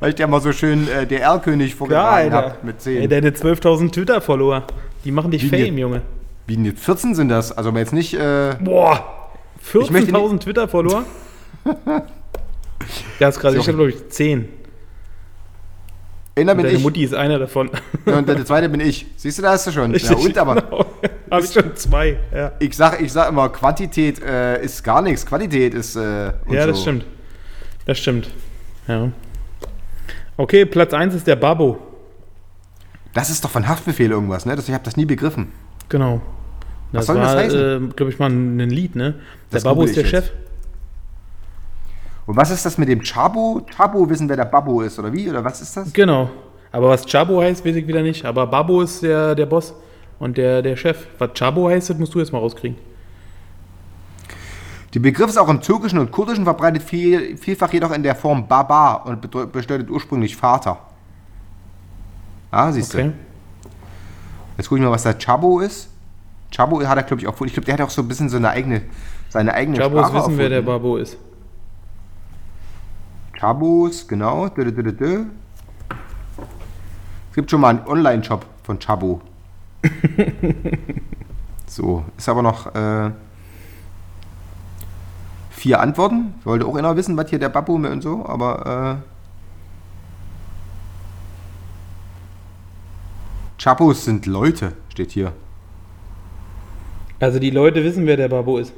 Weil 0.00 0.08
ich 0.10 0.14
dir 0.16 0.26
mal 0.26 0.40
so 0.40 0.52
schön 0.52 0.88
äh, 0.88 1.06
DR-König 1.06 1.74
vorgetragen 1.74 2.32
habe 2.32 2.54
mit 2.62 2.80
10. 2.80 3.02
Ey, 3.02 3.08
deine 3.08 3.30
12.000 3.30 3.92
Twitter-Follower, 3.92 4.64
die 5.04 5.12
machen 5.12 5.30
dich 5.30 5.44
Wie 5.44 5.48
Fame, 5.48 5.64
denn? 5.66 5.78
Junge. 5.78 6.02
Wie 6.46 6.56
denn 6.56 6.64
jetzt 6.64 6.84
14 6.84 7.14
sind 7.14 7.28
das? 7.28 7.56
Also 7.56 7.70
jetzt 7.70 7.92
nicht. 7.92 8.14
Äh, 8.14 8.56
Boah, 8.60 9.30
Ich 9.72 9.90
möchte 9.90 10.12
14.000 10.12 10.40
Twitter-Follower? 10.40 11.04
Ja, 13.18 13.28
ist 13.28 13.40
gerade, 13.40 13.56
ich 13.56 13.66
habe 13.66 13.78
glaube 13.78 13.90
ich 13.90 14.08
10. 14.10 14.48
einer 16.36 16.54
bin 16.54 16.64
Deine 16.64 16.76
ich. 16.76 16.82
Mutti 16.82 17.04
ist 17.04 17.14
einer 17.14 17.38
davon. 17.38 17.70
Ja, 18.06 18.18
und 18.18 18.28
der 18.28 18.44
zweite 18.44 18.68
bin 18.68 18.80
ich. 18.80 19.06
Siehst 19.16 19.38
du, 19.38 19.42
da 19.42 19.52
hast 19.52 19.66
du 19.66 19.72
schon. 19.72 19.94
ja, 19.94 20.14
und 20.14 20.38
aber. 20.38 20.54
Genau. 20.56 20.86
Habe 21.30 21.44
ich 21.44 21.52
schon 21.52 21.74
zwei, 21.76 22.18
ja. 22.34 22.52
Ich 22.58 22.76
sag, 22.76 23.00
ich 23.00 23.12
sag 23.12 23.28
immer, 23.28 23.48
Quantität 23.48 24.20
äh, 24.22 24.62
ist 24.62 24.82
gar 24.82 25.00
nichts. 25.02 25.24
Qualität 25.24 25.74
ist. 25.74 25.96
Äh, 25.96 26.32
Ja, 26.48 26.66
das 26.66 26.76
so. 26.76 26.82
stimmt. 26.82 27.04
Das 27.86 27.98
stimmt. 27.98 28.28
Ja. 28.88 29.10
Okay, 30.36 30.64
Platz 30.66 30.92
1 30.92 31.14
ist 31.14 31.26
der 31.26 31.36
Babbo. 31.36 31.78
Das 33.12 33.30
ist 33.30 33.44
doch 33.44 33.50
von 33.50 33.68
Haftbefehl 33.68 34.10
irgendwas, 34.10 34.44
ne? 34.46 34.56
Das, 34.56 34.66
ich 34.68 34.74
habe 34.74 34.84
das 34.84 34.96
nie 34.96 35.04
begriffen. 35.06 35.52
Genau. 35.88 36.20
Was 36.92 37.06
soll 37.06 37.16
das 37.16 37.34
heißen? 37.34 37.90
äh, 37.90 37.94
glaube 37.94 38.10
ich, 38.12 38.18
mal 38.18 38.30
ein 38.30 38.58
Lied, 38.70 38.96
ne? 38.96 39.12
Der 39.52 39.60
Das 39.60 39.64
google 39.64 39.86
ist 39.88 39.96
der 39.96 40.04
ich 40.04 40.12
jetzt. 40.12 40.32
Und 42.26 42.36
was 42.36 42.50
ist 42.50 42.64
das 42.64 42.78
mit 42.78 42.88
dem 42.88 43.02
Chabo? 43.02 43.62
Chabo 43.76 44.08
wissen, 44.08 44.28
wer 44.28 44.36
der 44.36 44.46
Babbo 44.46 44.80
ist, 44.80 44.98
oder 44.98 45.12
wie? 45.12 45.28
Oder 45.28 45.44
was 45.44 45.60
ist 45.60 45.76
das? 45.76 45.92
Genau. 45.92 46.30
Aber 46.72 46.88
was 46.88 47.04
Chabo 47.06 47.40
heißt, 47.42 47.64
weiß 47.64 47.76
ich 47.76 47.86
wieder 47.86 48.02
nicht. 48.02 48.24
Aber 48.24 48.46
Babbo 48.46 48.82
ist 48.82 49.02
der, 49.02 49.34
der 49.34 49.46
Boss 49.46 49.74
und 50.18 50.36
der, 50.38 50.62
der 50.62 50.76
Chef. 50.76 51.06
Was 51.18 51.30
Chabo 51.34 51.68
heißt, 51.68 51.90
das 51.90 51.98
musst 51.98 52.14
du 52.14 52.18
jetzt 52.20 52.32
mal 52.32 52.38
rauskriegen. 52.38 52.76
Der 54.94 55.00
Begriff 55.00 55.28
ist 55.28 55.38
auch 55.38 55.48
im 55.48 55.60
Türkischen 55.60 55.98
und 55.98 56.12
Kurdischen 56.12 56.44
verbreitet, 56.44 56.82
viel, 56.82 57.36
vielfach 57.36 57.72
jedoch 57.72 57.90
in 57.92 58.02
der 58.02 58.14
Form 58.14 58.46
Baba 58.46 58.94
und 58.94 59.24
bedeu- 59.24 59.46
bedeutet 59.46 59.90
ursprünglich 59.90 60.36
Vater. 60.36 60.78
Ah, 62.50 62.70
siehst 62.70 62.94
Okay. 62.94 63.08
du. 63.08 63.12
Jetzt 64.56 64.68
gucke 64.68 64.78
ich 64.80 64.84
mal, 64.84 64.92
was 64.92 65.02
der 65.02 65.14
Chabo 65.18 65.58
ist. 65.60 65.88
Chabo 66.54 66.80
hat 66.86 66.96
er, 66.96 67.02
glaube 67.02 67.20
ich, 67.20 67.26
auch. 67.28 67.38
Ich 67.40 67.52
glaube, 67.52 67.64
der 67.66 67.74
hat 67.74 67.80
auch 67.80 67.90
so 67.90 68.02
ein 68.02 68.08
bisschen 68.08 68.28
so 68.28 68.36
eine 68.36 68.50
eigene, 68.50 68.82
seine 69.28 69.52
eigene 69.52 69.76
Chabos 69.76 70.06
Sprache 70.06 70.14
wissen, 70.14 70.38
wer 70.38 70.48
der 70.48 70.58
erfunden. 70.58 70.82
Babbo 70.82 70.96
ist. 70.98 71.16
Chabos, 73.44 74.08
genau. 74.08 74.46
Es 74.46 74.54
gibt 77.34 77.50
schon 77.50 77.60
mal 77.60 77.76
einen 77.76 77.86
Online-Shop 77.86 78.46
von 78.62 78.78
Chabo. 78.78 79.20
so, 81.66 82.06
ist 82.16 82.26
aber 82.26 82.40
noch 82.40 82.74
äh, 82.74 83.10
vier 85.50 85.78
Antworten. 85.78 86.32
Ich 86.40 86.46
wollte 86.46 86.64
auch 86.64 86.74
einer 86.74 86.96
wissen, 86.96 87.18
was 87.18 87.28
hier 87.28 87.38
der 87.38 87.50
Babbo 87.50 87.74
und 87.74 88.00
so, 88.00 88.24
aber 88.24 89.02
äh, 93.58 93.62
Chabos 93.62 94.06
sind 94.06 94.24
Leute, 94.24 94.72
steht 94.88 95.10
hier. 95.10 95.34
Also 97.20 97.38
die 97.38 97.50
Leute 97.50 97.84
wissen, 97.84 98.06
wer 98.06 98.16
der 98.16 98.30
Babbo 98.30 98.56
ist. 98.56 98.72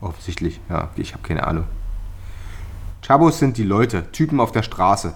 Offensichtlich, 0.00 0.58
ja, 0.70 0.88
ich 0.96 1.12
habe 1.12 1.22
keine 1.22 1.46
Ahnung. 1.46 1.64
Chabos 3.08 3.38
sind 3.38 3.56
die 3.56 3.64
Leute, 3.64 4.04
Typen 4.12 4.38
auf 4.38 4.52
der 4.52 4.62
Straße. 4.62 5.14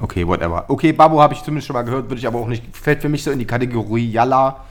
Okay, 0.00 0.26
whatever. 0.26 0.64
Okay, 0.66 0.92
Babbo 0.92 1.22
habe 1.22 1.34
ich 1.34 1.44
zumindest 1.44 1.68
schon 1.68 1.74
mal 1.74 1.82
gehört, 1.82 2.10
würde 2.10 2.18
ich 2.18 2.26
aber 2.26 2.40
auch 2.40 2.48
nicht. 2.48 2.64
Fällt 2.76 3.02
für 3.02 3.08
mich 3.08 3.22
so 3.22 3.30
in 3.30 3.38
die 3.38 3.44
Kategorie 3.44 4.10
Yalla. 4.10 4.64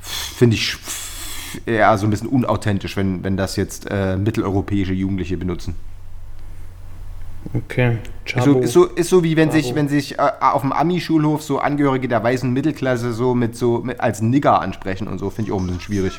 Finde 0.00 0.56
ich 0.56 0.76
eher 1.66 1.96
so 1.98 2.08
ein 2.08 2.10
bisschen 2.10 2.28
unauthentisch, 2.28 2.96
wenn, 2.96 3.22
wenn 3.22 3.36
das 3.36 3.54
jetzt 3.54 3.86
äh, 3.88 4.16
mitteleuropäische 4.16 4.92
Jugendliche 4.92 5.36
benutzen. 5.36 5.76
Okay. 7.52 7.98
Ist 8.24 8.32
Chabo. 8.32 8.54
so, 8.54 8.58
ist, 8.58 8.72
so, 8.72 8.84
ist 8.86 9.10
so 9.10 9.22
wie 9.22 9.36
wenn 9.36 9.52
sich, 9.52 9.66
Babbo. 9.66 9.76
wenn 9.76 9.88
sich 9.88 10.18
äh, 10.18 10.30
auf 10.40 10.62
dem 10.62 10.72
Ami-Schulhof 10.72 11.44
so 11.44 11.60
Angehörige 11.60 12.08
der 12.08 12.24
weißen 12.24 12.52
Mittelklasse 12.52 13.12
so 13.12 13.36
mit 13.36 13.54
so 13.54 13.78
mit, 13.84 14.00
als 14.00 14.20
Nigger 14.20 14.60
ansprechen 14.60 15.06
und 15.06 15.18
so, 15.18 15.30
finde 15.30 15.50
ich 15.50 15.54
auch 15.56 15.60
ein 15.60 15.66
bisschen 15.66 15.80
schwierig. 15.80 16.18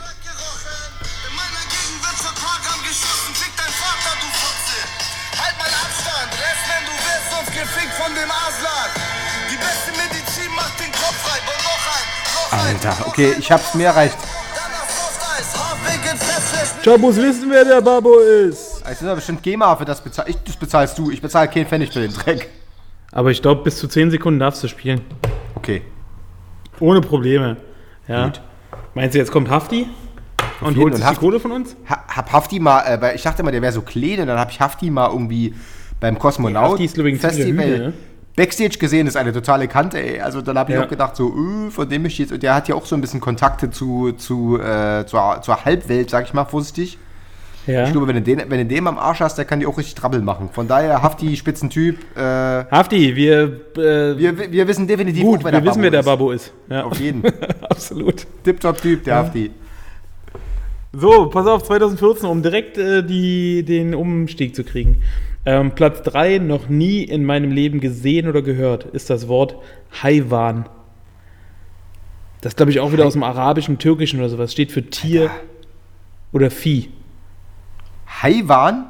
Alter, 12.75 13.07
okay, 13.07 13.33
ich 13.39 13.51
hab's, 13.51 13.73
mir 13.75 13.89
reicht. 13.89 14.17
Danach 14.53 14.89
Softeis. 14.89 15.55
Haarwickel, 15.57 16.17
Festflächen. 16.17 16.83
Chabos 16.83 17.15
wissen, 17.15 17.49
wer 17.49 17.63
der 17.63 17.81
Babbo 17.81 18.19
ist. 18.19 18.83
Es 18.87 19.01
ist 19.01 19.15
bestimmt 19.15 19.41
GEMA, 19.43 19.75
für 19.75 19.85
das 19.85 20.01
bezahl 20.01 20.25
ich, 20.29 20.35
das 20.43 20.55
bezahlst 20.57 20.97
du. 20.97 21.09
Ich 21.09 21.21
bezahle 21.21 21.47
keinen 21.47 21.65
Pfennig 21.67 21.91
für 21.91 22.01
den 22.01 22.13
Dreck. 22.13 22.49
Aber 23.11 23.31
ich 23.31 23.41
glaube, 23.41 23.63
bis 23.63 23.77
zu 23.77 23.87
10 23.87 24.11
Sekunden 24.11 24.39
darfst 24.39 24.61
du 24.63 24.67
spielen. 24.67 25.01
Okay. 25.55 25.81
Ohne 26.79 26.99
Probleme. 27.01 27.57
Ja. 28.07 28.25
Gut. 28.25 28.41
Meinst 28.93 29.15
du, 29.15 29.19
jetzt 29.19 29.31
kommt 29.31 29.49
Hafti? 29.49 29.87
Und 30.61 30.77
holt 30.77 30.95
sich 30.95 31.03
die 31.03 31.09
Hafti- 31.09 31.19
Kohle 31.19 31.39
von 31.39 31.51
uns? 31.53 31.75
Ha, 31.89 32.03
hab 32.13 32.31
Hafti 32.31 32.59
mal, 32.59 32.81
äh, 32.81 33.01
weil 33.01 33.15
ich 33.15 33.23
dachte 33.23 33.41
mal, 33.43 33.51
der 33.51 33.61
wäre 33.61 33.71
so 33.73 33.81
klein 33.81 34.19
und 34.21 34.27
dann 34.27 34.37
habe 34.37 34.51
ich 34.51 34.59
Hafti 34.59 34.89
mal 34.89 35.09
irgendwie 35.09 35.55
beim 35.99 36.19
Kosmonaut 36.19 36.71
Hafti 36.71 36.85
ist 36.85 36.97
übrigens 36.97 37.21
viele 37.25 37.45
Hühner, 37.45 37.65
ne? 37.65 37.93
Backstage 38.35 38.77
gesehen, 38.77 39.07
ist 39.07 39.15
eine 39.15 39.31
totale 39.31 39.67
Kante, 39.67 39.97
ey. 39.97 40.19
Also 40.19 40.41
dann 40.41 40.57
habe 40.57 40.71
ich 40.71 40.77
Ja. 40.77 40.83
auch 40.83 40.89
gedacht, 40.89 41.15
so, 41.15 41.33
öh, 41.33 41.69
von 41.71 41.87
dem 41.87 42.05
ich 42.05 42.17
jetzt, 42.17 42.31
und 42.33 42.43
der 42.43 42.53
hat 42.55 42.67
ja 42.67 42.75
auch 42.75 42.85
so 42.85 42.95
ein 42.95 43.01
bisschen 43.01 43.21
Kontakte 43.21 43.69
zu, 43.71 44.11
zu, 44.13 44.59
äh, 44.59 45.05
zur, 45.05 45.39
zur 45.41 45.63
Halbwelt, 45.63 46.09
sag 46.09 46.25
ich 46.25 46.33
mal, 46.33 46.45
vorsichtig. 46.45 46.97
Ja. 47.67 47.85
Ich 47.85 47.91
glaube, 47.93 48.07
wenn 48.07 48.15
du, 48.15 48.21
den, 48.21 48.39
wenn 48.47 48.59
du 48.59 48.65
den 48.65 48.87
am 48.87 48.99
Arsch 48.99 49.21
hast, 49.21 49.37
der 49.39 49.45
kann 49.45 49.59
dir 49.59 49.67
auch 49.67 49.77
richtig 49.77 49.95
Trabbel 49.95 50.21
machen. 50.21 50.49
Von 50.53 50.67
daher, 50.67 51.01
Hafti, 51.01 51.35
Spitzentyp, 51.35 51.97
äh, 52.15 52.19
Hafti, 52.21 53.15
wir, 53.15 53.59
äh, 53.75 54.17
wir, 54.17 54.51
wir 54.51 54.67
wissen 54.67 54.85
definitiv 54.87 55.23
gut, 55.23 55.39
auch, 55.39 55.45
wer 55.45 55.51
wir 55.53 55.61
der 55.61 55.71
wissen, 55.71 55.81
wer 55.81 55.89
der 55.91 55.99
ist. 56.01 56.05
Babbo 56.05 56.31
ist. 56.31 56.53
Ja. 56.69 56.83
Auf 56.83 56.99
jeden. 56.99 57.23
Absolut. 57.69 58.27
Tipptopp-Typ, 58.43 59.03
der 59.05 59.15
Hafti. 59.15 59.49
So, 60.93 61.25
pass 61.29 61.47
auf, 61.47 61.63
2014, 61.63 62.29
um 62.29 62.41
direkt 62.41 62.77
äh, 62.77 63.03
die, 63.03 63.63
den 63.63 63.95
Umstieg 63.95 64.55
zu 64.55 64.63
kriegen. 64.63 65.01
Ähm, 65.45 65.71
Platz 65.71 66.01
3, 66.03 66.39
noch 66.39 66.69
nie 66.69 67.03
in 67.03 67.23
meinem 67.23 67.51
Leben 67.51 67.79
gesehen 67.79 68.27
oder 68.27 68.41
gehört, 68.41 68.85
ist 68.85 69.09
das 69.11 69.27
Wort 69.27 69.55
Haiwan. 70.01 70.67
Das 72.41 72.55
glaube 72.55 72.71
ich 72.71 72.79
auch 72.79 72.91
wieder 72.91 73.05
aus 73.05 73.13
dem 73.13 73.23
Arabischen, 73.23 73.77
Türkischen 73.77 74.19
oder 74.19 74.29
sowas. 74.29 74.51
Steht 74.51 74.71
für 74.71 74.83
Tier 74.83 75.29
oder 76.31 76.49
Vieh. 76.51 76.89
Haiwan? 78.07 78.85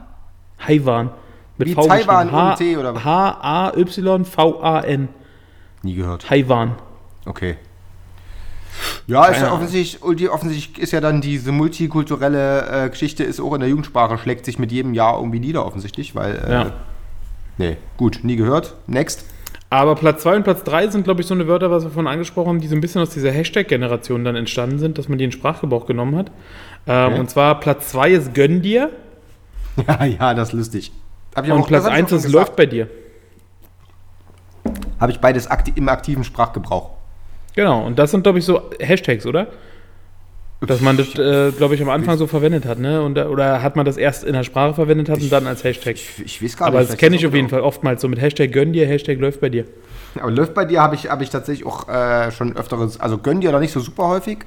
Haiwan. 0.60 1.12
Mit 1.58 1.70
Wie 1.70 1.74
V 1.74 1.88
Taiwan 1.88 2.34
ohne 2.34 2.56
T, 2.56 2.76
oder 2.78 2.96
was? 2.96 3.04
H-A-Y-V-A-N. 3.04 4.30
Nie 5.84 5.94
gehört. 5.94 6.30
Haiwan. 6.30 6.76
Okay. 7.26 7.58
Ja, 9.08 9.26
ist 9.28 9.42
ja 9.42 9.54
offensichtlich, 9.54 10.30
offensichtlich 10.32 10.82
ist 10.84 10.92
ja 10.92 11.02
dann 11.02 11.22
diese 11.22 11.52
multikulturelle 11.52 12.86
äh, 12.86 12.90
Geschichte 12.90 13.24
ist 13.24 13.40
auch 13.40 13.54
in 13.54 13.60
der 13.60 13.70
Jugendsprache, 13.70 14.18
schlägt 14.18 14.46
sich 14.46 14.58
mit 14.60 14.72
jedem 14.72 14.94
Jahr 14.94 15.18
irgendwie 15.18 15.40
nieder, 15.40 15.66
offensichtlich, 15.66 16.16
weil. 16.16 16.36
Äh, 16.36 16.52
Ja. 16.52 16.72
Nee, 17.58 17.78
gut, 17.96 18.20
nie 18.24 18.36
gehört. 18.36 18.76
Next. 18.88 19.26
Aber 19.70 19.96
Platz 19.96 20.24
2 20.24 20.36
und 20.38 20.44
Platz 20.44 20.64
3 20.64 20.90
sind, 20.90 21.04
glaube 21.06 21.22
ich, 21.22 21.28
so 21.28 21.34
eine 21.34 21.48
Wörter, 21.48 21.72
was 21.72 21.84
wir 21.84 21.90
vorhin 21.92 22.08
angesprochen 22.12 22.50
haben, 22.50 22.60
die 22.62 22.68
so 22.68 22.76
ein 22.76 22.82
bisschen 22.82 23.02
aus 23.02 23.12
dieser 23.12 23.32
Hashtag-Generation 23.32 24.24
dann 24.26 24.36
entstanden 24.36 24.78
sind, 24.80 24.98
dass 24.98 25.08
man 25.10 25.18
die 25.18 25.24
in 25.26 25.32
Sprachgebrauch 25.32 25.86
genommen 25.86 26.16
hat. 26.18 26.32
Ähm, 26.86 27.12
Okay. 27.14 27.20
Und 27.20 27.30
zwar 27.30 27.60
Platz 27.60 27.90
2 27.90 28.10
ist 28.12 28.34
Gönn 28.34 28.62
dir 28.62 28.90
Ja, 29.88 30.04
ja, 30.06 30.34
das 30.34 30.50
ist 30.50 30.54
lustig. 30.54 30.92
Und 31.36 31.52
auch- 31.52 31.68
Platz 31.68 31.84
das 31.84 31.92
hab 31.92 31.98
ich 32.00 32.04
1 32.04 32.14
auch 32.14 32.18
ist 32.18 32.32
Läuft 32.32 32.56
bei 32.56 32.66
dir. 32.66 32.88
Habe 35.00 35.12
ich 35.12 35.20
beides 35.20 35.48
akti 35.48 35.72
im 35.76 35.90
aktiven 35.90 36.24
Sprachgebrauch. 36.24 36.92
Genau, 37.56 37.86
und 37.86 37.98
das 37.98 38.12
sind, 38.12 38.24
glaube 38.24 38.40
ich, 38.40 38.46
so 38.46 38.62
Hashtags, 38.80 39.26
oder? 39.26 39.48
Dass 40.62 40.82
man 40.82 40.98
das, 40.98 41.14
äh, 41.16 41.52
glaube 41.52 41.76
ich, 41.76 41.82
am 41.82 41.90
Anfang 41.90 42.18
so 42.18 42.28
verwendet 42.28 42.66
hat, 42.66 42.80
ne? 42.80 43.02
Und, 43.02 43.18
oder 43.18 43.62
hat 43.62 43.76
man 43.76 43.86
das 43.86 43.98
erst 43.98 44.24
in 44.24 44.34
der 44.34 44.44
Sprache 44.44 44.74
verwendet 44.74 45.10
hat 45.10 45.22
und 45.22 45.32
dann 45.32 45.46
als 45.48 45.64
Hashtag? 45.64 45.96
Ich, 45.96 46.22
ich 46.24 46.44
weiß 46.44 46.58
gar 46.58 46.68
Aber 46.68 46.80
nicht. 46.80 46.84
das 46.84 46.96
vielleicht 46.96 47.00
kenne 47.02 47.16
ich 47.18 47.28
auf 47.28 47.34
jeden 47.34 47.50
Fall 47.50 47.62
oftmals 47.62 48.02
so 48.02 48.08
mit 48.08 48.20
Hashtag 48.20 48.52
Gönn 48.52 48.74
dir, 48.74 48.88
Hashtag 48.88 49.20
Läuft 49.20 49.42
bei 49.42 49.50
dir. 49.50 49.66
Aber 50.20 50.32
läuft 50.32 50.54
bei 50.54 50.66
dir 50.66 50.82
habe 50.82 50.96
ich, 50.96 51.10
hab 51.10 51.22
ich 51.22 51.30
tatsächlich 51.30 51.68
auch 51.68 51.88
äh, 51.90 52.32
schon 52.32 52.56
öfteres, 52.56 53.00
also 53.00 53.18
gönn 53.18 53.42
dir 53.42 53.52
noch 53.52 53.60
nicht 53.60 53.74
so 53.74 53.80
super 53.80 54.08
häufig. 54.08 54.40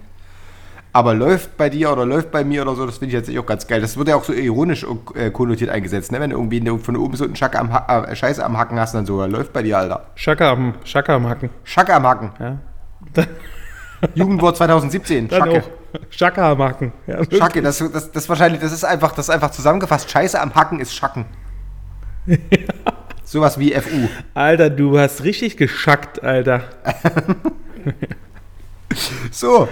Aber 0.94 1.14
läuft 1.14 1.56
bei 1.58 1.68
dir 1.68 1.92
oder 1.92 2.06
läuft 2.06 2.30
bei 2.30 2.42
mir 2.42 2.62
oder 2.62 2.74
so, 2.74 2.86
das 2.86 2.98
finde 2.98 3.14
ich 3.14 3.26
jetzt 3.28 3.38
auch 3.38 3.46
ganz 3.46 3.66
geil. 3.66 3.80
Das 3.80 3.96
wird 3.98 4.08
ja 4.08 4.16
auch 4.16 4.24
so 4.24 4.32
ironisch 4.32 4.86
äh, 5.14 5.30
konnotiert 5.30 5.70
eingesetzt, 5.70 6.10
ne? 6.10 6.18
Wenn 6.20 6.30
du 6.30 6.36
irgendwie 6.36 6.60
ne- 6.62 6.78
von 6.78 6.96
oben 6.96 7.14
so 7.14 7.24
einen 7.24 7.36
Schacke 7.36 7.58
am 7.58 7.70
ha 7.72 8.04
äh, 8.04 8.16
Scheiße 8.16 8.42
am 8.42 8.56
Hacken 8.56 8.80
hast, 8.80 8.94
dann 8.94 9.04
so, 9.04 9.24
läuft 9.26 9.52
bei 9.52 9.62
dir, 9.62 9.78
Alter. 9.78 10.06
Schaka 10.14 10.50
am, 10.50 10.74
Schaka 10.84 11.14
am 11.16 11.28
Hacken. 11.28 11.50
Schacke 11.64 11.94
am 11.94 12.06
Hacken. 12.06 12.30
Ja. 12.40 12.58
Jugendwort 14.14 14.56
2017. 14.56 15.28
Dann 15.28 15.40
Schacke. 15.40 15.64
Schaka 16.10 16.52
am 16.52 16.62
Hacken. 16.62 16.92
Ja. 17.06 17.24
Schacke, 17.24 17.62
das, 17.62 17.78
das, 17.78 18.12
das 18.12 18.28
wahrscheinlich, 18.28 18.60
das 18.60 18.72
ist 18.72 18.84
einfach, 18.84 19.12
das 19.12 19.28
ist 19.28 19.34
einfach 19.34 19.50
zusammengefasst. 19.50 20.10
Scheiße 20.10 20.40
am 20.40 20.54
Hacken 20.54 20.80
ist 20.80 20.94
Schacken. 20.94 21.24
Sowas 23.24 23.58
wie 23.58 23.72
FU. 23.72 24.08
Alter, 24.34 24.70
du 24.70 24.98
hast 24.98 25.24
richtig 25.24 25.56
geschackt, 25.56 26.22
Alter. 26.22 26.62
So. 29.30 29.68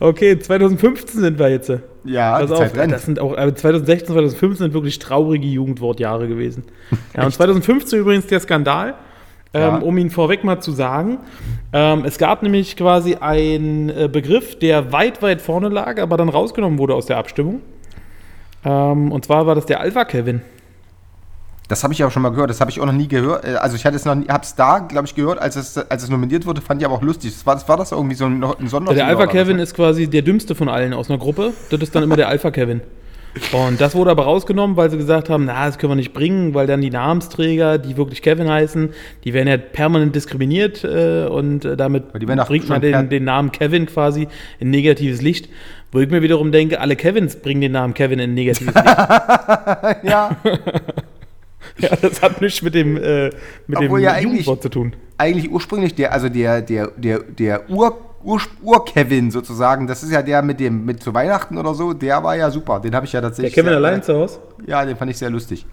Okay, 0.00 0.38
2015 0.38 1.20
sind 1.20 1.38
wir 1.38 1.48
jetzt. 1.48 1.72
Ja, 2.04 2.38
Pass 2.38 2.50
auf, 2.50 2.72
das 2.72 3.04
sind 3.04 3.18
auch, 3.18 3.36
aber 3.36 3.54
2016, 3.54 4.08
2015 4.08 4.66
sind 4.66 4.74
wirklich 4.74 4.98
traurige 4.98 5.46
Jugendwortjahre 5.46 6.28
gewesen. 6.28 6.64
Ja, 7.16 7.24
und 7.24 7.32
2015 7.32 8.00
übrigens 8.00 8.26
der 8.26 8.40
Skandal, 8.40 8.94
Ja. 9.54 9.76
ähm, 9.76 9.82
um 9.82 9.96
ihn 9.98 10.10
vorweg 10.10 10.42
mal 10.44 10.60
zu 10.60 10.72
sagen. 10.72 11.18
Ähm, 11.72 12.04
es 12.04 12.18
gab 12.18 12.42
nämlich 12.42 12.76
quasi 12.76 13.14
einen 13.16 13.88
äh, 13.88 14.08
Begriff, 14.12 14.58
der 14.58 14.92
weit, 14.92 15.22
weit 15.22 15.40
vorne 15.40 15.68
lag, 15.68 16.00
aber 16.00 16.16
dann 16.16 16.28
rausgenommen 16.28 16.78
wurde 16.78 16.94
aus 16.94 17.06
der 17.06 17.18
Abstimmung. 17.18 17.60
Ähm, 18.64 19.12
und 19.12 19.24
zwar 19.24 19.46
war 19.46 19.54
das 19.54 19.66
der 19.66 19.80
Alpha-Kevin. 19.80 20.42
Das 21.68 21.82
habe 21.82 21.94
ich 21.94 22.04
auch 22.04 22.10
schon 22.10 22.20
mal 22.22 22.28
gehört, 22.28 22.50
das 22.50 22.60
habe 22.60 22.70
ich 22.70 22.78
auch 22.78 22.84
noch 22.86 22.92
nie 22.92 23.08
gehört. 23.08 23.44
Äh, 23.44 23.54
Also 23.54 23.76
ich 23.76 23.86
hatte 23.86 23.96
es 23.96 24.04
noch 24.04 24.14
nie, 24.14 24.26
hab's 24.28 24.54
da, 24.54 24.80
glaube 24.80 25.06
ich, 25.06 25.14
gehört, 25.14 25.38
als 25.40 25.56
es, 25.56 25.78
als 25.78 26.02
es 26.02 26.10
nominiert 26.10 26.44
wurde, 26.46 26.60
fand 26.60 26.82
ich 26.82 26.86
aber 26.86 26.94
auch 26.96 27.02
lustig. 27.02 27.32
Das 27.32 27.46
war, 27.46 27.54
das 27.54 27.68
war 27.68 27.76
das 27.76 27.92
irgendwie 27.92 28.16
so 28.16 28.26
ein, 28.26 28.42
ein 28.44 28.68
Sonder 28.68 28.92
Der 28.92 29.06
Alpha-Kevin 29.06 29.58
ist 29.58 29.74
quasi 29.74 30.06
der 30.08 30.22
dümmste 30.22 30.54
von 30.54 30.68
allen 30.68 30.92
aus 30.92 31.08
einer 31.08 31.18
Gruppe. 31.18 31.52
Das 31.70 31.80
ist 31.80 31.94
dann 31.94 32.02
immer 32.02 32.16
der 32.16 32.28
Alpha-Kevin. 32.28 32.82
Und 33.52 33.80
das 33.80 33.94
wurde 33.94 34.10
aber 34.10 34.24
rausgenommen, 34.24 34.76
weil 34.76 34.90
sie 34.90 34.96
gesagt 34.96 35.28
haben, 35.28 35.46
na, 35.46 35.66
das 35.66 35.78
können 35.78 35.90
wir 35.92 35.96
nicht 35.96 36.12
bringen, 36.12 36.54
weil 36.54 36.66
dann 36.66 36.80
die 36.80 36.90
Namensträger, 36.90 37.78
die 37.78 37.96
wirklich 37.96 38.22
Kevin 38.22 38.48
heißen, 38.48 38.90
die 39.24 39.32
werden 39.32 39.48
ja 39.48 39.56
permanent 39.56 40.14
diskriminiert 40.14 40.84
äh, 40.84 41.26
und 41.26 41.64
äh, 41.64 41.76
damit 41.76 42.12
bringt 42.12 42.68
man 42.68 42.80
den, 42.80 43.08
den 43.08 43.24
Namen 43.24 43.50
Kevin 43.50 43.86
quasi 43.86 44.28
in 44.60 44.70
negatives 44.70 45.20
Licht. 45.20 45.48
Wo 45.90 46.00
ich 46.00 46.10
mir 46.10 46.22
wiederum 46.22 46.50
denke, 46.52 46.80
alle 46.80 46.96
Kevins 46.96 47.36
bringen 47.36 47.60
den 47.60 47.72
Namen 47.72 47.94
Kevin 47.94 48.18
in 48.18 48.34
negatives 48.34 48.74
Licht. 48.74 48.86
Ja, 50.02 50.36
ja, 51.78 51.96
das 52.00 52.22
hat 52.22 52.40
nichts 52.40 52.62
mit 52.62 52.74
dem, 52.74 52.96
äh, 52.96 53.30
mit 53.66 53.78
Obwohl 53.78 54.00
dem 54.00 54.04
ja 54.04 54.18
Jugendwort 54.18 54.62
zu 54.62 54.68
tun. 54.68 54.94
eigentlich 55.18 55.50
ursprünglich 55.50 55.94
der, 55.94 56.12
also 56.12 56.28
der, 56.28 56.62
der, 56.62 56.88
der, 56.96 57.20
der 57.20 57.70
Ur, 57.70 57.96
Ur-Kevin 58.24 59.30
sozusagen, 59.30 59.86
das 59.86 60.02
ist 60.02 60.10
ja 60.10 60.22
der 60.22 60.40
mit 60.42 60.58
dem, 60.60 60.84
mit 60.84 61.02
zu 61.02 61.12
Weihnachten 61.12 61.58
oder 61.58 61.74
so, 61.74 61.92
der 61.92 62.22
war 62.24 62.34
ja 62.36 62.50
super. 62.50 62.80
Den 62.80 62.94
habe 62.94 63.04
ich 63.06 63.12
ja 63.12 63.20
Der 63.20 63.30
tatsächlich. 63.30 63.54
Kevin 63.54 63.68
sehr- 63.70 63.76
allein 63.76 64.02
zu 64.02 64.14
Hause? 64.14 64.38
Ja, 64.66 64.84
den 64.84 64.96
fand 64.96 65.10
ich 65.10 65.18
sehr 65.18 65.30
lustig. 65.30 65.66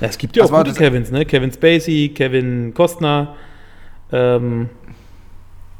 Ja, 0.00 0.08
es 0.08 0.18
gibt 0.18 0.36
ja 0.36 0.42
Das 0.42 0.52
auch 0.52 0.58
gute 0.58 0.74
Kevins, 0.74 1.10
ne? 1.10 1.24
Kevin 1.24 1.50
Spacey, 1.50 2.10
Kevin 2.14 2.74
Costner, 2.74 3.34
ähm, 4.12 4.68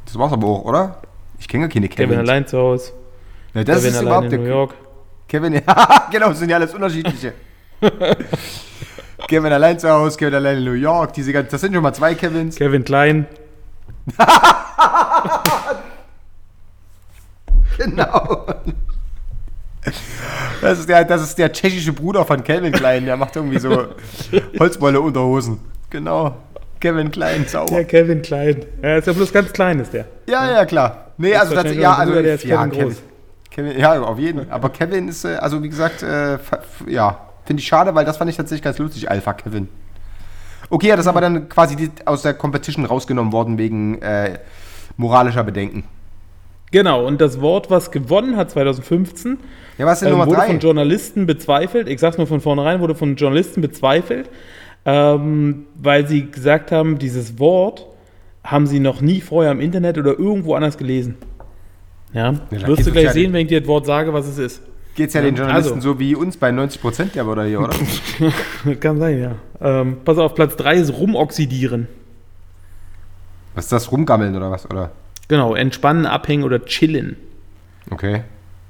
Das 0.05 0.17
war's 0.17 0.33
aber 0.33 0.47
auch, 0.47 0.63
oder? 0.65 1.01
Ich 1.39 1.47
kenne 1.47 1.65
gar 1.67 1.73
keine 1.73 1.87
Kevin 1.87 2.09
Kevins. 2.09 2.29
allein 2.29 2.47
zu 2.47 2.57
Hause, 2.57 2.93
Ja, 3.53 3.63
das 3.63 3.77
Kevin 3.77 3.89
ist 3.91 3.97
allein 3.97 4.07
überhaupt 4.07 4.25
in 4.25 4.31
der 4.31 4.39
New 4.39 4.45
York. 4.47 4.73
Kevin, 5.27 5.53
ja, 5.67 6.07
genau, 6.11 6.29
das 6.29 6.39
sind 6.39 6.49
ja 6.49 6.55
alles 6.57 6.73
unterschiedliche. 6.73 7.33
Kevin 9.27 9.51
allein 9.53 9.77
zu 9.77 9.87
Hause, 9.89 10.17
Kevin 10.17 10.33
allein 10.35 10.57
in 10.59 10.63
New 10.65 10.71
York, 10.73 11.13
diese 11.13 11.31
ganzen, 11.33 11.51
das 11.51 11.61
sind 11.61 11.73
schon 11.73 11.83
mal 11.83 11.93
zwei 11.93 12.15
Kevins. 12.15 12.55
Kevin 12.55 12.83
Klein. 12.83 13.27
Genau. 17.77 18.45
Das 20.61 20.79
ist, 20.79 20.89
der, 20.89 21.05
das 21.05 21.21
ist 21.21 21.37
der 21.37 21.51
tschechische 21.51 21.93
Bruder 21.93 22.25
von 22.25 22.43
Kevin 22.43 22.71
Klein, 22.71 23.05
der 23.05 23.15
macht 23.15 23.35
irgendwie 23.35 23.59
so 23.59 23.87
Holzwolle 24.59 24.99
Unterhosen. 24.99 25.59
Genau. 25.89 26.35
Kevin 26.79 27.11
Klein, 27.11 27.45
sauber. 27.47 27.75
Der 27.75 27.85
Kevin 27.85 28.21
Klein. 28.21 28.65
Ja, 28.81 28.97
ist 28.97 29.07
ja 29.07 29.13
bloß 29.13 29.31
ganz 29.31 29.53
klein, 29.53 29.79
ist 29.79 29.93
der. 29.93 30.05
Ja, 30.27 30.51
ja, 30.51 30.65
klar. 30.65 31.11
Nee, 31.17 31.31
ist 31.31 31.39
also 31.39 31.55
das, 31.55 31.73
ja, 31.73 31.93
also 31.93 32.11
Bruder, 32.11 32.23
der 32.23 32.35
ist 32.35 32.43
ja, 32.43 32.57
Kevin 32.57 32.71
Kevin, 32.71 32.89
groß. 32.89 33.01
Kevin, 33.49 33.79
ja, 33.79 34.01
auf 34.01 34.19
jeden. 34.19 34.51
Aber 34.51 34.69
Kevin 34.69 35.07
ist, 35.07 35.25
äh, 35.25 35.35
also 35.35 35.63
wie 35.63 35.69
gesagt, 35.69 36.03
äh, 36.03 36.37
ja, 36.87 37.19
finde 37.45 37.61
ich 37.61 37.67
schade, 37.67 37.95
weil 37.95 38.05
das 38.05 38.17
fand 38.17 38.29
ich 38.29 38.37
tatsächlich 38.37 38.63
ganz 38.63 38.77
lustig, 38.77 39.09
Alpha 39.09 39.33
Kevin. 39.33 39.69
Okay, 40.69 40.89
ja, 40.89 40.95
das 40.95 41.05
ist 41.05 41.09
aber 41.09 41.21
dann 41.21 41.47
quasi 41.49 41.89
aus 42.05 42.23
der 42.23 42.33
Competition 42.33 42.85
rausgenommen 42.85 43.31
worden 43.31 43.57
wegen 43.57 44.01
äh, 44.01 44.39
moralischer 44.97 45.43
Bedenken. 45.43 45.85
Genau, 46.71 47.05
und 47.07 47.21
das 47.21 47.39
Wort, 47.41 47.69
was 47.71 47.91
gewonnen 47.91 48.35
hat 48.35 48.51
2015, 48.51 49.37
Ja, 49.77 49.85
was 49.85 49.99
denn 49.99 50.07
ähm, 50.09 50.13
Nummer 50.13 50.25
wurde 50.27 50.37
drei? 50.39 50.47
von 50.47 50.59
Journalisten 50.59 51.25
bezweifelt. 51.25 51.87
Ich 51.87 51.99
sag's 51.99 52.17
nur 52.17 52.27
von 52.27 52.41
vornherein, 52.41 52.81
wurde 52.81 52.93
von 52.95 53.15
Journalisten 53.15 53.61
bezweifelt, 53.61 54.29
ähm, 54.85 55.65
weil 55.75 56.07
sie 56.07 56.29
gesagt 56.29 56.71
haben, 56.71 56.97
dieses 56.99 57.39
Wort 57.39 57.85
haben 58.43 58.67
sie 58.67 58.79
noch 58.79 59.01
nie 59.01 59.21
vorher 59.21 59.51
im 59.51 59.59
Internet 59.61 59.97
oder 59.97 60.17
irgendwo 60.19 60.55
anders 60.55 60.77
gelesen. 60.77 61.15
Ja, 62.13 62.31
da 62.49 62.67
wirst 62.67 62.87
du 62.87 62.91
gleich 62.91 63.05
ja 63.05 63.11
sehen, 63.13 63.33
wenn 63.33 63.41
ich 63.41 63.47
dir 63.47 63.59
das 63.61 63.67
Wort 63.67 63.85
sage, 63.85 64.13
was 64.13 64.27
es 64.27 64.37
ist. 64.37 64.61
Geht's 64.95 65.13
ja 65.13 65.21
den 65.21 65.35
Ja, 65.35 65.41
Journalisten 65.43 65.75
also. 65.75 65.93
so 65.93 65.99
wie 65.99 66.15
uns 66.15 66.37
bei 66.37 66.51
90 66.51 66.81
Prozent 66.81 67.15
der 67.15 67.27
oder 67.27 67.43
hier, 67.45 67.59
oder? 67.61 67.75
Kann 68.79 68.97
sein, 68.97 69.19
ja. 69.21 69.35
Ähm, 69.61 69.97
pass 70.03 70.17
auf, 70.17 70.33
Platz 70.33 70.55
3 70.55 70.75
ist 70.77 70.93
rumoxidieren. 70.93 71.87
was 73.55 73.65
ist 73.65 73.71
das? 73.71 73.91
Rumgammeln 73.91 74.35
oder 74.35 74.49
was? 74.51 74.65
Oder? 74.69 74.91
Genau, 75.27 75.55
entspannen, 75.55 76.05
abhängen 76.05 76.43
oder 76.43 76.63
chillen. 76.65 77.17
Okay. 77.89 78.21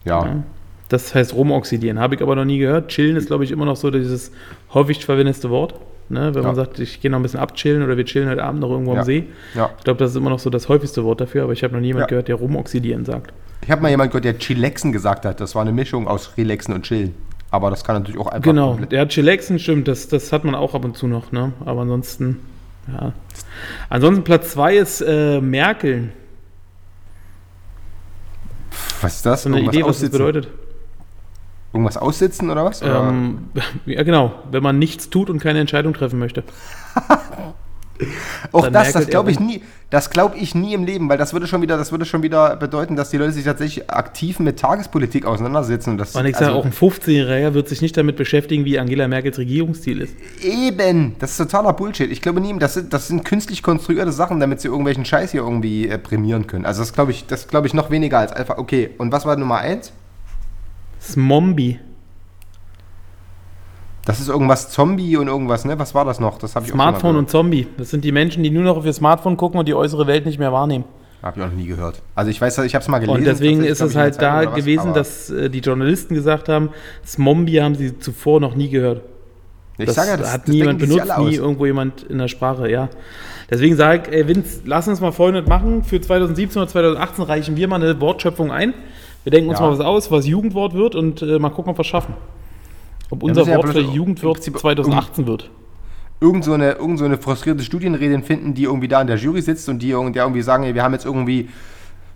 Ja. 0.06 0.44
Das 0.90 1.14
heißt 1.14 1.34
rumoxidieren. 1.34 2.00
Habe 2.00 2.16
ich 2.16 2.22
aber 2.22 2.36
noch 2.36 2.46
nie 2.46 2.60
gehört. 2.60 2.90
Chillen 2.90 3.16
ist, 3.18 3.28
glaube 3.28 3.44
ich, 3.44 3.52
immer 3.52 3.66
noch 3.66 3.76
so 3.76 3.92
dieses 3.92 4.32
häufig 4.74 5.04
verwendeste 5.06 5.50
Wort. 5.50 5.76
Ne? 6.10 6.34
Wenn 6.34 6.42
Ja. 6.44 6.48
man 6.48 6.56
sagt, 6.56 6.80
ich 6.80 7.02
gehe 7.02 7.12
noch 7.12 7.20
ein 7.20 7.24
bisschen 7.24 7.42
abchillen 7.42 7.84
oder 7.84 7.98
wir 7.98 8.06
chillen 8.06 8.30
heute 8.30 8.44
Abend 8.44 8.62
noch 8.62 8.70
irgendwo 8.70 8.94
Ja. 8.94 9.00
am 9.02 9.06
See. 9.06 9.26
Ja. 9.56 9.70
Ich 9.78 9.84
glaube, 9.84 10.00
das 10.00 10.12
ist 10.12 10.16
immer 10.18 10.30
noch 10.30 10.40
so 10.40 10.50
das 10.50 10.70
häufigste 10.70 11.04
Wort 11.04 11.20
dafür, 11.20 11.44
aber 11.44 11.52
ich 11.54 11.64
habe 11.64 11.74
noch 11.74 11.82
nie 11.82 11.88
jemanden 11.88 12.04
Ja. 12.06 12.08
gehört, 12.08 12.30
der 12.30 12.36
rumoxidieren 12.36 13.04
sagt. 13.04 13.34
Ich 13.64 13.70
habe 13.72 13.82
mal 13.82 13.90
jemanden 13.90 14.12
gehört, 14.12 14.24
der 14.26 14.38
Chillaxen 14.40 14.94
gesagt 14.94 15.26
hat. 15.26 15.42
Das 15.42 15.54
war 15.56 15.64
eine 15.64 15.74
Mischung 15.74 16.08
aus 16.08 16.38
Relaxen 16.38 16.74
und 16.74 16.84
Chillen. 16.84 17.14
Aber 17.52 17.70
das 17.70 17.84
kann 17.84 17.96
natürlich 17.98 18.20
auch 18.20 18.28
einfach. 18.28 18.44
Genau, 18.44 18.76
der 18.90 19.02
hat 19.02 19.10
Chillaxen, 19.10 19.60
stimmt, 19.60 19.88
das, 19.90 20.08
das 20.08 20.32
hat 20.32 20.46
man 20.46 20.56
auch 20.56 20.74
ab 20.74 20.86
und 20.86 20.96
zu 20.96 21.08
noch, 21.08 21.32
ne? 21.34 21.52
Aber 21.66 21.82
ansonsten, 21.82 22.40
ja. 22.88 23.12
Ansonsten 23.90 24.24
Platz 24.24 24.52
2 24.52 24.76
ist 24.78 25.02
äh, 25.02 25.42
Merkeln. 25.42 26.12
Was 29.02 29.18
ist 29.18 29.26
das? 29.26 29.44
So 29.44 29.50
eine 29.50 29.58
Irgendwas 29.58 29.76
Idee, 29.76 29.86
was 29.86 30.00
das 30.00 30.10
bedeutet. 30.10 30.48
Irgendwas 31.74 31.98
aussitzen 31.98 32.50
oder 32.50 32.66
was? 32.66 32.82
Ähm, 32.82 33.50
ja, 33.86 34.04
genau, 34.04 34.34
wenn 34.52 34.64
man 34.64 34.80
nichts 34.80 35.10
tut 35.10 35.30
und 35.30 35.40
keine 35.40 35.60
Entscheidung 35.60 35.94
treffen 35.94 36.20
möchte. 36.20 36.44
auch 38.52 38.64
dann 38.64 38.74
das, 38.74 38.94
das 38.94 39.08
glaube 39.08 39.32
ich 39.32 39.40
nie. 39.40 39.62
Das 39.90 40.10
glaube 40.10 40.38
ich 40.38 40.54
nie 40.54 40.74
im 40.74 40.84
Leben, 40.84 41.08
weil 41.08 41.18
das 41.18 41.32
würde 41.32 41.48
schon 41.48 41.62
wieder, 41.62 41.78
das 41.78 41.92
würde 41.92 42.04
schon 42.04 42.22
wieder 42.22 42.58
bedeuten, 42.58 42.98
dass 42.98 43.10
die 43.10 43.18
Leute 43.18 43.32
sich 43.32 43.46
tatsächlich 43.46 43.90
aktiv 43.90 44.40
mit 44.40 44.60
Tagespolitik 44.60 45.26
auseinandersetzen. 45.26 45.92
Und 45.92 45.98
das, 45.98 46.14
Und 46.14 46.26
ich 46.26 46.36
sage, 46.36 46.48
also 46.48 46.60
auch 46.60 46.66
ein 46.66 46.74
15-Jähriger 46.74 47.54
wird 47.54 47.70
sich 47.70 47.82
nicht 47.82 47.96
damit 47.96 48.18
beschäftigen, 48.18 48.66
wie 48.66 48.80
Angela 48.80 49.08
Merkels 49.08 49.38
Regierungsziel 49.38 50.02
ist. 50.02 50.14
Eben, 50.44 51.16
das 51.20 51.32
ist 51.32 51.38
totaler 51.38 51.72
Bullshit. 51.72 52.12
Ich 52.12 52.22
glaube 52.22 52.42
nie, 52.42 52.58
das 52.60 52.74
sind, 52.74 52.92
das 52.92 53.08
sind 53.08 53.24
künstlich 53.24 53.64
konstruierte 53.64 54.12
Sachen, 54.12 54.42
damit 54.42 54.60
sie 54.60 54.68
irgendwelchen 54.68 55.06
Scheiß 55.06 55.32
hier 55.32 55.42
irgendwie 55.42 55.88
äh, 55.88 55.98
prämieren 55.98 56.48
können. 56.48 56.66
Also 56.66 56.82
das 56.82 56.92
glaube 56.92 57.12
ich, 57.12 57.26
das 57.26 57.48
glaube 57.48 57.68
ich 57.68 57.74
noch 57.74 57.90
weniger 57.90 58.20
als 58.20 58.34
einfach. 58.34 58.58
Okay, 58.58 58.90
und 58.98 59.14
was 59.14 59.26
war 59.26 59.38
Nummer 59.38 59.60
eins? 59.60 59.94
Smombi. 61.02 61.80
Das 64.08 64.20
ist 64.20 64.30
irgendwas 64.30 64.70
Zombie 64.72 65.18
und 65.18 65.28
irgendwas, 65.28 65.66
ne? 65.66 65.78
Was 65.78 65.94
war 65.94 66.06
das 66.06 66.20
noch? 66.20 66.40
Das 66.40 66.56
habe 66.56 66.66
ich 66.66 66.72
Smartphone 66.72 67.18
und 67.18 67.30
Zombie. 67.30 67.68
Das 67.78 67.90
sind 67.90 68.04
die 68.06 68.12
Menschen, 68.12 68.42
die 68.42 68.50
nur 68.50 68.64
noch 68.64 68.78
auf 68.78 68.86
ihr 68.86 68.94
Smartphone 68.94 69.36
gucken 69.38 69.60
und 69.60 69.68
die 69.68 69.74
äußere 69.76 70.08
Welt 70.08 70.26
nicht 70.26 70.40
mehr 70.40 70.52
wahrnehmen. 70.54 70.86
Habe 71.22 71.40
ich 71.40 71.46
auch 71.46 71.50
noch 71.50 71.56
nie 71.58 71.66
gehört. 71.66 72.02
Also 72.16 72.32
ich 72.32 72.40
weiß, 72.40 72.60
ich 72.60 72.74
habe 72.76 72.84
es 72.84 72.88
mal 72.88 73.00
gelesen. 73.00 73.18
Und 73.18 73.26
deswegen 73.26 73.64
ist 73.64 73.82
es 73.82 73.96
halt 73.96 74.22
da 74.22 74.46
was, 74.46 74.56
gewesen, 74.56 74.94
dass 74.94 75.30
äh, 75.30 75.50
die 75.50 75.60
Journalisten 75.60 76.14
gesagt 76.16 76.48
haben, 76.48 76.70
Smombi 77.06 77.54
haben 77.56 77.76
sie 77.76 77.98
zuvor 78.00 78.40
noch 78.40 78.56
nie 78.56 78.70
gehört. 78.70 79.02
Ich 79.80 79.86
Das, 79.88 79.96
sage 79.96 80.10
ja, 80.12 80.18
das 80.18 80.32
hat 80.34 80.42
das 80.44 80.48
nie 80.50 80.58
jemand 80.58 80.80
denken 80.82 80.94
die 80.96 81.00
sich 81.00 81.04
benutzt, 81.14 81.30
nie 81.30 81.38
aus. 81.40 81.44
irgendwo 81.44 81.66
jemand 81.66 82.04
in 82.04 82.18
der 82.20 82.28
Sprache, 82.28 82.70
ja. 82.70 82.90
Deswegen 83.50 83.76
sage 83.76 84.04
ich, 84.10 84.14
ey 84.16 84.28
Vince, 84.28 84.62
lass 84.66 84.88
uns 84.88 85.02
mal 85.02 85.12
Folgendes 85.12 85.48
machen. 85.50 85.84
Für 85.84 86.00
2017 86.00 86.62
oder 86.62 86.70
2018 86.72 87.24
reichen 87.26 87.56
wir 87.58 87.68
mal 87.68 87.82
eine 87.84 88.00
Wortschöpfung 88.00 88.52
ein. 88.52 88.74
Wir 89.24 89.32
denken 89.32 89.50
uns 89.50 89.60
Ja. 89.60 89.66
mal 89.66 89.72
was 89.74 89.80
aus, 89.80 90.10
was 90.12 90.26
Jugendwort 90.28 90.74
wird 90.74 90.96
und 90.96 91.22
äh, 91.22 91.40
mal 91.40 91.50
gucken, 91.50 91.72
ob 91.72 91.78
wir 91.78 91.82
es 91.82 91.88
schaffen. 91.88 92.14
Ob 93.10 93.24
unser 93.24 93.44
ja 93.44 93.58
Wort 93.58 93.74
Jugendwort 93.76 94.36
Prinzip 94.36 94.58
2018 94.58 95.28
wird. 95.28 95.50
Irgend 96.20 96.44
so 96.44 96.54
eine, 96.54 96.72
irgend 96.74 96.98
so 97.00 97.06
eine 97.06 97.18
frustrierte 97.18 97.64
Studienredin 97.64 98.24
finden, 98.24 98.54
die 98.54 98.64
irgendwie 98.64 98.88
da 98.88 99.00
in 99.02 99.08
der 99.08 99.18
Jury 99.18 99.42
sitzt 99.42 99.70
und 99.70 99.80
die 99.80 99.90
der 99.90 99.96
irgendwie 100.24 100.42
sagen, 100.42 100.64
ey, 100.64 100.74
wir 100.74 100.84
haben 100.84 100.94
jetzt 100.94 101.06
irgendwie, 101.06 101.48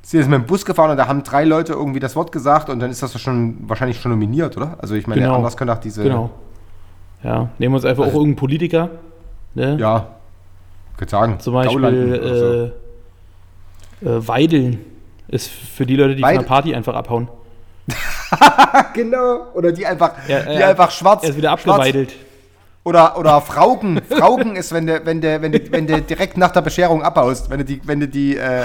sind 0.02 0.20
jetzt 0.22 0.30
mit 0.30 0.40
dem 0.40 0.46
Bus 0.48 0.66
gefahren 0.66 0.90
und 0.92 0.98
da 0.98 1.08
haben 1.08 1.22
drei 1.24 1.44
Leute 1.46 1.74
irgendwie 1.74 2.00
das 2.00 2.16
Wort 2.16 2.32
gesagt 2.32 2.70
und 2.70 2.80
dann 2.80 2.90
ist 2.90 3.04
das 3.04 3.20
schon 3.22 3.58
wahrscheinlich 3.68 4.00
schon 4.02 4.12
nominiert, 4.12 4.58
oder? 4.58 4.78
Also 4.82 4.96
ich 4.96 5.06
meine, 5.06 5.22
Genau. 5.22 5.36
anders 5.36 5.56
können 5.56 5.70
auch 5.70 5.78
diese. 5.78 6.02
Genau. 6.04 6.32
Ja, 7.24 7.50
nehmen 7.60 7.74
wir 7.74 7.76
uns 7.76 7.86
einfach 7.86 8.04
auch 8.06 8.14
irgendeinen 8.14 8.36
Politiker. 8.38 8.90
Ne? 9.54 9.78
Ja. 9.80 10.08
Könnte 10.98 11.12
sagen. 11.12 11.40
Zum 11.40 11.54
so. 11.54 11.60
Beispiel 11.80 12.74
äh, 14.04 14.08
äh, 14.08 14.28
Weideln 14.28 14.80
ist 15.28 15.48
für 15.50 15.86
die 15.86 15.96
Leute, 15.96 16.16
die 16.16 16.24
Weid- 16.24 16.36
von 16.38 16.44
der 16.44 16.48
Party 16.50 16.74
einfach 16.74 16.96
abhauen. 16.96 17.28
Genau. 18.94 19.48
Oder 19.54 19.72
die 19.72 19.86
einfach, 19.86 20.14
Ja, 20.28 20.42
die 20.44 20.60
ja, 20.60 20.70
einfach 20.70 20.92
schwarz. 20.92 21.24
Er 21.24 21.30
ist 21.30 21.38
wieder 21.38 21.58
schwarz 21.58 21.80
abgeweidelt. 21.80 22.14
Oder, 22.84 23.18
oder 23.18 23.42
Fraugen. 23.42 24.02
Fraugen 24.10 24.56
ist, 24.56 24.74
wenn 24.74 24.88
du, 24.88 25.06
wenn 25.06 25.22
du, 25.22 25.42
wenn 25.42 25.52
du, 25.52 25.60
wenn 25.72 25.88
du 25.88 26.02
direkt 26.02 26.38
nach 26.38 26.52
der 26.52 26.62
Bescherung 26.62 27.04
abhaust. 27.04 27.50
Wenn 27.50 27.60
du 27.60 27.66
die, 27.66 27.80
wenn 27.86 28.00
du 28.00 28.08
die, 28.08 28.38
äh, 28.38 28.64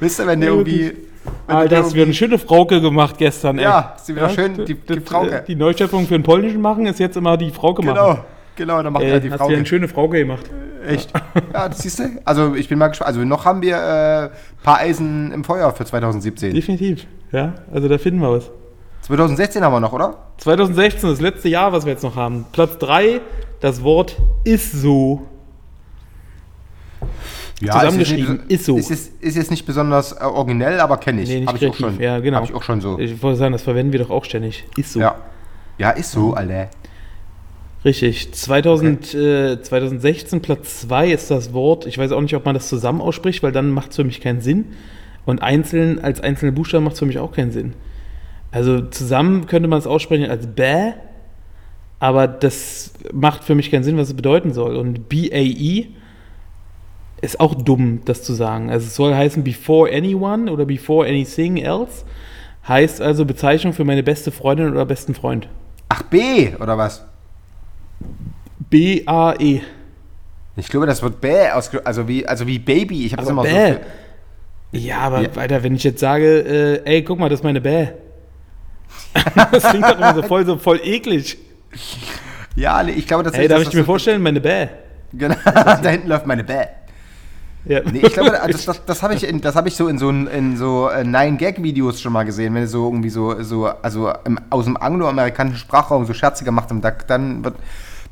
wisst 0.00 0.18
ihr, 0.20 0.26
wenn 0.26 0.40
du 0.40 0.46
Ja, 0.46 0.52
irgendwie. 0.52 0.92
wenn 1.46 1.56
du 1.56 1.62
Alter, 1.62 1.76
hast 1.78 1.90
du 1.90 1.94
wieder 1.94 2.04
eine 2.04 2.14
schöne 2.14 2.38
Frauke 2.38 2.80
gemacht 2.80 3.16
gestern, 3.18 3.58
ey. 3.58 3.64
Ja, 3.64 3.94
ist 3.96 4.08
wieder 4.08 4.30
schön, 4.30 4.64
die- 4.64 4.74
die 4.74 5.00
Frauke. 5.00 5.44
Die 5.46 5.56
Neuschöpfung 5.56 6.06
für 6.06 6.14
den 6.14 6.22
polnischen 6.22 6.60
machen 6.62 6.86
ist 6.86 6.98
jetzt 7.00 7.16
immer 7.18 7.36
die 7.36 7.50
Frauke 7.50 7.82
machen. 7.84 7.96
Genau, 7.96 8.18
genau, 8.56 8.82
dann 8.82 8.92
macht 8.94 9.04
er 9.04 9.20
die 9.20 9.30
hast 9.30 9.38
Frau. 9.38 9.48
wieder 9.48 9.58
eine 9.58 9.66
schöne 9.66 9.88
Frauke 9.88 10.18
gemacht. 10.18 10.46
Echt? 10.86 11.12
Ja, 11.52 11.68
das 11.68 11.80
siehst 11.80 11.98
du. 11.98 12.04
Also 12.24 12.54
ich 12.54 12.68
bin 12.68 12.78
mal 12.78 12.88
gespannt. 12.88 13.08
Also 13.08 13.20
noch 13.26 13.44
haben 13.44 13.60
wir 13.60 13.76
ein 13.76 14.26
äh, 14.28 14.30
paar 14.62 14.78
Eisen 14.78 15.32
im 15.32 15.44
Feuer 15.44 15.70
für 15.72 15.84
2017. 15.84 16.54
Definitiv. 16.54 17.04
Ja, 17.30 17.52
also 17.70 17.88
da 17.88 17.98
finden 17.98 18.20
wir 18.20 18.32
was. 18.32 18.50
2016 19.08 19.64
haben 19.64 19.72
wir 19.72 19.80
noch, 19.80 19.94
oder? 19.94 20.16
2016, 20.36 21.08
das 21.08 21.20
letzte 21.20 21.48
Jahr, 21.48 21.72
was 21.72 21.86
wir 21.86 21.92
jetzt 21.92 22.02
noch 22.02 22.14
haben. 22.14 22.44
Platz 22.52 22.76
3, 22.78 23.22
das 23.60 23.82
Wort 23.82 24.16
ist 24.44 24.72
so. 24.72 25.26
Zusammengeschrieben, 27.58 28.40
ist, 28.48 28.60
ist 28.60 28.64
so. 28.66 28.76
Ist 28.76 28.90
jetzt, 28.90 29.12
ist 29.22 29.36
jetzt 29.36 29.50
nicht 29.50 29.64
besonders 29.64 30.12
äh, 30.12 30.24
originell, 30.24 30.78
aber 30.78 30.98
kenne 30.98 31.22
ich. 31.22 31.28
Nee, 31.30 31.40
nicht 31.40 31.48
Habe 31.48 31.56
ich 31.56 31.66
auch 31.66 31.74
schon. 31.74 31.98
Ja, 31.98 32.20
genau. 32.20 32.36
Habe 32.36 32.46
ich 32.46 32.54
auch 32.54 32.62
schon 32.62 32.82
so. 32.82 32.98
Ich 32.98 33.22
wollte 33.22 33.38
sagen, 33.38 33.52
das 33.52 33.62
verwenden 33.62 33.92
wir 33.92 34.00
doch 34.00 34.10
auch 34.10 34.26
ständig. 34.26 34.64
Ist 34.76 34.92
so. 34.92 35.00
Ja. 35.00 35.16
Ja, 35.78 35.90
ist 35.90 36.12
so, 36.12 36.34
Alter. 36.34 36.68
Richtig. 37.86 38.34
2000, 38.34 39.14
äh, 39.14 39.62
2016 39.62 40.42
Platz 40.42 40.82
2 40.82 41.12
ist 41.12 41.30
das 41.30 41.54
Wort. 41.54 41.86
Ich 41.86 41.96
weiß 41.96 42.12
auch 42.12 42.20
nicht, 42.20 42.36
ob 42.36 42.44
man 42.44 42.54
das 42.54 42.68
zusammen 42.68 43.00
ausspricht, 43.00 43.42
weil 43.42 43.52
dann 43.52 43.70
macht 43.70 43.90
es 43.90 43.96
für 43.96 44.04
mich 44.04 44.20
keinen 44.20 44.42
Sinn. 44.42 44.66
Und 45.24 45.40
einzeln, 45.40 45.98
als 46.04 46.20
einzelne 46.20 46.52
Buchstaben 46.52 46.84
macht 46.84 46.94
es 46.94 46.98
für 46.98 47.06
mich 47.06 47.18
auch 47.18 47.32
keinen 47.32 47.52
Sinn. 47.52 47.72
Also 48.50 48.80
zusammen 48.82 49.46
könnte 49.46 49.68
man 49.68 49.78
es 49.78 49.86
aussprechen 49.86 50.30
als 50.30 50.46
Bäh, 50.46 50.92
aber 52.00 52.26
das 52.26 52.92
macht 53.12 53.44
für 53.44 53.54
mich 53.54 53.70
keinen 53.70 53.84
Sinn, 53.84 53.98
was 53.98 54.08
es 54.08 54.14
bedeuten 54.14 54.52
soll. 54.52 54.76
Und 54.76 55.08
BAE 55.08 55.86
ist 57.20 57.40
auch 57.40 57.54
dumm, 57.54 58.02
das 58.04 58.22
zu 58.22 58.32
sagen. 58.32 58.70
Also 58.70 58.86
es 58.86 58.94
soll 58.94 59.14
heißen 59.14 59.42
before 59.44 59.90
anyone 59.92 60.50
oder 60.50 60.64
before 60.64 61.06
anything 61.06 61.58
else. 61.58 62.04
Heißt 62.66 63.00
also 63.00 63.24
Bezeichnung 63.24 63.72
für 63.72 63.84
meine 63.84 64.02
beste 64.02 64.30
Freundin 64.30 64.70
oder 64.70 64.84
besten 64.86 65.14
Freund. 65.14 65.48
Ach, 65.88 66.02
B, 66.02 66.54
oder 66.60 66.76
was? 66.78 67.04
B-A-E. 68.70 69.60
Ich 70.56 70.68
glaube, 70.68 70.86
das 70.86 71.02
wird 71.02 71.20
Bäh 71.20 71.50
ausge 71.50 71.84
also 71.86 72.08
wie, 72.08 72.26
also 72.26 72.46
wie 72.46 72.58
Baby. 72.58 73.06
Ich 73.06 73.12
habe 73.12 73.22
das 73.22 73.30
immer 73.30 73.42
Bäh. 73.42 73.74
so. 73.74 73.78
Ja, 74.72 74.98
aber 74.98 75.22
Ja. 75.22 75.28
Alter, 75.36 75.62
wenn 75.62 75.74
ich 75.74 75.84
jetzt 75.84 76.00
sage, 76.00 76.82
äh, 76.84 76.96
ey, 76.96 77.02
guck 77.02 77.18
mal, 77.18 77.28
das 77.28 77.40
ist 77.40 77.44
meine 77.44 77.60
Bäh. 77.60 77.88
das 79.52 79.62
klingt 79.64 79.84
doch 79.84 79.96
immer 79.96 80.14
so 80.14 80.22
voll, 80.22 80.46
so 80.46 80.56
voll 80.56 80.80
eklig. 80.82 81.38
Ja, 82.56 82.82
ich 82.82 83.06
glaube, 83.06 83.22
das 83.22 83.34
Ey, 83.34 83.46
darf 83.48 83.60
das, 83.60 83.68
ich 83.68 83.74
mir 83.74 83.84
vorstellen, 83.84 84.22
meine 84.22 84.40
Bäh. 84.40 84.66
Genau, 85.12 85.36
da 85.44 85.88
hinten 85.88 86.08
läuft 86.08 86.26
meine 86.26 86.44
Bäh. 86.44 86.66
Ja. 87.64 87.80
Nee, 87.84 88.00
ich 88.00 88.12
glaube, 88.12 88.30
das, 88.50 88.64
das, 88.64 88.84
das 88.84 89.02
habe 89.02 89.14
ich, 89.14 89.26
in- 89.28 89.40
das 89.40 89.54
hab 89.54 89.66
ich 89.66 89.76
so 89.76 89.88
in 89.88 89.98
so, 89.98 90.08
in 90.10 90.56
so 90.56 90.88
äh, 90.88 91.04
Nine-Gag-Videos 91.04 92.00
schon 92.00 92.12
mal 92.12 92.24
gesehen, 92.24 92.54
wenn 92.54 92.62
es 92.62 92.70
so 92.70 92.84
irgendwie 92.86 93.10
so, 93.10 93.42
so 93.42 93.66
also 93.66 94.12
im, 94.24 94.38
aus 94.50 94.64
dem 94.64 94.76
angloamerikanischen 94.76 95.58
Sprachraum 95.58 96.06
so 96.06 96.14
Scherze 96.14 96.44
gemacht 96.44 96.70
haben. 96.70 96.80
Da, 96.80 96.90
dann 96.90 97.44
wird, 97.44 97.56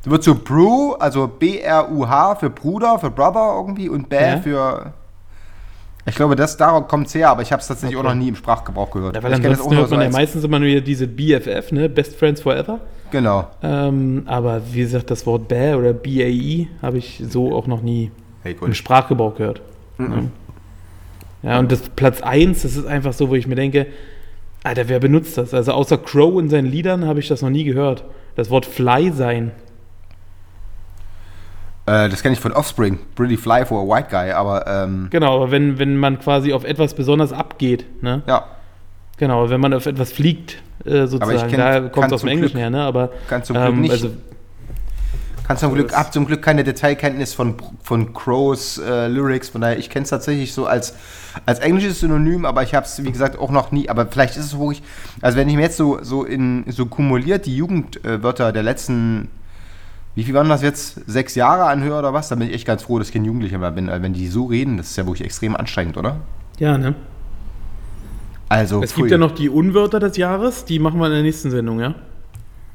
wird 0.03 0.23
so 0.23 0.35
Bru, 0.35 0.93
also 0.93 1.27
B-R-U-H 1.27 2.35
für 2.35 2.49
Bruder, 2.49 2.99
für 2.99 3.09
Brother 3.09 3.53
irgendwie 3.57 3.89
und 3.89 4.09
Bäh 4.09 4.29
Ja. 4.31 4.37
für. 4.39 4.93
Ich 6.07 6.15
glaube, 6.15 6.35
das 6.35 6.55
darauf 6.57 6.87
kommt 6.87 7.07
es 7.07 7.15
her, 7.15 7.29
aber 7.29 7.41
ich 7.41 7.51
habe 7.51 7.61
es 7.61 7.67
tatsächlich 7.67 7.97
Okay. 7.97 8.07
auch 8.07 8.11
noch 8.11 8.17
nie 8.17 8.29
im 8.29 8.35
Sprachgebrauch 8.35 8.89
gehört. 8.91 9.15
Ja, 9.15 9.23
weil 9.23 9.31
ich 9.31 9.45
ansonsten 9.45 9.75
hört 9.75 9.91
man 9.91 10.01
ja 10.01 10.09
meistens 10.09 10.43
immer 10.43 10.59
nur 10.59 10.79
diese 10.81 11.05
BFF, 11.07 11.71
ne? 11.71 11.89
Best 11.89 12.15
Friends 12.15 12.41
Forever. 12.41 12.79
Genau. 13.11 13.47
Ähm, 13.61 14.23
aber 14.25 14.61
wie 14.71 14.79
gesagt, 14.81 15.11
das 15.11 15.25
Wort 15.25 15.47
Bäh 15.47 15.73
oder 15.75 15.93
BAE 15.93 16.67
habe 16.81 16.97
ich 16.97 17.21
so 17.29 17.55
auch 17.55 17.67
noch 17.67 17.81
nie 17.81 18.11
Hey, 18.43 18.53
im 18.53 18.59
gut. 18.59 18.75
Sprachgebrauch 18.75 19.35
gehört. 19.35 19.61
Mhm. 19.97 20.31
Ja. 21.43 21.51
ja, 21.51 21.59
und 21.59 21.71
das 21.71 21.81
Platz 21.81 22.21
1, 22.21 22.61
das 22.63 22.75
ist 22.77 22.85
einfach 22.85 23.13
so, 23.13 23.29
wo 23.29 23.35
ich 23.35 23.47
mir 23.47 23.55
denke, 23.55 23.87
Alter, 24.63 24.89
wer 24.89 24.99
benutzt 24.99 25.37
das? 25.37 25.53
Also 25.53 25.71
außer 25.73 25.97
Crow 25.97 26.39
in 26.39 26.49
seinen 26.49 26.67
Liedern 26.67 27.05
habe 27.05 27.19
ich 27.19 27.27
das 27.27 27.41
noch 27.41 27.49
nie 27.49 27.63
gehört. 27.63 28.03
Das 28.35 28.49
Wort 28.49 28.65
Fly 28.65 29.11
sein. 29.11 29.51
Äh, 31.87 32.09
das 32.09 32.21
kenne 32.21 32.33
ich 32.33 32.39
von 32.39 32.51
Offspring. 32.51 32.99
Pretty 33.15 33.37
fly 33.37 33.65
for 33.65 33.81
a 33.81 33.85
white 33.97 34.09
guy, 34.11 34.31
aber 34.31 34.67
ähm, 34.67 35.07
Genau, 35.09 35.37
aber 35.37 35.49
wenn, 35.51 35.79
wenn 35.79 35.97
man 35.97 36.19
quasi 36.19 36.53
auf 36.53 36.63
etwas 36.65 36.93
besonders 36.93 37.31
abgeht, 37.33 37.85
ne? 38.03 38.21
ja, 38.27 38.45
Genau, 39.17 39.49
wenn 39.49 39.59
man 39.59 39.73
auf 39.73 39.85
etwas 39.87 40.11
fliegt, 40.11 40.61
äh, 40.85 41.07
sozusagen, 41.07 41.49
kenn- 41.51 41.57
da 41.57 41.79
kommt 41.89 42.07
es 42.07 42.13
aus 42.13 42.19
dem 42.21 42.29
Englischen 42.29 42.57
Glück- 42.57 42.61
her, 42.61 42.69
ne? 42.69 42.81
Aber 42.83 43.09
kann 43.27 43.43
zum 43.43 43.55
Glück 43.57 43.75
nicht. 43.77 43.91
Also, 43.91 44.09
Kannst 45.47 45.61
zum 45.61 45.73
Glück, 45.73 45.87
das- 45.87 45.97
hab 45.97 46.11
zum 46.13 46.25
Glück 46.27 46.41
keine 46.41 46.65
Detailkenntnis 46.65 47.33
von, 47.33 47.55
von 47.81 48.13
Crows 48.13 48.79
äh, 48.79 49.07
Lyrics, 49.07 49.47
von 49.47 49.61
daher, 49.61 49.79
ich 49.79 49.89
kenne 49.89 50.03
es 50.03 50.09
tatsächlich 50.09 50.51
so 50.53 50.65
als, 50.67 50.93
als 51.45 51.59
englisches 51.59 52.01
Synonym, 52.01 52.43
aber 52.45 52.63
ich 52.63 52.75
habe 52.75 52.85
es, 52.85 53.01
wie 53.01 53.11
gesagt, 53.13 53.39
auch 53.39 53.49
noch 53.49 53.71
nie, 53.71 53.87
aber 53.87 54.05
vielleicht 54.07 54.35
ist 54.35 54.43
es 54.47 54.59
wirklich, 54.59 54.83
also 55.21 55.37
wenn 55.37 55.47
ich 55.47 55.55
mir 55.55 55.61
jetzt 55.61 55.77
so, 55.77 55.99
so, 56.03 56.25
in, 56.25 56.65
so 56.67 56.85
kumuliert 56.87 57.45
die 57.45 57.55
Jugendwörter 57.55 58.51
der 58.51 58.63
letzten, 58.63 59.29
wie 60.17 60.23
viel 60.23 60.33
waren 60.33 60.49
das 60.49 60.63
jetzt, 60.63 60.99
sechs 61.05 61.35
Jahre 61.35 61.65
anhöre 61.65 61.99
oder 61.99 62.11
was, 62.11 62.27
dann 62.27 62.39
bin 62.39 62.47
ich 62.49 62.55
echt 62.55 62.65
ganz 62.65 62.81
froh, 62.81 62.97
dass 62.97 63.09
ich 63.09 63.13
kein 63.13 63.23
Jugendlicher 63.23 63.59
mehr 63.59 63.69
bin, 63.69 63.85
weil 63.87 64.01
wenn 64.01 64.13
die 64.13 64.27
so 64.27 64.45
reden, 64.45 64.77
das 64.77 64.87
ist 64.89 64.95
ja 64.97 65.05
wirklich 65.05 65.23
extrem 65.23 65.55
anstrengend, 65.55 65.95
oder? 65.95 66.17
ja, 66.57 66.75
ne? 66.77 66.95
Also, 68.49 68.81
Es 68.81 68.93
pfui. 68.93 69.03
gibt 69.03 69.11
ja 69.11 69.17
noch 69.19 69.31
die 69.31 69.47
Unwörter 69.49 69.99
des 69.99 70.17
Jahres, 70.17 70.65
die 70.65 70.79
machen 70.79 70.99
wir 70.99 71.05
in 71.07 71.13
der 71.13 71.21
nächsten 71.21 71.51
Sendung, 71.51 71.79
ja? 71.81 71.93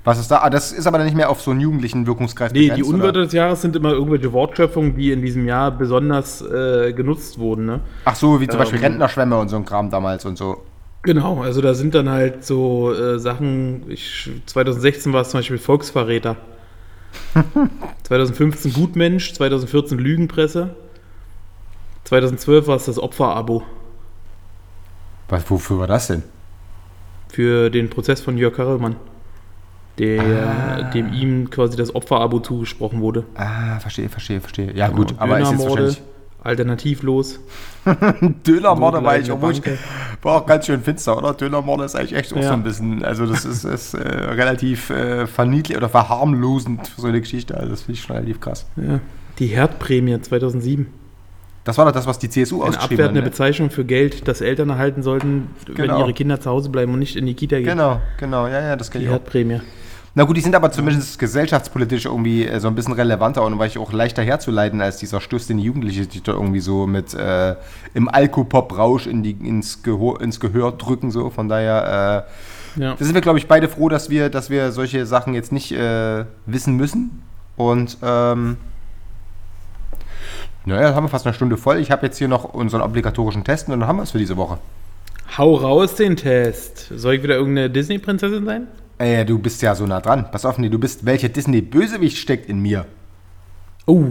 Was 0.05 0.19
ist 0.19 0.31
da? 0.31 0.39
Ah, 0.43 0.51
das 0.51 0.71
ist 0.71 0.87
aber 0.87 0.99
dann 0.99 1.07
nicht 1.07 1.17
mehr 1.17 1.31
auf 1.31 1.41
so 1.41 1.51
einen 1.51 1.61
jugendlichen 1.61 2.07
Wirkungskreis 2.07 2.53
Nee, 2.53 2.61
die 2.61 2.69
begrenzt, 2.69 2.91
Unwörter 2.91 3.19
oder? 3.19 3.25
des 3.25 3.33
Jahres 3.33 3.63
sind 3.63 3.75
immer 3.75 3.91
irgendwelche 3.93 4.33
Wortschöpfungen, 4.33 4.95
die 4.97 5.11
in 5.13 5.23
diesem 5.23 5.47
Jahr 5.47 5.71
besonders 5.73 6.43
äh, 6.43 6.93
genutzt 6.93 7.39
wurden, 7.39 7.67
ne? 7.67 7.81
Ach 8.05 8.15
so, 8.15 8.41
wie 8.41 8.47
zum 8.49 8.59
Beispiel 8.59 8.79
Ähm, 8.79 8.85
Rentnerschwämme 8.85 9.37
und 9.37 9.49
so 9.49 9.57
ein 9.57 9.65
Kram 9.65 9.91
damals 9.91 10.25
und 10.27 10.37
so. 10.39 10.63
Genau, 11.03 11.43
also 11.43 11.61
da 11.61 11.75
sind 11.75 11.95
dann 11.97 12.09
halt 12.09 12.45
so 12.45 12.93
äh, 12.95 13.19
Sachen, 13.19 13.85
ich, 13.89 14.31
2016 14.47 15.13
war 15.13 15.23
es 15.23 15.31
zum 15.31 15.39
Beispiel 15.41 15.59
Volksverräter. 15.59 16.37
2015 18.05 18.73
Gutmensch, 18.73 19.33
2014 19.35 19.99
Lügenpresse. 19.99 20.75
2012 22.05 22.67
war 22.67 22.77
es 22.77 22.85
das 22.87 22.99
Opferabo 22.99 23.63
Was, 25.29 25.49
wofür 25.51 25.79
war 25.79 25.87
das 25.87 26.09
denn? 26.09 26.23
für 27.33 27.71
den 27.71 27.89
Prozess 27.89 28.21
von 28.21 28.37
Jörg 28.37 28.55
Karelmann, 28.55 28.97
der, 29.99 30.21
Ah. 30.23 30.83
dem 30.91 31.15
ihm 31.15 31.49
quasi 31.49 31.79
das 31.79 31.95
Opferabo 31.95 32.41
zugesprochen 32.41 33.01
wurde. 33.01 33.25
Ah, 33.35 33.79
verstehe, 33.81 34.11
verstehe, 34.11 34.41
verstehe. 34.41 34.75
Ja, 34.77 34.89
gut, 34.89 35.09
Genau, 35.09 35.21
aber 35.23 35.41
ist 35.41 35.51
jetzt 35.53 35.65
wahrscheinlich. 35.65 36.03
Alternativlos. 36.43 37.41
Dönermorde 38.47 39.03
war 39.03 39.19
ich, 39.19 39.31
obwohl 39.31 39.53
ich, 39.53 39.63
war 40.23 40.37
auch 40.43 40.47
ganz 40.47 40.67
schön 40.67 40.83
finster, 40.83 41.17
oder? 41.17 41.35
Dönermorde 41.35 41.85
ist 41.85 41.95
eigentlich 41.95 42.15
echt 42.15 42.33
auch 42.33 42.37
Ja. 42.39 42.49
so 42.49 42.53
ein 42.55 42.63
bisschen, 42.63 43.05
also 43.05 43.27
das 43.27 43.45
ist, 43.45 43.65
ist 43.65 43.95
äh, 43.95 43.99
relativ 44.01 44.91
äh, 44.91 45.27
verniedlich 45.27 45.77
oder 45.77 45.89
verharmlosend 45.89 46.87
für 46.89 47.01
so 47.01 47.07
eine 47.09 47.21
Geschichte. 47.21 47.57
Also 47.57 47.71
das 47.71 47.83
finde 47.83 47.99
ich 47.99 48.05
schon 48.05 48.17
relativ 48.17 48.41
krass. 48.41 48.67
Ja. 48.77 49.01
Die 49.39 49.47
Herdprämie 49.47 50.21
2007. 50.21 50.87
Das 51.65 51.79
war 51.79 51.85
doch 51.85 51.93
das, 51.93 52.07
was 52.09 52.19
die 52.19 52.29
CSU 52.29 52.57
Eine 52.63 52.71
ausgeschrieben 52.71 52.83
hat. 52.83 52.93
abwertende 53.11 53.21
Ne? 53.21 53.31
Bezeichnung 53.31 53.71
für 53.71 53.85
Geld, 53.85 54.27
das 54.27 54.41
Eltern 54.41 54.71
erhalten 54.71 55.03
sollten, 55.03 55.49
wenn 55.67 55.75
Genau. 55.77 56.01
ihre 56.01 56.13
Kinder 56.13 56.41
zu 56.41 56.51
Hause 56.51 56.71
bleiben 56.71 56.93
und 56.93 56.99
nicht 56.99 57.15
in 57.17 57.25
die 57.25 57.35
Kita 57.35 57.57
gehen. 57.57 57.67
Genau, 57.67 58.01
genau, 58.19 58.49
ja, 58.49 58.61
ja, 58.61 58.77
das 58.77 58.91
kenne 58.91 59.03
Die 59.05 59.07
ich 59.07 59.11
auch. 59.11 59.21
Herdprämie. 59.21 59.61
Na 60.15 60.25
gut, 60.25 60.37
die 60.37 60.43
sind 60.43 60.55
aber 60.55 60.71
zumindest 60.71 61.19
gesellschaftspolitisch 61.19 62.05
irgendwie 62.05 62.47
äh, 62.47 62.61
so 62.61 62.69
ein 62.69 62.75
bisschen 62.75 62.93
relevanter 62.93 63.43
und 63.45 63.59
weil 63.59 63.69
ich 63.69 63.79
auch 63.79 63.93
leichter 63.93 64.23
herzuleiten 64.23 64.83
als 64.83 64.99
dieser 64.99 65.23
Stuss, 65.23 65.47
den 65.47 65.57
die 65.57 65.65
Jugendliche 65.65 66.07
die 66.07 66.23
da 66.23 66.33
irgendwie 66.33 66.61
so 66.61 66.87
mit 66.87 67.15
äh, 67.15 67.55
im 67.95 68.09
Alkopop-Rausch 68.11 69.07
in 69.07 69.23
die, 69.23 69.31
ins, 69.31 69.83
Gehör, 69.83 70.21
ins 70.21 70.39
Gehör 70.39 70.73
drücken. 70.73 71.11
So. 71.11 71.31
Von 71.31 71.49
daher 71.49 72.27
äh, 72.77 72.81
Ja. 72.83 72.95
da 72.95 73.05
sind 73.05 73.15
wir, 73.15 73.23
glaube 73.23 73.39
ich, 73.39 73.49
beide 73.49 73.69
froh, 73.69 73.89
dass 73.89 74.11
wir, 74.11 74.29
dass 74.29 74.51
wir 74.51 74.71
solche 74.73 75.07
Sachen 75.07 75.33
jetzt 75.33 75.51
nicht 75.51 75.73
äh, 75.73 76.25
wissen 76.45 76.77
müssen. 76.77 77.23
Und 77.57 77.97
ähm, 78.03 78.59
naja, 80.67 80.95
haben 80.95 81.05
wir 81.05 81.09
fast 81.09 81.27
eine 81.27 81.35
Stunde 81.35 81.57
voll. 81.57 81.79
Ich 81.79 81.91
habe 81.91 82.05
jetzt 82.07 82.19
hier 82.19 82.29
noch 82.29 82.45
unseren 82.45 82.83
obligatorischen 82.83 83.45
Test 83.45 83.69
und 83.69 83.81
dann 83.81 83.89
haben 83.89 83.97
wir 83.97 84.03
es 84.03 84.11
für 84.11 84.19
diese 84.19 84.37
Woche. 84.37 84.59
Hau 85.39 85.55
raus 85.55 85.95
den 85.95 86.17
Test. 86.17 86.91
Soll 86.95 87.15
ich 87.15 87.23
wieder 87.23 87.37
irgendeine 87.37 87.71
Disney-Prinzessin 87.71 88.45
sein? 88.45 88.67
Ey, 89.03 89.25
du 89.25 89.37
bist 89.37 89.61
ja 89.63 89.75
so 89.75 89.85
nah 89.85 90.01
dran. 90.01 90.31
Pass 90.31 90.45
auf, 90.45 90.59
nee, 90.59 90.69
du 90.69 90.79
bist, 90.79 91.05
welcher 91.05 91.29
Disney-Bösewicht 91.29 92.17
steckt 92.17 92.49
in 92.49 92.61
mir? 92.61 92.87
Oh. 93.85 94.05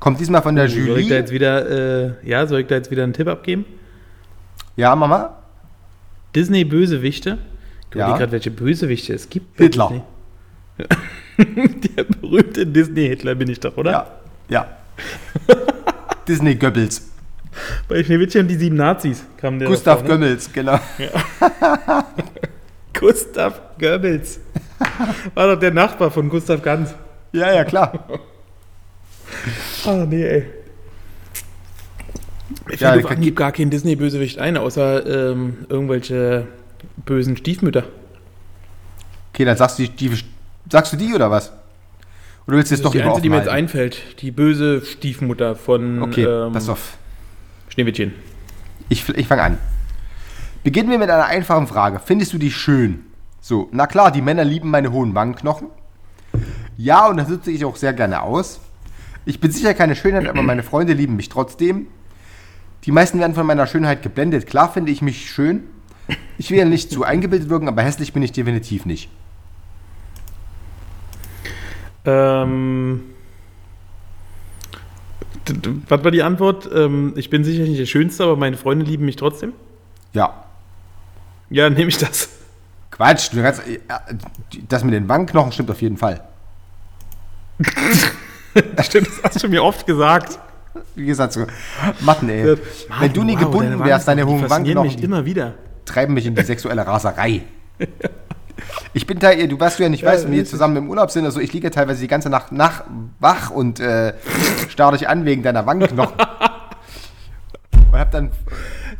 Kommt 0.00 0.18
diesmal 0.18 0.42
von 0.42 0.56
der 0.56 0.68
Soll 0.68 0.78
ich 0.80 0.84
da 0.86 0.90
Jury. 0.90 1.06
jetzt 1.08 1.30
wieder, 1.30 1.70
äh, 1.70 2.28
ja, 2.28 2.44
soll 2.48 2.62
ich 2.62 2.66
da 2.66 2.74
jetzt 2.74 2.90
wieder 2.90 3.04
einen 3.04 3.12
Tipp 3.12 3.28
abgeben? 3.28 3.64
Ja, 4.74 4.96
Mama? 4.96 5.36
Disney-Bösewichte? 6.34 7.38
Ich 7.90 7.96
Ja. 7.96 8.16
gerade, 8.16 8.32
welche 8.32 8.50
Bösewichte 8.50 9.14
es 9.14 9.30
gibt. 9.30 9.56
Hitler. 9.56 10.02
Der 11.38 12.02
berühmte 12.02 12.66
Disney-Hitler 12.66 13.36
bin 13.36 13.48
ich 13.48 13.60
doch, 13.60 13.76
oder? 13.76 13.92
Ja. 13.92 14.06
Ja. 14.48 14.66
Disney 16.26 16.56
Goebbels. 16.56 17.08
Bei 17.86 18.02
Schneewittchen 18.02 18.40
und 18.42 18.48
die 18.48 18.56
sieben 18.56 18.74
Nazis 18.74 19.24
kam 19.36 19.60
der 19.60 19.68
Gustav 19.68 20.02
davor, 20.02 20.16
ne? 20.18 20.26
Goebbels, 20.26 20.52
genau. 20.52 20.80
Gustav 22.98 23.60
Goebbels. 23.78 24.40
War 25.34 25.54
doch 25.54 25.60
der 25.60 25.72
Nachbar 25.72 26.10
von 26.10 26.28
Gustav 26.28 26.62
Ganz. 26.62 26.94
Ja, 27.32 27.52
ja, 27.52 27.64
klar. 27.64 28.04
Ah, 29.84 30.06
nee, 30.08 30.24
ey. 30.24 30.46
Mir 32.66 32.76
Ja, 32.76 32.92
fällt 32.92 33.06
Anhieb 33.06 33.36
gar 33.36 33.52
kein 33.52 33.70
Disney-Bösewicht 33.70 34.38
ein, 34.38 34.56
außer 34.56 35.32
ähm, 35.32 35.66
irgendwelche 35.68 36.46
bösen 37.04 37.36
Stiefmütter. 37.36 37.84
Okay, 39.32 39.44
dann 39.44 39.56
sagst 39.56 39.78
du 39.78 39.82
die, 39.84 39.90
die 39.90 40.18
sagst 40.70 40.92
du 40.92 40.96
die 40.96 41.14
oder 41.14 41.30
was? 41.30 41.52
Oder 42.46 42.56
willst 42.56 42.70
du 42.70 42.74
jetzt 42.74 42.84
doch 42.84 42.92
die 42.92 43.02
einzige, 43.02 43.22
die 43.22 43.28
mir 43.28 43.36
jetzt 43.36 43.48
einfällt. 43.48 44.20
Die 44.22 44.30
böse 44.30 44.80
Stiefmutter 44.84 45.54
von 45.54 46.02
Okay, 46.02 46.24
ähm, 46.24 46.52
pass 46.52 46.68
auf. 46.68 46.96
Schneewittchen. 47.68 48.14
Ich, 48.88 49.06
ich 49.10 49.28
fange 49.28 49.42
an. 49.42 49.58
Beginnen 50.64 50.90
wir 50.90 50.98
mit 50.98 51.10
einer 51.10 51.26
einfachen 51.26 51.66
Frage. 51.66 52.00
Findest 52.04 52.32
du 52.32 52.38
die 52.38 52.50
schön? 52.50 53.06
So, 53.40 53.68
na 53.72 53.86
klar, 53.86 54.10
die 54.10 54.22
Männer 54.22 54.44
lieben 54.44 54.70
meine 54.70 54.92
hohen 54.92 55.14
Wangenknochen. 55.14 55.68
Ja, 56.76 57.08
und 57.08 57.16
das 57.16 57.28
nutze 57.28 57.50
ich 57.50 57.64
auch 57.64 57.76
sehr 57.76 57.92
gerne 57.92 58.22
aus. 58.22 58.60
Ich 59.24 59.40
bin 59.40 59.50
sicher 59.50 59.74
keine 59.74 59.96
Schönheit, 59.96 60.26
aber 60.28 60.42
meine 60.42 60.62
Freunde 60.62 60.92
lieben 60.92 61.16
mich 61.16 61.28
trotzdem. 61.28 61.86
Die 62.84 62.92
meisten 62.92 63.18
werden 63.18 63.34
von 63.34 63.46
meiner 63.46 63.66
Schönheit 63.66 64.02
geblendet. 64.02 64.46
Klar 64.46 64.72
finde 64.72 64.92
ich 64.92 65.02
mich 65.02 65.30
schön. 65.30 65.64
Ich 66.38 66.50
will 66.50 66.58
ja 66.58 66.64
nicht 66.64 66.90
zu 66.90 67.04
eingebildet 67.04 67.50
wirken, 67.50 67.68
aber 67.68 67.82
hässlich 67.82 68.12
bin 68.12 68.22
ich 68.22 68.32
definitiv 68.32 68.86
nicht. 68.86 69.10
Ähm, 72.04 73.02
was 75.88 76.04
war 76.04 76.10
die 76.10 76.22
Antwort? 76.22 76.68
Ähm, 76.72 77.12
ich 77.16 77.28
bin 77.28 77.44
sicher 77.44 77.64
nicht 77.64 77.78
der 77.78 77.86
Schönste, 77.86 78.24
aber 78.24 78.36
meine 78.36 78.56
Freunde 78.56 78.86
lieben 78.86 79.04
mich 79.04 79.16
trotzdem. 79.16 79.52
Ja. 80.14 80.44
Ja, 81.50 81.70
nehme 81.70 81.88
ich 81.88 81.98
das. 81.98 82.28
Quatsch, 82.90 83.30
du 83.32 83.42
kannst, 83.42 83.66
äh, 83.66 83.78
das 84.68 84.84
mit 84.84 84.94
den 84.94 85.08
Wangenknochen 85.08 85.52
stimmt 85.52 85.70
auf 85.70 85.80
jeden 85.80 85.96
Fall. 85.96 86.20
Stimmt, 88.82 89.08
das 89.08 89.22
hast 89.34 89.42
du 89.42 89.48
mir 89.48 89.62
oft 89.62 89.86
gesagt. 89.86 90.38
Wie 90.94 91.06
gesagt, 91.06 91.32
so, 91.32 91.46
Matten, 92.00 92.28
ey. 92.28 92.56
Wenn 93.00 93.12
du 93.12 93.24
nie 93.24 93.34
Wow, 93.34 93.40
gebunden 93.40 93.84
wärst, 93.84 94.08
deine 94.08 94.26
hohen 94.26 94.40
faszinieren 94.46 94.82
mich 94.82 94.92
Wangenknochen, 94.94 95.04
immer 95.04 95.24
wieder. 95.24 95.54
treiben 95.84 96.14
mich 96.14 96.26
in 96.26 96.34
die 96.34 96.42
sexuelle 96.42 96.86
Raserei. 96.86 97.42
Ich 98.92 99.06
bin 99.06 99.20
da, 99.20 99.32
du 99.34 99.60
weißt 99.60 99.78
du 99.78 99.84
ja 99.84 99.88
nicht, 99.88 100.04
weißt, 100.04 100.24
wenn 100.24 100.32
wir 100.32 100.44
zusammen 100.44 100.76
im 100.76 100.90
Urlaub 100.90 101.12
sind, 101.12 101.24
also 101.24 101.38
ich 101.38 101.52
liege 101.52 101.70
teilweise 101.70 102.00
die 102.00 102.08
ganze 102.08 102.28
Nacht 102.28 102.50
nach, 102.50 102.82
wach 103.20 103.50
und 103.50 103.78
äh, 103.78 104.14
starre 104.68 104.96
dich 104.96 105.08
an 105.08 105.24
wegen 105.24 105.44
deiner 105.44 105.64
Wangenknochen. 105.64 106.16
und 107.92 107.98
hab 107.98 108.10
dann 108.10 108.32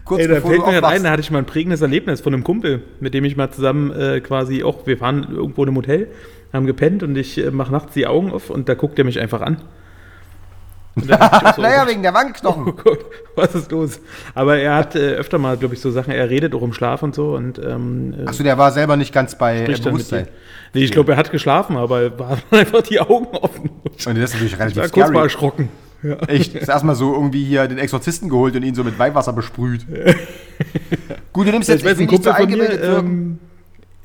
kurz 0.08 0.22
Ey, 0.22 0.28
da 0.28 0.34
bevor 0.34 0.50
fällt 0.50 0.66
mir 0.66 0.72
gerade 0.72 0.88
ein, 0.88 1.02
da 1.04 1.10
hatte 1.10 1.20
ich 1.20 1.30
mal 1.30 1.38
ein 1.38 1.46
prägendes 1.46 1.80
Erlebnis 1.80 2.20
von 2.20 2.34
einem 2.34 2.42
Kumpel, 2.42 2.82
mit 2.98 3.14
dem 3.14 3.24
ich 3.24 3.36
mal 3.36 3.50
zusammen 3.50 3.92
äh, 3.92 4.20
quasi 4.20 4.64
auch, 4.64 4.86
wir 4.86 5.00
waren 5.00 5.28
irgendwo 5.30 5.62
in 5.62 5.68
einem 5.68 5.76
Hotel, 5.76 6.08
haben 6.52 6.66
gepennt 6.66 7.02
und 7.02 7.16
ich 7.16 7.38
äh, 7.38 7.50
mache 7.50 7.70
nachts 7.70 7.94
die 7.94 8.06
Augen 8.06 8.32
auf 8.32 8.50
und 8.50 8.68
da 8.68 8.74
guckt 8.74 8.98
er 8.98 9.04
mich 9.04 9.20
einfach 9.20 9.40
an. 9.40 9.58
So, 10.98 11.62
naja, 11.62 11.86
wegen 11.86 12.02
der 12.02 12.12
Wangenknochen. 12.12 12.66
Oh 12.66 12.72
Gott, 12.72 13.04
was 13.36 13.54
ist 13.54 13.70
los? 13.70 14.00
Aber 14.34 14.58
er 14.58 14.74
hat 14.74 14.96
äh, 14.96 15.12
öfter 15.14 15.38
mal, 15.38 15.56
glaube 15.56 15.74
ich, 15.74 15.80
so 15.80 15.92
Sachen, 15.92 16.12
er 16.12 16.28
redet 16.28 16.56
auch 16.56 16.62
im 16.62 16.72
Schlaf 16.72 17.04
und 17.04 17.14
so 17.14 17.36
und 17.36 17.60
ähm, 17.64 18.14
äh, 18.18 18.26
Achso, 18.26 18.42
der 18.42 18.58
war 18.58 18.72
selber 18.72 18.96
nicht 18.96 19.12
ganz 19.14 19.38
bei 19.38 19.62
äh, 19.62 19.76
Bewusstsein. 19.80 20.26
Nee, 20.74 20.82
ich 20.82 20.90
glaube, 20.90 21.12
er 21.12 21.18
hat 21.18 21.30
geschlafen, 21.30 21.76
aber 21.76 22.18
war 22.18 22.38
einfach 22.50 22.82
die 22.82 22.98
Augen 22.98 23.28
offen. 23.28 23.70
Und 23.84 24.18
das 24.18 24.30
ist 24.30 24.34
natürlich 24.34 24.58
relativ 24.58 24.82
kurz 24.90 24.96
mal 24.96 25.06
scary. 25.06 25.22
erschrocken. 25.22 25.68
Ja. 26.02 26.16
Echt, 26.28 26.54
ist 26.54 26.68
erstmal 26.68 26.94
so 26.94 27.12
irgendwie 27.12 27.44
hier 27.44 27.66
den 27.66 27.78
Exorzisten 27.78 28.28
geholt 28.28 28.54
und 28.54 28.62
ihn 28.62 28.74
so 28.74 28.84
mit 28.84 28.98
Weihwasser 28.98 29.32
besprüht. 29.32 29.84
Gut, 31.32 31.46
du 31.46 31.50
nimmst 31.50 31.68
jetzt, 31.68 31.80
Ich 31.80 31.86
weiß, 31.86 31.98
ein 31.98 32.08
so 32.08 32.14
Kumpel 32.14 32.34
von 32.34 32.50
mir, 32.50 32.82
ähm, 32.82 33.38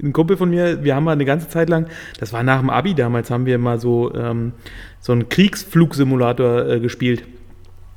ein 0.02 0.14
Kumpel 0.14 0.38
von 0.38 0.50
mir, 0.50 0.84
wir 0.84 0.96
haben 0.96 1.04
mal 1.04 1.12
eine 1.12 1.26
ganze 1.26 1.50
Zeit 1.50 1.70
lang, 1.70 1.88
das 2.20 2.34
war 2.34 2.44
nach 2.44 2.60
dem 2.60 2.70
Abi 2.70 2.96
damals, 2.96 3.30
haben 3.30 3.46
wir 3.46 3.58
mal 3.58 3.80
so, 3.80 4.14
ähm, 4.16 4.54
so 5.00 5.12
einen 5.12 5.30
Kriegsflugsimulator 5.30 6.68
äh, 6.68 6.80
gespielt. 6.80 7.24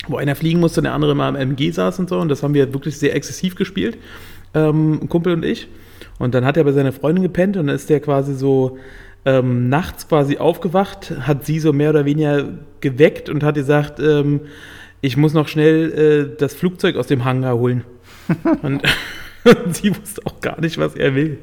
Wo 0.09 0.19
einer 0.19 0.37
fliegen 0.37 0.61
musste, 0.61 0.83
der 0.83 0.93
andere 0.93 1.17
mal 1.17 1.29
am 1.29 1.35
MG 1.35 1.73
saß 1.73 1.99
und 1.99 2.09
so. 2.09 2.19
Und 2.21 2.29
das 2.29 2.43
haben 2.43 2.55
wir 2.55 2.73
wirklich 2.73 2.97
sehr 2.97 3.17
exzessiv 3.17 3.57
gespielt, 3.57 3.99
ähm, 4.55 5.01
ein 5.03 5.09
Kumpel 5.09 5.33
und 5.33 5.45
ich. 5.45 5.69
Und 6.19 6.35
dann 6.35 6.45
hat 6.45 6.57
er 6.57 6.65
bei 6.65 6.73
seiner 6.73 6.93
Freundin 6.93 7.23
gepennt 7.25 7.57
und 7.57 7.67
dann 7.67 7.77
ist 7.77 7.91
der 7.91 8.01
quasi 8.01 8.35
so 8.35 8.79
ähm, 9.27 9.69
nachts 9.69 10.09
quasi 10.09 10.39
aufgewacht, 10.39 11.13
hat 11.21 11.45
sie 11.45 11.59
so 11.59 11.73
mehr 11.73 11.91
oder 11.91 12.05
weniger 12.05 12.45
geweckt 12.81 13.29
und 13.29 13.43
hat 13.43 13.57
gesagt, 13.57 14.01
ähm, 14.01 14.41
ich 15.03 15.17
muss 15.17 15.35
noch 15.35 15.49
schnell 15.49 15.93
äh, 16.33 16.37
das 16.39 16.55
Flugzeug 16.55 16.97
aus 16.97 17.09
dem 17.09 17.25
Hangar 17.25 17.57
holen. 17.57 17.85
und 19.65 19.77
sie 19.77 19.95
wusste 19.95 20.23
auch 20.25 20.41
gar 20.41 20.61
nicht, 20.61 20.79
was 20.79 20.95
er 20.95 21.15
will. 21.15 21.39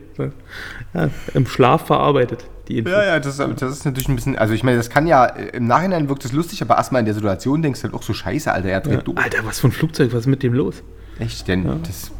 Ja, 0.93 1.09
Im 1.34 1.45
Schlaf 1.45 1.88
verarbeitet, 1.88 2.45
die 2.67 2.79
Info. 2.79 2.91
Ja, 2.91 3.03
ja, 3.03 3.19
das, 3.19 3.38
das 3.38 3.71
ist 3.71 3.86
natürlich 3.86 4.09
ein 4.09 4.15
bisschen, 4.15 4.38
also 4.38 4.53
ich 4.53 4.63
meine, 4.63 4.77
das 4.77 4.89
kann 4.89 5.07
ja, 5.07 5.25
äh, 5.25 5.57
im 5.57 5.67
Nachhinein 5.67 6.09
wirkt 6.09 6.25
es 6.25 6.34
lustig, 6.34 6.61
aber 6.61 6.77
erstmal 6.77 6.99
in 6.99 7.05
der 7.05 7.15
Situation 7.15 7.61
denkst 7.61 7.81
du 7.81 7.86
halt 7.86 7.93
auch 7.93 8.03
so 8.03 8.13
scheiße, 8.13 8.51
Alter, 8.51 8.69
er 8.69 8.81
dreht 8.81 9.07
durch. 9.07 9.17
Alter, 9.17 9.39
was 9.43 9.59
für 9.59 9.67
ein 9.67 9.71
Flugzeug, 9.71 10.11
was 10.13 10.21
ist 10.21 10.27
mit 10.27 10.43
dem 10.43 10.53
los? 10.53 10.84
Echt, 11.19 11.47
denn 11.47 11.65
das. 11.84 12.11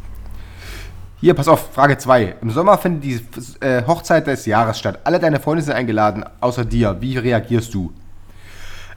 Hier, 1.24 1.32
pass 1.32 1.48
auf, 1.48 1.72
Frage 1.72 1.96
2. 1.96 2.34
Im 2.42 2.50
Sommer 2.50 2.76
findet 2.76 3.02
die 3.02 3.18
äh, 3.64 3.82
Hochzeit 3.86 4.26
des 4.26 4.44
Jahres 4.44 4.78
statt. 4.78 4.98
Alle 5.04 5.18
deine 5.18 5.40
Freunde 5.40 5.62
sind 5.62 5.72
eingeladen, 5.72 6.22
außer 6.42 6.66
dir. 6.66 6.98
Wie 7.00 7.16
reagierst 7.16 7.72
du? 7.72 7.94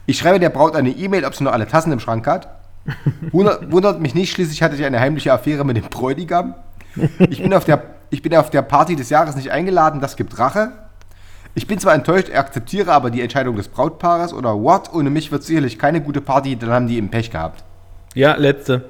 Ich 0.04 0.18
schreibe 0.18 0.38
der 0.38 0.50
Braut 0.50 0.76
eine 0.76 0.90
E-Mail, 0.90 1.24
ob 1.24 1.34
sie 1.34 1.44
noch 1.44 1.54
alle 1.54 1.66
Tassen 1.66 1.90
im 1.90 2.00
Schrank 2.00 2.26
hat. 2.26 2.48
Wundert, 3.32 3.72
wundert 3.72 4.02
mich 4.02 4.14
nicht, 4.14 4.30
schließlich 4.30 4.62
hatte 4.62 4.74
ich 4.74 4.84
eine 4.84 5.00
heimliche 5.00 5.32
Affäre 5.32 5.64
mit 5.64 5.78
dem 5.78 5.84
Bräutigam. 5.84 6.54
Ich 7.30 7.40
bin, 7.40 7.54
auf 7.54 7.64
der, 7.64 7.82
ich 8.10 8.20
bin 8.20 8.36
auf 8.36 8.50
der 8.50 8.60
Party 8.60 8.94
des 8.94 9.08
Jahres 9.08 9.34
nicht 9.34 9.50
eingeladen, 9.50 10.02
das 10.02 10.14
gibt 10.14 10.38
Rache. 10.38 10.72
Ich 11.54 11.66
bin 11.66 11.78
zwar 11.78 11.94
enttäuscht, 11.94 12.30
akzeptiere 12.30 12.92
aber 12.92 13.10
die 13.10 13.22
Entscheidung 13.22 13.56
des 13.56 13.68
Brautpaares 13.68 14.34
oder 14.34 14.52
what? 14.52 14.92
Ohne 14.92 15.08
mich 15.08 15.32
wird 15.32 15.44
sicherlich 15.44 15.78
keine 15.78 16.02
gute 16.02 16.20
Party, 16.20 16.56
dann 16.56 16.68
haben 16.68 16.88
die 16.88 16.98
eben 16.98 17.08
Pech 17.08 17.30
gehabt. 17.30 17.64
Ja, 18.12 18.36
letzte. 18.36 18.84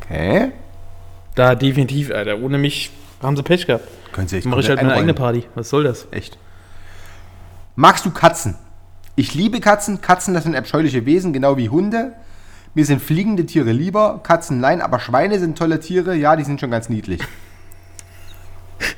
Okay. 0.00 0.52
Da 1.34 1.54
definitiv, 1.54 2.10
Alter. 2.12 2.38
Ohne 2.38 2.58
mich 2.58 2.90
haben 3.22 3.36
sie 3.36 3.42
Pech 3.42 3.66
gehabt. 3.66 3.88
Können 4.12 4.28
Sie 4.28 4.38
echt 4.38 4.46
mache 4.46 4.60
ich 4.60 4.68
halt 4.68 4.80
meine 4.80 4.94
eigene. 4.94 5.14
Party. 5.14 5.44
Was 5.54 5.70
soll 5.70 5.84
das? 5.84 6.06
Echt. 6.10 6.38
Magst 7.74 8.04
du 8.04 8.10
Katzen? 8.10 8.56
Ich 9.16 9.34
liebe 9.34 9.60
Katzen. 9.60 10.00
Katzen, 10.00 10.34
das 10.34 10.44
sind 10.44 10.54
abscheuliche 10.54 11.06
Wesen, 11.06 11.32
genau 11.32 11.56
wie 11.56 11.68
Hunde. 11.68 12.12
Mir 12.74 12.84
sind 12.84 13.02
fliegende 13.02 13.46
Tiere 13.46 13.72
lieber. 13.72 14.20
Katzen 14.22 14.60
nein, 14.60 14.80
aber 14.80 15.00
Schweine 15.00 15.38
sind 15.38 15.58
tolle 15.58 15.80
Tiere. 15.80 16.14
Ja, 16.14 16.36
die 16.36 16.44
sind 16.44 16.60
schon 16.60 16.70
ganz 16.70 16.88
niedlich. 16.88 17.20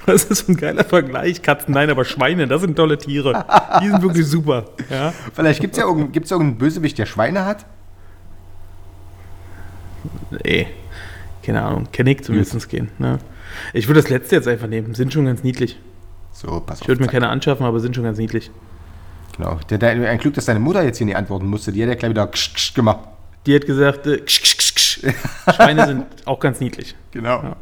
Das 0.06 0.24
ist 0.24 0.48
ein 0.48 0.56
geiler 0.56 0.84
Vergleich. 0.84 1.42
Katzen, 1.42 1.74
nein, 1.74 1.90
aber 1.90 2.04
Schweine, 2.04 2.48
das 2.48 2.60
sind 2.60 2.76
tolle 2.76 2.96
Tiere. 2.96 3.44
Die 3.82 3.88
sind 3.88 4.02
wirklich 4.02 4.26
super. 4.26 4.64
Ja. 4.88 5.12
Vielleicht 5.34 5.60
gibt 5.60 5.74
es 5.74 5.78
ja 5.78 5.84
irgendeinen, 5.84 6.12
gibt's 6.12 6.30
irgendeinen 6.30 6.58
Bösewicht, 6.58 6.98
der 6.98 7.06
Schweine 7.06 7.44
hat. 7.44 7.66
Nee. 10.44 10.68
Keine 11.46 11.62
Ahnung. 11.62 11.86
Kenne 11.92 12.10
ich 12.10 12.24
zumindest 12.24 12.68
gehen. 12.68 12.90
Ne? 12.98 13.18
Ich 13.72 13.86
würde 13.86 14.00
das 14.02 14.10
letzte 14.10 14.34
jetzt 14.34 14.48
einfach 14.48 14.66
nehmen. 14.66 14.94
Sind 14.94 15.12
schon 15.12 15.26
ganz 15.26 15.44
niedlich. 15.44 15.78
So, 16.32 16.60
pass 16.60 16.78
Ich 16.78 16.82
auf. 16.82 16.88
würde 16.88 17.02
mir 17.02 17.08
keine 17.08 17.28
anschaffen, 17.28 17.64
aber 17.64 17.78
sind 17.78 17.94
schon 17.94 18.02
ganz 18.04 18.18
niedlich. 18.18 18.50
Genau. 19.36 19.58
Ein 19.70 20.18
Glück, 20.18 20.34
dass 20.34 20.46
deine 20.46 20.58
Mutter 20.60 20.82
jetzt 20.82 20.98
hier 20.98 21.06
nicht 21.06 21.16
antworten 21.16 21.46
musste. 21.46 21.70
Die 21.70 21.80
hat 21.82 21.88
ja 21.88 21.94
gleich 21.94 22.10
wieder 22.10 22.26
ksch, 22.26 22.54
ksch 22.54 22.74
gemacht. 22.74 22.98
Die 23.46 23.54
hat 23.54 23.64
gesagt, 23.64 24.06
äh, 24.08 24.18
ksch, 24.18 24.42
ksch, 24.42 24.56
ksch, 24.58 24.74
ksch. 24.74 25.00
Schweine 25.54 25.86
sind 25.86 26.06
auch 26.24 26.40
ganz 26.40 26.58
niedlich. 26.58 26.96
Genau. 27.12 27.54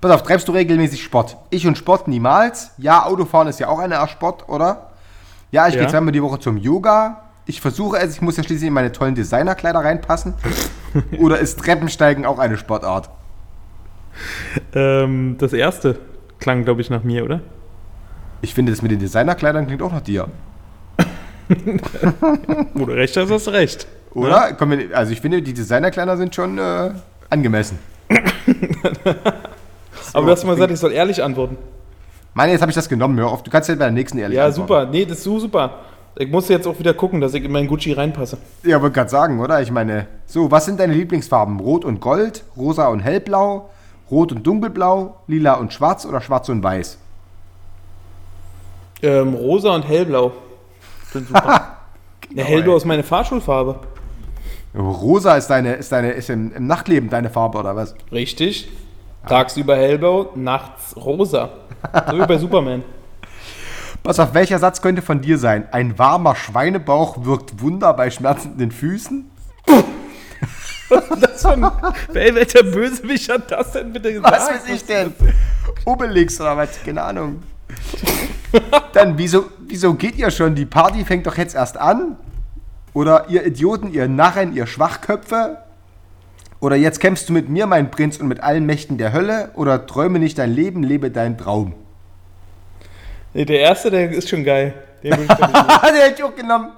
Pass 0.00 0.12
auf, 0.12 0.22
treibst 0.22 0.46
du 0.46 0.52
regelmäßig 0.52 1.02
Sport? 1.02 1.36
Ich 1.50 1.66
und 1.66 1.76
Sport 1.76 2.06
niemals. 2.06 2.70
Ja, 2.78 3.04
Autofahren 3.06 3.48
ist 3.48 3.58
ja 3.58 3.66
auch 3.68 3.80
eine 3.80 3.98
Art 3.98 4.10
Sport, 4.10 4.48
oder? 4.48 4.90
Ja, 5.50 5.66
ich 5.66 5.74
Ja. 5.74 5.80
gehe 5.80 5.90
zweimal 5.90 6.12
die 6.12 6.22
Woche 6.22 6.38
zum 6.38 6.56
Yoga. 6.56 7.22
Ich 7.46 7.60
versuche 7.60 7.98
es, 7.98 8.14
ich 8.14 8.20
muss 8.22 8.36
ja 8.36 8.44
schließlich 8.44 8.68
in 8.68 8.72
meine 8.74 8.92
tollen 8.92 9.16
Designerkleider 9.16 9.80
reinpassen. 9.80 10.34
oder 11.18 11.38
ist 11.38 11.58
Treppensteigen 11.60 12.26
auch 12.26 12.38
eine 12.38 12.56
Sportart? 12.56 13.10
Ähm, 14.74 15.36
das 15.38 15.52
erste 15.52 15.98
klang, 16.38 16.64
glaube 16.64 16.80
ich, 16.80 16.90
nach 16.90 17.02
mir, 17.04 17.24
oder? 17.24 17.40
Ich 18.42 18.54
finde, 18.54 18.72
das 18.72 18.82
mit 18.82 18.90
den 18.90 18.98
Designerkleidern 18.98 19.66
klingt 19.66 19.82
auch 19.82 19.92
nach 19.92 20.00
dir. 20.00 20.28
Wo 22.74 22.84
du 22.86 22.92
recht 22.92 23.16
hast, 23.16 23.30
hast 23.30 23.46
du 23.46 23.50
recht. 23.50 23.86
Oder? 24.14 24.52
Komm, 24.58 24.70
wir- 24.70 24.96
also 24.96 25.12
ich 25.12 25.20
finde, 25.20 25.42
die 25.42 25.52
Designerkleider 25.52 26.16
sind 26.16 26.34
schon 26.34 26.58
äh, 26.58 26.90
angemessen. 27.28 27.78
Aber 30.12 30.26
du 30.26 30.32
hast 30.32 30.44
mal 30.44 30.54
gesagt, 30.54 30.72
ich 30.72 30.78
soll 30.78 30.92
ehrlich 30.92 31.22
antworten. 31.22 31.56
Meine, 32.34 32.52
jetzt 32.52 32.60
habe 32.60 32.70
ich 32.70 32.76
das 32.76 32.88
genommen. 32.88 33.18
Hör 33.18 33.28
auf, 33.28 33.42
du 33.42 33.50
kannst 33.50 33.68
ja 33.68 33.74
bei 33.74 33.84
der 33.84 33.90
nächsten 33.92 34.18
ehrlich 34.18 34.36
Ja, 34.36 34.46
antworten. 34.46 34.68
super. 34.68 34.86
Nee, 34.86 35.04
das 35.04 35.18
ist 35.18 35.24
so 35.24 35.38
super. 35.38 35.74
Ich 36.16 36.28
muss 36.28 36.48
jetzt 36.48 36.66
auch 36.66 36.78
wieder 36.78 36.92
gucken, 36.92 37.20
dass 37.20 37.34
ich 37.34 37.44
in 37.44 37.52
meinen 37.52 37.68
Gucci 37.68 37.92
reinpasse. 37.92 38.38
Ja, 38.64 38.82
wollte 38.82 38.94
gerade 38.94 39.10
sagen, 39.10 39.40
oder? 39.40 39.62
Ich 39.62 39.70
meine, 39.70 40.06
so, 40.26 40.50
was 40.50 40.66
sind 40.66 40.80
deine 40.80 40.92
Lieblingsfarben? 40.92 41.60
Rot 41.60 41.84
und 41.84 42.00
Gold, 42.00 42.44
rosa 42.56 42.88
und 42.88 43.00
hellblau, 43.00 43.70
rot 44.10 44.32
und 44.32 44.46
dunkelblau, 44.46 45.16
lila 45.28 45.54
und 45.54 45.72
schwarz 45.72 46.04
oder 46.04 46.20
schwarz 46.20 46.48
und 46.48 46.62
weiß? 46.62 46.98
Ähm, 49.02 49.34
rosa 49.34 49.74
und 49.74 49.86
hellblau. 49.86 50.32
Sind 51.12 51.28
super. 51.28 51.78
ja, 52.34 52.44
hellblau 52.44 52.72
ey. 52.72 52.76
ist 52.78 52.84
meine 52.84 53.02
Fahrschulfarbe. 53.02 53.78
Rosa 54.76 55.36
ist 55.36 55.48
deine, 55.48 55.74
ist 55.74 55.90
deine, 55.90 56.12
ist 56.12 56.30
im, 56.30 56.52
im 56.54 56.66
Nachtleben 56.66 57.08
deine 57.08 57.30
Farbe 57.30 57.58
oder 57.58 57.74
was? 57.74 57.94
Richtig. 58.12 58.68
Tagsüber 59.26 59.76
hellblau, 59.76 60.30
nachts 60.34 60.96
rosa. 60.96 61.50
So 62.10 62.18
wie 62.18 62.26
bei 62.26 62.38
Superman. 62.38 62.82
Pass 64.02 64.18
auf, 64.18 64.32
welcher 64.32 64.58
Satz 64.58 64.80
könnte 64.80 65.02
von 65.02 65.20
dir 65.20 65.36
sein? 65.36 65.68
Ein 65.72 65.98
warmer 65.98 66.34
Schweinebauch 66.34 67.24
wirkt 67.24 67.60
Wunder 67.60 67.92
bei 67.92 68.10
schmerzenden 68.10 68.70
Füßen? 68.70 69.30
Das 71.20 71.42
von, 71.42 71.70
ey, 72.14 72.34
welcher 72.34 72.64
Bösewicht 72.64 73.30
hat 73.30 73.50
das 73.50 73.72
denn 73.72 73.92
bitte 73.92 74.12
gesagt? 74.12 74.34
Was 74.34 74.48
weiß 74.48 74.68
ich 74.74 74.84
denn? 74.84 75.12
Obelix 75.84 76.40
oder 76.40 76.56
was? 76.56 76.82
Keine 76.82 77.02
Ahnung. 77.02 77.42
Dann, 78.92 79.16
wieso, 79.16 79.50
wieso 79.60 79.94
geht 79.94 80.16
ihr 80.16 80.30
schon? 80.32 80.56
Die 80.56 80.66
Party 80.66 81.04
fängt 81.04 81.26
doch 81.26 81.36
jetzt 81.36 81.54
erst 81.54 81.76
an? 81.76 82.16
Oder 82.92 83.28
ihr 83.28 83.46
Idioten, 83.46 83.92
ihr 83.92 84.08
Narren, 84.08 84.52
ihr 84.52 84.66
Schwachköpfe? 84.66 85.58
Oder 86.58 86.74
jetzt 86.74 86.98
kämpfst 86.98 87.28
du 87.28 87.32
mit 87.32 87.48
mir, 87.48 87.66
mein 87.66 87.90
Prinz, 87.92 88.16
und 88.16 88.26
mit 88.26 88.42
allen 88.42 88.66
Mächten 88.66 88.98
der 88.98 89.12
Hölle? 89.12 89.50
Oder 89.54 89.86
träume 89.86 90.18
nicht 90.18 90.38
dein 90.38 90.52
Leben, 90.52 90.82
lebe 90.82 91.12
deinen 91.12 91.38
Traum? 91.38 91.74
Nee, 93.32 93.44
der 93.44 93.60
erste, 93.60 93.90
der 93.90 94.10
ist 94.10 94.28
schon 94.28 94.44
geil. 94.44 94.74
Den 95.02 95.12
will 95.12 95.26
ich 95.28 95.28
der 95.36 95.46
hätte 95.46 96.14
ich 96.16 96.22
auch 96.22 96.34
genommen. 96.34 96.72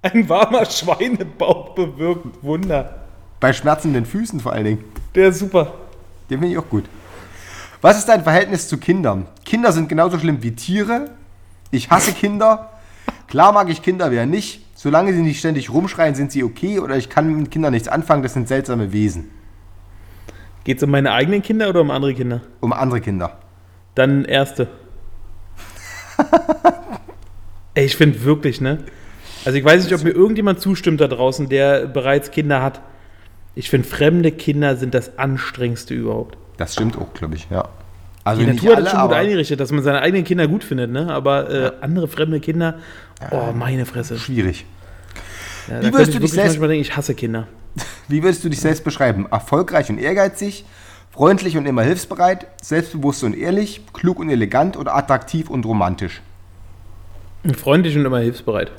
Ein 0.00 0.28
warmer 0.28 0.64
Schweinebauch 0.64 1.74
bewirkt 1.74 2.42
Wunder. 2.42 3.02
Bei 3.38 3.52
schmerzenden 3.52 4.06
Füßen 4.06 4.40
vor 4.40 4.52
allen 4.52 4.64
Dingen. 4.64 4.84
Der 5.14 5.28
ist 5.28 5.38
super. 5.38 5.74
Den 6.30 6.40
finde 6.40 6.54
ich 6.54 6.58
auch 6.58 6.68
gut. 6.68 6.84
Was 7.80 7.98
ist 7.98 8.08
dein 8.08 8.22
Verhältnis 8.22 8.68
zu 8.68 8.78
Kindern? 8.78 9.26
Kinder 9.44 9.72
sind 9.72 9.88
genauso 9.88 10.18
schlimm 10.18 10.42
wie 10.42 10.52
Tiere. 10.52 11.10
Ich 11.70 11.90
hasse 11.90 12.12
Kinder. 12.12 12.70
Klar 13.28 13.52
mag 13.52 13.68
ich 13.68 13.82
Kinder, 13.82 14.10
wer 14.10 14.26
nicht. 14.26 14.64
Solange 14.74 15.12
sie 15.12 15.22
nicht 15.22 15.38
ständig 15.38 15.70
rumschreien, 15.70 16.14
sind 16.14 16.32
sie 16.32 16.42
okay. 16.42 16.78
Oder 16.78 16.96
ich 16.96 17.08
kann 17.08 17.32
mit 17.34 17.50
Kindern 17.50 17.72
nichts 17.72 17.88
anfangen, 17.88 18.22
das 18.22 18.34
sind 18.34 18.48
seltsame 18.48 18.92
Wesen. 18.92 19.30
Geht 20.64 20.78
es 20.78 20.82
um 20.82 20.90
meine 20.90 21.12
eigenen 21.12 21.42
Kinder 21.42 21.68
oder 21.68 21.80
um 21.80 21.90
andere 21.90 22.14
Kinder? 22.14 22.40
Um 22.60 22.72
andere 22.72 23.00
Kinder. 23.00 23.38
Dann 23.94 24.24
erste. 24.24 24.68
Ey, 27.74 27.86
ich 27.86 27.96
finde 27.96 28.22
wirklich, 28.24 28.60
ne? 28.60 28.78
Also 29.44 29.58
ich 29.58 29.64
weiß 29.64 29.82
nicht, 29.84 29.94
ob 29.94 30.04
mir 30.04 30.10
irgendjemand 30.10 30.60
zustimmt 30.60 31.00
da 31.00 31.08
draußen, 31.08 31.48
der 31.48 31.86
bereits 31.86 32.30
Kinder 32.30 32.62
hat. 32.62 32.80
Ich 33.54 33.70
finde, 33.70 33.88
fremde 33.88 34.30
Kinder 34.32 34.76
sind 34.76 34.94
das 34.94 35.18
anstrengendste 35.18 35.94
überhaupt. 35.94 36.36
Das 36.58 36.74
stimmt 36.74 36.96
auch, 36.98 37.12
glaube 37.14 37.34
ich, 37.34 37.48
ja. 37.50 37.68
Also 38.24 38.42
Die 38.42 38.46
Natur 38.46 38.70
hat 38.70 38.76
alle, 38.78 38.86
es 38.86 38.92
schon 38.92 39.00
gut 39.02 39.12
eingerichtet, 39.12 39.58
dass 39.60 39.72
man 39.72 39.82
seine 39.82 40.00
eigenen 40.00 40.24
Kinder 40.24 40.46
gut 40.46 40.62
findet, 40.62 40.90
ne? 40.92 41.12
Aber 41.12 41.50
äh, 41.50 41.72
andere 41.80 42.06
fremde 42.08 42.38
Kinder, 42.40 42.78
oh, 43.30 43.52
meine 43.52 43.84
Fresse. 43.84 44.16
schwierig. 44.18 44.64
Ja, 45.68 45.80
Wie 45.82 45.92
würdest 45.92 46.12
du 46.12 46.18
ich 46.18 46.22
dich 46.24 46.32
selbst- 46.32 46.60
denken, 46.60 46.72
ich 46.74 46.96
hasse 46.96 47.14
Kinder. 47.14 47.48
Wie 48.08 48.22
würdest 48.22 48.44
du 48.44 48.48
dich 48.48 48.60
selbst 48.60 48.84
beschreiben? 48.84 49.26
Erfolgreich 49.30 49.90
und 49.90 49.98
ehrgeizig, 49.98 50.64
freundlich 51.12 51.56
und 51.56 51.66
immer 51.66 51.82
hilfsbereit, 51.82 52.46
selbstbewusst 52.62 53.22
und 53.22 53.36
ehrlich, 53.36 53.82
klug 53.92 54.18
und 54.18 54.30
elegant 54.30 54.76
oder 54.76 54.96
attraktiv 54.96 55.50
und 55.50 55.64
romantisch? 55.66 56.22
Freundlich 57.56 57.96
und 57.96 58.04
immer 58.04 58.18
hilfsbereit. 58.20 58.72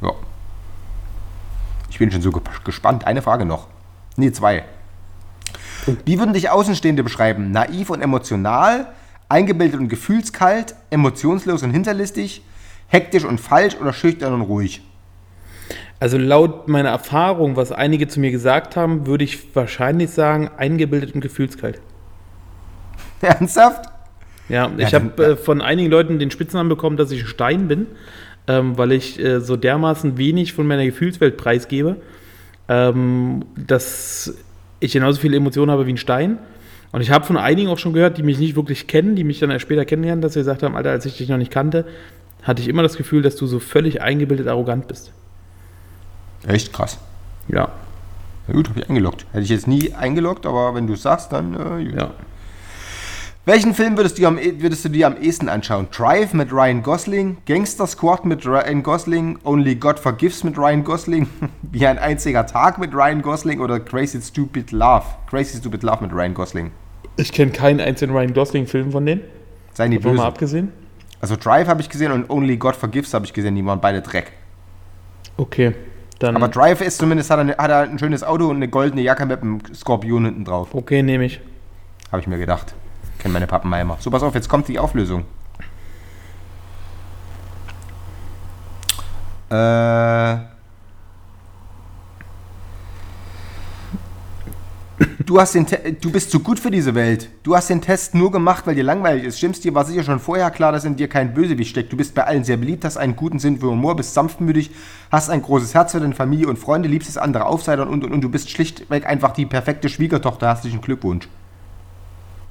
Ja. 0.00 0.12
Ich 1.90 1.98
bin 1.98 2.10
schon 2.10 2.22
so 2.22 2.30
ge- 2.32 2.42
gespannt. 2.64 3.06
Eine 3.06 3.20
Frage 3.22 3.44
noch. 3.44 3.68
Nee, 4.16 4.32
zwei. 4.32 4.64
Wie 6.04 6.18
würden 6.18 6.32
dich 6.32 6.48
Außenstehende 6.50 7.02
beschreiben? 7.02 7.50
Naiv 7.50 7.90
und 7.90 8.00
emotional, 8.00 8.86
eingebildet 9.28 9.80
und 9.80 9.88
gefühlskalt, 9.88 10.74
emotionslos 10.90 11.62
und 11.62 11.70
hinterlistig, 11.72 12.42
hektisch 12.86 13.24
und 13.24 13.40
falsch 13.40 13.76
oder 13.76 13.92
schüchtern 13.92 14.32
und 14.32 14.42
ruhig? 14.42 14.82
Also 16.02 16.18
laut 16.18 16.66
meiner 16.66 16.88
Erfahrung, 16.88 17.54
was 17.54 17.70
einige 17.70 18.08
zu 18.08 18.18
mir 18.18 18.32
gesagt 18.32 18.74
haben, 18.74 19.06
würde 19.06 19.22
ich 19.22 19.54
wahrscheinlich 19.54 20.10
sagen, 20.10 20.50
eingebildet 20.56 21.14
und 21.14 21.20
gefühlskalt. 21.20 21.80
Ernsthaft? 23.20 23.84
Ja, 24.48 24.68
ich 24.78 24.90
dann- 24.90 25.12
habe 25.12 25.24
äh, 25.24 25.36
von 25.36 25.60
einigen 25.60 25.92
Leuten 25.92 26.18
den 26.18 26.32
Spitznamen 26.32 26.68
bekommen, 26.68 26.96
dass 26.96 27.12
ich 27.12 27.20
ein 27.22 27.28
Stein 27.28 27.68
bin, 27.68 27.86
ähm, 28.48 28.76
weil 28.76 28.90
ich 28.90 29.20
äh, 29.20 29.40
so 29.40 29.54
dermaßen 29.54 30.18
wenig 30.18 30.54
von 30.54 30.66
meiner 30.66 30.84
Gefühlswelt 30.84 31.36
preisgebe, 31.36 31.98
ähm, 32.68 33.44
dass 33.56 34.34
ich 34.80 34.94
genauso 34.94 35.20
viele 35.20 35.36
Emotionen 35.36 35.70
habe 35.70 35.86
wie 35.86 35.92
ein 35.92 35.98
Stein. 35.98 36.38
Und 36.90 37.02
ich 37.02 37.12
habe 37.12 37.24
von 37.24 37.36
einigen 37.36 37.68
auch 37.68 37.78
schon 37.78 37.92
gehört, 37.92 38.18
die 38.18 38.24
mich 38.24 38.40
nicht 38.40 38.56
wirklich 38.56 38.88
kennen, 38.88 39.14
die 39.14 39.22
mich 39.22 39.38
dann 39.38 39.52
erst 39.52 39.62
später 39.62 39.84
kennenlernen, 39.84 40.20
dass 40.20 40.32
sie 40.32 40.40
gesagt 40.40 40.64
haben, 40.64 40.74
Alter, 40.74 40.90
als 40.90 41.06
ich 41.06 41.16
dich 41.16 41.28
noch 41.28 41.38
nicht 41.38 41.52
kannte, 41.52 41.86
hatte 42.42 42.60
ich 42.60 42.66
immer 42.66 42.82
das 42.82 42.96
Gefühl, 42.96 43.22
dass 43.22 43.36
du 43.36 43.46
so 43.46 43.60
völlig 43.60 44.02
eingebildet 44.02 44.48
arrogant 44.48 44.88
bist. 44.88 45.12
Echt 46.46 46.72
krass. 46.72 46.98
Ja, 47.48 47.68
Na 48.48 48.54
gut, 48.54 48.68
habe 48.68 48.80
ich 48.80 48.88
eingeloggt. 48.88 49.26
Hätte 49.32 49.44
ich 49.44 49.50
jetzt 49.50 49.66
nie 49.68 49.92
eingeloggt, 49.94 50.46
aber 50.46 50.74
wenn 50.74 50.86
du 50.86 50.94
es 50.94 51.02
sagst, 51.02 51.32
dann 51.32 51.54
äh, 51.54 51.84
gut. 51.84 51.94
ja. 52.00 52.10
Welchen 53.44 53.74
Film 53.74 53.96
würdest 53.96 54.18
du, 54.18 54.26
am, 54.26 54.38
eh- 54.38 54.60
würdest 54.62 54.84
du 54.84 54.88
dir 54.88 55.08
am 55.08 55.16
ehesten 55.20 55.48
anschauen? 55.48 55.88
Drive 55.90 56.32
mit 56.32 56.52
Ryan 56.52 56.80
Gosling, 56.84 57.38
Gangster 57.44 57.88
Squad 57.88 58.24
mit 58.24 58.46
Ryan 58.46 58.84
Gosling, 58.84 59.38
Only 59.42 59.74
God 59.74 59.98
Forgives 59.98 60.44
mit 60.44 60.56
Ryan 60.56 60.84
Gosling, 60.84 61.28
Wie 61.62 61.84
ein 61.84 61.98
einziger 61.98 62.46
Tag 62.46 62.78
mit 62.78 62.94
Ryan 62.94 63.20
Gosling 63.20 63.58
oder 63.60 63.80
Crazy 63.80 64.20
Stupid 64.22 64.70
Love? 64.70 65.04
Crazy 65.28 65.58
Stupid 65.58 65.82
Love 65.82 66.04
mit 66.04 66.12
Ryan 66.12 66.34
Gosling. 66.34 66.70
Ich 67.16 67.32
kenne 67.32 67.50
keinen 67.50 67.80
einzigen 67.80 68.12
Ryan 68.12 68.32
Gosling-Film 68.32 68.92
von 68.92 69.04
denen. 69.04 69.22
Seien 69.74 69.90
die 69.90 69.98
Davon 69.98 70.12
mal 70.16 70.22
böse. 70.22 70.28
abgesehen. 70.28 70.72
Also 71.20 71.34
Drive 71.36 71.66
habe 71.66 71.80
ich 71.80 71.88
gesehen 71.88 72.12
und 72.12 72.30
Only 72.30 72.56
God 72.58 72.76
Forgives 72.76 73.12
habe 73.12 73.24
ich 73.26 73.32
gesehen, 73.32 73.56
die 73.56 73.64
waren 73.66 73.80
beide 73.80 74.02
Dreck. 74.02 74.32
Okay, 75.36 75.74
dann. 76.22 76.36
Aber 76.36 76.48
Drive 76.48 76.80
ist 76.80 76.98
zumindest, 76.98 77.30
hat 77.30 77.38
er, 77.38 77.42
eine- 77.42 77.56
hat 77.56 77.70
er 77.70 77.80
ein 77.80 77.98
schönes 77.98 78.22
Auto 78.22 78.48
und 78.48 78.56
eine 78.56 78.68
goldene 78.68 79.02
Jacke 79.02 79.26
mit 79.26 79.42
einem 79.42 79.60
Skorpion 79.74 80.24
hinten 80.24 80.44
drauf. 80.44 80.68
okay, 80.74 81.02
nehme 81.02 81.24
ich. 81.24 81.40
Habe 82.10 82.20
ich 82.20 82.26
mir 82.26 82.38
gedacht. 82.38 82.74
Kennen 83.18 83.32
meine 83.34 83.46
Pappenheimer. 83.46 83.96
So, 84.00 84.10
pass 84.10 84.22
auf, 84.22 84.34
jetzt 84.34 84.48
kommt 84.48 84.68
die 84.68 84.78
Auflösung. 84.78 85.24
Äh. 89.50 90.51
Du, 95.26 95.40
hast 95.40 95.54
den 95.54 95.66
Te 95.66 95.96
du 96.00 96.10
bist 96.10 96.30
zu 96.30 96.40
gut 96.40 96.58
für 96.58 96.70
diese 96.70 96.94
Welt. 96.94 97.28
Du 97.42 97.56
hast 97.56 97.70
den 97.70 97.80
Test 97.80 98.14
nur 98.14 98.30
gemacht, 98.30 98.66
weil 98.66 98.74
dir 98.74 98.84
langweilig 98.84 99.24
ist. 99.24 99.38
Stimmt's 99.38 99.60
dir 99.60 99.74
war 99.74 99.84
sicher 99.84 100.02
schon 100.02 100.18
vorher 100.18 100.50
klar, 100.50 100.72
dass 100.72 100.84
in 100.84 100.96
dir 100.96 101.08
kein 101.08 101.32
Bösewicht 101.34 101.70
steckt. 101.70 101.92
Du 101.92 101.96
bist 101.96 102.14
bei 102.14 102.24
allen 102.24 102.44
sehr 102.44 102.56
beliebt, 102.56 102.84
hast 102.84 102.96
einen 102.96 103.16
guten 103.16 103.38
Sinn 103.38 103.58
für 103.58 103.66
Humor, 103.68 103.96
bist 103.96 104.14
sanftmütig, 104.14 104.70
hast 105.10 105.30
ein 105.30 105.42
großes 105.42 105.74
Herz 105.74 105.92
für 105.92 106.00
deine 106.00 106.14
Familie 106.14 106.48
und 106.48 106.58
Freunde, 106.58 106.88
liebst 106.88 107.08
es 107.08 107.16
andere 107.16 107.46
Aufseiter 107.46 107.88
und, 107.88 108.04
und, 108.04 108.12
und 108.12 108.20
du 108.20 108.28
bist 108.28 108.50
schlichtweg 108.50 109.06
einfach 109.06 109.32
die 109.32 109.46
perfekte 109.46 109.88
Schwiegertochter. 109.88 110.48
Herzlichen 110.48 110.80
Glückwunsch. 110.80 111.28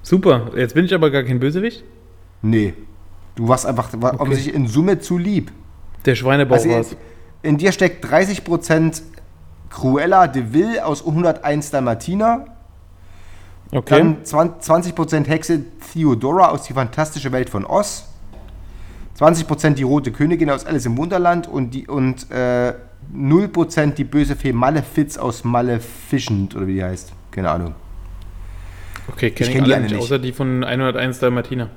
Super, 0.01 0.51
jetzt 0.55 0.73
bin 0.73 0.85
ich 0.85 0.93
aber 0.93 1.11
gar 1.11 1.23
kein 1.23 1.39
Bösewicht. 1.39 1.83
Nee. 2.41 2.73
Du 3.35 3.47
warst 3.47 3.65
einfach 3.65 3.89
war 3.97 4.19
offensichtlich 4.19 4.55
in 4.55 4.67
Summe 4.67 4.99
zu 4.99 5.17
lieb. 5.17 5.51
Der 6.05 6.15
Schweinebauch 6.15 6.55
Also 6.55 6.69
war's. 6.69 6.95
in 7.43 7.57
dir 7.57 7.71
steckt 7.71 8.03
30% 8.05 9.01
Cruella 9.71 10.27
de 10.27 10.53
Vil 10.53 10.79
aus 10.79 11.05
101 11.05 11.71
Dalmatiner, 11.71 12.45
Okay. 13.73 13.99
dann 13.99 14.25
20 14.61 14.93
20% 14.93 15.27
Hexe 15.27 15.63
Theodora 15.93 16.49
aus 16.49 16.63
Die 16.63 16.73
fantastische 16.73 17.31
Welt 17.31 17.49
von 17.49 17.65
Oz, 17.65 18.09
20% 19.17 19.75
die 19.75 19.83
rote 19.83 20.11
Königin 20.11 20.49
aus 20.49 20.65
Alice 20.65 20.85
im 20.85 20.97
Wunderland 20.97 21.47
und, 21.47 21.73
die, 21.73 21.87
und 21.87 22.29
äh, 22.31 22.73
0% 23.15 23.93
die 23.93 24.03
böse 24.03 24.35
Fee 24.35 24.51
Malefiz 24.51 25.17
aus 25.17 25.45
Maleficent 25.45 26.53
oder 26.55 26.67
wie 26.67 26.73
die 26.75 26.83
heißt. 26.83 27.13
Keine 27.31 27.49
Ahnung. 27.49 27.75
okay, 29.07 29.27
ich 29.27 29.35
kenne 29.35 29.49
ich, 29.49 29.55
kenn 29.55 29.63
die 29.63 29.73
alle 29.73 29.83
nicht, 29.83 29.95
außer 29.95 30.19
die 30.19 30.33
von 30.33 30.65
101 30.65 31.19
Dalmatiner. 31.19 31.69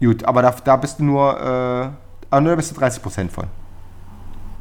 Gut, 0.00 0.24
aber 0.24 0.40
da, 0.40 0.54
da 0.64 0.76
bist 0.76 1.00
du 1.00 1.04
nur, 1.04 1.38
äh, 1.38 2.30
ah, 2.30 2.40
nur 2.40 2.50
da 2.50 2.56
bist 2.56 2.74
du 2.74 2.80
30% 2.80 3.28
von. 3.28 3.44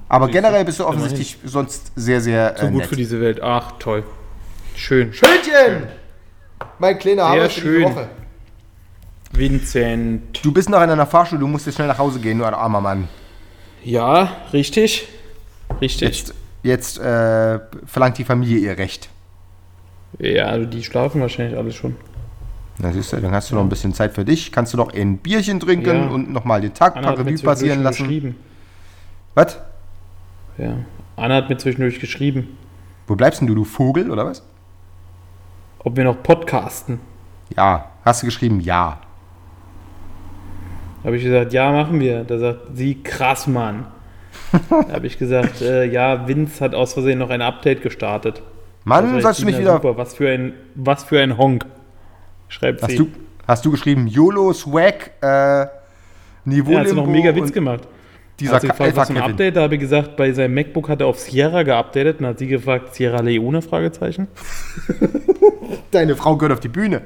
Aber 0.08 0.28
generell 0.28 0.64
bist 0.66 0.80
du 0.80 0.86
offensichtlich 0.86 1.38
sonst 1.44 1.92
sehr, 1.96 2.22
sehr 2.22 2.56
So 2.60 2.66
äh, 2.68 2.70
gut 2.70 2.80
nett. 2.82 2.90
für 2.90 2.96
diese 2.96 3.20
Welt. 3.22 3.42
Ach, 3.42 3.74
toll. 3.80 4.04
Schön. 4.76 5.12
Schönchen! 5.14 5.88
Mein 6.80 7.00
kleiner 7.00 7.30
Hammer 7.30 7.50
für 7.50 7.62
schön. 7.62 7.84
Woche. 7.84 8.08
Vincent. 9.32 10.44
Du 10.44 10.52
bist 10.52 10.70
noch 10.70 10.82
in 10.82 10.90
einer 10.90 11.06
Fahrschule, 11.06 11.40
du 11.40 11.48
musst 11.48 11.66
jetzt 11.66 11.76
schnell 11.76 11.88
nach 11.88 11.98
Hause 11.98 12.20
gehen, 12.20 12.38
du 12.40 12.46
ein 12.46 12.54
armer 12.54 12.82
Mann. 12.82 13.08
Ja, 13.84 14.32
richtig. 14.54 15.08
Richtig. 15.82 16.08
Jetzt, 16.08 16.34
jetzt 16.64 17.00
äh, 17.00 17.60
verlangt 17.86 18.18
die 18.18 18.24
Familie 18.24 18.58
ihr 18.60 18.78
Recht. 18.78 19.10
Ja, 20.20 20.46
also 20.46 20.66
die 20.66 20.84
schlafen 20.84 21.20
wahrscheinlich 21.22 21.58
alle 21.58 21.72
schon. 21.72 21.96
Na 22.78 22.92
siehst 22.92 23.12
du, 23.14 23.18
dann 23.18 23.32
hast 23.34 23.52
du 23.52 23.56
noch 23.56 23.62
ein 23.62 23.70
bisschen 23.70 23.94
Zeit 23.94 24.14
für 24.14 24.24
dich. 24.26 24.52
Kannst 24.52 24.74
du 24.74 24.78
noch 24.78 24.94
ein 24.94 25.18
Bierchen 25.18 25.60
trinken 25.60 26.04
Ja. 26.04 26.08
und 26.08 26.32
nochmal 26.32 26.62
den 26.62 26.74
Tag 26.74 26.96
Anna 26.96 27.12
Revue 27.12 27.38
passieren 27.38 27.84
lassen. 27.84 28.36
Was? 29.34 29.58
Ja. 30.58 30.78
Anna 31.16 31.36
hat 31.36 31.50
mir 31.50 31.58
zwischendurch 31.58 32.00
geschrieben, 32.00 32.58
Wo 33.08 33.16
bleibst 33.16 33.40
denn 33.42 33.48
du, 33.48 33.56
du 33.56 33.64
Vogel, 33.64 34.10
oder 34.12 34.26
was? 34.26 34.44
ob 35.80 35.96
wir 35.96 36.04
noch 36.04 36.22
podcasten. 36.24 37.00
Ja. 37.56 37.92
Hast 38.04 38.22
du 38.24 38.26
geschrieben? 38.28 38.60
Ja. 38.60 39.00
Da 41.04 41.08
habe 41.08 41.18
ich 41.18 41.24
gesagt, 41.24 41.54
ja, 41.54 41.72
machen 41.72 42.00
wir. 42.00 42.24
Da 42.24 42.40
sagt 42.40 42.60
sie, 42.76 42.96
krass, 43.04 43.46
Mann. 43.48 43.86
da 44.70 44.94
habe 44.94 45.06
ich 45.06 45.18
gesagt, 45.20 45.62
äh, 45.62 45.86
ja, 45.86 46.28
Vince 46.28 46.64
hat 46.64 46.74
aus 46.74 46.94
Versehen 46.94 47.20
noch 47.20 47.30
ein 47.30 47.42
Update 47.44 47.84
gestartet. 47.84 48.42
Mann, 48.84 49.06
Da 49.06 49.22
sag 49.22 49.22
sollst 49.22 49.40
ich, 49.40 49.46
du 49.46 49.52
mich 49.52 49.56
na 49.58 49.62
wieder. 49.62 49.74
Super, 49.74 49.98
was 49.98 50.16
für 50.16 50.30
ein, 50.30 50.54
was 50.74 51.04
für 51.04 51.20
ein 51.22 51.38
Honk. 51.38 51.66
Schreibt 52.48 52.82
Hast 52.82 52.92
sie. 52.92 52.98
du, 52.98 53.08
hast 53.48 53.64
du 53.66 53.72
geschrieben, 53.72 54.08
YOLO, 54.08 54.54
Swag, 54.54 55.12
äh, 55.22 55.68
Niveau 56.46 56.72
ja, 56.72 56.80
hat 56.80 56.88
sie 56.90 56.96
noch 56.96 57.04
einen 57.04 57.12
mega 57.12 57.34
Witz 57.36 57.52
gemacht. 57.52 57.88
Dieser 58.40 58.56
Hat 58.56 58.62
sie 58.62 58.68
gefragt, 58.68 58.96
was 58.98 59.10
für 59.10 59.16
ein. 59.16 59.32
Update? 59.32 59.56
Da 59.56 59.62
habe 59.62 59.76
ich 59.76 59.80
gesagt, 59.80 60.18
bei 60.18 60.32
seinem 60.34 60.56
MacBook 60.56 60.90
hat 60.90 61.00
er 61.02 61.08
auf 61.08 61.20
Sierra 61.20 61.64
geupdatet. 61.64 62.20
Und 62.20 62.26
hat 62.26 62.40
sie 62.40 62.48
gefragt, 62.48 62.94
Sierra 62.94 63.22
Leone? 63.22 63.62
Fragezeichen. 63.62 64.28
Deine 65.92 66.16
Frau 66.16 66.36
gehört 66.36 66.54
auf 66.54 66.60
die 66.60 66.68
Bühne. 66.68 67.02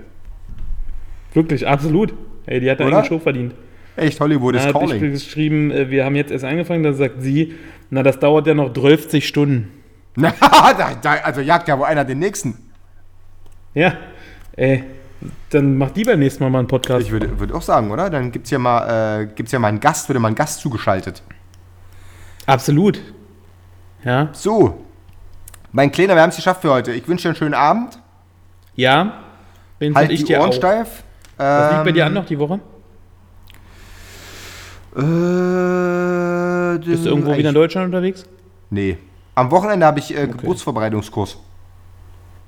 Wirklich, 1.33 1.67
absolut. 1.67 2.13
Ey, 2.47 2.59
die 2.59 2.71
hat 2.71 2.81
einen 2.81 3.05
Show 3.05 3.19
verdient. 3.19 3.53
Echt, 3.95 4.19
Hollywood 4.19 4.55
Da 4.55 4.59
is 4.59 4.65
habe 4.73 4.85
ich 4.85 4.91
calling. 4.91 5.11
geschrieben, 5.11 5.71
äh, 5.71 5.89
wir 5.91 6.05
haben 6.05 6.15
jetzt 6.15 6.31
erst 6.31 6.45
angefangen. 6.45 6.83
Da 6.83 6.93
sagt 6.93 7.21
sie, 7.21 7.53
na, 7.89 8.01
das 8.01 8.19
dauert 8.19 8.47
ja 8.47 8.53
noch 8.53 8.73
12 8.73 9.23
Stunden. 9.23 9.71
Na, 10.15 10.33
da, 10.41 10.95
da, 11.01 11.13
also 11.23 11.41
jagt 11.41 11.67
ja 11.67 11.77
wohl 11.77 11.85
einer 11.85 12.05
den 12.05 12.19
nächsten. 12.19 12.57
Ja, 13.75 13.97
ey, 14.55 14.83
dann 15.49 15.77
macht 15.77 15.95
die 15.97 16.03
beim 16.05 16.19
nächsten 16.19 16.43
Mal 16.43 16.49
mal 16.49 16.59
einen 16.59 16.67
Podcast. 16.67 17.05
Ich 17.05 17.11
würde, 17.11 17.39
würde 17.39 17.53
auch 17.55 17.61
sagen, 17.61 17.91
oder? 17.91 18.09
Dann 18.09 18.31
gibt 18.31 18.45
es 18.45 18.51
ja, 18.51 18.59
mal, 18.59 19.21
äh, 19.23 19.25
gibt's 19.35 19.51
ja 19.51 19.59
mal 19.59 19.67
einen 19.67 19.79
Gast, 19.79 20.07
würde 20.09 20.19
mal 20.19 20.29
ein 20.29 20.35
Gast 20.35 20.61
zugeschaltet. 20.61 21.21
Absolut. 22.45 22.99
Ja, 24.03 24.29
So, 24.31 24.85
mein 25.73 25.91
Kleiner, 25.91 26.15
wir 26.15 26.21
haben 26.21 26.29
es 26.29 26.37
geschafft 26.37 26.61
für 26.61 26.71
heute. 26.71 26.93
Ich 26.93 27.07
wünsche 27.07 27.23
dir 27.23 27.29
einen 27.29 27.35
schönen 27.35 27.53
Abend. 27.53 27.99
ja. 28.75 29.13
Vincent, 29.77 29.95
Halt 29.97 30.11
ich 30.11 30.19
die 30.21 30.25
dir 30.27 30.39
Ohren 30.41 30.49
auch. 30.49 30.53
steif. 30.53 31.03
Was 31.37 31.71
liegt 31.71 31.83
bei 31.85 31.91
dir 31.93 32.01
Ähm, 32.03 32.07
an 32.07 32.13
noch 32.15 32.25
die 32.25 32.37
Woche? 32.39 32.59
Äh, 34.95 36.79
Bist 36.79 37.05
du 37.05 37.09
irgendwo 37.09 37.35
wieder 37.37 37.49
in 37.49 37.55
Deutschland 37.55 37.85
unterwegs? 37.87 38.25
Nee. 38.69 38.97
Am 39.35 39.49
Wochenende 39.51 39.85
habe 39.85 39.99
ich 39.99 40.15
äh, 40.15 40.27
Geburtsvorbereitungskurs. 40.27 41.37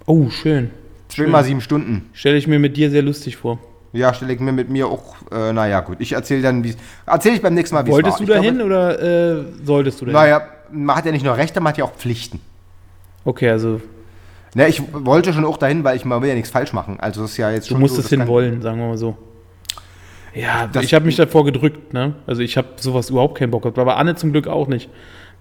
Oh, 0.05 0.29
schön. 0.29 0.71
Schön 1.13 1.29
mal 1.31 1.43
sieben 1.43 1.61
Stunden. 1.61 2.09
Stelle 2.13 2.37
ich 2.37 2.47
mir 2.47 2.59
mit 2.59 2.77
dir 2.77 2.89
sehr 2.89 3.01
lustig 3.01 3.37
vor. 3.37 3.59
Ja, 3.93 4.13
stelle 4.13 4.33
ich 4.33 4.39
mir 4.39 4.51
mit 4.53 4.69
mir 4.69 4.87
auch, 4.87 5.15
äh, 5.31 5.51
naja, 5.51 5.81
gut. 5.81 5.97
Ich 5.99 6.13
erzähle 6.13 6.41
dann, 6.41 6.63
wie 6.63 6.73
erzähle 7.05 7.35
ich 7.35 7.41
beim 7.41 7.53
nächsten 7.53 7.75
Mal, 7.75 7.85
wie 7.85 7.89
es 7.89 7.95
war. 7.97 8.03
Wolltest 8.03 8.19
du 8.21 8.25
dahin 8.25 8.55
glaube, 8.55 8.65
oder 8.65 9.39
äh, 9.39 9.43
solltest 9.65 9.99
du 9.99 10.05
dahin? 10.05 10.13
Naja, 10.19 10.41
man 10.71 10.95
hat 10.95 11.05
ja 11.05 11.11
nicht 11.11 11.25
nur 11.25 11.35
Rechte, 11.35 11.59
man 11.59 11.71
hat 11.73 11.77
ja 11.77 11.83
auch 11.83 11.93
Pflichten. 11.93 12.39
Okay, 13.25 13.49
also 13.49 13.81
Ne, 14.53 14.67
ich 14.67 14.81
wollte 14.91 15.31
schon 15.31 15.45
auch 15.45 15.55
dahin, 15.57 15.83
weil 15.85 15.95
ich 15.95 16.03
mal 16.03 16.21
will 16.21 16.27
ja 16.27 16.35
nichts 16.35 16.49
falsch 16.49 16.73
machen. 16.73 16.99
Also 16.99 17.21
das 17.21 17.31
ist 17.31 17.37
ja 17.37 17.51
jetzt 17.51 17.69
du 17.69 17.73
schon 17.75 17.81
musst 17.81 17.95
so, 17.95 18.01
es 18.01 18.05
das 18.05 18.11
kann- 18.11 18.21
hin 18.21 18.27
wollen, 18.27 18.61
sagen 18.61 18.79
wir 18.79 18.87
mal 18.87 18.97
so. 18.97 19.17
Ja, 20.33 20.67
Das- 20.67 20.83
ich 20.83 20.93
habe 20.93 21.05
mich 21.05 21.15
davor 21.15 21.45
gedrückt, 21.45 21.93
ne? 21.93 22.15
Also 22.27 22.41
ich 22.41 22.57
habe 22.57 22.67
sowas 22.77 23.09
überhaupt 23.09 23.37
keinen 23.37 23.51
Bock 23.51 23.63
gehabt, 23.63 23.77
aber 23.79 23.95
Anne 23.97 24.15
zum 24.15 24.31
Glück 24.33 24.47
auch 24.47 24.67
nicht. 24.67 24.89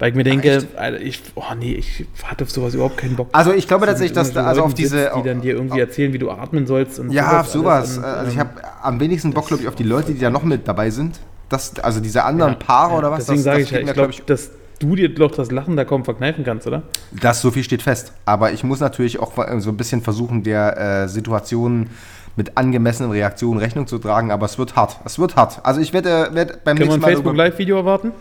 Weil 0.00 0.10
ich 0.10 0.14
mir 0.16 0.24
denke, 0.24 0.56
echt? 0.56 0.76
Alter, 0.76 1.00
ich, 1.00 1.22
oh 1.34 1.42
nee, 1.58 1.74
ich 1.74 2.06
hatte 2.24 2.44
auf 2.44 2.50
sowas 2.50 2.74
überhaupt 2.74 2.96
keinen 2.96 3.14
Bock. 3.16 3.28
Also 3.32 3.52
ich 3.52 3.68
glaube 3.68 3.86
tatsächlich, 3.86 4.14
dass 4.14 4.32
da, 4.32 4.46
also 4.46 4.62
auf 4.64 4.74
diese, 4.74 4.98
sitzt, 4.98 5.16
die 5.16 5.22
dann 5.22 5.40
dir 5.42 5.54
irgendwie 5.54 5.78
erzählen, 5.78 6.12
wie 6.12 6.18
du 6.18 6.30
atmen 6.30 6.66
sollst 6.66 6.98
und 6.98 7.12
ja, 7.12 7.26
alles. 7.28 7.52
sowas. 7.52 7.98
Und, 7.98 8.04
Also 8.04 8.30
ich 8.30 8.34
ähm, 8.36 8.40
habe 8.40 8.50
am 8.82 8.98
wenigsten 8.98 9.32
Bock, 9.32 9.46
glaube 9.48 9.62
ich, 9.62 9.68
auf 9.68 9.76
die 9.76 9.82
Leute, 9.84 10.12
die 10.14 10.18
da 10.20 10.30
noch 10.30 10.42
mit 10.42 10.66
dabei 10.66 10.90
sind. 10.90 11.20
Das, 11.50 11.78
also 11.80 12.00
diese 12.00 12.24
anderen 12.24 12.58
Paare 12.58 12.94
oder 12.96 13.10
was? 13.10 13.26
Deswegen 13.26 13.42
sage 13.42 13.60
ich 13.60 13.70
ja, 13.70 13.78
ich 13.80 13.84
glaub 13.92 13.94
glaube, 14.10 14.14
dass 14.26 14.50
du 14.78 14.96
dir 14.96 15.12
doch 15.14 15.32
das 15.32 15.50
Lachen 15.50 15.76
da 15.76 15.84
kaum 15.84 16.04
verkneifen 16.04 16.44
kannst, 16.44 16.66
oder? 16.66 16.82
Das 17.12 17.42
so 17.42 17.50
viel 17.50 17.62
steht 17.62 17.82
fest. 17.82 18.14
Aber 18.24 18.52
ich 18.52 18.64
muss 18.64 18.80
natürlich 18.80 19.18
auch 19.20 19.36
äh, 19.36 19.60
so 19.60 19.68
ein 19.70 19.76
bisschen 19.76 20.00
versuchen, 20.00 20.42
der 20.44 20.78
äh, 21.04 21.08
Situation 21.08 21.90
mit 22.36 22.56
angemessenen 22.56 23.10
Reaktionen 23.12 23.58
Rechnung 23.60 23.86
zu 23.86 23.98
tragen. 23.98 24.30
Aber 24.30 24.46
es 24.46 24.56
wird 24.56 24.76
hart. 24.76 24.96
Es 25.04 25.18
wird 25.18 25.36
hart. 25.36 25.60
Also 25.62 25.82
ich 25.82 25.92
werde, 25.92 26.30
werde 26.32 26.58
beim 26.64 26.78
Können 26.78 26.78
wir 26.78 26.84
nächsten 26.86 26.92
ein 26.94 27.00
Mal. 27.00 27.06
Facebook 27.08 27.24
darüber- 27.26 27.44
Live-Video 27.44 27.76
erwarten? 27.76 28.12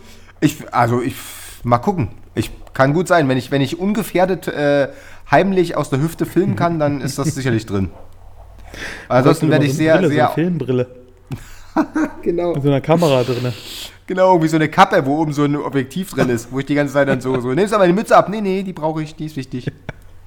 Ich, 0.42 0.58
also 0.74 1.02
ich 1.02 1.16
mal 1.64 1.78
gucken. 1.80 2.10
Ich 2.36 2.52
kann 2.74 2.94
gut 2.94 3.08
sein, 3.08 3.28
wenn 3.28 3.38
ich, 3.38 3.52
wenn 3.52 3.62
ich 3.62 3.80
ungefährdet 3.80 4.48
äh, 4.48 4.90
heimlich 5.30 5.76
aus 5.76 5.90
der 5.90 6.02
Hüfte 6.02 6.26
filmen 6.26 6.56
kann, 6.56 6.80
dann 6.80 7.02
ist 7.02 7.20
das 7.20 7.36
sicherlich 7.36 7.66
drin. 7.66 7.90
Ansonsten 9.10 9.50
werde 9.50 9.66
ich 9.66 9.74
sehr, 9.74 9.96
Brille, 9.96 10.08
So 10.08 10.14
sehr 10.14 10.26
eine 10.26 10.34
Filmbrille. 10.34 10.88
genau, 12.22 12.54
Mit 12.54 12.64
so 12.64 12.70
einer 12.70 12.82
Kamera 12.82 13.24
drin. 13.24 13.54
genau 14.08 14.42
wie 14.42 14.48
so 14.48 14.56
eine 14.56 14.70
Kappe, 14.70 15.06
wo 15.06 15.18
oben 15.20 15.34
so 15.34 15.44
ein 15.44 15.56
Objektiv 15.56 16.12
drin 16.12 16.30
ist, 16.30 16.52
wo 16.52 16.60
ich 16.60 16.66
die 16.66 16.76
ganze 16.76 16.94
Zeit 16.94 17.08
dann 17.08 17.22
so, 17.22 17.40
so 17.40 17.54
nimmst 17.54 17.74
aber 17.74 17.88
die 17.88 17.94
Mütze 17.94 18.16
ab. 18.16 18.30
Nee, 18.30 18.42
nee, 18.42 18.64
die 18.64 18.74
brauche 18.74 19.02
ich, 19.04 19.16
die 19.16 19.26
ist 19.26 19.36
wichtig. 19.36 19.72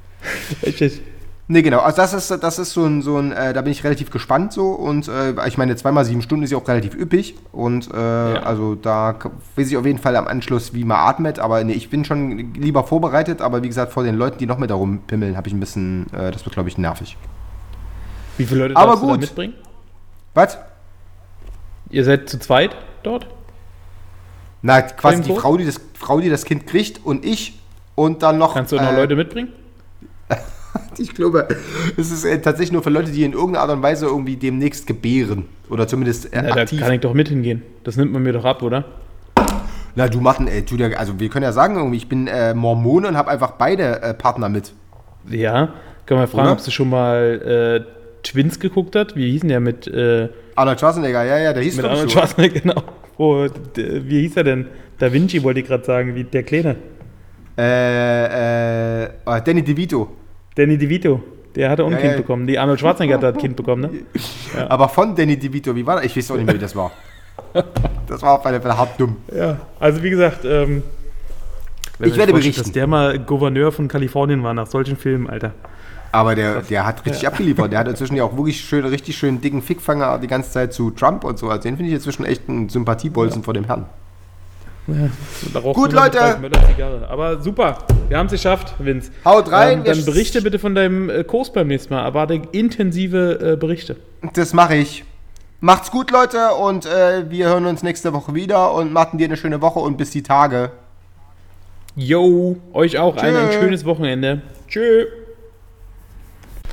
Echt. 0.63 1.03
Nee, 1.49 1.63
genau. 1.63 1.81
Also 1.81 1.97
das 1.97 2.15
ist, 2.15 2.31
das 2.31 2.59
ist 2.59 2.73
so 2.73 2.85
ein, 2.85 3.03
so 3.03 3.19
ein 3.19 3.33
äh, 3.33 3.53
da 3.53 3.63
bin 3.63 3.73
ich 3.73 3.83
relativ 3.83 4.11
gespannt 4.11 4.53
so. 4.53 4.69
Und 4.71 5.09
äh, 5.09 5.35
ich 5.47 5.59
meine, 5.59 5.75
zweimal 5.77 6.05
sieben 6.05 6.23
Stunden 6.23 6.45
ist 6.45 6.53
ja 6.53 6.59
auch 6.59 6.69
relativ 6.69 6.95
üppig. 6.95 7.35
Und 7.51 7.93
äh, 7.93 7.97
also 7.97 8.75
da 8.75 9.17
weiß 9.57 9.71
ich 9.71 9.77
auf 9.77 9.85
jeden 9.85 9.99
Fall 9.99 10.17
am 10.17 10.29
Anschluss, 10.29 10.73
wie 10.73 10.85
man 10.85 10.99
atmet. 10.99 11.41
Aber 11.41 11.63
nee, 11.65 11.73
ich 11.73 11.91
bin 11.91 12.05
schon 12.05 12.55
lieber 12.55 12.85
vorbereitet. 12.85 13.43
Aber 13.43 13.63
wie 13.63 13.69
gesagt, 13.69 13.93
vor 13.93 14.05
den 14.05 14.15
Leuten, 14.15 14.39
die 14.39 14.47
noch 14.47 14.59
mit 14.59 14.71
da 14.71 14.77
rumpimmeln, 14.77 15.37
habe 15.37 15.49
ich 15.49 15.55
ein 15.55 15.61
bisschen, 15.61 16.07
äh, 16.13 16.31
das 16.31 16.45
wird, 16.45 16.55
glaube 16.55 16.69
ich, 16.69 16.79
nervig. 16.79 17.17
Wie 18.39 18.47
viele 18.47 18.61
Leute 18.61 18.77
Aber 18.77 18.93
darfst 18.93 19.03
du 19.03 19.07
da 19.09 19.13
gut. 19.13 19.21
mitbringen? 19.21 19.55
Was? 20.35 20.59
Ihr 21.91 22.05
seid 22.05 22.29
zu 22.29 22.39
zweit 22.39 22.75
dort? 23.03 23.27
Na, 24.63 24.81
quasi 24.81 25.23
die? 25.23 25.35
Frau 25.35 25.57
die, 25.57 25.67
das, 25.67 25.81
Frau, 25.95 26.21
die 26.21 26.31
das 26.31 26.45
Kind 26.45 26.67
kriegt 26.67 27.05
und 27.05 27.25
ich 27.25 27.61
und 27.95 28.23
dann 28.23 28.39
noch. 28.39 28.55
Kannst 28.55 28.73
du 28.73 28.77
noch 28.77 28.93
äh, 28.93 28.97
Leute 28.97 29.17
mitbringen? 29.17 29.53
Ich 30.99 31.15
glaube, 31.15 31.49
es 31.97 32.11
ist 32.11 32.25
äh, 32.25 32.41
tatsächlich 32.41 32.73
nur 32.73 32.83
für 32.83 32.91
Leute, 32.91 33.11
die 33.13 33.25
in 33.25 33.33
irgendeiner 33.33 33.63
Art 33.63 33.71
und 33.71 33.83
Weise 33.83 34.07
irgendwie 34.07 34.37
demnächst 34.37 34.87
gebären. 34.87 35.47
Oder 35.71 35.87
zumindest 35.89 36.33
äh, 36.33 36.43
da 36.43 36.63
aktiv. 36.63 36.81
kann 36.81 36.93
ich 36.93 37.01
doch 37.01 37.15
mit 37.15 37.29
hingehen. 37.29 37.63
Das 37.85 37.97
nimmt 37.97 38.13
man 38.13 38.23
mir 38.23 38.33
doch 38.33 38.45
ab, 38.45 38.63
oder? 38.63 38.85
Na, 39.95 40.09
du 40.09 40.21
Martin, 40.21 40.49
ey, 40.49 40.65
tu 40.65 40.77
dir, 40.77 40.99
also 40.99 41.21
wir 41.21 41.29
können 41.29 41.43
ja 41.43 41.53
sagen, 41.53 41.77
irgendwie, 41.77 41.99
ich 41.99 42.09
bin 42.09 42.27
äh, 42.27 42.55
Mormone 42.55 43.09
und 43.09 43.17
habe 43.17 43.31
einfach 43.31 43.53
beide 43.53 44.01
äh, 44.03 44.15
Partner 44.15 44.49
mit. 44.49 44.73
Ja. 45.29 45.75
Kann 46.07 46.17
man 46.19 46.27
fragen, 46.29 46.49
Oder? 46.49 46.53
ob 46.59 46.65
du 46.65 46.71
schon 46.71 46.91
mal 46.91 47.85
äh, 47.85 48.23
Twins 48.23 48.59
geguckt 48.59 48.97
hat? 48.97 49.15
Wie 49.17 49.31
hießen 49.33 49.49
der 49.49 49.61
mit, 49.61 49.87
äh, 49.87 50.29
Arnold 50.57 50.81
Schwarzenegger, 50.81 51.25
ja, 51.25 51.39
ja, 51.39 51.53
der 51.53 51.63
hieß 51.63 51.77
mit 51.77 51.87
Arnold 51.87 52.11
so. 52.11 52.19
Schwarzenegger, 52.19 52.61
genau. 53.19 53.49
D- 53.77 54.03
wie 54.09 54.21
hieß 54.23 54.37
er 54.37 54.45
denn? 54.45 54.67
Da 54.99 55.13
Vinci 55.13 55.43
wollte 55.43 55.61
ich 55.61 55.67
gerade 55.67 55.85
sagen, 55.85 56.15
wie 56.15 56.25
der 56.25 56.43
Kleine. 56.43 56.77
Äh, 57.57 59.05
äh, 59.05 59.09
oh, 59.27 59.37
Danny 59.45 59.63
DeVito. 59.63 60.09
Danny 60.55 60.79
DeVito. 60.79 61.23
Der 61.55 61.69
hatte 61.71 61.83
auch 61.85 61.89
ein 61.89 61.93
Ja, 61.95 61.99
Kind 61.99 62.13
ja. 62.13 62.17
bekommen. 62.19 62.47
Die 62.47 62.59
Arnold 62.59 62.81
Schwarzenegger 62.81 63.17
hat 63.17 63.23
das 63.23 63.37
Kind 63.37 63.57
bekommen, 63.57 63.83
ne? 63.83 63.91
Aber 64.69 64.89
von 64.89 65.15
Danny 65.15 65.37
DeVito, 65.39 65.75
wie 65.77 65.87
war 65.87 65.97
das? 65.97 66.07
Ich 66.07 66.17
weiß 66.17 66.31
auch 66.31 66.37
nicht 66.37 66.47
mehr, 66.47 66.55
wie 66.55 66.59
das 66.61 66.75
war. 66.77 66.91
Das 68.07 68.21
war 68.21 68.33
auf 68.39 68.45
alle 68.45 68.61
Fälle 68.61 68.77
hart 68.77 69.01
dumm. 69.01 69.17
Ja. 69.35 69.57
Also 69.81 70.03
wie 70.03 70.11
gesagt, 70.11 70.45
ähm, 70.45 70.83
Ich 71.99 72.15
werde 72.17 72.33
berichten. 72.35 72.63
Dass 72.63 72.73
der 72.73 72.87
mal 72.87 73.19
Gouverneur 73.19 73.73
von 73.73 73.89
Kalifornien 73.89 74.43
war 74.43 74.53
nach 74.53 74.67
solchen 74.67 74.97
Filmen, 74.99 75.31
Alter. 75.31 75.53
Aber 76.11 76.35
der, 76.35 76.61
der 76.61 76.85
hat 76.85 77.07
richtig 77.07 77.27
abgeliefert. 77.27 77.73
Der 77.73 77.79
hat 77.79 77.89
inzwischen 77.89 78.17
ja 78.17 78.25
auch 78.25 78.37
wirklich 78.37 78.61
schön, 78.61 78.85
richtig 78.85 79.17
schön 79.17 79.41
dicken 79.41 79.63
Fickfanger 79.63 80.19
die 80.19 80.27
ganze 80.27 80.51
Zeit 80.51 80.75
zu 80.75 80.91
Trump 80.91 81.25
und 81.25 81.39
so. 81.39 81.49
Also 81.49 81.63
den 81.63 81.77
finde 81.77 81.89
ich 81.89 81.95
inzwischen 81.95 82.27
echt 82.27 82.47
ein 82.51 82.69
Sympathiebolzen 82.69 83.43
vor 83.43 83.55
dem 83.55 83.65
Herrn. 83.65 83.87
Raucht 85.55 85.77
Gut, 85.77 85.93
Leute. 85.93 86.21
Aber 87.09 87.41
super, 87.41 87.79
wir 88.09 88.19
haben 88.19 88.27
es 88.27 88.33
geschafft, 88.33 88.75
Vince. 88.79 89.13
Haut 89.25 89.51
rein, 89.53 89.79
Ähm, 89.79 89.85
dann 89.85 90.05
berichte 90.05 90.43
bitte 90.43 90.59
von 90.59 90.75
deinem 90.75 91.09
äh, 91.09 91.25
Kurs 91.25 91.53
beim 91.53 91.69
nächsten 91.69 91.95
Mal. 91.95 92.05
Erwarte 92.05 92.43
intensive 92.53 93.53
äh, 93.53 93.57
Berichte. 93.57 93.97
Das 94.35 94.53
mache 94.53 94.77
ich. 94.77 95.05
Macht's 95.61 95.93
gut, 95.93 96.11
Leute, 96.11 96.55
und 96.55 96.87
äh, 96.87 97.31
wir 97.31 97.47
hören 97.47 97.67
uns 97.67 97.85
nächste 97.85 98.13
Woche 98.13 98.35
wieder 98.35 98.75
und 98.75 98.93
machen 98.93 99.19
dir 99.19 99.27
eine 99.27 99.37
schöne 99.37 99.61
Woche 99.61 99.79
und 99.79 99.97
bis 99.97 100.11
die 100.11 100.25
Tage. 100.25 100.73
Yo, 101.95 102.57
euch 102.73 102.99
auch 102.99 103.17
allen 103.17 103.37
ein 103.37 103.51
Tschö. 103.51 103.61
schönes 103.61 103.85
Wochenende. 103.85 104.43
Tschö. 104.67 105.07